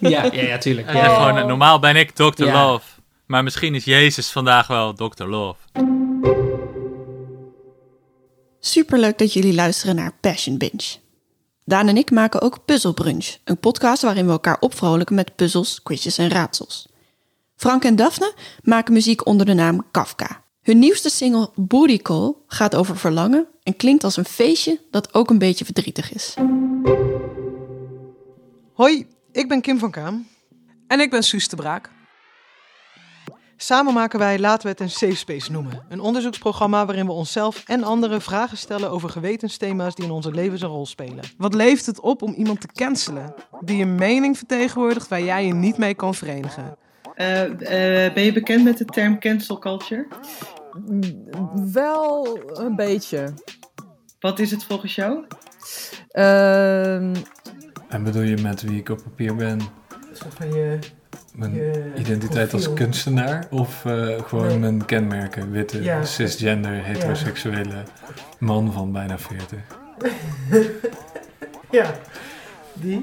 Ja, 0.00 0.24
ja, 0.24 0.42
ja, 0.42 0.58
tuurlijk. 0.58 0.90
Gewoon, 0.90 1.46
normaal 1.46 1.78
ben 1.78 1.96
ik 1.96 2.10
Dr. 2.10 2.44
Ja. 2.44 2.66
Love. 2.66 2.86
Maar 3.26 3.42
misschien 3.42 3.74
is 3.74 3.84
Jezus 3.84 4.30
vandaag 4.30 4.66
wel 4.66 4.92
Dr. 4.92 5.24
Love. 5.24 5.58
Superleuk 8.60 9.18
dat 9.18 9.32
jullie 9.32 9.54
luisteren 9.54 9.96
naar 9.96 10.12
Passion 10.20 10.58
Binge. 10.58 10.96
Daan 11.64 11.88
en 11.88 11.96
ik 11.96 12.10
maken 12.10 12.40
ook 12.40 12.64
Puzzle 12.64 12.94
Brunch, 12.94 13.36
een 13.44 13.58
podcast 13.58 14.02
waarin 14.02 14.26
we 14.26 14.32
elkaar 14.32 14.56
opvrolijken 14.60 15.14
met 15.14 15.34
puzzels, 15.36 15.82
quizjes 15.82 16.18
en 16.18 16.28
raadsels. 16.28 16.88
Frank 17.56 17.84
en 17.84 17.96
Daphne 17.96 18.34
maken 18.62 18.92
muziek 18.92 19.26
onder 19.26 19.46
de 19.46 19.54
naam 19.54 19.86
Kafka. 19.90 20.43
Hun 20.64 20.78
nieuwste 20.78 21.10
single 21.10 21.50
Booty 21.54 21.98
Call 21.98 22.34
gaat 22.46 22.74
over 22.74 22.96
verlangen 22.96 23.46
en 23.62 23.76
klinkt 23.76 24.04
als 24.04 24.16
een 24.16 24.24
feestje 24.24 24.80
dat 24.90 25.14
ook 25.14 25.30
een 25.30 25.38
beetje 25.38 25.64
verdrietig 25.64 26.12
is. 26.12 26.34
Hoi, 28.72 29.06
ik 29.32 29.48
ben 29.48 29.60
Kim 29.60 29.78
van 29.78 29.90
Kaam. 29.90 30.26
En 30.86 31.00
ik 31.00 31.10
ben 31.10 31.22
Suus 31.22 31.48
de 31.48 31.56
Braak. 31.56 31.90
Samen 33.56 33.94
maken 33.94 34.18
wij 34.18 34.38
Laten 34.38 34.62
we 34.62 34.68
het 34.68 34.80
een 34.80 34.90
safe 34.90 35.14
space 35.14 35.52
noemen. 35.52 35.84
Een 35.88 36.00
onderzoeksprogramma 36.00 36.86
waarin 36.86 37.06
we 37.06 37.12
onszelf 37.12 37.62
en 37.66 37.82
anderen 37.82 38.22
vragen 38.22 38.58
stellen 38.58 38.90
over 38.90 39.08
gewetensthema's 39.08 39.94
die 39.94 40.04
in 40.04 40.10
onze 40.10 40.30
levens 40.30 40.62
een 40.62 40.68
rol 40.68 40.86
spelen. 40.86 41.24
Wat 41.36 41.54
levert 41.54 41.86
het 41.86 42.00
op 42.00 42.22
om 42.22 42.34
iemand 42.34 42.60
te 42.60 42.66
cancelen? 42.66 43.34
Die 43.60 43.82
een 43.82 43.94
mening 43.94 44.38
vertegenwoordigt 44.38 45.08
waar 45.08 45.22
jij 45.22 45.46
je 45.46 45.54
niet 45.54 45.76
mee 45.76 45.94
kan 45.94 46.14
verenigen. 46.14 46.76
Eh, 47.14 47.42
eh, 48.06 48.12
ben 48.14 48.22
je 48.24 48.32
bekend 48.32 48.64
met 48.64 48.78
de 48.78 48.84
term 48.84 49.18
cancel 49.18 49.58
culture? 49.58 50.06
Wel 51.72 52.38
een 52.52 52.76
beetje. 52.76 53.34
Wat 54.20 54.38
is 54.38 54.50
het 54.50 54.64
volgens 54.64 54.94
jou? 54.94 55.24
Ehm, 56.08 57.14
En 57.88 58.02
bedoel 58.04 58.22
je 58.22 58.36
met 58.42 58.62
wie 58.62 58.78
ik 58.78 58.88
op 58.88 59.02
papier 59.02 59.34
ben? 59.36 59.60
Van 60.12 60.52
je, 60.52 60.78
Mijn 61.34 61.54
je 61.54 61.92
identiteit 61.96 62.52
als 62.52 62.72
kunstenaar? 62.72 63.46
Of 63.50 63.84
eh, 63.84 64.22
gewoon 64.22 64.46
Nee. 64.46 64.58
mijn 64.58 64.84
kenmerken? 64.84 65.50
Witte, 65.50 65.82
Ja. 65.82 66.04
cisgender, 66.04 66.84
heteroseksuele 66.84 67.82
man 68.38 68.72
van 68.72 68.92
bijna 68.92 69.18
40. 69.18 69.58
Ja, 71.70 71.90
die? 72.72 73.02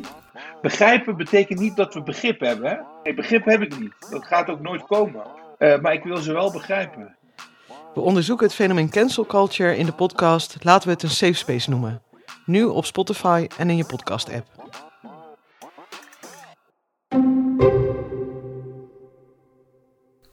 Begrijpen 0.61 1.17
betekent 1.17 1.59
niet 1.59 1.75
dat 1.75 1.93
we 1.93 2.03
begrip 2.03 2.39
hebben. 2.39 2.85
Nee, 3.03 3.13
begrip 3.13 3.45
heb 3.45 3.61
ik 3.61 3.79
niet. 3.79 3.93
Dat 4.09 4.25
gaat 4.25 4.49
ook 4.49 4.59
nooit 4.61 4.85
komen. 4.85 5.23
Eh, 5.57 5.79
maar 5.79 5.93
ik 5.93 6.03
wil 6.03 6.17
ze 6.17 6.33
wel 6.33 6.51
begrijpen. 6.51 7.15
We 7.93 8.01
onderzoeken 8.01 8.45
het 8.45 8.55
fenomeen 8.55 8.89
cancel 8.89 9.25
culture 9.25 9.77
in 9.77 9.85
de 9.85 9.93
podcast 9.93 10.63
Laten 10.63 10.87
we 10.87 10.93
het 10.93 11.03
een 11.03 11.09
safe 11.09 11.33
space 11.33 11.69
noemen. 11.69 12.01
Nu 12.45 12.63
op 12.63 12.85
Spotify 12.85 13.47
en 13.57 13.69
in 13.69 13.77
je 13.77 13.85
podcast 13.85 14.29
app. 14.33 14.47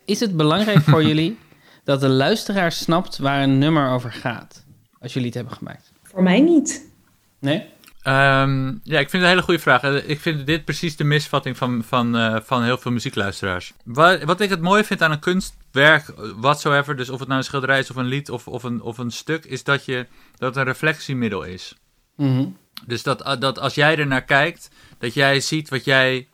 Is 0.05 0.21
het 0.21 0.37
belangrijk 0.37 0.81
voor 0.81 1.03
jullie 1.11 1.39
dat 1.85 2.01
de 2.01 2.09
luisteraar 2.09 2.73
snapt 2.73 3.19
waar 3.19 3.43
een 3.43 3.59
nummer 3.59 3.91
over 3.91 4.13
gaat? 4.13 4.65
Als 4.99 5.13
jullie 5.13 5.29
het 5.29 5.37
hebben 5.37 5.55
gemaakt. 5.55 5.93
Voor 6.03 6.23
mij 6.23 6.41
niet. 6.41 6.91
Nee? 7.39 7.67
Ehm, 8.09 8.75
ja, 8.83 8.99
ik 8.99 9.11
vind 9.11 9.13
het 9.13 9.23
een 9.23 9.29
hele 9.29 9.43
goede 9.43 9.61
vraag. 9.61 9.83
Eh, 9.83 10.09
Ik 10.09 10.21
vind 10.21 10.47
dit 10.47 10.65
precies 10.65 10.97
de 10.97 11.05
misvatting 11.05 11.57
van, 11.57 11.85
van, 11.85 12.17
eh, 12.17 12.37
van 12.43 12.63
heel 12.63 12.79
veel 12.79 12.91
muziekluisteraars. 12.93 13.73
Wat, 13.85 14.23
wat 14.23 14.41
ik 14.41 14.51
het 14.51 14.61
mooie 14.61 14.85
vind 14.85 15.03
aan 15.03 15.11
een 15.11 15.19
kunstwerk, 15.19 16.09
eh, 16.09 16.31
whatsoever, 16.37 16.97
dus 16.97 17.11
of 17.11 17.19
het 17.19 17.29
nou 17.29 17.41
een 17.41 17.47
schilderij 17.47 17.79
is 17.79 17.91
of 17.91 17.97
een 17.97 18.07
lied 18.07 18.31
of, 18.31 18.47
of, 18.47 18.63
een, 18.63 18.81
of 18.81 18.99
een 18.99 19.11
stuk, 19.11 19.45
is 19.45 19.65
dat, 19.65 19.85
je, 19.85 20.07
dat 20.37 20.49
het 20.49 20.57
een 20.57 20.73
reflectiemiddel 20.73 21.43
is. 21.43 21.75
Mhm. 22.17 22.47
Dus 22.87 23.03
dat, 23.03 23.37
dat 23.39 23.59
als 23.59 23.75
jij 23.75 23.97
er 23.97 24.07
naar 24.07 24.25
kijkt, 24.25 24.71
dat 24.99 25.15
jij 25.15 25.41
ziet 25.41 25.69
wat 25.69 25.85
jij. 25.85 26.29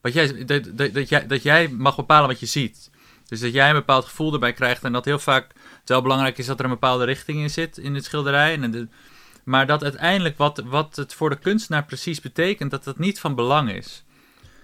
Wat 0.00 0.12
jij 0.12 0.44
dat, 0.44 0.64
dat, 0.72 0.94
dat, 0.94 1.08
jij, 1.08 1.26
dat 1.26 1.42
jij 1.42 1.68
mag 1.68 1.96
bepalen 1.96 2.28
wat 2.28 2.40
je 2.40 2.46
ziet. 2.46 2.90
Dus 3.28 3.40
dat 3.40 3.52
jij 3.52 3.68
een 3.68 3.74
bepaald 3.74 4.04
gevoel 4.04 4.32
erbij 4.32 4.52
krijgt 4.52 4.84
en 4.84 4.92
dat 4.92 5.04
heel 5.04 5.18
vaak 5.18 5.46
het 5.80 5.88
wel 5.88 6.02
belangrijk 6.02 6.38
is 6.38 6.46
dat 6.46 6.58
er 6.58 6.64
een 6.64 6.70
bepaalde 6.70 7.04
richting 7.04 7.38
in 7.38 7.50
zit 7.50 7.78
in 7.78 7.94
het 7.94 8.04
schilderij. 8.04 8.60
En 8.60 8.70
de, 8.70 8.88
maar 9.44 9.66
dat 9.66 9.82
uiteindelijk 9.82 10.38
wat, 10.38 10.62
wat 10.64 10.96
het 10.96 11.14
voor 11.14 11.30
de 11.30 11.38
kunstenaar 11.38 11.84
precies 11.84 12.20
betekent, 12.20 12.70
dat 12.70 12.84
dat 12.84 12.98
niet 12.98 13.20
van 13.20 13.34
belang 13.34 13.72
is. 13.72 14.04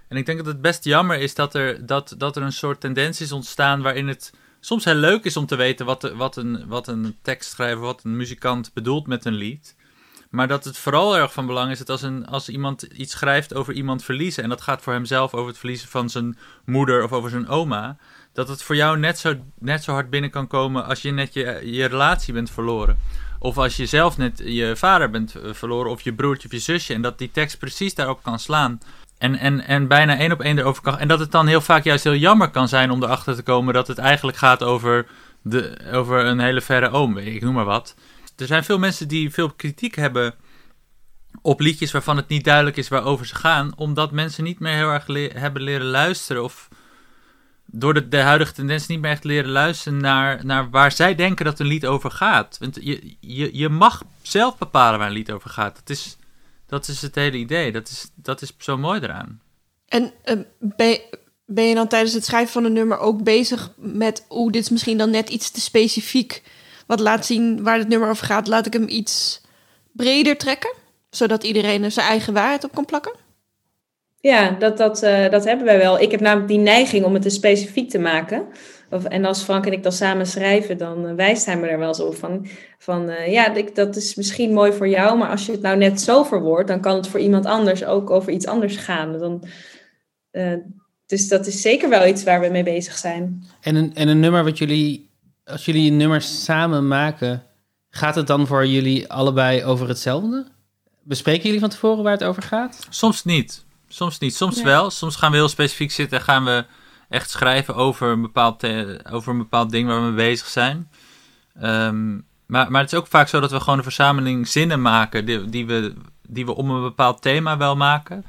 En 0.09 0.17
ik 0.17 0.27
denk 0.27 0.39
dat 0.39 0.47
het 0.47 0.61
best 0.61 0.85
jammer 0.85 1.19
is 1.19 1.35
dat 1.35 1.55
er, 1.55 1.87
dat, 1.87 2.15
dat 2.19 2.37
er 2.37 2.43
een 2.43 2.53
soort 2.53 2.81
tendens 2.81 3.21
is 3.21 3.33
ontstaan 3.33 3.83
waarin 3.83 4.09
het 4.09 4.33
soms 4.61 4.85
heel 4.85 4.95
leuk 4.95 5.25
is 5.25 5.37
om 5.37 5.47
te 5.47 5.57
weten 5.57 5.87
wat, 5.87 6.03
wat, 6.03 6.37
een, 6.37 6.67
wat 6.67 6.89
een 6.89 7.17
tekstschrijver, 7.23 7.81
wat 7.81 8.05
een 8.05 8.17
muzikant 8.17 8.71
bedoelt 8.75 9.07
met 9.07 9.25
een 9.25 9.35
lied. 9.35 9.77
Maar 10.31 10.49
dat 10.49 10.65
het 10.65 10.79
vooral 10.79 11.17
erg 11.17 11.33
van 11.33 11.47
belang 11.47 11.71
is 11.71 11.79
dat 11.79 11.91
als, 11.91 12.03
een, 12.03 12.27
als 12.27 12.49
iemand 12.49 12.83
iets 12.83 13.13
schrijft 13.13 13.55
over 13.55 13.75
iemand 13.75 14.05
verliezen, 14.05 14.43
en 14.43 14.49
dat 14.49 14.61
gaat 14.61 14.83
voor 14.83 14.93
hemzelf 14.93 15.35
over 15.35 15.49
het 15.49 15.59
verliezen 15.59 15.89
van 15.89 16.11
zijn 16.11 16.39
moeder 16.65 17.05
of 17.05 17.13
over 17.13 17.31
zijn 17.31 17.49
oma, 17.49 17.97
dat 18.33 18.49
het 18.49 18.63
voor 18.63 18.77
jou 18.77 18.99
net 18.99 19.19
zo, 19.19 19.35
net 19.59 19.85
zo 19.85 19.93
hard 19.93 20.11
binnen 20.11 20.31
kan 20.31 20.47
komen 20.47 20.87
als 20.87 21.03
je 21.03 21.11
net 21.11 21.33
je, 21.33 21.61
je 21.65 21.85
relatie 21.85 22.35
bent 22.35 22.51
verloren. 22.51 22.99
Of 23.47 23.59
als 23.59 23.77
je 23.77 23.87
zelf 23.87 24.17
net 24.17 24.43
je 24.45 24.77
vader 24.77 25.11
bent 25.11 25.35
eh, 25.35 25.53
verloren, 25.53 25.91
of 25.91 26.01
je 26.01 26.13
broertje 26.13 26.49
of 26.49 26.55
je 26.55 26.59
zusje, 26.59 26.95
en 26.95 27.03
dat 27.03 27.19
die 27.19 27.31
tekst 27.31 27.59
precies 27.59 27.95
daarop 27.95 28.23
kan 28.23 28.39
slaan. 28.39 28.79
En, 29.19 29.39
en, 29.39 29.67
en 29.67 29.89
bijna 29.89 30.19
één 30.19 30.33
op 30.33 30.41
één 30.41 30.59
erover 30.59 30.83
kan. 30.83 30.99
En 30.99 31.09
dat 31.09 31.19
het 31.19 31.31
dan 31.31 31.47
heel 31.47 31.61
vaak 31.61 31.85
juist 31.85 32.05
heel 32.05 32.15
jammer 32.15 32.51
kan 32.51 32.69
zijn 32.69 32.91
om 32.91 33.03
erachter 33.03 33.35
te 33.35 33.43
komen 33.43 33.75
dat 33.75 33.87
het 33.87 33.99
eigenlijk 33.99 34.37
gaat 34.37 34.63
over, 34.63 35.07
de, 35.43 35.79
over 35.93 36.25
een 36.25 36.39
hele 36.39 36.61
verre 36.61 36.91
oom. 36.91 37.19
Ik 37.19 37.43
noem 37.43 37.55
maar 37.55 37.65
wat. 37.65 37.95
Er 38.37 38.47
zijn 38.47 38.65
veel 38.65 38.79
mensen 38.79 39.09
die 39.09 39.31
veel 39.31 39.51
kritiek 39.51 39.95
hebben 39.95 40.35
op 41.43 41.61
liedjes 41.61 41.93
waarvan 41.93 42.17
het 42.17 42.29
niet 42.29 42.45
duidelijk 42.45 42.77
is 42.77 42.89
waarover 42.89 43.27
ze 43.27 43.35
gaan, 43.35 43.73
omdat 43.77 44.11
mensen 44.11 44.45
niet 44.45 44.61
meer 44.61 44.75
heel 44.75 44.91
erg 44.91 45.07
hebben 45.41 45.63
leren 45.63 45.87
luisteren 45.87 46.45
of 46.45 46.69
door 47.67 47.95
de, 47.95 48.09
de 48.09 48.21
huidige 48.21 48.53
tendens 48.53 48.87
niet 48.87 49.01
meer 49.01 49.11
echt 49.11 49.25
leren 49.25 49.51
luisteren 49.51 50.01
naar, 50.01 50.45
naar 50.45 50.71
waar 50.71 50.93
zij 50.93 51.15
denken 51.15 51.45
dat 51.45 51.59
een 51.59 51.67
lied 51.67 51.87
over 51.87 52.11
gaat. 52.11 52.57
Want 52.61 52.79
je, 52.81 53.17
je, 53.21 53.57
je 53.57 53.69
mag 53.69 54.03
zelf 54.23 54.59
bepalen 54.59 54.99
waar 54.99 55.09
een 55.09 55.15
lied 55.15 55.31
over 55.31 55.51
gaat. 55.51 55.75
Dat 55.75 55.91
is, 55.91 56.17
dat 56.67 56.89
is 56.89 57.03
het 57.03 57.15
hele 57.15 57.37
idee. 57.37 57.73
Dat 57.73 57.89
is, 57.89 58.11
dat 58.15 58.43
is 58.43 58.55
zo 58.59 58.77
mooi 58.77 59.01
eraan. 59.01 59.41
En 59.89 60.13
eh, 60.23 60.39
ben, 60.59 61.01
ben 61.47 61.65
je 61.65 61.75
dan 61.75 61.89
tijdens 61.89 62.13
het 62.13 62.25
schrijven 62.25 62.53
van 62.53 62.65
een 62.65 62.73
nummer 62.73 62.99
ook 62.99 63.23
bezig 63.23 63.71
met... 63.77 64.27
oeh, 64.31 64.53
dit 64.53 64.63
is 64.63 64.71
misschien 64.71 64.99
dan 64.99 65.11
net 65.11 65.29
iets 65.29 65.51
te 65.51 65.61
specifiek... 65.61 66.43
wat 66.87 67.01
laat 67.01 67.27
zien 67.27 67.63
waar 67.63 67.79
het 67.79 67.89
nummer 67.89 68.09
over 68.09 68.27
gaat. 68.27 68.47
Laat 68.47 68.67
ik 68.67 68.73
hem 68.73 68.89
iets 68.89 69.41
breder 69.93 70.37
trekken? 70.37 70.75
Zodat 71.11 71.45
iedereen 71.45 71.85
er 71.85 71.91
zijn 71.91 72.07
eigen 72.07 72.33
waarheid 72.35 72.65
op 72.65 72.75
kan 72.75 72.85
plakken? 72.85 73.26
Ja, 74.27 74.51
dat, 74.51 74.77
dat, 74.77 75.03
eh, 75.03 75.31
dat 75.31 75.45
hebben 75.45 75.67
wij 75.67 75.79
wel. 75.79 76.01
Ik 76.01 76.11
heb 76.11 76.21
namelijk 76.21 76.49
die 76.49 76.59
neiging 76.59 77.05
om 77.05 77.15
het 77.15 77.23
te 77.23 77.31
specifiek 77.31 77.91
te 77.91 77.99
maken. 77.99 78.47
Of, 78.91 79.05
en 79.05 79.25
als 79.25 79.43
Frank 79.43 79.67
en 79.67 79.73
ik 79.73 79.83
dan 79.83 79.93
samen 79.93 80.27
schrijven, 80.27 80.79
dan 80.79 81.07
eh, 81.07 81.15
wijst 81.15 81.47
hij 81.47 81.57
me 81.57 81.67
er 81.67 81.79
wel 81.79 81.89
eens 81.89 82.01
op 82.01 82.17
van... 82.17 82.47
van 82.79 83.09
eh, 83.09 83.33
ja, 83.33 83.55
ik, 83.55 83.75
dat 83.75 83.97
is 83.97 84.15
misschien 84.15 84.53
mooi 84.53 84.73
voor 84.73 84.89
jou, 84.89 85.19
maar 85.19 85.29
als 85.29 85.47
je 85.47 85.53
het 85.53 85.61
nou 85.61 85.77
net 85.77 86.01
zo 86.01 86.23
verwoordt... 86.23 86.69
dan 86.69 86.81
kan 86.81 86.97
het 86.97 87.09
voor 87.09 87.21
iemand 87.21 87.47
anders 87.47 87.85
ook 87.85 88.11
over 88.11 88.33
iets 88.33 88.47
anders 88.47 88.77
gaan. 88.77 89.19
Dan, 89.19 89.45
eh, 90.31 90.53
dus 91.07 91.29
dat 91.29 91.47
is 91.47 91.61
zeker 91.61 91.89
wel 91.89 92.07
iets 92.07 92.25
waar 92.25 92.41
we 92.41 92.49
mee 92.49 92.63
bezig 92.63 92.97
zijn. 92.97 93.45
En 93.61 93.75
een, 93.75 93.95
en 93.95 94.09
een 94.09 94.21
nummer 94.21 94.45
wat 94.45 94.59
jullie, 94.59 95.11
als 95.45 95.65
jullie 95.65 95.91
een 95.91 95.97
nummer 95.97 96.23
samen 96.23 96.89
maken, 96.89 97.43
gaat 97.91 98.15
het 98.15 98.27
dan 98.27 98.47
voor 98.47 98.67
jullie 98.67 99.09
allebei 99.09 99.65
over 99.65 99.89
hetzelfde? 99.89 100.47
Bespreken 101.03 101.45
jullie 101.45 101.61
van 101.61 101.71
tevoren 101.71 102.03
waar 102.03 102.13
het 102.13 102.25
over 102.25 102.43
gaat? 102.43 102.87
Soms 102.91 103.25
niet. 103.25 103.66
Soms 103.89 104.19
niet. 104.19 104.37
Soms 104.37 104.57
Ja. 104.59 104.65
wel. 104.65 104.91
Soms 104.91 105.17
gaan 105.17 105.31
we 105.31 105.37
heel 105.37 105.49
specifiek 105.49 105.91
zitten 105.91 106.19
en 106.19 106.25
gaan 106.25 106.45
we 106.45 106.65
echt 107.09 107.31
schrijven 107.31 107.75
over 107.75 108.09
een 108.09 108.23
bepaald, 108.23 108.59
the- 108.59 109.01
over 109.11 109.33
een 109.33 109.39
bepaald 109.39 109.71
ding 109.71 109.89
waar 109.89 109.97
we 109.97 110.03
mee 110.07 110.27
bezig 110.29 110.47
zijn. 110.47 110.91
Ehm, 111.61 112.15
maar, 112.47 112.71
maar 112.71 112.81
het 112.83 112.93
is 112.93 112.99
ook 112.99 113.07
vaak 113.07 113.29
zo 113.29 113.41
dat 113.41 113.51
we 113.51 113.61
gewoon 113.61 113.77
een 113.79 113.85
verzameling 113.85 114.49
zinnen 114.49 114.83
maken 114.83 115.25
die, 115.25 115.45
die, 115.51 115.67
we, 115.67 115.95
die 116.29 116.47
we 116.47 116.55
om 116.55 116.71
een 116.71 116.83
bepaald 116.83 117.23
thema 117.23 117.57
wel 117.57 117.77
maken. 117.77 118.25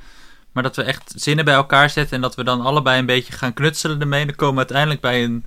Maar 0.51 0.64
dat 0.64 0.76
we 0.76 0.84
echt 0.84 1.14
zinnen 1.16 1.45
bij 1.45 1.53
elkaar 1.53 1.89
zetten 1.89 2.16
en 2.16 2.22
dat 2.22 2.36
we 2.36 2.43
dan 2.43 2.62
allebei 2.62 2.99
een 2.99 3.05
beetje 3.05 3.34
gaan 3.34 3.53
knutselen 3.53 4.01
ermee. 4.01 4.26
Dan 4.26 4.36
komen 4.36 4.53
we 4.53 4.60
uiteindelijk 4.60 5.01
bij 5.01 5.24
een 5.24 5.45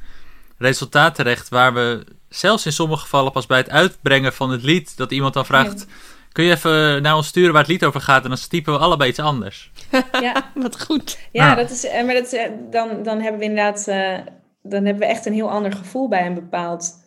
resultaat 0.58 1.14
terecht 1.14 1.48
waar 1.48 1.74
we 1.74 2.04
zelfs 2.28 2.66
in 2.66 2.72
sommige 2.72 3.02
gevallen 3.02 3.32
pas 3.32 3.46
bij 3.46 3.58
het 3.58 3.70
uitbrengen 3.70 4.32
van 4.32 4.50
het 4.50 4.62
lied, 4.62 4.96
dat 4.96 5.10
iemand 5.10 5.34
dan 5.34 5.46
vraagt... 5.46 5.86
Kun 6.32 6.44
je 6.44 6.50
even 6.52 7.02
naar 7.02 7.16
ons 7.16 7.26
sturen 7.26 7.52
waar 7.52 7.62
het 7.62 7.70
lied 7.70 7.84
over 7.84 8.00
gaat? 8.00 8.22
En 8.22 8.28
dan 8.28 8.38
typen 8.48 8.72
we 8.72 8.78
allebei 8.78 9.10
iets 9.10 9.18
anders. 9.18 9.70
Ja, 10.20 10.50
wat 10.54 10.80
goed. 10.82 11.18
Ja, 11.32 11.48
Ja. 11.48 11.54
Dat 11.54 11.70
is, 11.70 11.84
eh, 11.86 12.04
maar 12.04 12.14
dat, 12.14 12.24
is, 12.24 12.32
eh, 12.32 12.50
dan, 12.70 13.02
dan 13.02 13.20
hebben 13.20 13.38
we 13.40 13.46
inderdaad, 13.46 13.88
eh, 13.88 14.18
dan 14.62 14.84
hebben 14.84 14.98
we 15.02 15.04
echt 15.08 15.26
een 15.26 15.32
heel 15.32 15.50
ander 15.50 15.72
gevoel 15.72 16.08
bij 16.08 16.26
een, 16.26 16.34
bepaald, 16.34 16.98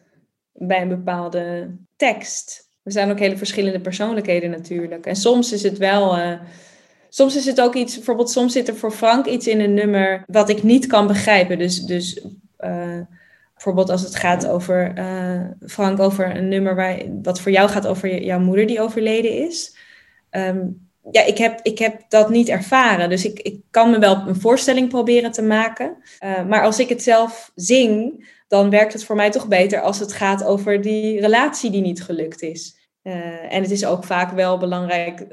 bij 0.53 0.81
een 0.81 0.88
bepaalde 0.89 1.69
tekst. 1.95 2.69
Er 2.84 2.91
zijn 2.91 3.11
ook 3.11 3.19
hele 3.19 3.38
verschillende 3.38 3.79
persoonlijkheden 3.79 4.49
natuurlijk. 4.49 5.05
En 5.05 5.15
soms 5.15 5.51
is 5.51 5.63
het 5.63 5.77
wel, 5.77 6.17
eh, 6.17 6.31
soms 7.09 7.36
is 7.36 7.45
het 7.45 7.61
ook 7.61 7.75
iets, 7.75 7.95
bijvoorbeeld 7.95 8.29
soms 8.29 8.53
zit 8.53 8.67
er 8.67 8.75
voor 8.75 8.91
Frank 8.91 9.25
iets 9.25 9.47
in 9.47 9.59
een 9.59 9.73
nummer 9.73 10.23
wat 10.27 10.49
ik 10.49 10.63
niet 10.63 10.88
kan 10.88 11.07
begrijpen. 11.07 11.57
Dus, 11.57 11.81
dus 11.81 12.25
eh, 12.57 12.99
bijvoorbeeld 13.53 13.89
als 13.89 14.01
het 14.01 14.15
gaat 14.15 14.47
over, 14.47 14.91
eh, 14.95 15.41
Frank, 15.67 15.99
over 15.99 16.36
een 16.36 16.47
nummer 16.47 16.75
waar, 16.75 16.97
wat 17.23 17.41
voor 17.41 17.51
jou 17.51 17.69
gaat 17.69 17.88
over 17.88 18.13
je- 18.13 18.25
jouw 18.25 18.39
moeder 18.39 18.67
die 18.67 18.81
overleden 18.81 19.31
is. 19.47 19.75
Ehm, 20.29 20.65
ja, 21.12 21.24
ik 21.24 21.38
heb, 21.38 21.60
ik 21.62 21.80
heb 21.80 22.01
dat 22.08 22.30
niet 22.30 22.49
ervaren. 22.49 23.10
Dus 23.10 23.26
ik, 23.26 23.39
ik 23.39 23.62
kan 23.70 23.89
me 23.89 23.99
wel 23.99 24.16
een 24.16 24.36
voorstelling 24.36 24.89
proberen 24.89 25.32
te 25.32 25.41
maken. 25.41 25.97
Eh, 26.20 26.45
maar 26.45 26.64
als 26.64 26.80
ik 26.80 26.89
het 26.89 27.04
zelf 27.04 27.51
zing, 27.56 28.26
dan 28.47 28.70
werkt 28.70 28.93
het 28.93 29.04
voor 29.04 29.16
mij 29.16 29.32
toch 29.32 29.47
beter 29.47 29.82
als 29.82 29.99
het 29.99 30.14
gaat 30.14 30.43
over 30.43 30.82
die 30.82 31.20
relatie 31.20 31.72
die 31.72 31.82
niet 31.82 32.04
gelukt 32.04 32.41
is. 32.41 32.78
Eh, 33.01 33.54
en 33.54 33.62
het 33.62 33.72
is 33.72 33.86
ook 33.86 34.04
vaak 34.04 34.32
wel 34.32 34.58
belangrijk 34.58 35.28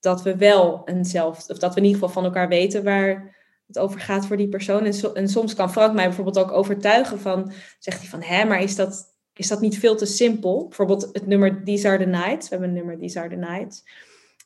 dat 0.00 0.22
we 0.22 0.36
wel 0.36 0.82
eenzelfde, 0.84 1.52
of 1.52 1.58
dat 1.58 1.74
we 1.74 1.80
in 1.80 1.86
ieder 1.86 2.00
geval 2.00 2.14
van 2.14 2.24
elkaar 2.24 2.48
weten 2.48 2.84
waar 2.84 3.36
het 3.66 3.78
over 3.78 4.00
gaat 4.00 4.26
voor 4.26 4.36
die 4.36 4.48
persoon. 4.48 4.84
En, 4.84 5.14
en 5.14 5.28
soms 5.28 5.54
kan 5.54 5.72
Frank 5.72 5.94
mij 5.94 6.06
bijvoorbeeld 6.06 6.38
ook 6.38 6.52
overtuigen 6.52 7.20
van, 7.20 7.52
zegt 7.78 8.00
hij 8.00 8.08
van, 8.08 8.22
hè, 8.22 8.44
maar 8.44 8.62
is 8.62 8.76
dat, 8.76 9.14
is 9.34 9.48
dat 9.48 9.60
niet 9.60 9.78
veel 9.78 9.96
te 9.96 10.06
simpel? 10.06 10.66
Bijvoorbeeld 10.66 11.08
het 11.12 11.26
nummer 11.26 11.64
These 11.64 11.88
Are 11.88 11.98
The 11.98 12.04
Nights. 12.04 12.48
We 12.48 12.54
hebben 12.54 12.68
een 12.68 12.74
nummer 12.74 12.98
These 12.98 13.18
Are 13.18 13.28
The 13.28 13.34
Nights. 13.34 13.82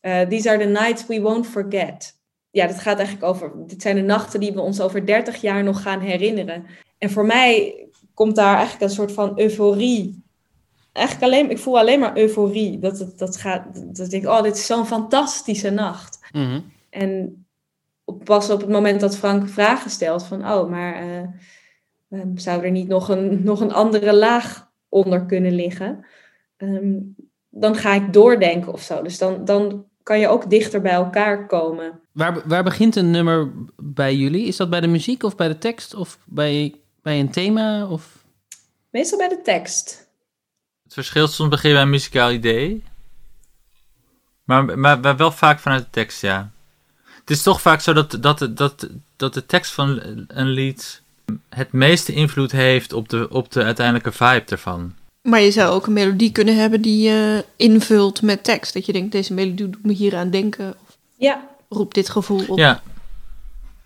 Eh, 0.07 0.21
These 0.29 0.49
are 0.51 0.59
the 0.59 0.71
nights 0.71 1.07
we 1.07 1.21
won't 1.21 1.47
forget. 1.47 2.19
Ja, 2.51 2.67
dat 2.67 2.79
gaat 2.79 2.97
eigenlijk 2.99 3.27
over. 3.27 3.53
Dit 3.67 3.83
zijn 3.83 3.97
de 3.97 4.03
nachten 4.03 4.41
die 4.41 4.53
we 4.53 4.61
ons 4.61 4.81
over 4.81 5.07
30 5.07 5.41
jaar 5.41 5.65
nog 5.65 5.83
gaan 5.83 6.01
herinneren. 6.01 6.67
En 6.99 7.11
voor 7.11 7.27
mij 7.27 7.75
komt 8.15 8.37
daar 8.37 8.57
eigenlijk 8.57 8.83
een 8.83 8.97
soort 8.97 9.13
van 9.13 9.41
euforie. 9.41 10.23
Eigenlijk 10.93 11.27
alleen, 11.27 11.51
ik 11.51 11.59
voel 11.59 11.79
alleen 11.79 12.01
maar 12.01 12.17
euforie. 12.17 12.79
Dat 12.79 12.99
het 12.99 13.19
dat 13.19 13.37
gaat. 13.37 13.65
Dat 13.75 14.05
ik 14.05 14.11
denk, 14.11 14.27
oh, 14.27 14.43
dit 14.43 14.57
is 14.57 14.67
zo'n 14.67 14.87
fantastische 14.87 15.71
nacht. 15.71 16.19
Mhm. 16.33 16.61
En 16.91 17.45
pas 18.25 18.51
op 18.51 18.61
het 18.61 18.71
moment 18.71 19.01
dat 19.01 19.17
Frank 19.17 19.49
vragen 19.49 19.91
stelt 19.91 20.25
van, 20.25 20.51
oh, 20.51 20.71
maar 20.71 20.95
ehm, 20.95 22.37
zou 22.37 22.65
er 22.65 22.71
niet 22.71 22.89
nog 22.89 23.09
een, 23.09 23.45
nog 23.45 23.61
een 23.61 23.73
andere 23.73 24.15
laag 24.15 24.71
onder 24.89 25.25
kunnen 25.25 25.53
liggen? 25.53 26.05
Ehm, 26.57 26.99
dan 27.49 27.75
ga 27.75 27.95
ik 27.95 28.13
doordenken 28.13 28.73
of 28.73 28.83
zo. 28.83 29.03
Dus 29.03 29.19
dan, 29.19 29.45
dan 29.45 29.87
kan 30.07 30.19
je 30.19 30.29
ook 30.29 30.51
dichter 30.51 30.81
bij 30.81 30.93
elkaar 30.93 31.47
komen. 31.47 32.01
Waar, 32.13 32.49
waar 32.49 32.63
begint 32.63 32.97
een 32.97 33.11
nummer 33.11 33.51
bij 33.77 34.15
jullie? 34.15 34.47
Is 34.47 34.57
dat 34.57 34.71
bij 34.71 34.81
de 34.81 34.87
muziek 34.87 35.23
of 35.23 35.37
bij 35.37 35.49
de 35.49 35.59
tekst 35.59 35.95
of 35.95 36.19
bij, 36.25 36.75
bij 37.03 37.21
een 37.21 37.31
thema? 37.31 37.87
Of... 37.87 38.25
Meestal 38.91 39.19
bij 39.19 39.29
de 39.29 39.41
tekst. 39.43 40.09
Het 40.83 40.93
verschilt 40.93 41.33
soms 41.33 41.51
begin 41.51 41.73
bij 41.73 41.83
een 41.83 41.91
muzikaal 41.91 42.31
idee. 42.31 42.85
Maar, 44.45 44.79
maar, 44.79 45.01
maar 45.01 45.17
wel 45.17 45.33
vaak 45.33 45.59
vanuit 45.59 45.85
de 45.85 45.91
tekst, 45.91 46.21
ja. 46.21 46.51
Het 47.21 47.31
is 47.31 47.43
toch 47.43 47.61
vaak 47.61 47.81
zo 47.81 47.93
dat, 47.93 48.19
dat, 48.21 48.49
dat, 48.51 48.89
dat 49.17 49.35
de 49.35 49.47
tekst 49.47 49.73
van 49.73 50.01
een 50.29 50.49
lied 50.49 51.03
het 51.49 51.73
meeste 51.73 52.13
invloed 52.13 52.53
heeft 52.53 52.93
op 52.93 53.09
de, 53.09 53.29
op 53.31 53.53
de 53.53 53.63
uiteindelijke 53.63 54.13
vibe 54.13 54.45
ervan. 54.47 54.95
Maar 55.27 55.41
je 55.41 55.51
zou 55.51 55.74
ook 55.74 55.87
een 55.87 55.93
melodie 55.93 56.33
kunnen 56.33 56.57
hebben 56.57 56.81
die 56.83 57.09
je 57.09 57.45
invult 57.57 58.22
met 58.22 58.45
tekst. 58.45 58.74
Dat 58.74 58.87
je 58.87 58.93
denkt, 58.93 59.12
deze 59.12 59.35
melodie 59.35 59.70
doet 59.70 59.85
me 59.85 59.93
hier 59.93 60.16
aan 60.16 60.31
denken. 60.31 60.74
Of 60.89 60.97
Ja. 61.16 61.49
roept 61.68 61.95
dit 61.95 62.09
gevoel 62.09 62.45
op. 62.47 62.59
Ja. 62.59 62.72
Dat 62.72 62.83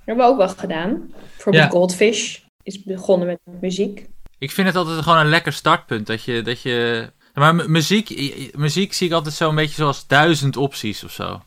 hebben 0.05 0.25
we 0.25 0.31
ook 0.31 0.39
wel 0.39 0.49
gedaan. 0.49 1.13
Bijvoorbeeld 1.35 1.65
Ja. 1.65 1.71
Goldfish 1.71 2.39
is 2.63 2.83
begonnen 2.83 3.27
met 3.27 3.39
muziek. 3.61 4.07
Ik 4.39 4.51
vind 4.51 4.67
het 4.67 4.77
altijd 4.77 5.03
gewoon 5.03 5.19
een 5.19 5.29
lekker 5.29 5.53
startpunt. 5.53 6.07
Dat 6.07 6.23
je, 6.23 6.43
dat 6.43 6.63
je... 6.63 7.11
Maar 7.35 7.55
mu- 7.55 7.69
muziek, 7.69 8.09
muziek 8.57 8.93
zie 8.93 9.07
ik 9.07 9.13
altijd 9.13 9.35
zo 9.35 9.49
een 9.49 9.55
beetje 9.55 9.75
zoals 9.75 10.07
duizend 10.07 10.57
opties 10.57 11.05
of 11.05 11.13
zo. 11.13 11.43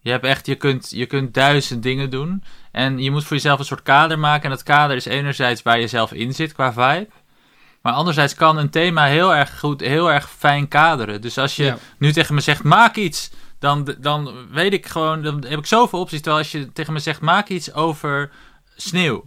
Je 0.00 0.10
hebt 0.10 0.24
echt, 0.24 0.46
je 0.46 0.54
kunt, 0.54 0.90
je 0.90 1.06
kunt 1.06 1.34
duizend 1.34 1.82
dingen 1.82 2.10
doen. 2.10 2.42
En 2.72 2.98
je 2.98 3.10
moet 3.10 3.24
voor 3.24 3.36
jezelf 3.36 3.58
een 3.58 3.64
soort 3.64 3.82
kader 3.82 4.18
maken. 4.18 4.44
En 4.44 4.50
dat 4.50 4.62
kader 4.62 4.96
is 4.96 5.04
enerzijds 5.04 5.62
waar 5.62 5.80
je 5.80 5.86
zelf 5.88 6.12
in 6.12 6.34
zit 6.34 6.52
qua 6.52 6.72
vibe. 6.72 7.08
Maar 7.84 7.92
anderzijds 7.92 8.34
kan 8.34 8.56
een 8.56 8.70
thema 8.70 9.04
heel 9.04 9.34
erg 9.34 9.58
goed, 9.58 9.80
heel 9.80 10.12
erg 10.12 10.30
fijn 10.30 10.68
kaderen. 10.68 11.20
Dus 11.20 11.38
als 11.38 11.56
je 11.56 11.64
Ja. 11.64 11.76
nu 11.98 12.12
tegen 12.12 12.34
me 12.34 12.40
zegt, 12.40 12.62
maak 12.62 12.96
iets. 12.96 13.30
Dan, 13.58 13.94
dan 13.98 14.34
weet 14.50 14.72
ik 14.72 14.86
gewoon, 14.86 15.22
dan 15.22 15.44
heb 15.48 15.58
ik 15.58 15.66
zoveel 15.66 15.98
opties. 16.00 16.20
Terwijl 16.20 16.42
als 16.42 16.52
je 16.52 16.72
tegen 16.72 16.92
me 16.92 16.98
zegt, 16.98 17.20
maak 17.20 17.48
iets 17.48 17.72
over 17.72 18.30
sneeuw. 18.76 19.24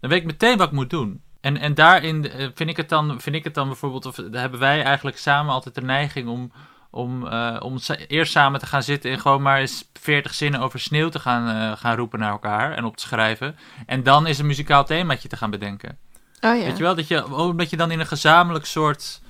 Dan 0.00 0.10
weet 0.10 0.20
ik 0.20 0.26
meteen 0.26 0.56
wat 0.56 0.66
ik 0.66 0.72
moet 0.72 0.90
doen. 0.90 1.22
En, 1.40 1.56
en 1.56 1.74
daarin 1.74 2.30
eh, 2.30 2.48
vind 2.54 2.70
ik, 2.70 2.76
het 2.76 2.88
dan, 2.88 3.20
vind 3.20 3.36
ik 3.36 3.44
het 3.44 3.54
dan 3.54 3.66
bijvoorbeeld, 3.66 4.06
of 4.06 4.16
hebben 4.30 4.60
wij 4.60 4.82
eigenlijk 4.82 5.18
samen 5.18 5.52
altijd 5.52 5.74
de 5.74 5.82
neiging 5.82 6.28
om, 6.28 6.52
om, 6.90 7.26
eh, 7.26 7.56
om 7.58 7.78
eerst 8.08 8.32
samen 8.32 8.60
te 8.60 8.66
gaan 8.66 8.82
zitten 8.82 9.10
en 9.10 9.20
gewoon 9.20 9.42
maar 9.42 9.58
eens 9.58 9.84
40 10.00 10.34
zinnen 10.34 10.60
over 10.60 10.80
sneeuw 10.80 11.08
te 11.08 11.18
gaan, 11.18 11.72
eh, 11.72 11.78
gaan 11.78 11.96
roepen 11.96 12.18
naar 12.18 12.30
elkaar 12.30 12.72
en 12.72 12.84
op 12.84 12.96
te 12.96 13.06
schrijven. 13.06 13.56
En 13.86 14.02
dan 14.02 14.26
is 14.26 14.38
een 14.38 14.46
muzikaal 14.46 14.84
themaatje 14.84 15.28
te 15.28 15.36
gaan 15.36 15.50
bedenken. 15.50 15.98
Oh 16.40 16.56
ja. 16.58 16.64
Weet 16.64 16.76
je 16.76 16.82
wel, 16.82 16.94
dat 16.94 17.08
je, 17.08 17.34
omdat 17.36 17.70
je 17.70 17.76
dan 17.76 17.90
in 17.90 18.00
een 18.00 18.06
gezamenlijk 18.06 18.64
soort. 18.66 19.20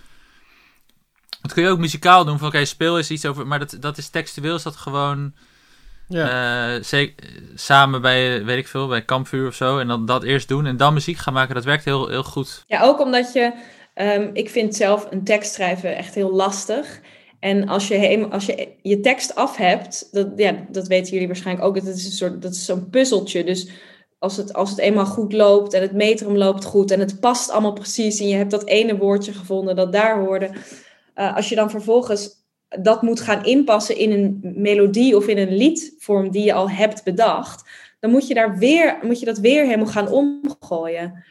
Dat 1.42 1.52
kun 1.52 1.62
je 1.62 1.68
ook 1.68 1.78
muzikaal 1.78 2.24
doen, 2.24 2.38
van 2.38 2.48
oké, 2.48 2.64
speel 2.64 2.96
eens 2.96 3.10
iets 3.10 3.26
over. 3.26 3.46
Maar 3.46 3.58
dat, 3.58 3.76
dat 3.80 3.98
is 3.98 4.08
textueel, 4.08 4.54
is 4.54 4.62
dat 4.62 4.76
gewoon. 4.76 5.32
eh, 6.76 6.82
ze- 6.82 7.14
samen 7.54 8.00
bij, 8.02 8.44
weet 8.44 8.58
ik 8.58 8.68
veel, 8.68 8.86
bij 8.88 9.02
kampvuur 9.04 9.46
of 9.48 9.54
zo. 9.54 9.78
En 9.78 9.88
dan 9.88 10.06
dat 10.06 10.22
eerst 10.22 10.48
doen 10.48 10.66
en 10.66 10.76
dan 10.76 10.94
muziek 10.94 11.16
gaan 11.16 11.32
maken, 11.32 11.54
dat 11.54 11.64
werkt 11.64 11.84
heel, 11.84 12.08
heel 12.08 12.22
goed. 12.22 12.64
Ja, 12.66 12.82
ook 12.82 13.00
omdat 13.00 13.32
je, 13.32 13.52
ehm, 13.94 14.30
ik 14.32 14.50
vind 14.50 14.76
zelf 14.76 15.06
een 15.10 15.24
tekst 15.24 15.52
schrijven 15.54 15.96
echt 15.96 16.14
heel 16.14 16.32
lastig. 16.32 17.00
En 17.40 17.68
als 17.68 17.88
je, 17.88 17.94
heem- 17.94 18.24
als 18.32 18.46
je 18.46 18.68
je 18.82 19.00
tekst 19.00 19.34
af 19.34 19.56
hebt, 19.56 20.08
dat, 20.12 20.28
ja, 20.36 20.66
dat 20.70 20.86
weten 20.86 21.12
jullie 21.12 21.26
waarschijnlijk 21.26 21.66
ook, 21.66 21.74
dat 21.74 21.94
is 21.96 22.04
een 22.04 22.10
soort, 22.12 22.42
dat 22.42 22.52
is 22.52 22.64
zo'n 22.64 22.90
puzzeltje. 22.90 23.44
Dus 23.44 23.68
als 24.18 24.36
het, 24.36 24.52
als 24.52 24.70
het 24.70 24.78
eenmaal 24.78 25.06
goed 25.06 25.32
loopt 25.32 25.72
en 25.72 25.82
het 25.82 25.92
metrum 25.92 26.36
loopt 26.36 26.64
goed 26.64 26.90
en 26.90 27.00
het 27.00 27.20
past 27.20 27.50
allemaal 27.50 27.72
precies 27.72 28.20
en 28.20 28.28
je 28.28 28.34
hebt 28.34 28.50
dat 28.50 28.66
ene 28.66 28.96
woordje 28.96 29.32
gevonden 29.32 29.76
dat 29.76 29.92
daar 29.92 30.18
hoorde. 30.18 30.50
eh, 31.14 31.36
als 31.36 31.48
je 31.48 31.54
dan 31.54 31.70
vervolgens 31.70 32.36
dat 32.68 33.02
moet 33.02 33.20
gaan 33.20 33.44
inpassen 33.44 33.96
in 33.96 34.12
een 34.12 34.40
melodie 34.56 35.16
of 35.16 35.26
in 35.26 35.38
een 35.38 35.56
liedvorm 35.56 36.30
die 36.30 36.44
je 36.44 36.52
al 36.52 36.70
hebt 36.70 37.04
bedacht, 37.04 37.68
dan 38.00 38.10
moet 38.10 38.26
je, 38.26 38.34
daar 38.34 38.58
weer, 38.58 38.98
moet 39.02 39.20
je 39.20 39.26
dat 39.26 39.38
weer 39.38 39.64
helemaal 39.64 39.86
gaan 39.86 40.08
omgooien. 40.08 41.24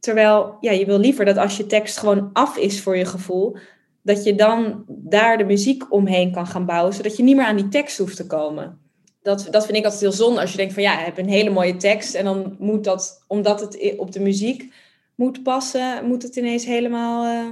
Terwijl 0.00 0.56
ja, 0.60 0.70
je 0.70 0.86
wil 0.86 0.98
liever 0.98 1.24
dat 1.24 1.36
als 1.36 1.56
je 1.56 1.66
tekst 1.66 1.98
gewoon 1.98 2.30
af 2.32 2.56
is 2.56 2.82
voor 2.82 2.96
je 2.96 3.04
gevoel, 3.04 3.56
dat 4.02 4.24
je 4.24 4.34
dan 4.34 4.84
daar 4.88 5.38
de 5.38 5.44
muziek 5.44 5.92
omheen 5.92 6.32
kan 6.32 6.46
gaan 6.46 6.66
bouwen, 6.66 6.94
zodat 6.94 7.16
je 7.16 7.22
niet 7.22 7.36
meer 7.36 7.44
aan 7.44 7.56
die 7.56 7.68
tekst 7.68 7.98
hoeft 7.98 8.16
te 8.16 8.26
komen. 8.26 8.83
Dat, 9.24 9.46
dat 9.50 9.64
vind 9.64 9.76
ik 9.76 9.84
altijd 9.84 10.02
heel 10.02 10.12
zonde 10.12 10.40
als 10.40 10.50
je 10.50 10.56
denkt 10.56 10.74
van 10.74 10.82
ja, 10.82 10.98
ik 10.98 11.04
heb 11.04 11.18
een 11.18 11.28
hele 11.28 11.50
mooie 11.50 11.76
tekst 11.76 12.14
en 12.14 12.24
dan 12.24 12.56
moet 12.58 12.84
dat, 12.84 13.24
omdat 13.26 13.60
het 13.60 13.94
op 13.96 14.12
de 14.12 14.20
muziek 14.20 14.72
moet 15.14 15.42
passen, 15.42 16.04
moet 16.06 16.22
het 16.22 16.36
ineens 16.36 16.64
helemaal 16.64 17.24
eh, 17.24 17.50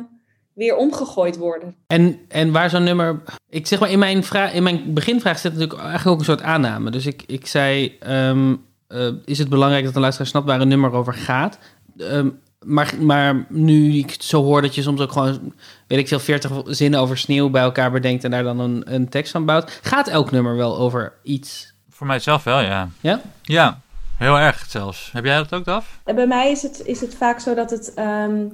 weer 0.52 0.76
omgegooid 0.76 1.36
worden. 1.36 1.74
En, 1.86 2.18
en 2.28 2.52
waar 2.52 2.70
zo'n 2.70 2.84
nummer. 2.84 3.22
Ik 3.48 3.66
zeg 3.66 3.80
maar, 3.80 3.90
in 3.90 3.98
mijn, 3.98 4.24
in 4.52 4.62
mijn 4.62 4.94
beginvraag 4.94 5.38
zit 5.38 5.52
natuurlijk 5.52 5.80
eigenlijk 5.80 6.10
ook 6.10 6.18
een 6.18 6.24
soort 6.24 6.42
aanname. 6.42 6.90
Dus 6.90 7.06
ik, 7.06 7.22
ik 7.26 7.46
zei: 7.46 7.96
ehm, 8.00 8.54
eh, 8.88 9.08
Is 9.24 9.38
het 9.38 9.48
belangrijk 9.48 9.84
dat 9.84 9.94
een 9.94 10.00
luisteraar 10.00 10.28
snapt 10.28 10.46
waar 10.46 10.60
een 10.60 10.68
nummer 10.68 10.92
over 10.92 11.14
gaat? 11.14 11.58
Ehm, 11.98 12.28
maar, 12.64 12.94
maar 13.00 13.46
nu 13.48 13.92
ik 13.98 14.10
het 14.10 14.24
zo 14.24 14.42
hoor 14.42 14.62
dat 14.62 14.74
je 14.74 14.82
soms 14.82 15.00
ook 15.00 15.12
gewoon, 15.12 15.52
weet 15.86 15.98
ik 15.98 16.08
veel, 16.08 16.18
40 16.20 16.50
zinnen 16.66 17.00
over 17.00 17.18
sneeuw 17.18 17.50
bij 17.50 17.62
elkaar 17.62 17.90
bedenkt 17.90 18.24
en 18.24 18.30
daar 18.30 18.42
dan 18.42 18.60
een, 18.60 18.94
een 18.94 19.08
tekst 19.08 19.32
van 19.32 19.44
bouwt. 19.44 19.80
Gaat 19.82 20.08
elk 20.08 20.30
nummer 20.30 20.56
wel 20.56 20.78
over 20.78 21.12
iets? 21.22 21.74
Voor 21.90 22.06
mijzelf 22.06 22.44
wel, 22.44 22.60
ja. 22.60 22.88
Ja? 23.00 23.20
Ja, 23.42 23.80
heel 24.16 24.38
erg 24.38 24.66
zelfs. 24.68 25.10
Heb 25.12 25.24
jij 25.24 25.36
dat 25.36 25.52
ook, 25.54 25.64
Daf? 25.64 26.00
En 26.04 26.14
bij 26.14 26.26
mij 26.26 26.50
is 26.50 26.62
het, 26.62 26.82
is 26.84 27.00
het 27.00 27.14
vaak 27.14 27.40
zo 27.40 27.54
dat 27.54 27.70
het, 27.70 27.94
ehm, 27.94 28.44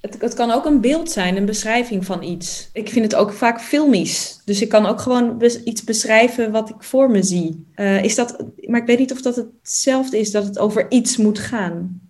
het... 0.00 0.16
Het 0.20 0.34
kan 0.34 0.50
ook 0.50 0.64
een 0.64 0.80
beeld 0.80 1.10
zijn, 1.10 1.36
een 1.36 1.44
beschrijving 1.46 2.04
van 2.04 2.22
iets. 2.22 2.68
Ik 2.72 2.88
vind 2.88 3.04
het 3.04 3.14
ook 3.14 3.32
vaak 3.32 3.60
filmisch. 3.60 4.40
Dus 4.44 4.60
ik 4.60 4.68
kan 4.68 4.86
ook 4.86 5.00
gewoon 5.00 5.38
bes- 5.38 5.62
iets 5.62 5.84
beschrijven 5.84 6.50
wat 6.50 6.68
ik 6.68 6.82
voor 6.82 7.10
me 7.10 7.22
zie. 7.22 7.66
Eh, 7.74 8.04
is 8.04 8.14
dat, 8.14 8.44
maar 8.66 8.80
ik 8.80 8.86
weet 8.86 8.98
niet 8.98 9.12
of 9.12 9.22
dat 9.22 9.36
hetzelfde 9.36 10.18
is, 10.18 10.30
dat 10.30 10.44
het 10.44 10.58
over 10.58 10.90
iets 10.90 11.16
moet 11.16 11.38
gaan. 11.38 12.00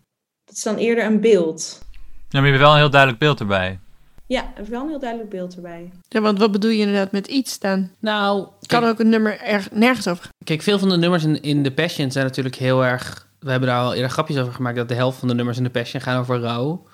Dat 0.51 0.59
is 0.59 0.65
dan 0.65 0.77
eerder 0.77 1.05
een 1.05 1.21
beeld. 1.21 1.83
Ja, 2.29 2.41
maar 2.41 2.45
je 2.45 2.49
hebt 2.49 2.63
wel 2.65 2.71
een 2.71 2.79
heel 2.79 2.91
duidelijk 2.91 3.21
beeld 3.21 3.41
erbij. 3.41 3.79
Ja, 4.27 4.53
wel 4.69 4.83
een 4.83 4.89
heel 4.89 4.99
duidelijk 4.99 5.31
beeld 5.31 5.55
erbij. 5.55 5.91
Ja, 6.09 6.21
want 6.21 6.39
wat 6.39 6.53
bedoel 6.53 6.71
je 6.71 6.79
inderdaad 6.79 7.13
met 7.13 7.27
iets 7.27 7.59
dan? 7.59 7.91
Nou, 7.99 8.47
kan 8.67 8.85
ook 8.85 8.99
een 8.99 9.09
nummer 9.09 9.41
erg, 9.41 9.71
nergens 9.71 10.09
over 10.09 10.23
gaan. 10.23 10.33
Kijk, 10.45 10.63
veel 10.63 10.79
van 10.79 10.89
de 10.89 10.97
nummers 10.97 11.25
in, 11.25 11.43
in 11.43 11.63
The 11.63 11.71
Passion 11.71 12.11
zijn 12.11 12.25
natuurlijk 12.25 12.55
heel 12.55 12.85
erg... 12.85 13.27
We 13.39 13.51
hebben 13.51 13.69
daar 13.69 13.81
al 13.81 13.95
eerder 13.95 14.11
grapjes 14.11 14.39
over 14.39 14.53
gemaakt... 14.53 14.77
dat 14.77 14.89
de 14.89 14.95
helft 14.95 15.19
van 15.19 15.29
de 15.29 15.35
nummers 15.35 15.59
in 15.59 15.65
The 15.65 15.71
Passion 15.71 16.03
gaan 16.03 16.21
over 16.21 16.41
rouw. 16.41 16.87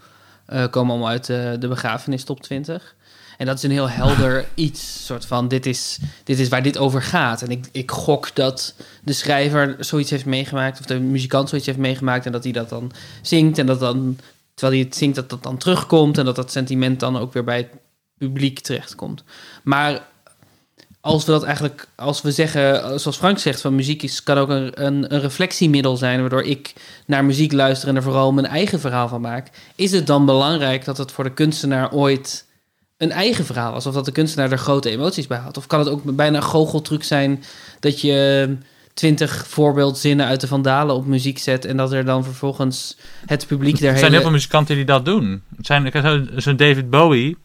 Eh, 0.47 0.67
komen 0.71 0.91
allemaal 0.91 1.11
uit 1.11 1.31
eh, 1.31 1.53
de 1.59 1.69
begrafenis 1.69 2.25
top 2.25 2.41
20. 2.41 2.96
En 3.37 3.47
dat 3.47 3.57
is 3.57 3.63
een 3.63 3.71
heel 3.71 3.89
helder 3.89 4.47
iets. 4.55 5.05
soort 5.05 5.27
van, 5.27 5.49
dit 5.49 5.67
is, 5.67 5.99
dit 6.25 6.39
is 6.39 6.49
waar 6.49 6.63
dit 6.63 6.79
over 6.79 7.03
gaat. 7.03 7.43
En 7.43 7.51
ik, 7.51 7.69
ik 7.73 7.91
gok 7.91 8.35
dat 8.35 8.75
de 9.05 9.13
schrijver 9.13 9.77
zoiets 9.79 10.11
heeft 10.11 10.25
meegemaakt... 10.25 10.79
of 10.79 10.87
de 10.87 11.01
muzikant 11.01 11.49
zoiets 11.49 11.67
heeft 11.67 11.79
meegemaakt... 11.79 12.27
en 12.27 12.33
dat 12.33 12.45
hij 12.45 12.53
dat 12.53 12.69
dan 12.69 12.93
zingt 13.23 13.59
en 13.59 13.67
dat 13.67 13.81
dan... 13.81 14.19
terwijl 14.55 14.79
hij 14.79 14.89
het 14.89 14.97
zingt, 14.97 15.17
dat 15.17 15.31
dat 15.31 15.43
dan 15.43 15.57
terugkomt... 15.57 16.19
en 16.19 16.25
dat 16.25 16.37
dat 16.37 16.53
sentiment 16.53 17.01
dan 17.01 17.19
ook 17.19 17.33
weer 17.33 17.45
bij 17.45 17.57
het 17.57 17.71
publiek 18.19 18.61
terechtkomt. 18.61 19.25
Maar 19.63 20.03
als 21.07 21.25
we 21.25 21.33
dat 21.33 21.43
eigenlijk, 21.43 21.89
als 21.95 22.23
we 22.23 22.33
zeggen, 22.33 23.01
zoals 23.01 23.17
Frank 23.17 23.39
zegt, 23.39 23.61
van 23.61 23.75
muziek 23.75 24.03
is, 24.03 24.23
kan 24.23 24.39
ook 24.39 24.49
een, 24.49 24.85
een, 24.85 25.15
een 25.15 25.21
reflectiemiddel 25.21 25.97
zijn, 25.97 26.21
waardoor 26.21 26.43
ik 26.43 26.73
naar 27.07 27.25
muziek 27.25 27.53
luister 27.53 27.89
en 27.89 27.97
er 27.97 28.03
vooral 28.03 28.33
mijn 28.33 28.47
eigen 28.47 28.81
verhaal 28.81 29.09
van 29.09 29.21
maak, 29.21 29.51
is 29.75 29.93
het 29.93 30.07
dan 30.07 30.27
belangrijk 30.27 30.85
dat 30.85 30.99
het 30.99 31.13
voor 31.13 31.25
de 31.25 31.33
kunstenaar 31.33 31.93
ooit 31.93 32.46
een 32.97 33.11
eigen 33.11 33.45
verhaal 33.45 33.73
was, 33.73 33.87
of 33.87 33.95
dat 33.95 34.05
de 34.05 34.13
kunstenaar 34.13 34.51
er 34.53 34.59
grote 34.59 34.91
emoties 34.91 35.27
bij 35.27 35.39
had? 35.39 35.57
Of 35.57 35.67
kan 35.67 35.79
het 35.79 35.89
ook 35.89 36.17
bijna 36.17 36.37
een 36.37 36.43
goocheltruc 36.43 37.03
zijn 37.03 37.45
dat 37.81 38.01
je 38.01 38.57
twintig 38.95 39.47
voorbeeldzinnen 39.47 40.27
uit 40.27 40.41
de 40.41 40.47
Vandalen 40.47 40.95
op 40.95 41.07
muziek 41.07 41.39
zet 41.39 41.65
en 41.65 41.77
dat 41.77 41.93
er 41.93 42.05
dan 42.05 42.25
vervolgens 42.25 42.97
het 43.27 43.47
publiek 43.47 43.79
der 43.79 43.93
Er 43.93 43.99
zijn 43.99 44.13
heel 44.13 44.21
veel 44.21 44.31
muzikanten 44.31 44.77
die 44.77 44.85
dat 44.85 45.05
doen. 45.05 45.43
Het 45.57 45.67
zijn, 45.67 45.87
ik 45.87 45.93
heb 45.93 46.05
zo- 46.05 46.25
zo'n 46.37 46.57
David 46.57 46.91
Bowie 46.91 47.37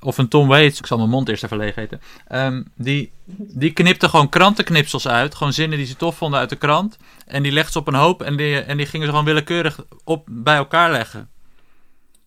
of 0.00 0.18
een 0.18 0.28
Tom 0.28 0.48
Waits, 0.48 0.78
ik 0.78 0.86
zal 0.86 0.96
mijn 0.98 1.10
mond 1.10 1.28
eerst 1.28 1.44
even 1.44 1.56
leeg 1.56 1.76
eten. 1.76 2.00
ehm, 2.28 2.62
die, 2.76 3.12
die 3.36 3.72
knipte 3.72 4.08
gewoon 4.08 4.28
krantenknipsels 4.28 5.08
uit. 5.08 5.34
Gewoon 5.34 5.52
zinnen 5.52 5.78
die 5.78 5.86
ze 5.86 5.96
tof 5.96 6.16
vonden 6.16 6.40
uit 6.40 6.48
de 6.50 6.56
krant. 6.56 6.96
En 7.26 7.42
die 7.42 7.52
legde 7.52 7.72
ze 7.72 7.78
op 7.78 7.88
een 7.88 7.94
hoop 7.94 8.22
en 8.22 8.36
die, 8.36 8.58
en 8.60 8.76
die 8.76 8.86
gingen 8.86 9.06
ze 9.06 9.10
gewoon 9.12 9.26
willekeurig 9.26 9.80
op, 10.04 10.26
bij 10.30 10.56
elkaar 10.56 10.90
leggen. 10.90 11.28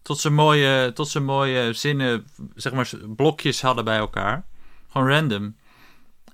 Tot 0.02 0.20
ze 0.20 0.30
mooie, 0.30 0.93
tot 0.93 1.08
ze 1.08 1.20
mooie 1.20 1.74
zinnen, 1.74 2.28
zeg 2.56 2.74
maar, 2.74 2.89
blokjes 3.16 3.62
hadden 3.62 3.86
bij 3.86 3.97
elkaar. 3.97 4.45
Gewoon 4.89 5.08
random. 5.08 5.56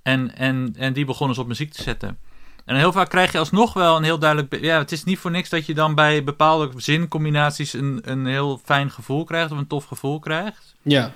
En, 0.04 0.36
en, 0.36 0.74
en 0.78 0.94
die 0.94 1.06
begonnen 1.06 1.36
ze 1.36 1.42
op 1.42 1.48
muziek 1.48 1.72
te 1.72 1.84
zetten. 1.84 2.18
En 2.66 2.76
heel 2.76 2.92
vaak 2.92 3.10
krijg 3.10 3.32
je 3.32 3.38
alsnog 3.38 3.74
wel 3.74 3.98
een 3.98 4.04
heel 4.04 4.20
duidelijk... 4.20 4.60
Ja, 4.62 4.78
het 4.78 4.92
is 4.92 5.04
niet 5.04 5.20
voor 5.20 5.32
niks 5.32 5.50
dat 5.50 5.66
je 5.66 5.74
dan 5.74 5.96
bij 5.96 6.24
bepaalde 6.24 6.72
zincombinaties 6.76 7.74
een, 7.74 8.00
een 8.04 8.26
heel 8.26 8.62
fijn 8.64 8.92
gevoel 8.92 9.24
krijgt. 9.24 9.52
Of 9.52 9.58
een 9.58 9.68
tof 9.68 9.86
gevoel 9.86 10.20
krijgt. 10.20 10.76
Ja. 10.82 11.12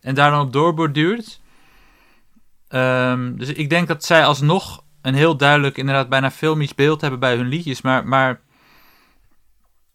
En 0.00 0.14
daar 0.14 0.30
dan 0.30 0.40
op 0.40 0.52
doorborduurt. 0.52 1.40
Ehm, 2.68 3.36
dus 3.36 3.48
ik 3.48 3.70
denk 3.70 3.88
dat 3.88 4.04
zij 4.04 4.24
alsnog 4.24 4.84
een 5.02 5.14
heel 5.14 5.36
duidelijk, 5.36 5.76
inderdaad 5.76 6.08
bijna 6.08 6.30
filmisch 6.30 6.74
beeld 6.74 7.00
hebben 7.00 7.20
bij 7.20 7.36
hun 7.36 7.48
liedjes. 7.48 7.80
Maar, 7.80 8.06
maar, 8.06 8.40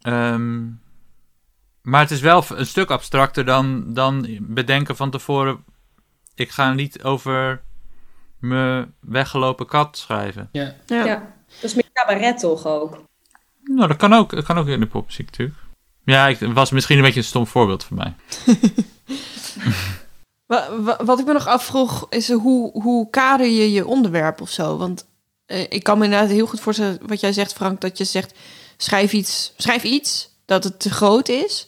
ehm, 0.01 0.63
maar 1.81 2.01
het 2.01 2.11
is 2.11 2.21
wel 2.21 2.43
een 2.49 2.65
stuk 2.65 2.89
abstracter 2.89 3.45
dan, 3.45 3.93
dan 3.93 4.37
bedenken 4.41 4.95
van 4.95 5.09
tevoren... 5.11 5.63
Ik 6.35 6.49
ga 6.51 6.69
een 6.69 6.75
lied 6.75 7.03
over 7.03 7.61
mijn 8.39 8.93
weggelopen 8.99 9.65
kat 9.65 9.97
schrijven. 9.97 10.49
Ja. 10.51 10.75
Ja. 10.85 11.33
Dat 11.47 11.63
is 11.69 11.73
meer 11.73 11.89
cabaret 11.93 12.39
toch 12.39 12.65
ook? 12.65 13.03
Nou, 13.63 13.87
dat 13.87 13.97
kan 13.97 14.13
ook, 14.13 14.29
dat 14.29 14.45
kan 14.45 14.57
ook 14.57 14.67
in 14.67 14.79
de 14.79 14.85
popmuziek 14.87 15.25
natuurlijk. 15.25 15.57
Ja, 16.03 16.27
ik, 16.27 16.39
het 16.39 16.53
was 16.53 16.71
misschien 16.71 16.97
een 16.97 17.03
beetje 17.03 17.19
een 17.19 17.25
stom 17.25 17.47
voorbeeld 17.47 17.83
voor 17.83 17.97
mij. 17.97 18.13
Wa- 20.45 20.81
wa- 20.81 20.99
Wat 21.05 21.19
ik 21.19 21.25
me 21.25 21.33
nog 21.33 21.47
afvroeg 21.47 22.07
is 22.09 22.31
hoe, 22.31 22.81
hoe 22.81 23.09
kader 23.09 23.47
je 23.47 23.71
je 23.71 23.85
onderwerp 23.87 24.41
of 24.41 24.49
zo? 24.49 24.77
Want 24.77 25.07
eh, 25.45 25.65
ik 25.69 25.83
kan 25.83 25.97
me 25.97 26.03
inderdaad 26.03 26.29
heel 26.29 26.47
goed 26.47 26.59
voorstellen 26.59 26.99
wat 27.05 27.19
jij 27.19 27.33
zegt, 27.33 27.53
Frank, 27.53 27.81
dat 27.81 27.97
je 27.97 28.03
zegt 28.03 28.33
schrijf 28.77 29.13
iets, 29.13 29.53
schrijf 29.57 29.83
iets 29.83 30.29
dat 30.51 30.63
het 30.63 30.79
te 30.79 30.89
groot 30.89 31.29
is. 31.29 31.67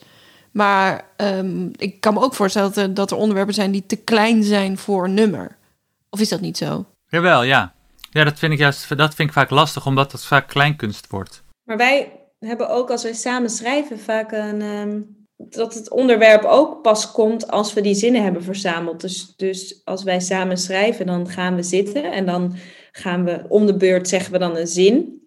Maar 0.52 1.06
ehm, 1.18 1.70
ik 1.76 2.00
kan 2.00 2.14
me 2.14 2.22
ook 2.22 2.34
voorstellen 2.34 2.74
dat 2.74 2.84
er, 2.84 2.94
dat 2.94 3.12
er 3.12 3.18
onderwerpen 3.18 3.54
zijn 3.54 3.72
die 3.72 3.86
te 3.86 3.96
klein 3.96 4.44
zijn 4.44 4.78
voor 4.78 5.06
een 5.06 5.14
nummer. 5.14 5.58
Of 6.10 6.20
is 6.20 6.30
dat 6.30 6.42
niet 6.42 6.58
zo? 6.58 6.86
Jawel, 7.08 7.44
ja. 7.44 7.74
Ja, 8.10 8.24
dat 8.24 8.40
vind 8.40 8.54
ik 8.54 8.60
juist 8.60 8.98
dat 8.98 9.16
vind 9.16 9.30
ik 9.30 9.36
vaak 9.36 9.50
lastig, 9.50 9.86
omdat 9.86 10.12
het 10.12 10.24
vaak 10.24 10.48
kleinkunst 10.48 11.08
wordt. 11.10 11.44
Maar 11.64 11.78
wij 11.78 12.12
hebben 12.40 12.70
ook 12.70 12.90
als 12.90 13.04
wij 13.04 13.14
samen 13.14 13.50
schrijven 13.50 14.00
vaak 14.00 14.32
een. 14.32 14.62
ehm, 14.62 15.00
dat 15.50 15.74
het 15.74 15.90
onderwerp 15.90 16.44
ook 16.44 16.82
pas 16.82 17.12
komt 17.12 17.48
als 17.48 17.74
we 17.74 17.82
die 17.82 17.96
zinnen 17.96 18.24
hebben 18.24 18.44
verzameld. 18.44 19.02
Dus, 19.02 19.36
dus 19.36 19.82
als 19.84 20.04
wij 20.04 20.20
samen 20.20 20.58
schrijven, 20.58 21.06
dan 21.06 21.30
gaan 21.30 21.56
we 21.56 21.64
zitten 21.64 22.12
en 22.12 22.26
dan 22.26 22.56
gaan 22.92 23.24
we 23.24 23.46
om 23.48 23.66
de 23.66 23.78
beurt 23.78 24.08
zeggen 24.08 24.32
we 24.32 24.40
dan 24.40 24.58
een 24.58 24.68
zin. 24.68 25.22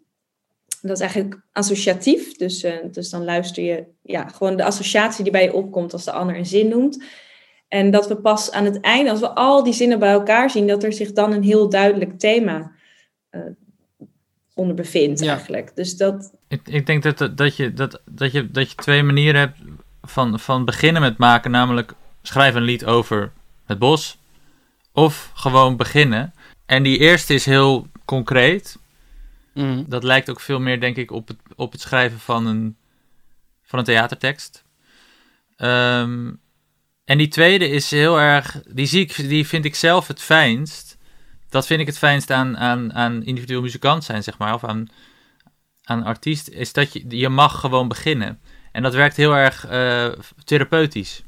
Dat 0.80 0.96
is 0.96 1.00
eigenlijk 1.00 1.40
associatief. 1.52 2.36
Dus, 2.36 2.62
eh, 2.62 2.74
dus 2.90 3.10
dan 3.10 3.24
luister 3.24 3.64
je 3.64 3.84
ja, 4.02 4.28
gewoon 4.28 4.56
de 4.56 4.64
associatie 4.64 5.22
die 5.22 5.32
bij 5.32 5.42
je 5.42 5.52
opkomt 5.52 5.92
als 5.92 6.04
de 6.04 6.12
ander 6.12 6.36
een 6.36 6.46
zin 6.46 6.68
noemt. 6.68 7.04
En 7.68 7.90
dat 7.90 8.08
we 8.08 8.16
pas 8.16 8.50
aan 8.50 8.64
het 8.64 8.80
einde, 8.80 9.10
als 9.10 9.20
we 9.20 9.34
al 9.34 9.64
die 9.64 9.72
zinnen 9.72 9.98
bij 9.98 10.12
elkaar 10.12 10.50
zien, 10.50 10.66
dat 10.66 10.82
er 10.82 10.92
zich 10.92 11.12
dan 11.12 11.32
een 11.32 11.42
heel 11.42 11.68
duidelijk 11.68 12.18
thema 12.18 12.72
eh, 13.30 13.40
onder 14.54 14.74
bevindt 14.74 15.26
eigenlijk. 15.26 15.70
Dus 15.74 15.96
dat, 15.96 16.32
Ik, 16.48 16.60
ik 16.68 16.86
denk 16.86 17.02
dat, 17.02 17.18
dat, 17.18 17.36
dat, 17.36 17.56
je, 17.56 17.72
dat, 17.72 18.00
dat, 18.04 18.32
je, 18.32 18.50
dat 18.50 18.70
je 18.70 18.76
twee 18.76 19.02
manieren 19.02 19.40
hebt 19.40 19.58
van, 20.02 20.40
van 20.40 20.64
beginnen 20.64 21.02
met 21.02 21.18
maken. 21.18 21.50
Namelijk 21.50 21.92
schrijf 22.22 22.54
een 22.54 22.62
lied 22.62 22.84
over 22.84 23.32
het 23.66 23.78
bos. 23.78 24.18
Of 24.92 25.30
gewoon 25.34 25.76
beginnen. 25.76 26.34
En 26.66 26.82
die 26.82 26.98
eerste 26.98 27.34
is 27.34 27.44
heel 27.44 27.86
concreet. 28.04 28.78
Mhm. 29.56 29.84
Dat 29.86 30.02
lijkt 30.02 30.30
ook 30.30 30.40
veel 30.40 30.60
meer, 30.60 30.80
denk 30.80 30.96
ik, 30.96 31.10
op 31.10 31.28
het, 31.28 31.36
op 31.54 31.72
het 31.72 31.80
schrijven 31.80 32.18
van 32.18 32.46
een, 32.46 32.76
van 33.62 33.78
een 33.78 33.84
theatertekst. 33.84 34.64
Ehm, 35.56 36.32
en 37.04 37.18
die 37.18 37.28
tweede 37.28 37.68
is 37.68 37.90
heel 37.90 38.20
erg. 38.20 38.62
Die, 38.68 38.86
zie 38.86 39.00
ik, 39.00 39.28
die 39.28 39.46
vind 39.46 39.64
ik 39.64 39.74
zelf 39.74 40.06
het 40.06 40.20
fijnst. 40.20 40.98
Dat 41.48 41.66
vind 41.66 41.80
ik 41.80 41.86
het 41.86 41.98
fijnst 41.98 42.30
aan, 42.30 42.58
aan, 42.58 42.92
aan 42.92 43.24
individueel 43.24 43.60
muzikant 43.60 44.04
zijn, 44.04 44.22
zeg 44.22 44.38
maar. 44.38 44.54
Of 44.54 44.64
aan, 44.64 44.88
aan 45.84 46.02
artiest. 46.02 46.48
Is 46.48 46.72
dat 46.72 46.92
je, 46.92 47.04
je 47.08 47.28
mag 47.28 47.60
gewoon 47.60 47.88
beginnen. 47.88 48.40
En 48.72 48.82
dat 48.82 48.94
werkt 48.94 49.16
heel 49.16 49.36
erg 49.36 49.66
eh, 49.66 50.08
therapeutisch. 50.44 51.22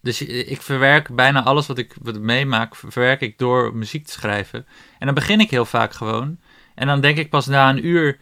Dus 0.00 0.22
ik 0.22 0.62
verwerk 0.62 1.14
bijna 1.14 1.42
alles 1.42 1.66
wat 1.66 1.78
ik, 1.78 1.96
wat 2.02 2.16
ik 2.16 2.20
meemaak, 2.20 2.76
verwerk 2.76 3.20
ik 3.20 3.38
door 3.38 3.74
muziek 3.74 4.06
te 4.06 4.12
schrijven. 4.12 4.66
En 4.98 5.06
dan 5.06 5.14
begin 5.14 5.40
ik 5.40 5.50
heel 5.50 5.64
vaak 5.64 5.92
gewoon. 5.92 6.38
En 6.76 6.86
dan 6.86 7.00
denk 7.00 7.18
ik 7.18 7.30
pas 7.30 7.46
na 7.46 7.70
een 7.70 7.86
uur, 7.86 8.18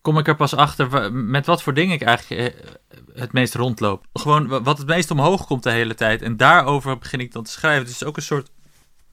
kom 0.00 0.18
ik 0.18 0.28
er 0.28 0.36
pas 0.36 0.54
achter 0.54 1.12
met 1.12 1.46
wat 1.46 1.62
voor 1.62 1.74
dingen 1.74 1.94
ik 1.94 2.02
eigenlijk 2.02 2.54
eh, 2.54 2.70
het 3.14 3.32
meest 3.32 3.54
rondloop. 3.54 4.06
Gewoon 4.12 4.48
wa- 4.48 4.62
wat 4.62 4.78
het 4.78 4.86
meest 4.86 5.10
omhoog 5.10 5.46
komt 5.46 5.62
de 5.62 5.70
hele 5.70 5.94
tijd. 5.94 6.22
En 6.22 6.36
daarover 6.36 6.98
begin 6.98 7.20
ik 7.20 7.32
dan 7.32 7.44
te 7.44 7.50
schrijven. 7.50 7.84
Dus 7.84 7.92
het 7.92 8.00
is 8.02 8.08
ook 8.08 8.16
een 8.16 8.22
soort, 8.22 8.50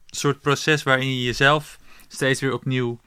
soort 0.06 0.42
proces 0.42 0.84
waarin 0.84 1.08
je 1.16 1.24
jezelf 1.24 1.78
steeds 2.08 2.42
weer 2.42 2.54
opnieuw 2.54 3.00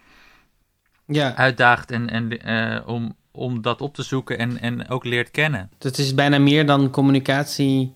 Ja. 1.07 1.35
uitdaagt 1.37 1.91
en, 1.91 2.11
en, 2.11 2.41
eh, 2.41 2.89
om, 2.89 3.17
om 3.31 3.63
dat 3.63 3.81
op 3.81 3.95
te 3.95 4.03
zoeken 4.03 4.39
en, 4.39 4.61
en 4.61 4.89
ook 4.89 5.05
leert 5.05 5.31
kennen. 5.31 5.71
Het 5.79 5.99
is 5.99 6.15
bijna 6.15 6.39
meer 6.39 6.67
dan 6.67 6.91
communicatie 6.91 7.95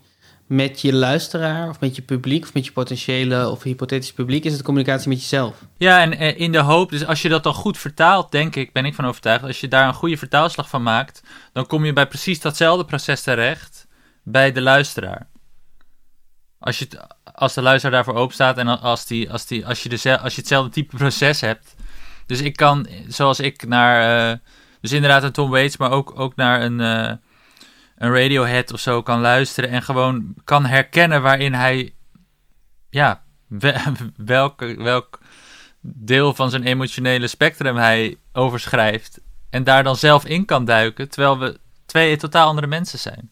met 0.48 0.80
je 0.80 0.92
luisteraar 0.92 1.68
of 1.68 1.80
met 1.80 1.96
je 1.96 2.02
publiek 2.02 2.44
of 2.44 2.54
met 2.54 2.64
je 2.64 2.72
potentiële 2.72 3.48
of 3.48 3.62
hypothetisch 3.62 4.12
publiek. 4.12 4.44
Is 4.44 4.52
het 4.52 4.62
communicatie 4.62 5.08
met 5.08 5.20
jezelf? 5.20 5.56
Ja, 5.76 6.00
en 6.00 6.18
eh, 6.18 6.40
in 6.40 6.52
de 6.52 6.58
hoop, 6.58 6.90
dus 6.90 7.06
als 7.06 7.22
je 7.22 7.28
dat 7.28 7.42
dan 7.42 7.54
goed 7.54 7.78
vertaalt, 7.78 8.30
denk 8.30 8.56
ik, 8.56 8.72
ben 8.72 8.84
ik 8.84 8.94
van 8.94 9.06
overtuigd, 9.06 9.44
als 9.44 9.60
je 9.60 9.68
daar 9.68 9.88
een 9.88 9.94
goede 9.94 10.16
vertaalslag 10.16 10.68
van 10.68 10.82
maakt, 10.82 11.22
dan 11.52 11.66
kom 11.66 11.84
je 11.84 11.92
bij 11.92 12.06
precies 12.06 12.40
datzelfde 12.40 12.84
proces 12.84 13.22
terecht 13.22 13.86
bij 14.22 14.52
de 14.52 14.60
luisteraar. 14.60 15.28
Als, 16.58 16.78
je 16.78 16.88
als 17.34 17.54
de 17.54 17.62
luisteraar 17.62 17.94
daarvoor 17.94 18.22
open 18.22 18.34
staat 18.34 18.58
en 18.58 18.80
als, 18.80 19.06
die, 19.06 19.30
als, 19.32 19.46
die, 19.46 19.66
als, 19.66 19.82
je 19.82 19.88
dezel- 19.88 20.16
als 20.16 20.34
je 20.34 20.40
hetzelfde 20.40 20.70
type 20.70 20.96
proces 20.96 21.40
hebt. 21.40 21.74
Dus 22.26 22.40
ik 22.40 22.56
kan, 22.56 22.86
zoals 23.08 23.40
ik 23.40 23.66
naar, 23.66 24.30
eh, 24.30 24.38
dus 24.80 24.92
inderdaad 24.92 25.22
een 25.22 25.32
Tom 25.32 25.50
Waits, 25.50 25.76
maar 25.76 25.90
ook, 25.90 26.20
ook 26.20 26.36
naar 26.36 26.62
een, 26.62 26.80
eh, 26.80 27.12
een 27.98 28.12
Radiohead 28.12 28.72
of 28.72 28.80
zo 28.80 29.02
kan 29.02 29.20
luisteren 29.20 29.70
en 29.70 29.82
gewoon 29.82 30.34
kan 30.44 30.66
herkennen 30.66 31.22
waarin 31.22 31.54
hij, 31.54 31.94
ja, 32.90 33.22
we- 33.46 33.82
welk, 34.16 34.60
welk 34.76 35.18
deel 35.80 36.34
van 36.34 36.50
zijn 36.50 36.62
emotionele 36.64 37.26
spectrum 37.26 37.76
hij 37.76 38.16
overschrijft. 38.32 39.20
En 39.50 39.64
daar 39.64 39.82
dan 39.84 39.96
zelf 39.96 40.24
in 40.26 40.44
kan 40.44 40.64
duiken, 40.64 41.08
terwijl 41.08 41.38
we 41.38 41.58
twee 41.86 42.16
totaal 42.16 42.48
andere 42.48 42.66
mensen 42.66 42.98
zijn. 42.98 43.30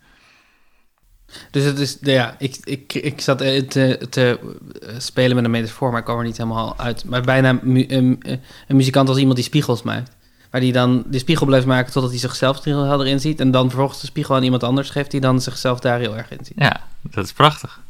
Dus 1.50 1.64
het 1.64 1.78
is, 1.78 1.98
ja, 2.00 2.34
ik, 2.38 2.56
ik, 2.64 2.94
ik 2.94 3.20
zat 3.20 3.40
eh, 3.40 3.62
te, 3.62 4.06
te 4.10 4.38
eh, 4.82 4.94
spelen 4.98 5.36
met 5.36 5.44
een 5.44 5.50
metafoor, 5.50 5.90
maar 5.90 5.98
ik 5.98 6.04
kwam 6.04 6.18
er 6.18 6.24
niet 6.24 6.36
helemaal 6.36 6.78
uit. 6.78 7.04
Maar 7.04 7.20
bijna 7.22 7.58
een, 7.62 8.20
een 8.68 8.76
muzikant 8.76 9.08
als 9.08 9.18
iemand 9.18 9.36
die 9.36 9.44
spiegels 9.44 9.82
maakt. 9.82 10.15
Waar 10.50 10.60
die 10.60 10.72
dan 10.72 11.04
de 11.06 11.18
spiegel 11.18 11.46
blijft 11.46 11.66
maken 11.66 11.92
totdat 11.92 12.10
hij 12.10 12.20
zichzelf 12.20 12.58
er 12.58 12.64
heel 12.64 12.82
helder 12.84 13.06
in 13.06 13.20
ziet. 13.20 13.40
En 13.40 13.50
dan 13.50 13.68
vervolgens 13.68 14.00
de 14.00 14.06
spiegel 14.06 14.34
aan 14.34 14.42
iemand 14.42 14.62
anders 14.62 14.90
geeft 14.90 15.10
die 15.10 15.20
dan 15.20 15.40
zichzelf 15.40 15.80
daar 15.80 15.98
heel 15.98 16.16
erg 16.16 16.30
in 16.30 16.44
ziet. 16.44 16.58
Ja, 16.58 16.86
dat 17.02 17.24
is 17.24 17.32
prachtig. 17.32 17.80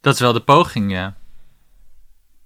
Dat 0.00 0.14
is 0.14 0.20
wel 0.20 0.32
de 0.32 0.40
poging, 0.40 0.92
ja. 0.92 1.14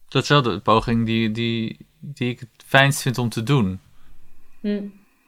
Dat 0.09 0.23
is 0.23 0.29
wel 0.29 0.43
de 0.43 0.59
poging 0.59 1.07
die, 1.07 1.31
die, 1.31 1.87
die 1.99 2.31
ik 2.31 2.41
het 2.41 2.49
fijnst 2.67 3.03
vind 3.03 3.19
om 3.19 3.29
te 3.29 3.43
doen. 3.43 3.81
Hm. 4.61 4.81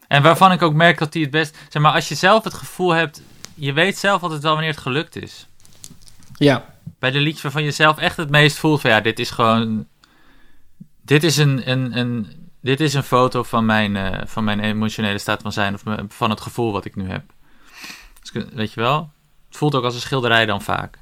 En 0.09 0.23
waarvan 0.23 0.53
ik 0.53 0.63
ook 0.63 0.75
merk 0.75 0.99
dat 0.99 1.13
die 1.13 1.23
het 1.23 1.31
best... 1.31 1.59
Zeg 1.69 1.83
maar, 1.83 1.93
als 1.93 2.09
je 2.09 2.15
zelf 2.15 2.45
het 2.45 2.55
gevoel 2.55 2.91
hebt... 2.91 3.23
Je 3.55 3.73
weet 3.73 3.99
zelf 3.99 4.23
altijd 4.23 4.43
wel 4.43 4.53
wanneer 4.53 4.71
het 4.71 4.81
gelukt 4.81 5.17
is. 5.17 5.47
Ja. 6.37 6.75
Bij 6.99 7.11
de 7.11 7.21
liedjes 7.21 7.43
waarvan 7.43 7.65
je 7.65 7.71
zelf 7.71 7.99
echt 7.99 8.17
het 8.17 8.31
meest 8.31 8.57
voelt 8.57 8.81
van... 8.81 8.91
Ja, 8.91 9.01
dit 9.01 9.19
is 9.19 9.31
gewoon... 9.31 9.87
Dit 11.03 11.25
is 11.25 11.37
een, 11.37 11.71
een, 11.71 11.99
een, 11.99 12.42
dit 12.63 12.81
is 12.81 12.95
een 12.95 13.03
foto 13.03 13.43
van 13.43 13.67
mijn, 13.67 13.97
eh, 13.97 14.27
van 14.27 14.45
mijn 14.45 14.61
emotionele 14.61 15.19
staat 15.19 15.43
van 15.43 15.53
zijn... 15.53 15.75
Of 15.75 15.85
me- 15.85 16.05
van 16.09 16.31
het 16.31 16.41
gevoel 16.41 16.73
wat 16.73 16.85
ik 16.85 16.97
nu 16.97 17.09
heb. 17.09 17.25
Dus, 18.21 18.45
weet 18.53 18.73
je 18.73 18.81
wel? 18.81 19.11
Het 19.49 19.57
voelt 19.57 19.75
ook 19.75 19.85
als 19.85 19.95
een 19.95 20.01
schilderij 20.01 20.47
dan 20.47 20.63
vaak. 20.63 20.99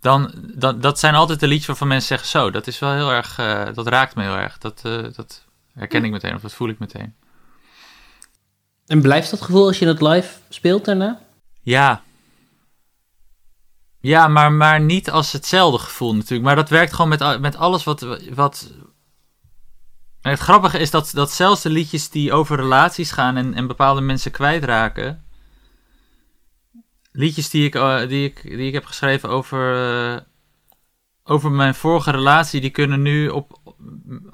Dan, 0.00 0.32
dan, 0.54 0.80
dat 0.80 0.98
zijn 0.98 1.14
altijd 1.14 1.40
de 1.40 1.46
liedjes 1.46 1.66
waarvan 1.66 1.88
mensen 1.88 2.08
zeggen... 2.08 2.28
Zo, 2.28 2.50
dat 2.50 2.66
is 2.66 2.78
wel 2.78 2.92
heel 2.92 3.10
erg... 3.10 3.38
eh, 3.38 3.66
dat 3.74 3.86
raakt 3.86 4.14
me 4.14 4.22
heel 4.22 4.36
erg. 4.36 4.58
Dat, 4.58 4.80
eh, 4.84 5.02
dat 5.14 5.44
herken 5.74 6.04
ik 6.04 6.10
meteen 6.10 6.34
of 6.34 6.40
dat 6.40 6.52
voel 6.52 6.68
ik 6.68 6.78
meteen. 6.78 7.14
En 8.86 9.00
blijft 9.02 9.30
dat 9.30 9.42
gevoel 9.42 9.66
als 9.66 9.78
je 9.78 9.86
het 9.86 10.00
live 10.00 10.38
speelt 10.48 10.84
daarna? 10.84 11.20
Ja. 11.62 12.02
Ja, 14.00 14.28
maar, 14.28 14.52
maar 14.52 14.80
niet 14.80 15.10
als 15.10 15.32
hetzelfde 15.32 15.78
gevoel 15.78 16.14
natuurlijk. 16.14 16.42
Maar 16.42 16.56
dat 16.56 16.68
werkt 16.68 16.92
gewoon 16.92 17.08
met, 17.08 17.40
met 17.40 17.56
alles 17.56 17.84
wat... 17.84 18.06
wat... 18.34 18.70
Het 20.20 20.38
grappige 20.38 20.78
is 20.78 20.90
dat, 20.90 21.10
dat 21.14 21.32
zelfs 21.32 21.62
de 21.62 21.70
liedjes 21.70 22.10
die 22.10 22.32
over 22.32 22.56
relaties 22.56 23.10
gaan 23.10 23.36
en, 23.36 23.54
en 23.54 23.66
bepaalde 23.66 24.00
mensen 24.00 24.30
kwijtraken... 24.30 25.24
Liedjes 27.12 27.50
die 27.50 27.64
ik, 27.64 27.74
eh, 27.74 28.08
die 28.08 28.24
ik, 28.24 28.42
die 28.42 28.66
ik 28.66 28.72
heb 28.72 28.84
geschreven 28.84 29.28
over, 29.28 29.74
eh, 30.14 30.20
over 31.24 31.50
mijn 31.50 31.74
vorige 31.74 32.10
relatie... 32.10 32.60
die 32.60 32.70
kunnen 32.70 33.02
nu 33.02 33.28
op, 33.28 33.74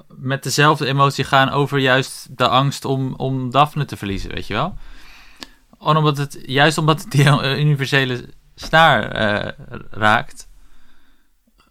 met 0.07 0.43
dezelfde 0.43 0.85
emotie 0.85 1.23
gaan 1.23 1.49
over 1.49 1.79
juist 1.79 2.37
de 2.37 2.47
angst 2.47 2.85
om, 2.85 3.13
om 3.13 3.51
Daphne 3.51 3.85
te 3.85 3.97
verliezen, 3.97 4.31
weet 4.31 4.47
je 4.47 4.53
wel? 4.53 4.77
Omdat 5.77 6.17
het, 6.17 6.43
juist 6.45 6.77
omdat 6.77 7.01
het 7.01 7.11
die 7.11 7.43
universele 7.65 8.29
snaar 8.55 9.11
eh, 9.11 9.51
raakt, 9.91 10.46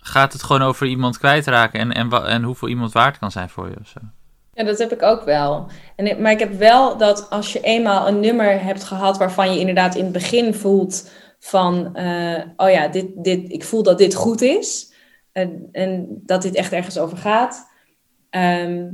gaat 0.06 0.32
het 0.32 0.42
gewoon 0.42 0.62
over 0.62 0.86
iemand 0.86 1.18
kwijtraken 1.18 1.80
en, 1.80 1.92
en, 1.92 2.12
en 2.26 2.42
hoeveel 2.42 2.68
iemand 2.68 2.92
waard 2.92 3.18
kan 3.18 3.30
zijn 3.30 3.48
voor 3.48 3.68
je 3.68 3.76
of 3.80 3.88
zo. 3.88 4.00
Ja, 4.52 4.64
dat 4.64 4.78
heb 4.78 4.92
ik 4.92 5.02
ook 5.02 5.24
wel. 5.24 5.66
En, 5.96 6.06
ik- 6.06 6.18
maar 6.18 6.32
ik 6.32 6.38
heb 6.38 6.52
wel 6.58 6.96
dat 6.96 7.30
als 7.30 7.52
je 7.52 7.60
eenmaal 7.60 8.08
een 8.08 8.20
nummer 8.20 8.62
hebt 8.62 8.84
gehad 8.84 9.18
waarvan 9.18 9.52
je 9.52 9.60
inderdaad 9.60 9.94
in 9.94 10.04
het 10.04 10.12
begin 10.12 10.54
voelt 10.54 11.10
van, 11.38 11.94
eh, 11.96 12.42
oh 12.56 12.70
ja, 12.70 12.88
dit, 12.88 13.06
dit, 13.16 13.52
ik 13.52 13.64
voel 13.64 13.82
dat 13.82 13.98
dit 13.98 14.14
goed 14.14 14.40
is 14.42 14.92
en, 15.32 15.68
en 15.72 16.06
dat 16.24 16.42
dit 16.42 16.54
echt 16.54 16.72
ergens 16.72 16.98
over 16.98 17.16
gaat, 17.18 17.70
ehm, 18.30 18.84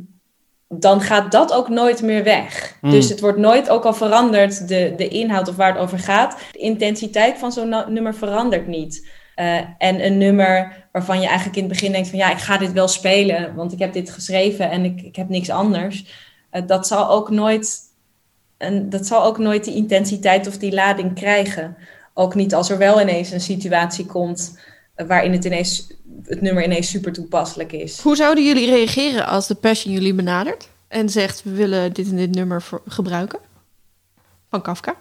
dan 0.68 1.01
gaat 1.01 1.32
dat 1.32 1.52
ook 1.52 1.68
nooit 1.68 2.02
meer 2.02 2.24
weg. 2.24 2.76
Mm. 2.80 2.90
Dus 2.90 3.09
het 3.09 3.20
wordt 3.20 3.39
nooit, 3.39 3.68
ook 3.70 3.84
al 3.84 3.94
verandert 3.94 4.68
de, 4.68 4.93
de 4.97 5.09
inhoud 5.09 5.48
of 5.48 5.56
waar 5.56 5.72
het 5.72 5.82
over 5.82 5.98
gaat, 5.98 6.39
de 6.52 6.59
intensiteit 6.59 7.39
van 7.39 7.52
zo'n 7.52 7.74
nummer 7.89 8.14
verandert 8.14 8.66
niet. 8.66 9.09
Eh, 9.34 9.56
en 9.78 10.05
een 10.06 10.18
nummer 10.18 10.82
waarvan 10.93 11.20
je 11.20 11.27
eigenlijk 11.27 11.56
in 11.56 11.62
het 11.62 11.73
begin 11.73 11.93
denkt 11.93 12.09
van 12.09 12.19
ja, 12.19 12.31
ik 12.31 12.39
ga 12.39 12.59
dit 12.59 12.73
wel 12.73 12.89
spelen, 12.89 13.55
want 13.55 13.73
ik 13.73 13.78
heb 13.78 13.93
dit 13.93 14.10
geschreven 14.10 14.70
en 14.70 14.85
ik, 14.85 15.02
ik 15.02 15.16
heb 15.16 15.28
niks 15.28 15.51
anders. 15.51 16.06
Eh, 16.51 16.62
dat, 16.66 16.86
zal 16.86 17.10
ook 17.10 17.31
nooit, 17.31 17.81
en 18.56 18.90
dat 18.90 19.06
zal 19.06 19.24
ook 19.24 19.39
nooit 19.39 19.64
die 19.64 19.74
intensiteit 19.74 20.47
of 20.47 20.59
die 20.59 20.73
lading 20.74 21.14
krijgen. 21.14 21.77
Ook 22.14 22.35
niet 22.35 22.55
als 22.55 22.70
er 22.70 22.78
wel 22.78 23.01
ineens 23.01 23.31
een 23.31 23.40
situatie 23.40 24.06
komt 24.06 24.59
eh, 24.94 25.06
waarin 25.06 25.32
het, 25.32 25.44
ineens, 25.44 25.93
het 26.24 26.40
nummer 26.40 26.64
ineens 26.64 26.90
super 26.90 27.12
toepasselijk 27.12 27.73
is. 27.73 28.01
Hoe 28.01 28.16
zouden 28.16 28.44
jullie 28.44 28.70
reageren 28.70 29.27
als 29.27 29.47
de 29.47 29.55
Passion 29.55 29.93
jullie 29.93 30.14
benadert 30.14 30.69
en 30.89 31.09
zegt 31.09 31.43
we 31.43 31.51
willen 31.51 31.93
dit 31.93 32.10
en 32.10 32.16
dit 32.16 32.35
nummer 32.35 32.62
voor- 32.62 32.82
gebruiken? 32.86 33.39
Van 34.51 34.62
Kafka? 34.62 34.97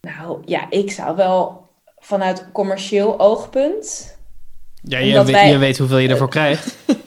Nou 0.00 0.42
ja, 0.44 0.70
ik 0.70 0.90
zou 0.90 1.16
wel 1.16 1.68
vanuit 1.98 2.46
commercieel 2.52 3.20
oogpunt. 3.20 4.11
Ja, 4.82 4.98
je, 4.98 5.12
weet, 5.24 5.30
wij- 5.30 5.50
je 5.50 5.58
weet 5.58 5.78
hoeveel 5.78 5.98
je 5.98 6.08
ervoor 6.08 6.28
krijgt. 6.28 6.76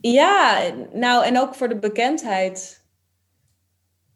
Ja, 0.00 0.58
nou 0.92 1.24
en 1.24 1.38
ook 1.38 1.54
voor 1.54 1.68
de 1.68 1.78
bekendheid. 1.78 2.84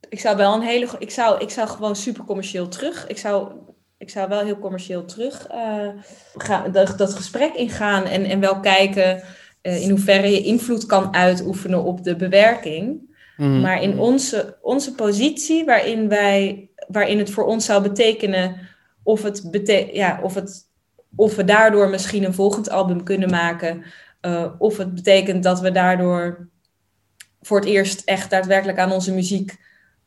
Ik 0.09 0.21
zou 0.21 0.37
wel 0.37 0.55
een 0.55 0.61
hele. 0.63 0.89
Ik 0.99 1.11
zou, 1.11 1.41
ik 1.41 1.51
zou 1.51 1.69
gewoon 1.69 1.97
super 1.97 2.25
commercieel 2.25 2.69
terug. 2.69 3.07
Ik 3.07 3.19
zou, 3.19 3.53
ik 3.99 4.11
zou 4.11 4.29
wel 4.29 4.41
heel 4.41 4.59
commercieel 4.59 5.05
terug 5.05 5.47
eh, 5.47 5.89
gaan, 6.35 6.73
dat, 6.73 6.99
dat 6.99 7.15
gesprek 7.15 7.55
ingaan. 7.55 8.05
En, 8.05 8.25
en 8.25 8.41
wel 8.41 8.61
kijken 8.61 9.23
eh, 9.63 9.83
in 9.83 9.91
hoeverre 9.91 10.31
je 10.31 10.43
invloed 10.43 10.87
kan 10.87 11.15
uitoefenen 11.15 11.85
op 11.85 12.05
de 12.05 12.17
bewerking. 12.17 13.15
Mhm. 13.37 13.61
Maar 13.61 13.83
in 13.83 13.99
onze, 13.99 14.59
onze 14.63 14.95
positie, 14.95 15.65
waarin, 15.65 16.09
wij, 16.09 16.71
waarin 16.89 17.19
het 17.19 17.31
voor 17.31 17.45
ons 17.45 17.65
zou 17.65 17.83
betekenen 17.83 18.57
of, 19.03 19.23
het 19.23 19.51
bete 19.51 19.89
ja, 19.93 20.21
of, 20.23 20.35
het, 20.35 20.65
of 21.15 21.37
we 21.37 21.45
daardoor 21.45 21.89
misschien 21.89 22.25
een 22.25 22.35
volgend 22.35 22.71
album 22.71 23.03
kunnen 23.03 23.31
maken. 23.31 23.85
eh, 24.21 24.53
of 24.59 24.77
het 24.77 24.95
betekent 24.95 25.43
dat 25.43 25.61
we 25.61 25.71
daardoor 25.71 26.49
voor 27.41 27.59
het 27.59 27.69
eerst 27.69 28.03
echt 28.05 28.31
daadwerkelijk 28.31 28.79
aan 28.79 28.93
onze 28.93 29.15
muziek 29.15 29.57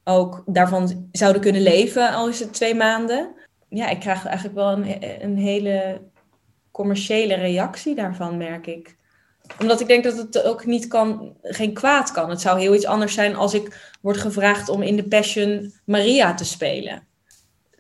ook 0.04 0.44
daarvan 0.46 1.10
zouden 1.12 1.42
kunnen 1.42 1.62
leven, 1.62 2.14
al 2.14 2.30
is 2.30 2.40
het 2.40 2.54
twee 2.54 2.76
maanden. 2.76 3.36
Ja, 3.70 3.90
ik 3.90 4.00
krijg 4.00 4.26
eigenlijk 4.26 4.56
wel 4.56 4.72
een, 4.72 5.24
een 5.24 5.38
hele 5.38 6.02
commerciële 6.72 7.34
reactie 7.34 7.96
daarvan, 7.96 8.38
merk 8.38 8.68
ik. 8.68 8.98
Omdat 9.60 9.82
ik 9.82 9.88
denk 9.88 10.04
dat 10.04 10.18
het 10.18 10.44
ook 10.44 10.66
niet 10.66 10.88
kan, 10.88 11.36
geen 11.42 11.74
kwaad 11.74 12.12
kan. 12.12 12.30
Het 12.30 12.42
zou 12.42 12.60
heel 12.60 12.76
iets 12.76 12.86
anders 12.86 13.14
zijn 13.14 13.36
als 13.36 13.54
ik 13.54 13.96
word 14.02 14.18
gevraagd 14.18 14.70
om 14.70 14.82
in 14.82 14.96
de 14.96 15.08
Passion 15.08 15.74
Maria 15.86 16.34
te 16.34 16.46
spelen. 16.46 17.08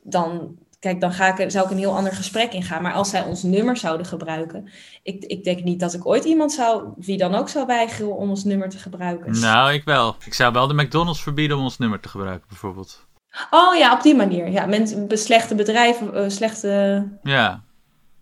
Dan, 0.01 0.57
kijk, 0.79 1.01
dan 1.01 1.11
ga 1.13 1.37
ik, 1.37 1.51
zou 1.51 1.65
ik 1.65 1.71
een 1.71 1.77
heel 1.77 1.95
ander 1.95 2.13
gesprek 2.13 2.53
ingaan. 2.53 2.81
Maar 2.81 2.93
als 2.93 3.09
zij 3.09 3.23
ons 3.23 3.43
nummer 3.43 3.77
zouden 3.77 4.05
gebruiken, 4.05 4.69
ik, 5.03 5.23
ik 5.23 5.43
denk 5.43 5.63
niet 5.63 5.79
dat 5.79 5.93
ik 5.93 6.05
ooit 6.05 6.23
iemand 6.23 6.51
zou, 6.51 6.87
wie 6.97 7.17
dan 7.17 7.35
ook 7.35 7.49
zou 7.49 7.65
weigeren 7.65 8.15
om 8.15 8.29
ons 8.29 8.43
nummer 8.43 8.69
te 8.69 8.77
gebruiken. 8.77 9.39
Nou, 9.39 9.73
ik 9.73 9.83
wel. 9.83 10.15
Ik 10.25 10.33
zou 10.33 10.53
wel 10.53 10.67
de 10.67 10.73
McDonald's 10.73 11.21
verbieden 11.21 11.57
om 11.57 11.63
ons 11.63 11.77
nummer 11.77 11.99
te 11.99 12.09
gebruiken, 12.09 12.47
bijvoorbeeld. 12.47 13.07
Oh 13.49 13.75
ja, 13.75 13.93
op 13.93 14.01
die 14.01 14.15
manier. 14.15 14.49
Ja, 14.49 14.65
mensen, 14.65 15.07
slechte 15.17 15.55
bedrijven, 15.55 16.13
eh, 16.15 16.29
slechte 16.29 17.07
Ja. 17.23 17.63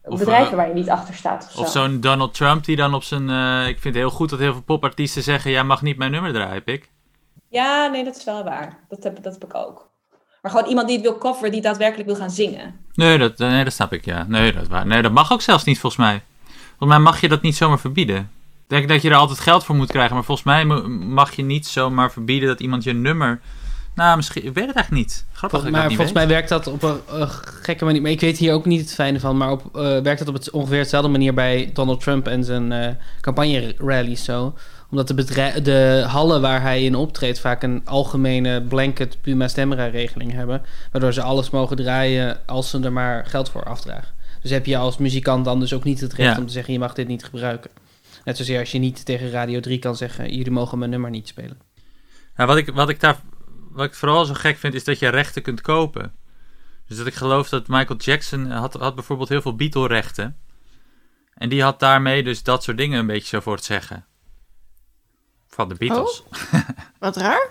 Of, 0.03 0.19
bedrijven 0.19 0.51
eh, 0.51 0.55
waar 0.57 0.67
je 0.67 0.73
niet 0.73 0.89
achter 0.89 1.13
staat. 1.13 1.45
Of, 1.45 1.57
Of 1.57 1.69
zo. 1.71 1.79
zo'n 1.79 1.99
Donald 2.01 2.33
Trump 2.33 2.65
die 2.65 2.75
dan 2.75 2.93
op 2.93 3.03
zijn... 3.03 3.29
eh, 3.29 3.67
ik 3.67 3.79
vind 3.79 3.93
het 3.95 4.03
heel 4.03 4.09
goed 4.09 4.29
dat 4.29 4.39
heel 4.39 4.53
veel 4.53 4.61
popartiesten 4.61 5.23
zeggen... 5.23 5.51
Jij 5.51 5.63
mag 5.63 5.81
niet 5.81 5.97
mijn 5.97 6.11
nummer 6.11 6.33
draaien, 6.33 6.63
pik. 6.63 6.91
Ja, 7.49 7.87
nee, 7.87 8.03
dat 8.03 8.15
is 8.15 8.23
wel 8.23 8.43
waar. 8.43 8.79
Dat 8.89 9.03
heb, 9.03 9.23
dat 9.23 9.33
heb 9.33 9.43
ik 9.43 9.55
ook. 9.55 9.89
Maar 10.47 10.55
gewoon 10.55 10.69
iemand 10.69 10.87
die 10.87 10.97
het 10.97 11.05
wil 11.05 11.17
coveren, 11.17 11.51
die 11.51 11.61
daadwerkelijk 11.61 12.07
wil 12.09 12.17
gaan 12.17 12.31
zingen. 12.31 12.75
Nee 12.93 13.17
dat, 13.17 13.37
nee, 13.37 13.63
dat 13.63 13.73
snap 13.73 13.93
ik, 13.93 14.05
ja. 14.05 14.25
Nee 14.27 14.53
dat, 14.53 14.67
waar- 14.67 14.87
nee, 14.87 15.01
dat 15.01 15.11
mag 15.11 15.31
ook 15.31 15.41
zelfs 15.41 15.63
niet, 15.63 15.79
volgens 15.79 16.01
mij. 16.01 16.21
Volgens 16.77 16.89
mij 16.89 16.99
mag 16.99 17.21
je 17.21 17.27
dat 17.27 17.41
niet 17.41 17.55
zomaar 17.55 17.79
verbieden. 17.79 18.17
Ik 18.17 18.29
denk 18.67 18.87
dat 18.87 19.01
je 19.01 19.09
er 19.09 19.15
altijd 19.15 19.39
geld 19.39 19.63
voor 19.63 19.75
moet 19.75 19.91
krijgen. 19.91 20.15
Maar 20.15 20.23
volgens 20.23 20.47
mij 20.47 20.65
mag 21.05 21.35
je 21.35 21.43
niet 21.43 21.67
zomaar 21.67 22.11
verbieden 22.11 22.47
dat 22.47 22.59
iemand 22.59 22.83
je 22.83 22.93
nummer... 22.93 23.41
Nou, 23.95 24.15
misschien... 24.15 24.45
Ik 24.45 24.53
weet 24.53 24.67
het 24.67 24.75
eigenlijk 24.75 25.05
niet. 25.05 25.25
Grappig 25.31 25.59
dat 25.59 25.67
ik 25.67 25.73
maar 25.73 25.87
niet 25.87 25.95
volgens 25.95 26.17
weet. 26.17 26.27
mij 26.27 26.35
werkt 26.35 26.49
dat 26.49 26.67
op 26.67 26.83
een 26.83 27.29
gekke 27.61 27.85
manier. 27.85 28.01
Maar 28.01 28.11
ik 28.11 28.19
weet 28.19 28.37
hier 28.37 28.53
ook 28.53 28.65
niet 28.65 28.81
het 28.81 28.93
fijne 28.93 29.19
van. 29.19 29.37
Maar 29.37 29.51
op, 29.51 29.75
eh, 29.75 29.81
werkt 29.81 30.19
dat 30.19 30.27
op 30.27 30.33
het, 30.33 30.51
ongeveer 30.51 30.79
hetzelfde 30.79 31.09
manier 31.09 31.33
bij 31.33 31.69
Donald 31.73 31.99
Trump 32.01 32.27
en 32.27 32.43
zijn 32.43 32.71
eh 32.71 32.89
campagne-rallies 33.21 34.23
zo. 34.23 34.53
Omdat 34.89 35.07
de, 35.07 35.61
de 35.63 36.03
hallen 36.07 36.41
waar 36.41 36.61
hij 36.61 36.83
in 36.83 36.95
optreedt 36.95 37.39
vaak 37.39 37.63
een 37.63 37.81
algemene 37.85 38.61
blanket 38.61 39.21
Puma 39.21 39.47
Stemra 39.47 39.85
regeling 39.85 40.31
hebben. 40.31 40.61
Waardoor 40.91 41.13
ze 41.13 41.21
alles 41.21 41.49
mogen 41.49 41.75
draaien 41.75 42.45
als 42.45 42.69
ze 42.69 42.79
er 42.79 42.93
maar 42.93 43.25
geld 43.25 43.49
voor 43.49 43.63
afdragen. 43.63 44.15
Dus 44.41 44.51
heb 44.51 44.65
je 44.65 44.77
als 44.77 44.97
muzikant 44.97 45.45
dan 45.45 45.59
dus 45.59 45.73
ook 45.73 45.83
niet 45.83 45.99
het 45.99 46.13
recht 46.13 46.33
Ja. 46.35 46.39
om 46.39 46.45
te 46.45 46.53
zeggen 46.53 46.73
je 46.73 46.79
mag 46.79 46.93
dit 46.93 47.07
niet 47.07 47.23
gebruiken. 47.23 47.71
Net 48.23 48.37
zozeer 48.37 48.59
als 48.59 48.71
je 48.71 48.77
niet 48.79 49.05
tegen 49.05 49.31
Radio 49.31 49.59
3 49.59 49.79
kan 49.79 49.95
zeggen 49.95 50.35
jullie 50.35 50.51
mogen 50.51 50.77
mijn 50.77 50.91
nummer 50.91 51.09
niet 51.09 51.27
spelen. 51.27 51.59
Ja, 52.37 52.45
wat, 52.45 52.57
ik, 52.57 52.69
wat, 52.73 52.89
ik 52.89 52.99
daar, 52.99 53.19
wat 53.71 53.85
ik 53.85 53.93
vooral 53.93 54.25
zo 54.25 54.33
gek 54.33 54.57
vind, 54.57 54.73
is 54.73 54.83
dat 54.83 54.99
je 54.99 55.09
rechten 55.09 55.41
kunt 55.41 55.61
kopen. 55.61 56.13
Dus 56.87 56.97
dat 56.97 57.07
ik 57.07 57.13
geloof 57.13 57.49
dat 57.49 57.67
Michael 57.67 57.99
Jackson 57.99 58.51
had, 58.51 58.73
had 58.73 58.95
bijvoorbeeld 58.95 59.29
heel 59.29 59.41
veel 59.41 59.55
Beatle-rechten. 59.55 60.37
En 61.33 61.49
die 61.49 61.63
had 61.63 61.79
daarmee 61.79 62.23
dus 62.23 62.43
dat 62.43 62.63
soort 62.63 62.77
dingen 62.77 62.99
een 62.99 63.07
beetje 63.07 63.27
zo 63.27 63.39
voor 63.39 63.55
het 63.55 63.63
zeggen. 63.63 64.05
Van 65.57 65.69
de 65.69 65.75
Beatles. 65.77 66.23
Wat 66.99 67.17
raar. 67.17 67.47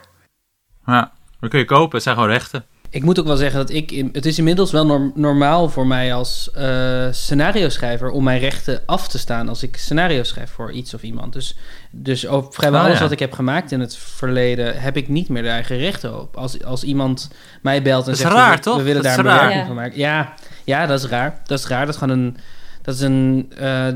Ja, 0.87 1.13
dat 1.41 1.51
kun 1.51 1.59
je 1.59 1.65
kopen, 1.65 1.95
het 1.95 2.03
zijn 2.03 2.15
gewoon 2.15 2.31
rechten. 2.31 2.65
Ik 2.91 3.03
moet 3.03 3.21
ook 3.21 3.27
wel 3.27 3.37
zeggen 3.37 3.59
dat 3.59 3.71
ik... 3.71 3.91
in- 3.91 4.09
Het 4.13 4.27
is 4.27 4.39
inmiddels 4.39 4.73
wel 4.73 4.87
norm- 4.87 5.13
normaal 5.15 5.69
voor 5.69 5.87
mij 5.87 6.15
als 6.15 6.51
eh 6.51 7.07
scenario 7.11 7.69
schrijver... 7.69 8.11
om 8.11 8.25
mijn 8.25 8.39
rechten 8.41 8.81
af 8.87 9.09
te 9.09 9.19
staan 9.19 9.49
als 9.49 9.63
ik 9.63 9.77
scenario 9.77 10.23
schrijf 10.23 10.51
voor 10.51 10.73
iets 10.73 10.95
of 10.95 11.03
iemand. 11.03 11.33
Dus, 11.33 11.57
dus 11.91 12.27
op 12.27 12.55
vrijwel 12.55 12.79
Oh, 12.81 12.85
alles 12.87 12.99
ja. 12.99 13.03
wat 13.05 13.13
ik 13.13 13.19
heb 13.19 13.33
gemaakt 13.33 13.73
in 13.73 13.81
het 13.81 13.97
verleden... 13.97 14.81
heb 14.81 14.97
ik 14.97 15.09
niet 15.09 15.29
meer 15.29 15.43
de 15.43 15.49
eigen 15.49 15.77
rechten 15.79 16.21
op. 16.21 16.37
Als, 16.37 16.65
als 16.65 16.85
iemand 16.85 17.31
mij 17.63 17.83
belt 17.83 18.01
en 18.01 18.11
Dat 18.11 18.15
is 18.15 18.21
zegt... 18.21 18.35
raar, 18.35 18.55
we, 18.57 18.63
toch? 18.63 18.77
we 18.77 18.83
willen 18.83 19.03
Dat 19.03 19.17
daar 19.17 19.25
is 19.25 19.25
een 19.25 19.31
raar. 19.31 19.35
bewerking 19.39 19.61
Ja. 19.61 19.67
van 19.75 19.77
maken. 19.83 19.99
Ja, 19.99 20.35
ja, 20.65 20.87
dat 20.87 21.03
is 21.03 21.07
raar. 21.11 21.41
Dat 21.45 21.59
is 21.59 21.67
raar. 21.67 21.87
Dat 21.87 21.95
is 21.95 22.01
gewoon 22.01 22.19
een... 22.19 22.37
Dat 22.83 22.95
is 22.95 23.01
een... 23.01 23.53
eh, 23.59 23.87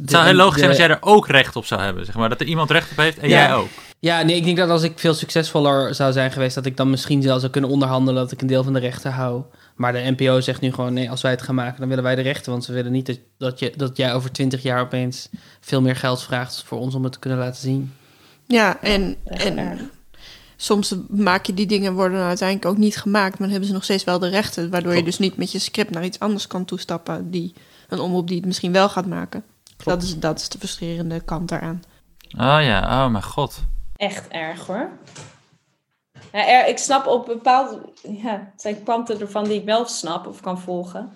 Het 0.00 0.10
zou 0.10 0.24
heel 0.24 0.34
logisch 0.34 0.58
zijn 0.58 0.68
als 0.68 0.78
jij 0.78 0.88
er 0.88 0.98
ook 1.00 1.28
recht 1.28 1.56
op 1.56 1.64
zou 1.64 1.80
hebben. 1.80 2.04
Zeg 2.04 2.14
maar. 2.14 2.28
Dat 2.28 2.40
er 2.40 2.46
iemand 2.46 2.70
recht 2.70 2.90
op 2.90 2.96
heeft 2.96 3.18
en 3.18 3.28
Ja. 3.28 3.36
jij 3.36 3.54
ook. 3.54 3.68
Ja, 3.98 4.22
nee, 4.22 4.36
ik 4.36 4.44
denk 4.44 4.56
dat 4.56 4.68
als 4.68 4.82
ik 4.82 4.98
veel 4.98 5.14
succesvoller 5.14 5.94
zou 5.94 6.12
zijn 6.12 6.32
geweest, 6.32 6.54
dat 6.54 6.66
ik 6.66 6.76
dan 6.76 6.90
misschien 6.90 7.22
zelfs 7.22 7.40
zou 7.40 7.52
kunnen 7.52 7.70
onderhandelen 7.70 8.22
dat 8.22 8.32
ik 8.32 8.40
een 8.40 8.46
deel 8.46 8.64
van 8.64 8.72
de 8.72 8.78
rechten 8.78 9.12
hou. 9.12 9.42
Maar 9.74 9.92
de 9.92 10.14
NPO 10.16 10.40
zegt 10.40 10.60
nu 10.60 10.72
gewoon: 10.72 10.92
nee, 10.92 11.10
als 11.10 11.22
wij 11.22 11.30
het 11.30 11.42
gaan 11.42 11.54
maken, 11.54 11.80
dan 11.80 11.88
willen 11.88 12.04
wij 12.04 12.14
de 12.14 12.22
rechten. 12.22 12.52
Want 12.52 12.66
we 12.66 12.72
willen 12.72 12.92
niet 12.92 13.06
dat, 13.06 13.18
dat, 13.38 13.58
je, 13.58 13.72
dat 13.76 13.96
jij 13.96 14.14
over 14.14 14.32
twintig 14.32 14.62
jaar 14.62 14.80
opeens 14.80 15.28
veel 15.60 15.80
meer 15.80 15.96
geld 15.96 16.22
vraagt 16.22 16.62
voor 16.66 16.78
ons 16.78 16.94
om 16.94 17.02
het 17.02 17.12
te 17.12 17.18
kunnen 17.18 17.38
laten 17.38 17.60
zien. 17.60 17.92
Ja, 18.46 18.80
en, 18.80 19.16
en 19.24 19.90
soms 20.56 20.94
maak 21.08 21.46
je 21.46 21.54
die 21.54 21.66
dingen 21.66 21.94
worden 21.94 22.18
dan 22.18 22.26
uiteindelijk 22.26 22.68
ook 22.68 22.76
niet 22.78 22.96
gemaakt, 22.96 23.30
maar 23.30 23.38
dan 23.38 23.50
hebben 23.50 23.68
ze 23.68 23.74
nog 23.74 23.84
steeds 23.84 24.04
wel 24.04 24.18
de 24.18 24.28
rechten, 24.28 24.70
waardoor 24.70 24.94
je 24.94 25.02
dus 25.02 25.18
niet 25.18 25.36
met 25.36 25.52
je 25.52 25.58
script 25.58 25.90
naar 25.90 26.04
iets 26.04 26.18
anders 26.18 26.46
kan 26.46 26.64
toestappen, 26.64 27.30
die 27.30 27.52
een 27.88 28.00
omroep 28.00 28.26
die 28.26 28.36
het 28.36 28.46
misschien 28.46 28.72
wel 28.72 28.88
gaat 28.88 29.06
maken. 29.06 29.44
Dat 29.76 30.02
is, 30.02 30.18
dat 30.18 30.40
is 30.40 30.48
de 30.48 30.58
frustrerende 30.58 31.20
kant 31.20 31.48
daaraan. 31.48 31.82
Oh 32.36 32.58
ja, 32.60 33.04
oh 33.04 33.10
mijn 33.10 33.24
god. 33.24 33.64
Echt 33.96 34.28
erg 34.28 34.66
hoor. 34.66 34.90
Ja, 36.32 36.48
er, 36.48 36.68
ik 36.68 36.78
snap 36.78 37.06
op 37.06 37.26
bepaalde... 37.26 37.92
Ja, 38.02 38.50
het 38.52 38.60
zijn 38.60 38.82
kanten 38.82 39.20
ervan 39.20 39.44
die 39.44 39.58
ik 39.58 39.64
wel 39.64 39.86
snap 39.86 40.26
of 40.26 40.40
kan 40.40 40.60
volgen. 40.60 41.12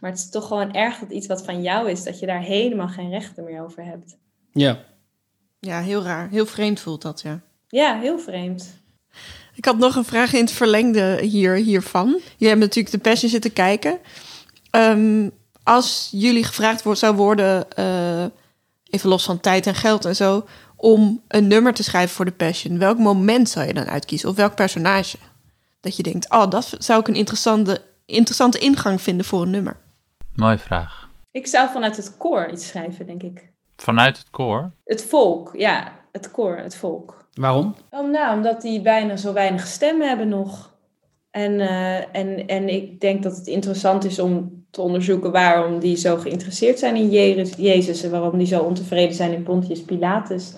Maar 0.00 0.10
het 0.10 0.18
is 0.18 0.30
toch 0.30 0.46
gewoon 0.46 0.72
erg 0.72 0.98
dat 0.98 1.10
iets 1.10 1.26
wat 1.26 1.44
van 1.44 1.62
jou 1.62 1.90
is, 1.90 2.04
dat 2.04 2.18
je 2.18 2.26
daar 2.26 2.42
helemaal 2.42 2.88
geen 2.88 3.10
rechten 3.10 3.44
meer 3.44 3.62
over 3.62 3.84
hebt. 3.84 4.16
Ja. 4.52 4.78
Ja, 5.60 5.80
heel 5.80 6.02
raar. 6.02 6.28
Heel 6.28 6.46
vreemd 6.46 6.80
voelt 6.80 7.02
dat, 7.02 7.20
ja. 7.20 7.40
Ja, 7.68 7.98
heel 7.98 8.18
vreemd. 8.18 8.80
Ik 9.54 9.64
had 9.64 9.78
nog 9.78 9.96
een 9.96 10.04
vraag 10.04 10.32
in 10.32 10.40
het 10.40 10.52
verlengde 10.52 11.18
hier, 11.22 11.54
hiervan. 11.54 12.20
Je 12.36 12.46
hebt 12.46 12.60
natuurlijk 12.60 12.94
de 12.94 13.00
Passion 13.10 13.30
zitten 13.30 13.52
kijken. 13.52 13.98
Ehm, 14.70 15.28
als 15.62 16.08
jullie 16.12 16.44
gevraagd 16.44 16.82
wordt, 16.82 16.98
zou 16.98 17.16
worden, 17.16 17.70
eh, 17.70 18.24
even 18.84 19.08
los 19.08 19.24
van 19.24 19.40
tijd 19.40 19.66
en 19.66 19.74
geld 19.74 20.04
en 20.04 20.16
zo, 20.16 20.46
om 20.76 21.22
een 21.28 21.46
nummer 21.46 21.74
te 21.74 21.82
schrijven 21.82 22.14
voor 22.14 22.24
de 22.24 22.32
Passion, 22.32 22.78
welk 22.78 22.98
moment 22.98 23.48
zou 23.48 23.66
je 23.66 23.74
dan 23.74 23.86
uitkiezen? 23.86 24.28
Of 24.28 24.36
welk 24.36 24.54
personage? 24.54 25.16
Dat 25.80 25.96
je 25.96 26.02
denkt, 26.02 26.30
oh, 26.30 26.50
dat 26.50 26.74
zou 26.78 27.00
ik 27.00 27.08
een 27.08 27.14
interessante, 27.14 27.82
interessante 28.06 28.58
ingang 28.58 29.02
vinden 29.02 29.26
voor 29.26 29.42
een 29.42 29.50
nummer. 29.50 29.76
Mooie 30.34 30.58
vraag. 30.58 31.08
Ik 31.30 31.46
zou 31.46 31.70
vanuit 31.70 31.96
het 31.96 32.16
koor 32.16 32.50
iets 32.50 32.66
schrijven, 32.66 33.06
denk 33.06 33.22
ik. 33.22 33.50
Vanuit 33.76 34.18
het 34.18 34.30
koor. 34.30 34.72
Het 34.84 35.04
volk, 35.04 35.50
ja. 35.56 36.00
Het 36.12 36.30
koor, 36.30 36.56
het 36.56 36.76
volk. 36.76 37.26
Waarom? 37.32 37.74
Oh, 37.90 38.10
nou, 38.10 38.36
omdat 38.36 38.62
die 38.62 38.80
bijna 38.80 39.16
zo 39.16 39.32
weinig 39.32 39.66
stemmen 39.66 40.08
hebben 40.08 40.28
nog. 40.28 40.71
En, 41.32 41.60
eh, 41.60 42.16
en, 42.16 42.46
en 42.46 42.68
ik 42.68 43.00
denk 43.00 43.22
dat 43.22 43.36
het 43.36 43.46
interessant 43.46 44.04
is 44.04 44.18
om 44.18 44.64
te 44.70 44.80
onderzoeken 44.80 45.32
waarom 45.32 45.78
die 45.78 45.96
zo 45.96 46.16
geïnteresseerd 46.16 46.78
zijn 46.78 46.96
in 46.96 47.10
Jezus, 47.10 47.52
Jezus 47.56 48.02
en 48.02 48.10
waarom 48.10 48.38
die 48.38 48.46
zo 48.46 48.60
ontevreden 48.60 49.14
zijn 49.14 49.32
in 49.32 49.42
Pontius 49.42 49.82
Pilatus. 49.82 50.52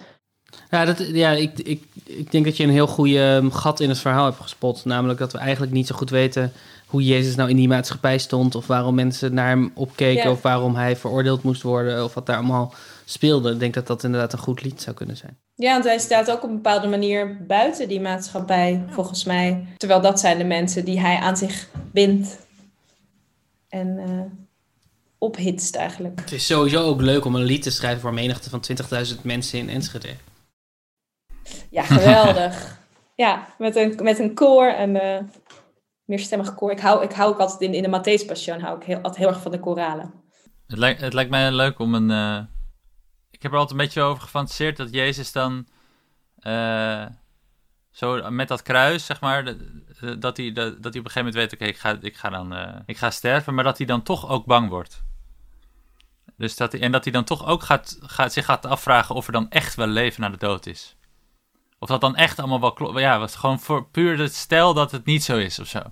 Ja, 0.71 0.85
dat, 0.85 1.07
ja 1.13 1.31
ik, 1.31 1.59
ik, 1.59 1.83
ik 2.05 2.31
denk 2.31 2.45
dat 2.45 2.57
je 2.57 2.65
een 2.65 2.71
heel 2.71 2.87
goede 2.87 3.49
gat 3.51 3.81
in 3.81 3.89
het 3.89 3.99
verhaal 3.99 4.25
hebt 4.25 4.41
gespot. 4.41 4.85
Namelijk 4.85 5.19
dat 5.19 5.33
we 5.33 5.39
eigenlijk 5.39 5.73
niet 5.73 5.87
zo 5.87 5.95
goed 5.95 6.11
weten 6.11 6.53
hoe 6.87 7.05
Jezus 7.05 7.35
nou 7.35 7.51
in 7.51 7.57
die 7.57 7.69
maatschappij 7.69 8.19
stond. 8.19 8.55
Of 8.55 8.67
waarom 8.67 8.95
mensen 8.95 9.35
naar 9.35 9.49
hem 9.49 9.71
opkeken. 9.75 10.23
Ja. 10.23 10.31
Of 10.31 10.43
waarom 10.43 10.75
hij 10.75 10.97
veroordeeld 10.97 11.43
moest 11.43 11.63
worden. 11.63 12.05
Of 12.05 12.15
wat 12.15 12.27
daar 12.27 12.37
allemaal 12.37 12.75
speelde. 13.05 13.53
Ik 13.53 13.59
denk 13.59 13.75
dat 13.75 13.87
dat 13.87 14.05
inderdaad 14.05 14.33
een 14.33 14.39
goed 14.39 14.63
lied 14.63 14.83
zou 14.83 14.97
kunnen 14.97 15.17
zijn. 15.17 15.39
Ja, 15.55 15.73
want 15.73 15.85
hij 15.85 15.99
staat 15.99 16.31
ook 16.31 16.43
op 16.43 16.49
een 16.49 16.55
bepaalde 16.55 16.87
manier 16.89 17.45
buiten 17.47 17.89
die 17.89 18.01
maatschappij, 18.01 18.85
volgens 18.89 19.25
mij. 19.25 19.67
Terwijl 19.77 20.01
dat 20.01 20.21
zijn 20.21 20.39
de 20.39 20.45
mensen 20.45 20.85
die 20.85 21.01
hij 21.01 21.17
aan 21.17 21.37
zich 21.37 21.69
bindt 21.93 22.39
en 23.69 23.99
eh, 23.99 24.21
ophitst 25.19 25.75
eigenlijk. 25.75 26.21
Het 26.21 26.33
is 26.33 26.47
sowieso 26.47 26.85
ook 26.85 27.01
leuk 27.01 27.25
om 27.25 27.35
een 27.35 27.43
lied 27.45 27.63
te 27.63 27.71
schrijven 27.71 28.01
voor 28.01 28.09
een 28.09 28.15
menigte 28.15 28.51
van 28.51 28.65
20.000 29.17 29.23
mensen 29.23 29.59
in 29.59 29.69
Enschede. 29.69 30.09
Ja, 31.71 31.83
geweldig. 31.83 32.79
ja, 33.25 33.47
met 33.59 33.77
een, 33.77 33.99
met 34.03 34.19
een 34.19 34.35
koor 34.35 34.67
en 34.69 34.97
eh 35.01 35.23
meerstemmig 36.05 36.55
koor. 36.55 36.71
Ik 36.71 36.81
hou, 36.81 37.03
ik 37.03 37.13
hou 37.13 37.33
ook 37.33 37.39
altijd 37.39 37.61
in, 37.61 37.75
in 37.75 37.91
de 37.91 37.99
Matthäus 37.99 38.27
Passion 38.27 38.61
hou 38.61 38.77
ik 38.77 38.83
heel, 38.85 38.97
altijd 38.97 39.17
heel 39.17 39.29
erg 39.29 39.43
van 39.43 39.51
de 39.53 39.61
koralen. 39.61 40.13
Het 40.67 40.79
lijkt, 40.79 41.01
het 41.01 41.13
lijkt 41.13 41.31
mij 41.31 41.53
leuk 41.53 41.79
om 41.79 41.95
een. 41.95 42.11
eh, 42.11 42.54
ik 43.35 43.43
heb 43.43 43.53
er 43.53 43.59
altijd 43.59 43.79
een 43.79 43.85
beetje 43.85 44.03
over 44.03 44.23
gefantaseerd 44.23 44.77
dat 44.77 44.93
Jezus 44.93 45.33
dan. 45.33 45.67
eh, 46.39 47.07
zo 47.91 48.31
met 48.31 48.49
dat 48.49 48.63
kruis, 48.63 49.07
zeg 49.07 49.21
maar. 49.21 49.45
Dat 50.19 50.37
hij, 50.37 50.53
dat, 50.53 50.73
hij 50.73 50.73
op 50.73 50.85
een 50.85 50.93
gegeven 50.93 51.15
moment 51.15 51.35
weet: 51.35 51.53
oké, 51.53 51.65
ik, 51.65 51.79
ga, 51.79 51.99
ik, 52.01 52.17
ga 52.17 52.29
dan, 52.31 52.55
eh, 52.55 52.81
ik 52.87 52.97
ga 52.97 53.11
sterven. 53.11 53.55
Maar 53.55 53.65
dat 53.65 53.77
hij 53.79 53.87
dan 53.87 54.03
toch 54.03 54.29
ook 54.29 54.47
bang 54.47 54.69
wordt. 54.69 55.03
Dus 56.37 56.57
dat 56.57 56.73
hij, 56.73 56.81
en 56.81 56.93
dat 56.93 57.05
hij 57.05 57.13
dan 57.13 57.25
toch 57.25 57.47
ook 57.47 57.63
gaat, 57.63 57.99
gaat, 58.01 58.33
zich 58.33 58.45
gaat 58.45 58.67
afvragen 58.67 59.15
of 59.15 59.27
er 59.27 59.33
dan 59.33 59.51
echt 59.51 59.75
wel 59.75 59.87
leven 59.87 60.21
na 60.21 60.29
de 60.29 60.37
dood 60.37 60.67
is. 60.67 60.97
Of 61.79 61.89
dat 61.89 62.01
dan 62.01 62.17
echt 62.17 62.39
allemaal 62.39 62.61
wel 62.61 62.73
klopt. 62.73 62.99
Ja, 62.99 63.19
was 63.19 63.35
gewoon 63.37 63.61
voor 63.61 63.89
puur 63.89 64.19
het 64.19 64.35
stel 64.35 64.75
dat 64.75 64.91
het 64.91 65.05
niet 65.05 65.25
zo 65.25 65.37
is 65.37 65.59
of 65.59 65.67
zo. 65.67 65.83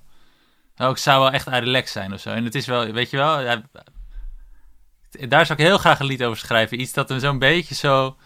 Nou, 0.77 0.91
ik 0.91 0.99
zou 0.99 1.21
wel 1.23 1.31
echt 1.31 1.47
relaxed 1.47 1.89
zijn 1.89 2.13
of 2.13 2.21
zo. 2.21 2.31
En 2.31 2.45
het 2.45 2.55
is 2.55 2.67
wel, 2.67 2.93
weet 2.93 3.11
je 3.11 3.17
wel, 3.17 3.63
daar 5.29 5.47
zou 5.47 5.59
ik 5.59 5.67
heel 5.67 5.79
graag 5.79 6.01
een 6.01 6.07
lied 6.07 6.23
over 6.25 6.39
schrijven. 6.39 6.81
Iets 6.81 6.93
dat 6.93 7.09
hem 7.09 7.21
zo'n 7.21 7.39
beetje 7.39 7.75
zo. 7.75 8.17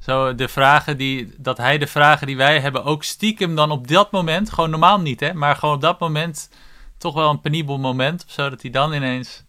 Zo 0.00 0.34
de 0.34 0.48
vragen 0.48 0.96
die, 0.96 1.34
dat 1.36 1.56
hij 1.56 1.78
de 1.78 1.86
vragen 1.86 2.26
die 2.26 2.36
wij 2.36 2.60
hebben 2.60 2.84
ook 2.84 3.04
stiekem 3.04 3.54
dan 3.54 3.70
op 3.70 3.88
dat 3.88 4.10
moment, 4.10 4.50
gewoon 4.50 4.70
normaal 4.70 5.00
niet 5.00 5.20
hè, 5.20 5.34
maar 5.34 5.56
gewoon 5.56 5.74
op 5.74 5.80
dat 5.80 6.00
moment 6.00 6.50
toch 6.98 7.14
wel 7.14 7.30
een 7.30 7.40
penibel 7.40 7.78
moment 7.78 8.24
of 8.26 8.32
zo, 8.32 8.50
dat 8.50 8.62
hij 8.62 8.70
dan 8.70 8.92
ineens... 8.92 9.44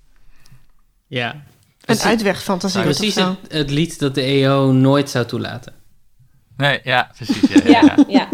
Ja. 1.07 1.35
Een 1.81 1.99
uitwegfantasie. 1.99 2.80
Nou, 2.80 2.91
precies 2.91 3.15
het, 3.15 3.38
het 3.47 3.69
lied 3.69 3.99
dat 3.99 4.15
de 4.15 4.22
EO 4.22 4.72
nooit 4.72 5.10
zou 5.10 5.26
toelaten. 5.26 5.73
Nee, 6.57 6.80
ja, 6.84 7.11
precies. 7.15 7.53
Ja, 7.53 7.61
ja, 7.64 7.69
Ja, 7.69 7.95
ja. 7.97 8.06
ja. 8.07 8.30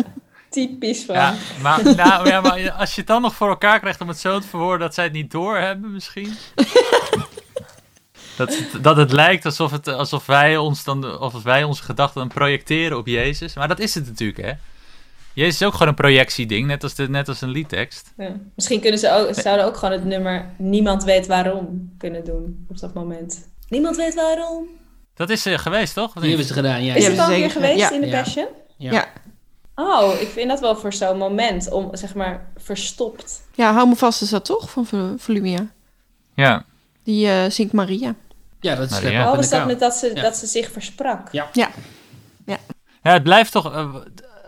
Typisch 0.49 1.03
van. 1.03 1.15
Ja, 1.15 1.35
maar, 1.61 1.83
nou, 1.95 2.27
ja, 2.27 2.41
maar 2.41 2.71
als 2.71 2.89
je 2.89 3.01
het 3.01 3.07
dan 3.07 3.21
nog 3.21 3.35
voor 3.35 3.49
elkaar 3.49 3.79
krijgt 3.79 4.01
om 4.01 4.07
het 4.07 4.19
zo 4.19 4.39
te 4.39 4.47
verwoorden 4.47 4.79
dat 4.79 4.93
zij 4.93 5.03
het 5.03 5.13
niet 5.13 5.31
doorhebben 5.31 5.91
misschien. 5.91 6.33
dat, 8.37 8.57
het, 8.57 8.83
dat 8.83 8.97
het 8.97 9.11
lijkt 9.11 9.45
alsof, 9.45 9.71
het, 9.71 9.87
alsof, 9.87 10.25
wij 10.25 10.57
ons 10.57 10.83
dan, 10.83 11.19
of 11.19 11.43
wij 11.43 11.63
onze 11.63 11.83
gedachten 11.83 12.19
dan 12.19 12.27
projecteren 12.27 12.97
op 12.97 13.07
Jezus. 13.07 13.55
Maar 13.55 13.67
dat 13.67 13.79
is 13.79 13.95
het 13.95 14.05
natuurlijk, 14.05 14.41
hè. 14.41 14.51
Jezus 15.33 15.61
is 15.61 15.67
ook 15.67 15.73
gewoon 15.73 15.87
een 15.87 15.93
projectieding, 15.95 16.67
net 16.67 16.83
als, 16.83 16.95
de, 16.95 17.09
net 17.09 17.27
als 17.27 17.41
een 17.41 17.49
liedtekst. 17.49 18.13
Ja. 18.17 18.31
Misschien 18.55 18.79
kunnen 18.81 18.99
ze 18.99 19.11
ook, 19.11 19.33
zouden 19.33 19.65
ook 19.65 19.77
gewoon 19.77 19.93
het 19.93 20.05
nummer 20.05 20.45
Niemand 20.57 21.03
weet 21.03 21.27
waarom 21.27 21.93
kunnen 21.97 22.23
doen 22.25 22.65
op 22.69 22.79
dat 22.79 22.93
moment. 22.93 23.47
Niemand 23.69 23.95
weet 23.95 24.15
waarom. 24.15 24.67
Dat 25.13 25.29
is 25.29 25.45
eh, 25.45 25.57
geweest, 25.57 25.93
toch? 25.93 26.13
Die 26.13 26.27
hebben 26.27 26.47
ze 26.47 26.53
gedaan, 26.53 26.83
ja. 26.83 26.93
Is 26.93 27.03
ja. 27.03 27.09
het 27.09 27.19
al 27.19 27.25
een 27.25 27.31
keer 27.31 27.49
zeker. 27.49 27.61
geweest 27.61 27.79
Ja. 27.79 27.91
in 27.91 28.01
de 28.01 28.07
Ja. 28.07 28.21
Passion? 28.21 28.47
Ja. 28.77 28.91
Ja. 28.91 29.07
Oh, 29.75 30.21
ik 30.21 30.27
vind 30.27 30.49
dat 30.49 30.59
wel 30.59 30.75
voor 30.75 30.93
zo'n 30.93 31.17
moment 31.17 31.71
om, 31.71 31.95
zeg 31.95 32.15
maar, 32.15 32.47
verstopt. 32.57 33.41
Ja, 33.53 33.73
hou 33.73 33.87
me 33.87 33.95
vast 33.95 34.21
is 34.21 34.29
dat 34.29 34.45
toch, 34.45 34.69
van 34.69 34.85
Vol- 34.85 35.17
Volumia. 35.17 35.67
Ja. 36.35 36.65
Die 37.03 37.27
eh 37.27 37.49
zingt 37.49 37.73
Maria. 37.73 38.15
Ja, 38.65 38.75
dat 38.75 38.91
is 38.91 39.01
Maria. 39.01 39.29
Oh, 39.29 39.35
was 39.35 39.49
dat 39.49 39.65
met 39.65 39.79
dat 39.79 39.93
ze, 39.93 40.11
Ja. 40.15 40.21
dat 40.21 40.37
ze 40.37 40.45
zich 40.45 40.71
versprak? 40.71 41.31
Ja. 41.31 41.49
Ja. 41.53 41.69
Ja, 43.01 43.11
het 43.11 43.23
blijft 43.23 43.51
toch, 43.51 43.73
eh, 43.73 43.95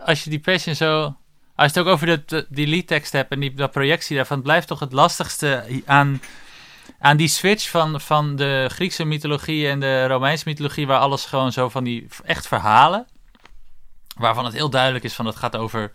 als 0.04 0.24
je 0.24 0.30
die 0.30 0.40
passion 0.40 0.74
zo, 0.74 1.02
als 1.54 1.72
je 1.72 1.78
het 1.78 1.78
ook 1.78 1.86
over 1.86 2.06
dat, 2.06 2.46
die 2.48 2.66
liedtekst 2.66 3.12
hebt 3.12 3.32
en 3.32 3.40
die 3.40 3.54
dat 3.54 3.70
projectie 3.70 4.16
daarvan, 4.16 4.36
het 4.36 4.46
blijft 4.46 4.66
toch 4.66 4.80
het 4.80 4.92
lastigste 4.92 5.64
aan, 5.86 6.20
aan 6.98 7.16
die 7.16 7.28
switch 7.28 7.70
van, 7.70 8.00
van 8.00 8.36
de 8.36 8.66
Griekse 8.72 9.04
mythologie 9.04 9.68
en 9.68 9.80
de 9.80 10.06
Romeinse 10.06 10.44
mythologie, 10.46 10.86
waar 10.86 10.98
alles 11.00 11.24
gewoon 11.24 11.52
zo 11.52 11.68
van 11.68 11.84
die 11.84 12.06
echt 12.24 12.46
verhalen, 12.46 13.06
waarvan 14.16 14.44
het 14.44 14.54
heel 14.54 14.70
duidelijk 14.70 15.04
is 15.04 15.14
van 15.14 15.26
het 15.26 15.36
gaat 15.36 15.56
over 15.56 15.92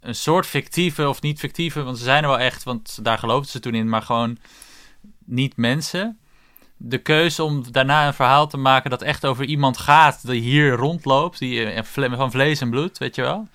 een 0.00 0.14
soort 0.14 0.46
fictieve 0.46 1.08
of 1.08 1.20
niet 1.20 1.38
fictieve, 1.38 1.82
want 1.82 1.98
ze 1.98 2.04
zijn 2.04 2.22
er 2.22 2.28
wel 2.28 2.38
echt, 2.38 2.62
want 2.62 2.98
daar 3.02 3.18
geloofden 3.18 3.50
ze 3.50 3.60
toen 3.60 3.74
in, 3.74 3.88
maar 3.88 4.02
gewoon 4.02 4.38
niet 5.24 5.56
mensen 5.56 6.18
de 6.86 6.98
keuze 6.98 7.42
om 7.42 7.72
daarna 7.72 8.06
een 8.06 8.14
verhaal 8.14 8.46
te 8.46 8.56
maken 8.56 8.90
dat 8.90 9.02
echt 9.02 9.24
over 9.26 9.44
iemand 9.44 9.78
gaat 9.78 10.26
die 10.26 10.40
hier 10.40 10.72
rondloopt, 10.72 11.38
die 11.38 11.82
van 11.94 12.30
vlees 12.30 12.60
en 12.60 12.70
bloed, 12.70 12.98
weet 12.98 13.14
je 13.14 13.22
wel. 13.22 13.48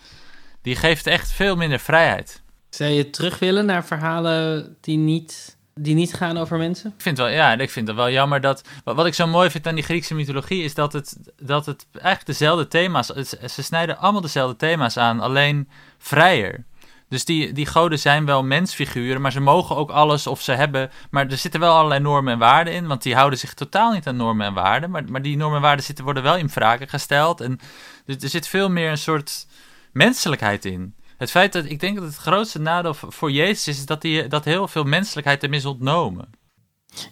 Die 0.62 0.76
geeft 0.76 1.08
echt 1.08 1.32
veel 1.32 1.56
minder 1.56 1.80
vrijheid. 1.80 2.42
Zou 2.70 2.90
je 2.90 3.10
terug 3.10 3.40
willen 3.40 3.66
naar 3.66 3.86
verhalen 3.86 4.76
die 4.82 4.98
niet, 4.98 5.58
die 5.74 5.96
niet 5.96 6.14
gaan 6.14 6.38
over 6.38 6.58
mensen? 6.58 6.94
Ik 6.98 7.02
vind 7.02 7.18
wel, 7.18 7.28
ja, 7.28 7.58
ik 7.58 7.70
vind 7.70 7.88
het 7.88 7.96
wel 7.96 8.10
jammer 8.10 8.42
dat. 8.42 8.64
Wat, 8.84 9.06
ik 9.06 9.14
zo 9.14 9.28
mooi 9.28 9.50
vind 9.50 9.68
aan 9.68 9.76
die 9.76 9.84
Griekse 9.84 10.16
mythologie 10.16 10.64
is 10.64 10.74
dat 10.74 10.94
het, 10.94 11.18
dat 11.42 11.66
het 11.66 11.86
eigenlijk 11.94 12.26
dezelfde 12.26 12.68
thema's. 12.68 13.08
ze 13.08 13.64
snijden 13.64 13.98
allemaal 13.98 14.22
dezelfde 14.22 14.56
thema's 14.56 14.98
aan, 14.98 15.20
alleen 15.20 15.70
vrijer. 15.98 16.66
Dus 17.10 17.26
die, 17.26 17.54
die 17.54 17.66
goden 17.66 18.00
zijn 18.00 18.26
wel 18.26 18.44
mensfiguren, 18.44 19.22
maar 19.22 19.32
ze 19.32 19.40
mogen 19.40 19.76
ook 19.76 19.90
alles 19.90 20.28
of 20.28 20.42
ze 20.42 20.52
hebben. 20.52 20.92
Maar 21.10 21.28
er 21.28 21.38
zitten 21.38 21.60
wel 21.60 21.76
allerlei 21.76 22.02
normen 22.02 22.34
en 22.34 22.40
waarden 22.40 22.74
in, 22.74 22.88
want 22.88 23.04
die 23.04 23.16
houden 23.16 23.40
zich 23.40 23.54
totaal 23.54 23.92
niet 23.92 24.08
aan 24.08 24.16
normen 24.16 24.46
en 24.46 24.54
waarden. 24.54 24.90
Maar, 24.90 25.04
maar 25.10 25.22
die 25.22 25.38
normen 25.38 25.56
en 25.56 25.64
waarden 25.64 25.86
zitten, 25.86 26.04
worden 26.04 26.24
wel 26.24 26.38
in 26.38 26.50
vragen 26.50 26.90
gesteld. 26.90 27.42
En 27.42 27.60
dus 28.06 28.16
er 28.16 28.30
zit 28.30 28.48
veel 28.48 28.70
meer 28.70 28.90
een 28.90 28.98
soort 28.98 29.48
menselijkheid 29.92 30.66
in. 30.66 30.94
Het 31.18 31.32
feit 31.32 31.54
dat 31.54 31.66
ik 31.66 31.80
denk 31.80 31.96
dat 31.98 32.06
het 32.06 32.16
grootste 32.16 32.60
nadeel 32.60 32.94
voor 32.94 33.32
Jezus 33.32 33.68
is, 33.68 33.86
dat, 33.86 34.02
die, 34.02 34.28
dat 34.28 34.46
heel 34.46 34.68
veel 34.68 34.84
menselijkheid 34.84 35.42
hem 35.42 35.54
is 35.54 35.66
ontnomen. 35.66 36.30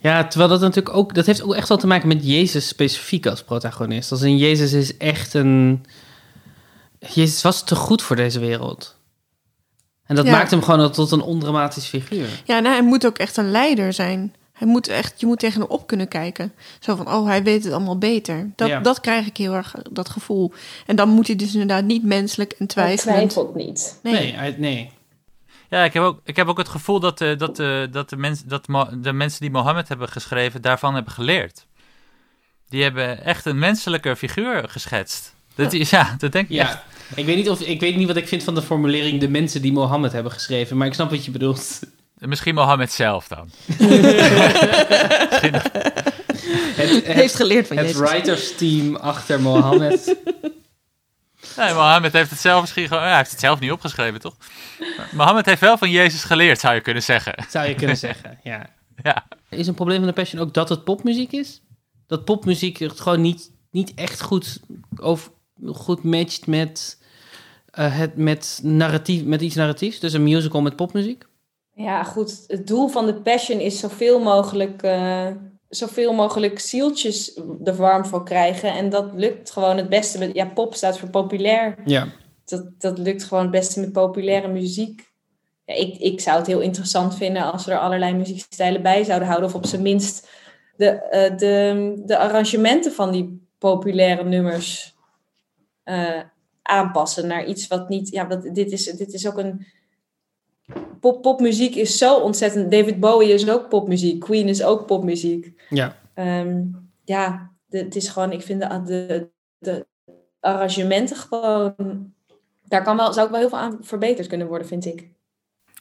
Ja, 0.01 0.27
terwijl 0.27 0.49
dat 0.49 0.61
natuurlijk 0.61 0.95
ook... 0.95 1.13
Dat 1.13 1.25
heeft 1.25 1.41
ook 1.41 1.55
echt 1.55 1.67
wel 1.67 1.77
te 1.77 1.87
maken 1.87 2.07
met 2.07 2.25
Jezus 2.25 2.67
specifiek 2.67 3.25
als 3.25 3.43
protagonist. 3.43 4.11
Als 4.11 4.21
in 4.21 4.37
Jezus 4.37 4.73
is 4.73 4.97
echt 4.97 5.33
een... 5.33 5.85
Jezus 6.99 7.41
was 7.41 7.63
te 7.63 7.75
goed 7.75 8.01
voor 8.01 8.15
deze 8.15 8.39
wereld. 8.39 8.96
En 10.07 10.15
dat 10.15 10.25
Ja. 10.25 10.31
maakt 10.31 10.51
hem 10.51 10.61
gewoon 10.63 10.91
tot 10.91 11.11
een 11.11 11.21
ondramatisch 11.21 11.85
figuur. 11.87 12.27
Ja, 12.45 12.59
nou, 12.59 12.73
hij 12.75 12.83
moet 12.83 13.05
ook 13.05 13.17
echt 13.17 13.37
een 13.37 13.51
leider 13.51 13.93
zijn. 13.93 14.35
Hij 14.53 14.67
moet 14.67 14.87
echt, 14.87 15.19
je 15.19 15.25
moet 15.25 15.39
tegen 15.39 15.61
hem 15.61 15.69
op 15.69 15.87
kunnen 15.87 16.07
kijken. 16.07 16.53
Zo 16.79 16.95
van, 16.95 17.07
oh, 17.13 17.25
hij 17.27 17.43
weet 17.43 17.63
het 17.63 17.73
allemaal 17.73 17.97
beter. 17.97 18.49
Dat, 18.55 18.67
Ja. 18.67 18.79
dat 18.79 18.99
krijg 18.99 19.25
ik 19.25 19.37
heel 19.37 19.53
erg, 19.53 19.75
dat 19.91 20.09
gevoel. 20.09 20.53
En 20.85 20.95
dan 20.95 21.09
moet 21.09 21.27
hij 21.27 21.35
dus 21.35 21.51
inderdaad 21.53 21.83
niet 21.83 22.03
menselijk 22.03 22.51
en 22.51 22.55
Hij 22.57 22.67
twijfelend. 22.67 23.29
twijfelt 23.29 23.55
niet. 23.55 23.99
Nee. 24.03 24.13
Nee, 24.13 24.33
hij- 24.33 24.55
nee. 24.57 24.91
Ja, 25.69 25.83
ik 25.83 25.93
heb 25.93 26.03
ook, 26.03 26.19
ik 26.23 26.35
heb 26.35 26.47
ook 26.47 26.57
het 26.57 26.69
gevoel 26.69 26.99
dat, 26.99 27.17
de, 27.17 27.35
dat, 27.35 27.55
de, 27.55 27.87
dat, 27.91 28.09
de, 28.09 28.17
mens, 28.17 28.43
dat 28.43 28.65
de 29.01 29.13
mensen 29.13 29.41
die 29.41 29.51
Mohammed 29.51 29.87
hebben 29.87 30.09
geschreven 30.09 30.61
daarvan 30.61 30.93
hebben 30.93 31.13
geleerd. 31.13 31.65
Die 32.69 32.83
hebben 32.83 33.23
echt 33.23 33.45
een 33.45 33.59
menselijke 33.59 34.15
figuur 34.15 34.69
geschetst. 34.69 35.35
Dat, 35.57 35.73
is- 35.73 35.89
ja, 35.89 36.15
dat 36.17 36.31
denk 36.31 36.49
ik 36.49 36.57
echt. 36.59 36.71
Ja, 36.71 36.83
ik 37.15 37.25
weet, 37.25 37.35
niet 37.35 37.49
of, 37.49 37.61
ik 37.61 37.79
weet 37.79 37.95
niet 37.95 38.07
wat 38.07 38.15
ik 38.15 38.27
vind 38.27 38.43
van 38.43 38.55
de 38.55 38.61
formulering... 38.61 39.19
de 39.19 39.29
mensen 39.29 39.61
die 39.61 39.71
Mohammed 39.71 40.11
hebben 40.11 40.31
geschreven, 40.31 40.77
maar 40.77 40.87
ik 40.87 40.93
snap 40.93 41.09
wat 41.09 41.25
je 41.25 41.31
bedoelt. 41.31 41.79
Misschien 42.17 42.55
Mohammed 42.55 42.91
zelf 42.91 43.27
dan. 43.27 43.49
Het, 46.75 47.05
Heeft 47.05 47.35
geleerd 47.35 47.67
van 47.67 47.77
het 47.77 47.85
Jezus. 47.85 48.09
writersteam 48.09 48.95
achter 48.95 49.41
Mohammed. 49.41 50.15
Nee, 51.57 51.73
Mohammed 51.73 52.13
heeft 52.13 52.29
het 52.29 52.39
zelf 52.39 52.61
misschien 52.61 52.87
gewoon... 52.87 53.03
ja, 53.03 53.07
hij 53.09 53.17
heeft 53.17 53.31
het 53.31 53.39
zelf 53.39 53.59
niet 53.59 53.71
opgeschreven, 53.71 54.19
toch? 54.19 54.35
Maar 54.95 55.09
Mohammed 55.13 55.45
heeft 55.45 55.61
wel 55.61 55.77
van 55.77 55.89
Jezus 55.91 56.23
geleerd, 56.23 56.59
zou 56.59 56.73
je 56.75 56.81
kunnen 56.81 57.03
zeggen. 57.03 57.45
Zou 57.49 57.67
je 57.67 57.75
kunnen 57.75 57.97
zeggen, 58.07 58.39
ja. 58.43 58.69
Ja. 59.03 59.27
Is 59.49 59.67
een 59.67 59.73
probleem 59.73 59.97
van 59.97 60.07
de 60.07 60.13
Passion 60.13 60.41
ook 60.41 60.53
dat 60.53 60.69
het 60.69 60.83
popmuziek 60.83 61.31
is? 61.31 61.61
Dat 62.07 62.25
popmuziek 62.25 62.77
het 62.77 62.99
gewoon 63.01 63.21
niet, 63.21 63.51
niet 63.71 63.93
echt 63.95 64.21
goed, 64.21 64.59
over, 64.97 65.31
goed 65.65 66.03
matcht 66.03 66.47
met, 66.47 67.01
eh, 67.71 67.97
het, 67.97 68.17
met, 68.17 68.59
narratief, 68.63 69.23
met 69.23 69.41
iets 69.41 69.55
narratiefs? 69.55 69.99
Dus 69.99 70.13
een 70.13 70.23
musical 70.23 70.61
met 70.61 70.75
popmuziek? 70.75 71.25
Ja, 71.73 72.03
goed. 72.03 72.43
Het 72.47 72.67
doel 72.67 72.87
van 72.87 73.05
de 73.05 73.13
Passion 73.13 73.59
is 73.59 73.79
zoveel 73.79 74.19
mogelijk, 74.19 74.81
eh, 74.83 75.27
zoveel 75.69 76.13
mogelijk 76.13 76.59
zieltjes 76.59 77.39
er 77.63 77.75
warm 77.75 78.05
voor 78.05 78.23
krijgen. 78.23 78.73
En 78.73 78.89
dat 78.89 79.11
lukt 79.13 79.51
gewoon 79.51 79.77
het 79.77 79.89
beste 79.89 80.17
met... 80.17 80.33
Ja, 80.33 80.45
pop 80.45 80.75
staat 80.75 80.97
voor 80.97 81.09
populair. 81.09 81.75
Ja. 81.85 82.07
Dat, 82.45 82.65
dat 82.77 82.97
lukt 82.97 83.23
gewoon 83.23 83.43
het 83.43 83.51
beste 83.51 83.79
met 83.79 83.91
populaire 83.91 84.47
muziek. 84.47 85.07
Ja, 85.65 85.73
ik, 85.73 85.97
ik 85.97 86.21
zou 86.21 86.37
het 86.37 86.47
heel 86.47 86.59
interessant 86.59 87.15
vinden 87.15 87.51
als 87.51 87.65
we 87.65 87.71
er 87.71 87.79
allerlei 87.79 88.13
muziekstijlen 88.13 88.81
bij 88.81 89.03
zouden 89.03 89.27
houden. 89.27 89.49
Of 89.49 89.55
op 89.55 89.65
zijn 89.65 89.81
minst 89.81 90.29
de, 90.77 90.89
eh, 90.89 91.37
de, 91.37 91.93
de 92.05 92.17
arrangementen 92.17 92.91
van 92.91 93.11
die 93.11 93.47
populaire 93.57 94.23
nummers 94.23 94.96
eh, 95.87 96.21
aanpassen 96.61 97.27
naar 97.27 97.45
iets 97.45 97.67
wat 97.67 97.89
niet. 97.89 98.09
Ja, 98.09 98.25
dat, 98.25 98.43
dit, 98.43 98.71
is, 98.71 98.83
dit 98.85 99.13
is 99.13 99.27
ook 99.27 99.37
een. 99.37 99.65
Pop, 100.99 101.21
popmuziek 101.21 101.75
is 101.75 101.97
zo 101.97 102.15
ontzettend. 102.19 102.71
David 102.71 102.99
Bowie 102.99 103.33
is 103.33 103.49
ook 103.49 103.69
popmuziek. 103.69 104.19
Queen 104.19 104.47
is 104.47 104.63
ook 104.63 104.85
popmuziek. 104.85 105.61
Ja. 105.69 105.95
Ehm, 106.13 106.63
ja, 107.03 107.51
de- 107.65 107.77
het 107.77 107.95
is 107.95 108.09
gewoon. 108.09 108.31
Ik 108.31 108.41
vind 108.41 108.61
de, 108.61 108.81
de, 108.85 109.29
de 109.57 109.85
arrangementen 110.39 111.15
gewoon. 111.17 111.75
Daar 112.63 112.83
kan 112.83 112.97
wel, 112.97 113.13
zou 113.13 113.25
ook 113.25 113.31
wel 113.31 113.39
heel 113.39 113.49
veel 113.49 113.57
aan 113.59 113.77
verbeterd 113.81 114.27
kunnen 114.27 114.47
worden, 114.47 114.67
vind 114.67 114.85
ik. 114.85 115.09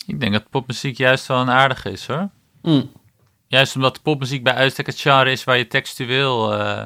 Ik 0.06 0.20
denk 0.20 0.32
dat 0.32 0.50
popmuziek 0.50 0.96
juist 0.96 1.26
wel 1.26 1.40
een 1.40 1.50
aardige 1.50 1.90
is, 1.90 2.06
hoor. 2.06 2.28
Mm. 2.62 2.90
Juist 3.46 3.74
omdat 3.74 4.02
popmuziek 4.02 4.42
bij 4.42 4.54
uitstek 4.54 4.86
het 4.86 5.00
genre 5.00 5.30
is 5.30 5.44
waar 5.44 5.58
je 5.58 5.66
textueel 5.66 6.52
eh, 6.52 6.84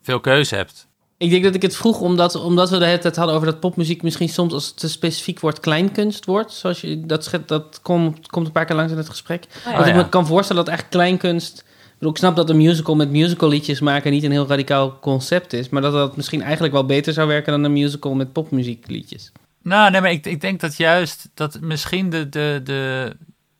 veel 0.00 0.20
keuze 0.20 0.54
hebt. 0.54 0.90
Ik 1.22 1.30
denk 1.30 1.44
dat 1.44 1.54
ik 1.54 1.62
het 1.62 1.76
vroeg 1.76 2.00
omdat, 2.00 2.34
omdat 2.34 2.70
we 2.70 2.78
de 2.78 2.84
hele 2.84 2.98
tijd 2.98 3.16
hadden 3.16 3.34
over 3.34 3.46
dat 3.46 3.60
popmuziek 3.60 4.02
misschien 4.02 4.28
soms 4.28 4.52
als 4.52 4.66
het 4.66 4.76
te 4.76 4.88
specifiek 4.88 5.40
wordt 5.40 5.60
kleinkunst 5.60 6.24
wordt. 6.24 6.52
Zoals 6.52 6.80
je, 6.80 7.00
dat, 7.06 7.24
schet- 7.24 7.48
dat 7.48 7.80
komt, 7.82 8.26
komt 8.26 8.46
een 8.46 8.52
paar 8.52 8.64
keer 8.64 8.76
langs 8.76 8.92
in 8.92 8.98
het 8.98 9.08
gesprek. 9.08 9.44
ja. 9.64 9.76
Dat 9.76 9.86
ik 9.86 9.92
Oh 9.92 9.98
me 9.98 10.08
kan 10.08 10.26
voorstellen 10.26 10.64
dat 10.64 10.74
eigenlijk 10.74 11.02
kleinkunst... 11.02 11.64
Ik 12.00 12.16
snap 12.16 12.36
dat 12.36 12.50
een 12.50 12.56
musical 12.56 12.94
met 12.94 13.10
musical 13.10 13.48
liedjes 13.48 13.80
maken 13.80 14.12
niet 14.12 14.24
een 14.24 14.30
heel 14.30 14.46
radicaal 14.46 14.98
concept 14.98 15.52
is. 15.52 15.68
Maar 15.68 15.82
dat 15.82 15.92
dat 15.92 16.16
misschien 16.16 16.42
eigenlijk 16.42 16.72
wel 16.72 16.86
beter 16.86 17.12
zou 17.12 17.28
werken 17.28 17.52
dan 17.52 17.64
een 17.64 17.72
musical 17.72 18.14
met 18.14 18.32
popmuziekliedjes. 18.32 19.32
Nou, 19.62 19.90
nee, 19.90 20.00
maar 20.00 20.10
ik, 20.10 20.26
ik 20.26 20.40
denk 20.40 20.60
dat 20.60 20.76
juist 20.76 21.28
dat 21.34 21.60
misschien 21.60 22.10
de, 22.10 22.28
de, 22.28 22.60
de, 22.64 23.12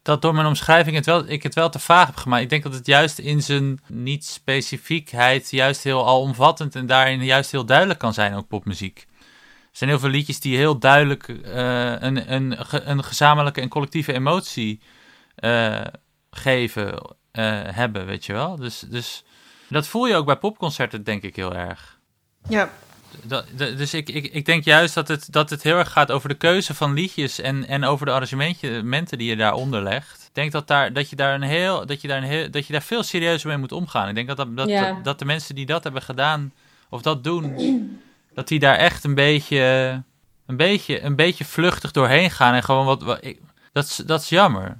dat 0.03 0.23
door 0.23 0.35
mijn 0.35 0.47
omschrijving 0.47 0.97
het 0.97 1.07
wel, 1.07 1.29
ik 1.29 1.43
het 1.43 1.55
wel 1.55 1.71
te 1.71 1.79
vaag 1.79 2.07
heb 2.07 2.17
gemaakt. 2.17 2.43
Ik 2.43 2.51
denk 2.51 2.63
dat 2.63 2.75
het 2.75 2.87
juist 2.87 3.19
in 3.19 3.43
zijn 3.43 3.81
niet-specifiekheid 3.87 5.51
juist 5.51 5.83
heel 5.83 6.07
alomvattend 6.07 6.75
en 6.75 6.87
daarin 6.87 7.25
juist 7.25 7.51
heel 7.51 7.65
duidelijk 7.65 7.99
kan 7.99 8.15
zijn, 8.15 8.35
ook 8.35 8.49
popmuziek. 8.49 9.07
Er 9.73 9.79
zijn 9.79 9.91
heel 9.91 9.99
veel 9.99 10.09
liedjes 10.09 10.41
die 10.41 10.57
heel 10.57 10.79
duidelijk 10.79 11.29
eh, 11.29 12.01
een, 12.01 12.33
een, 12.33 12.57
een 12.91 13.05
gezamenlijke 13.05 13.61
en 13.61 13.69
collectieve 13.69 14.13
emotie 14.13 14.81
eh, 15.35 15.81
geven, 16.31 17.17
eh, 17.31 17.61
hebben, 17.65 18.07
weet 18.07 18.27
je 18.27 18.33
wel. 18.33 18.57
Dus, 18.57 18.79
dus 18.79 19.25
dat 19.69 19.87
voel 19.87 20.07
je 20.07 20.15
ook 20.15 20.27
bij 20.27 20.37
popconcerten, 20.37 21.05
denk 21.05 21.23
ik, 21.23 21.37
heel 21.37 21.55
erg. 21.55 21.99
Ja. 22.49 22.71
Dat, 23.23 23.45
dus 23.59 23.95
ik, 23.95 24.09
ik, 24.09 24.33
ik 24.33 24.45
denk 24.45 24.65
juist 24.65 24.95
dat 24.95 25.09
het, 25.09 25.33
dat 25.33 25.51
het 25.51 25.63
heel 25.63 25.79
erg 25.79 25.93
gaat 25.93 26.11
over 26.11 26.29
de 26.29 26.35
keuze 26.35 26.75
van 26.75 26.93
liedjes 26.93 27.41
en, 27.41 27.67
en 27.67 27.85
over 27.85 28.07
de 28.07 28.13
arrangementen 28.13 29.19
die 29.19 29.29
je 29.29 29.37
daaronder 29.37 29.83
legt. 29.83 30.25
Ik 30.27 30.35
denk 30.35 30.53
dat, 30.53 30.67
daar, 30.67 30.93
dat, 30.93 31.11
je 31.11 31.17
daar 31.17 31.35
een 31.35 31.43
heel, 31.43 31.87
dat, 31.87 32.01
je 32.01 32.09
daar 32.09 32.17
een 32.17 32.29
heel, 32.29 32.51
dat 32.51 32.67
je 32.67 32.73
daar 32.73 32.83
veel 32.83 33.03
serieuzer 33.03 33.49
mee 33.49 33.57
moet 33.59 33.73
omgaan. 33.73 34.09
Ik 34.09 34.15
denk 34.15 34.29
dat, 34.29 34.37
dat, 34.37 34.57
dat, 34.57 34.69
Ja. 34.69 34.99
dat 35.03 35.19
de 35.19 35.25
mensen 35.25 35.55
die 35.55 35.67
dat 35.67 35.85
hebben 35.85 36.03
gedaan, 36.03 36.53
of 36.89 37.03
dat 37.03 37.25
doen, 37.25 38.01
dat 38.35 38.49
die 38.49 38.59
daar 38.59 38.77
echt 38.77 39.05
een 39.05 39.15
beetje, 39.15 39.61
een 40.47 40.57
beetje, 40.57 41.03
een 41.03 41.17
beetje 41.17 41.45
vluchtig 41.45 41.91
doorheen 41.91 42.31
gaan. 42.31 42.55
En 42.55 42.63
gewoon 42.63 42.87
wat, 42.87 43.03
wat 43.03 43.25
ik, 43.25 43.41
dat, 43.73 43.85
is, 43.85 43.97
dat 43.97 44.21
is 44.21 44.29
jammer. 44.29 44.79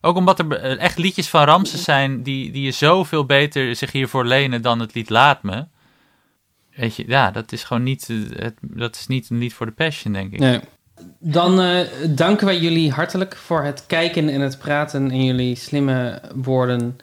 Ook 0.00 0.16
omdat 0.16 0.38
er 0.38 0.78
echt 0.78 0.98
liedjes 0.98 1.28
van 1.28 1.44
Ramses 1.44 1.84
zijn 1.84 2.22
die, 2.22 2.50
die 2.50 2.62
je 2.62 2.70
zoveel 2.70 3.24
beter 3.24 3.76
zich 3.76 3.92
hiervoor 3.92 4.24
lenen 4.24 4.62
dan 4.62 4.80
het 4.80 4.94
lied 4.94 5.10
Laat 5.10 5.42
Me. 5.42 5.66
Weet 6.78 6.96
je, 6.96 7.04
ja, 7.06 7.30
dat 7.30 7.52
is 7.52 7.64
gewoon 7.64 7.82
niet, 7.82 8.08
eh, 8.08 8.42
het, 8.42 8.54
dat 8.60 8.94
is 8.94 9.06
niet 9.06 9.30
een 9.30 9.38
lied 9.38 9.54
voor 9.54 9.66
de 9.66 9.72
passion, 9.72 10.12
denk 10.12 10.32
ik. 10.32 10.38
Nee. 10.38 10.60
Dan 11.18 11.60
eh, 11.60 11.86
danken 12.08 12.46
wij 12.46 12.58
jullie 12.58 12.90
hartelijk 12.90 13.36
voor 13.36 13.64
het 13.64 13.84
kijken 13.86 14.28
en 14.28 14.40
het 14.40 14.58
praten 14.58 15.10
en 15.10 15.24
jullie 15.24 15.56
slimme 15.56 16.22
woorden. 16.34 16.98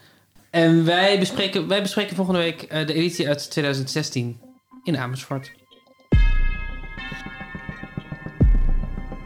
En 0.50 0.84
wij 0.84 1.18
bespreken, 1.18 1.68
wij 1.68 1.82
bespreken 1.82 2.16
volgende 2.16 2.40
week 2.40 2.62
eh, 2.62 2.86
de 2.86 2.92
editie 2.92 3.28
uit 3.28 3.50
2016 3.50 4.40
in 4.84 4.98
Amersfoort. 4.98 5.52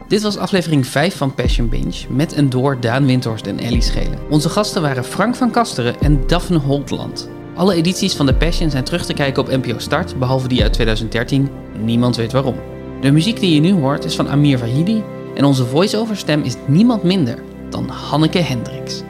Dit 0.07 0.21
was 0.21 0.37
aflevering 0.37 0.87
5 0.87 1.15
van 1.15 1.33
Passion 1.33 1.69
Binge 1.69 2.05
met 2.09 2.33
en 2.33 2.49
door 2.49 2.79
Daan 2.79 3.05
Windhorst 3.05 3.47
en 3.47 3.59
Ellie 3.59 3.81
Schelen. 3.81 4.29
Onze 4.29 4.49
gasten 4.49 4.81
waren 4.81 5.05
Frank 5.05 5.35
van 5.35 5.51
Kasteren 5.51 5.99
en 5.99 6.27
Daphne 6.27 6.57
Holtland. 6.57 7.29
Alle 7.55 7.73
edities 7.73 8.15
van 8.15 8.25
The 8.25 8.33
Passion 8.33 8.69
zijn 8.69 8.83
terug 8.83 9.05
te 9.05 9.13
kijken 9.13 9.41
op 9.41 9.49
NPO 9.49 9.79
Start, 9.79 10.19
behalve 10.19 10.47
die 10.47 10.63
uit 10.63 10.73
2013. 10.73 11.49
Niemand 11.79 12.15
weet 12.15 12.31
waarom. 12.31 12.55
De 13.01 13.11
muziek 13.11 13.39
die 13.39 13.53
je 13.53 13.59
nu 13.59 13.71
hoort 13.73 14.05
is 14.05 14.15
van 14.15 14.29
Amir 14.29 14.57
Vahidi 14.57 15.03
en 15.35 15.45
onze 15.45 15.65
voice-over 15.65 16.17
stem 16.17 16.41
is 16.41 16.55
niemand 16.67 17.03
minder 17.03 17.43
dan 17.69 17.89
Hanneke 17.89 18.39
Hendricks. 18.39 19.03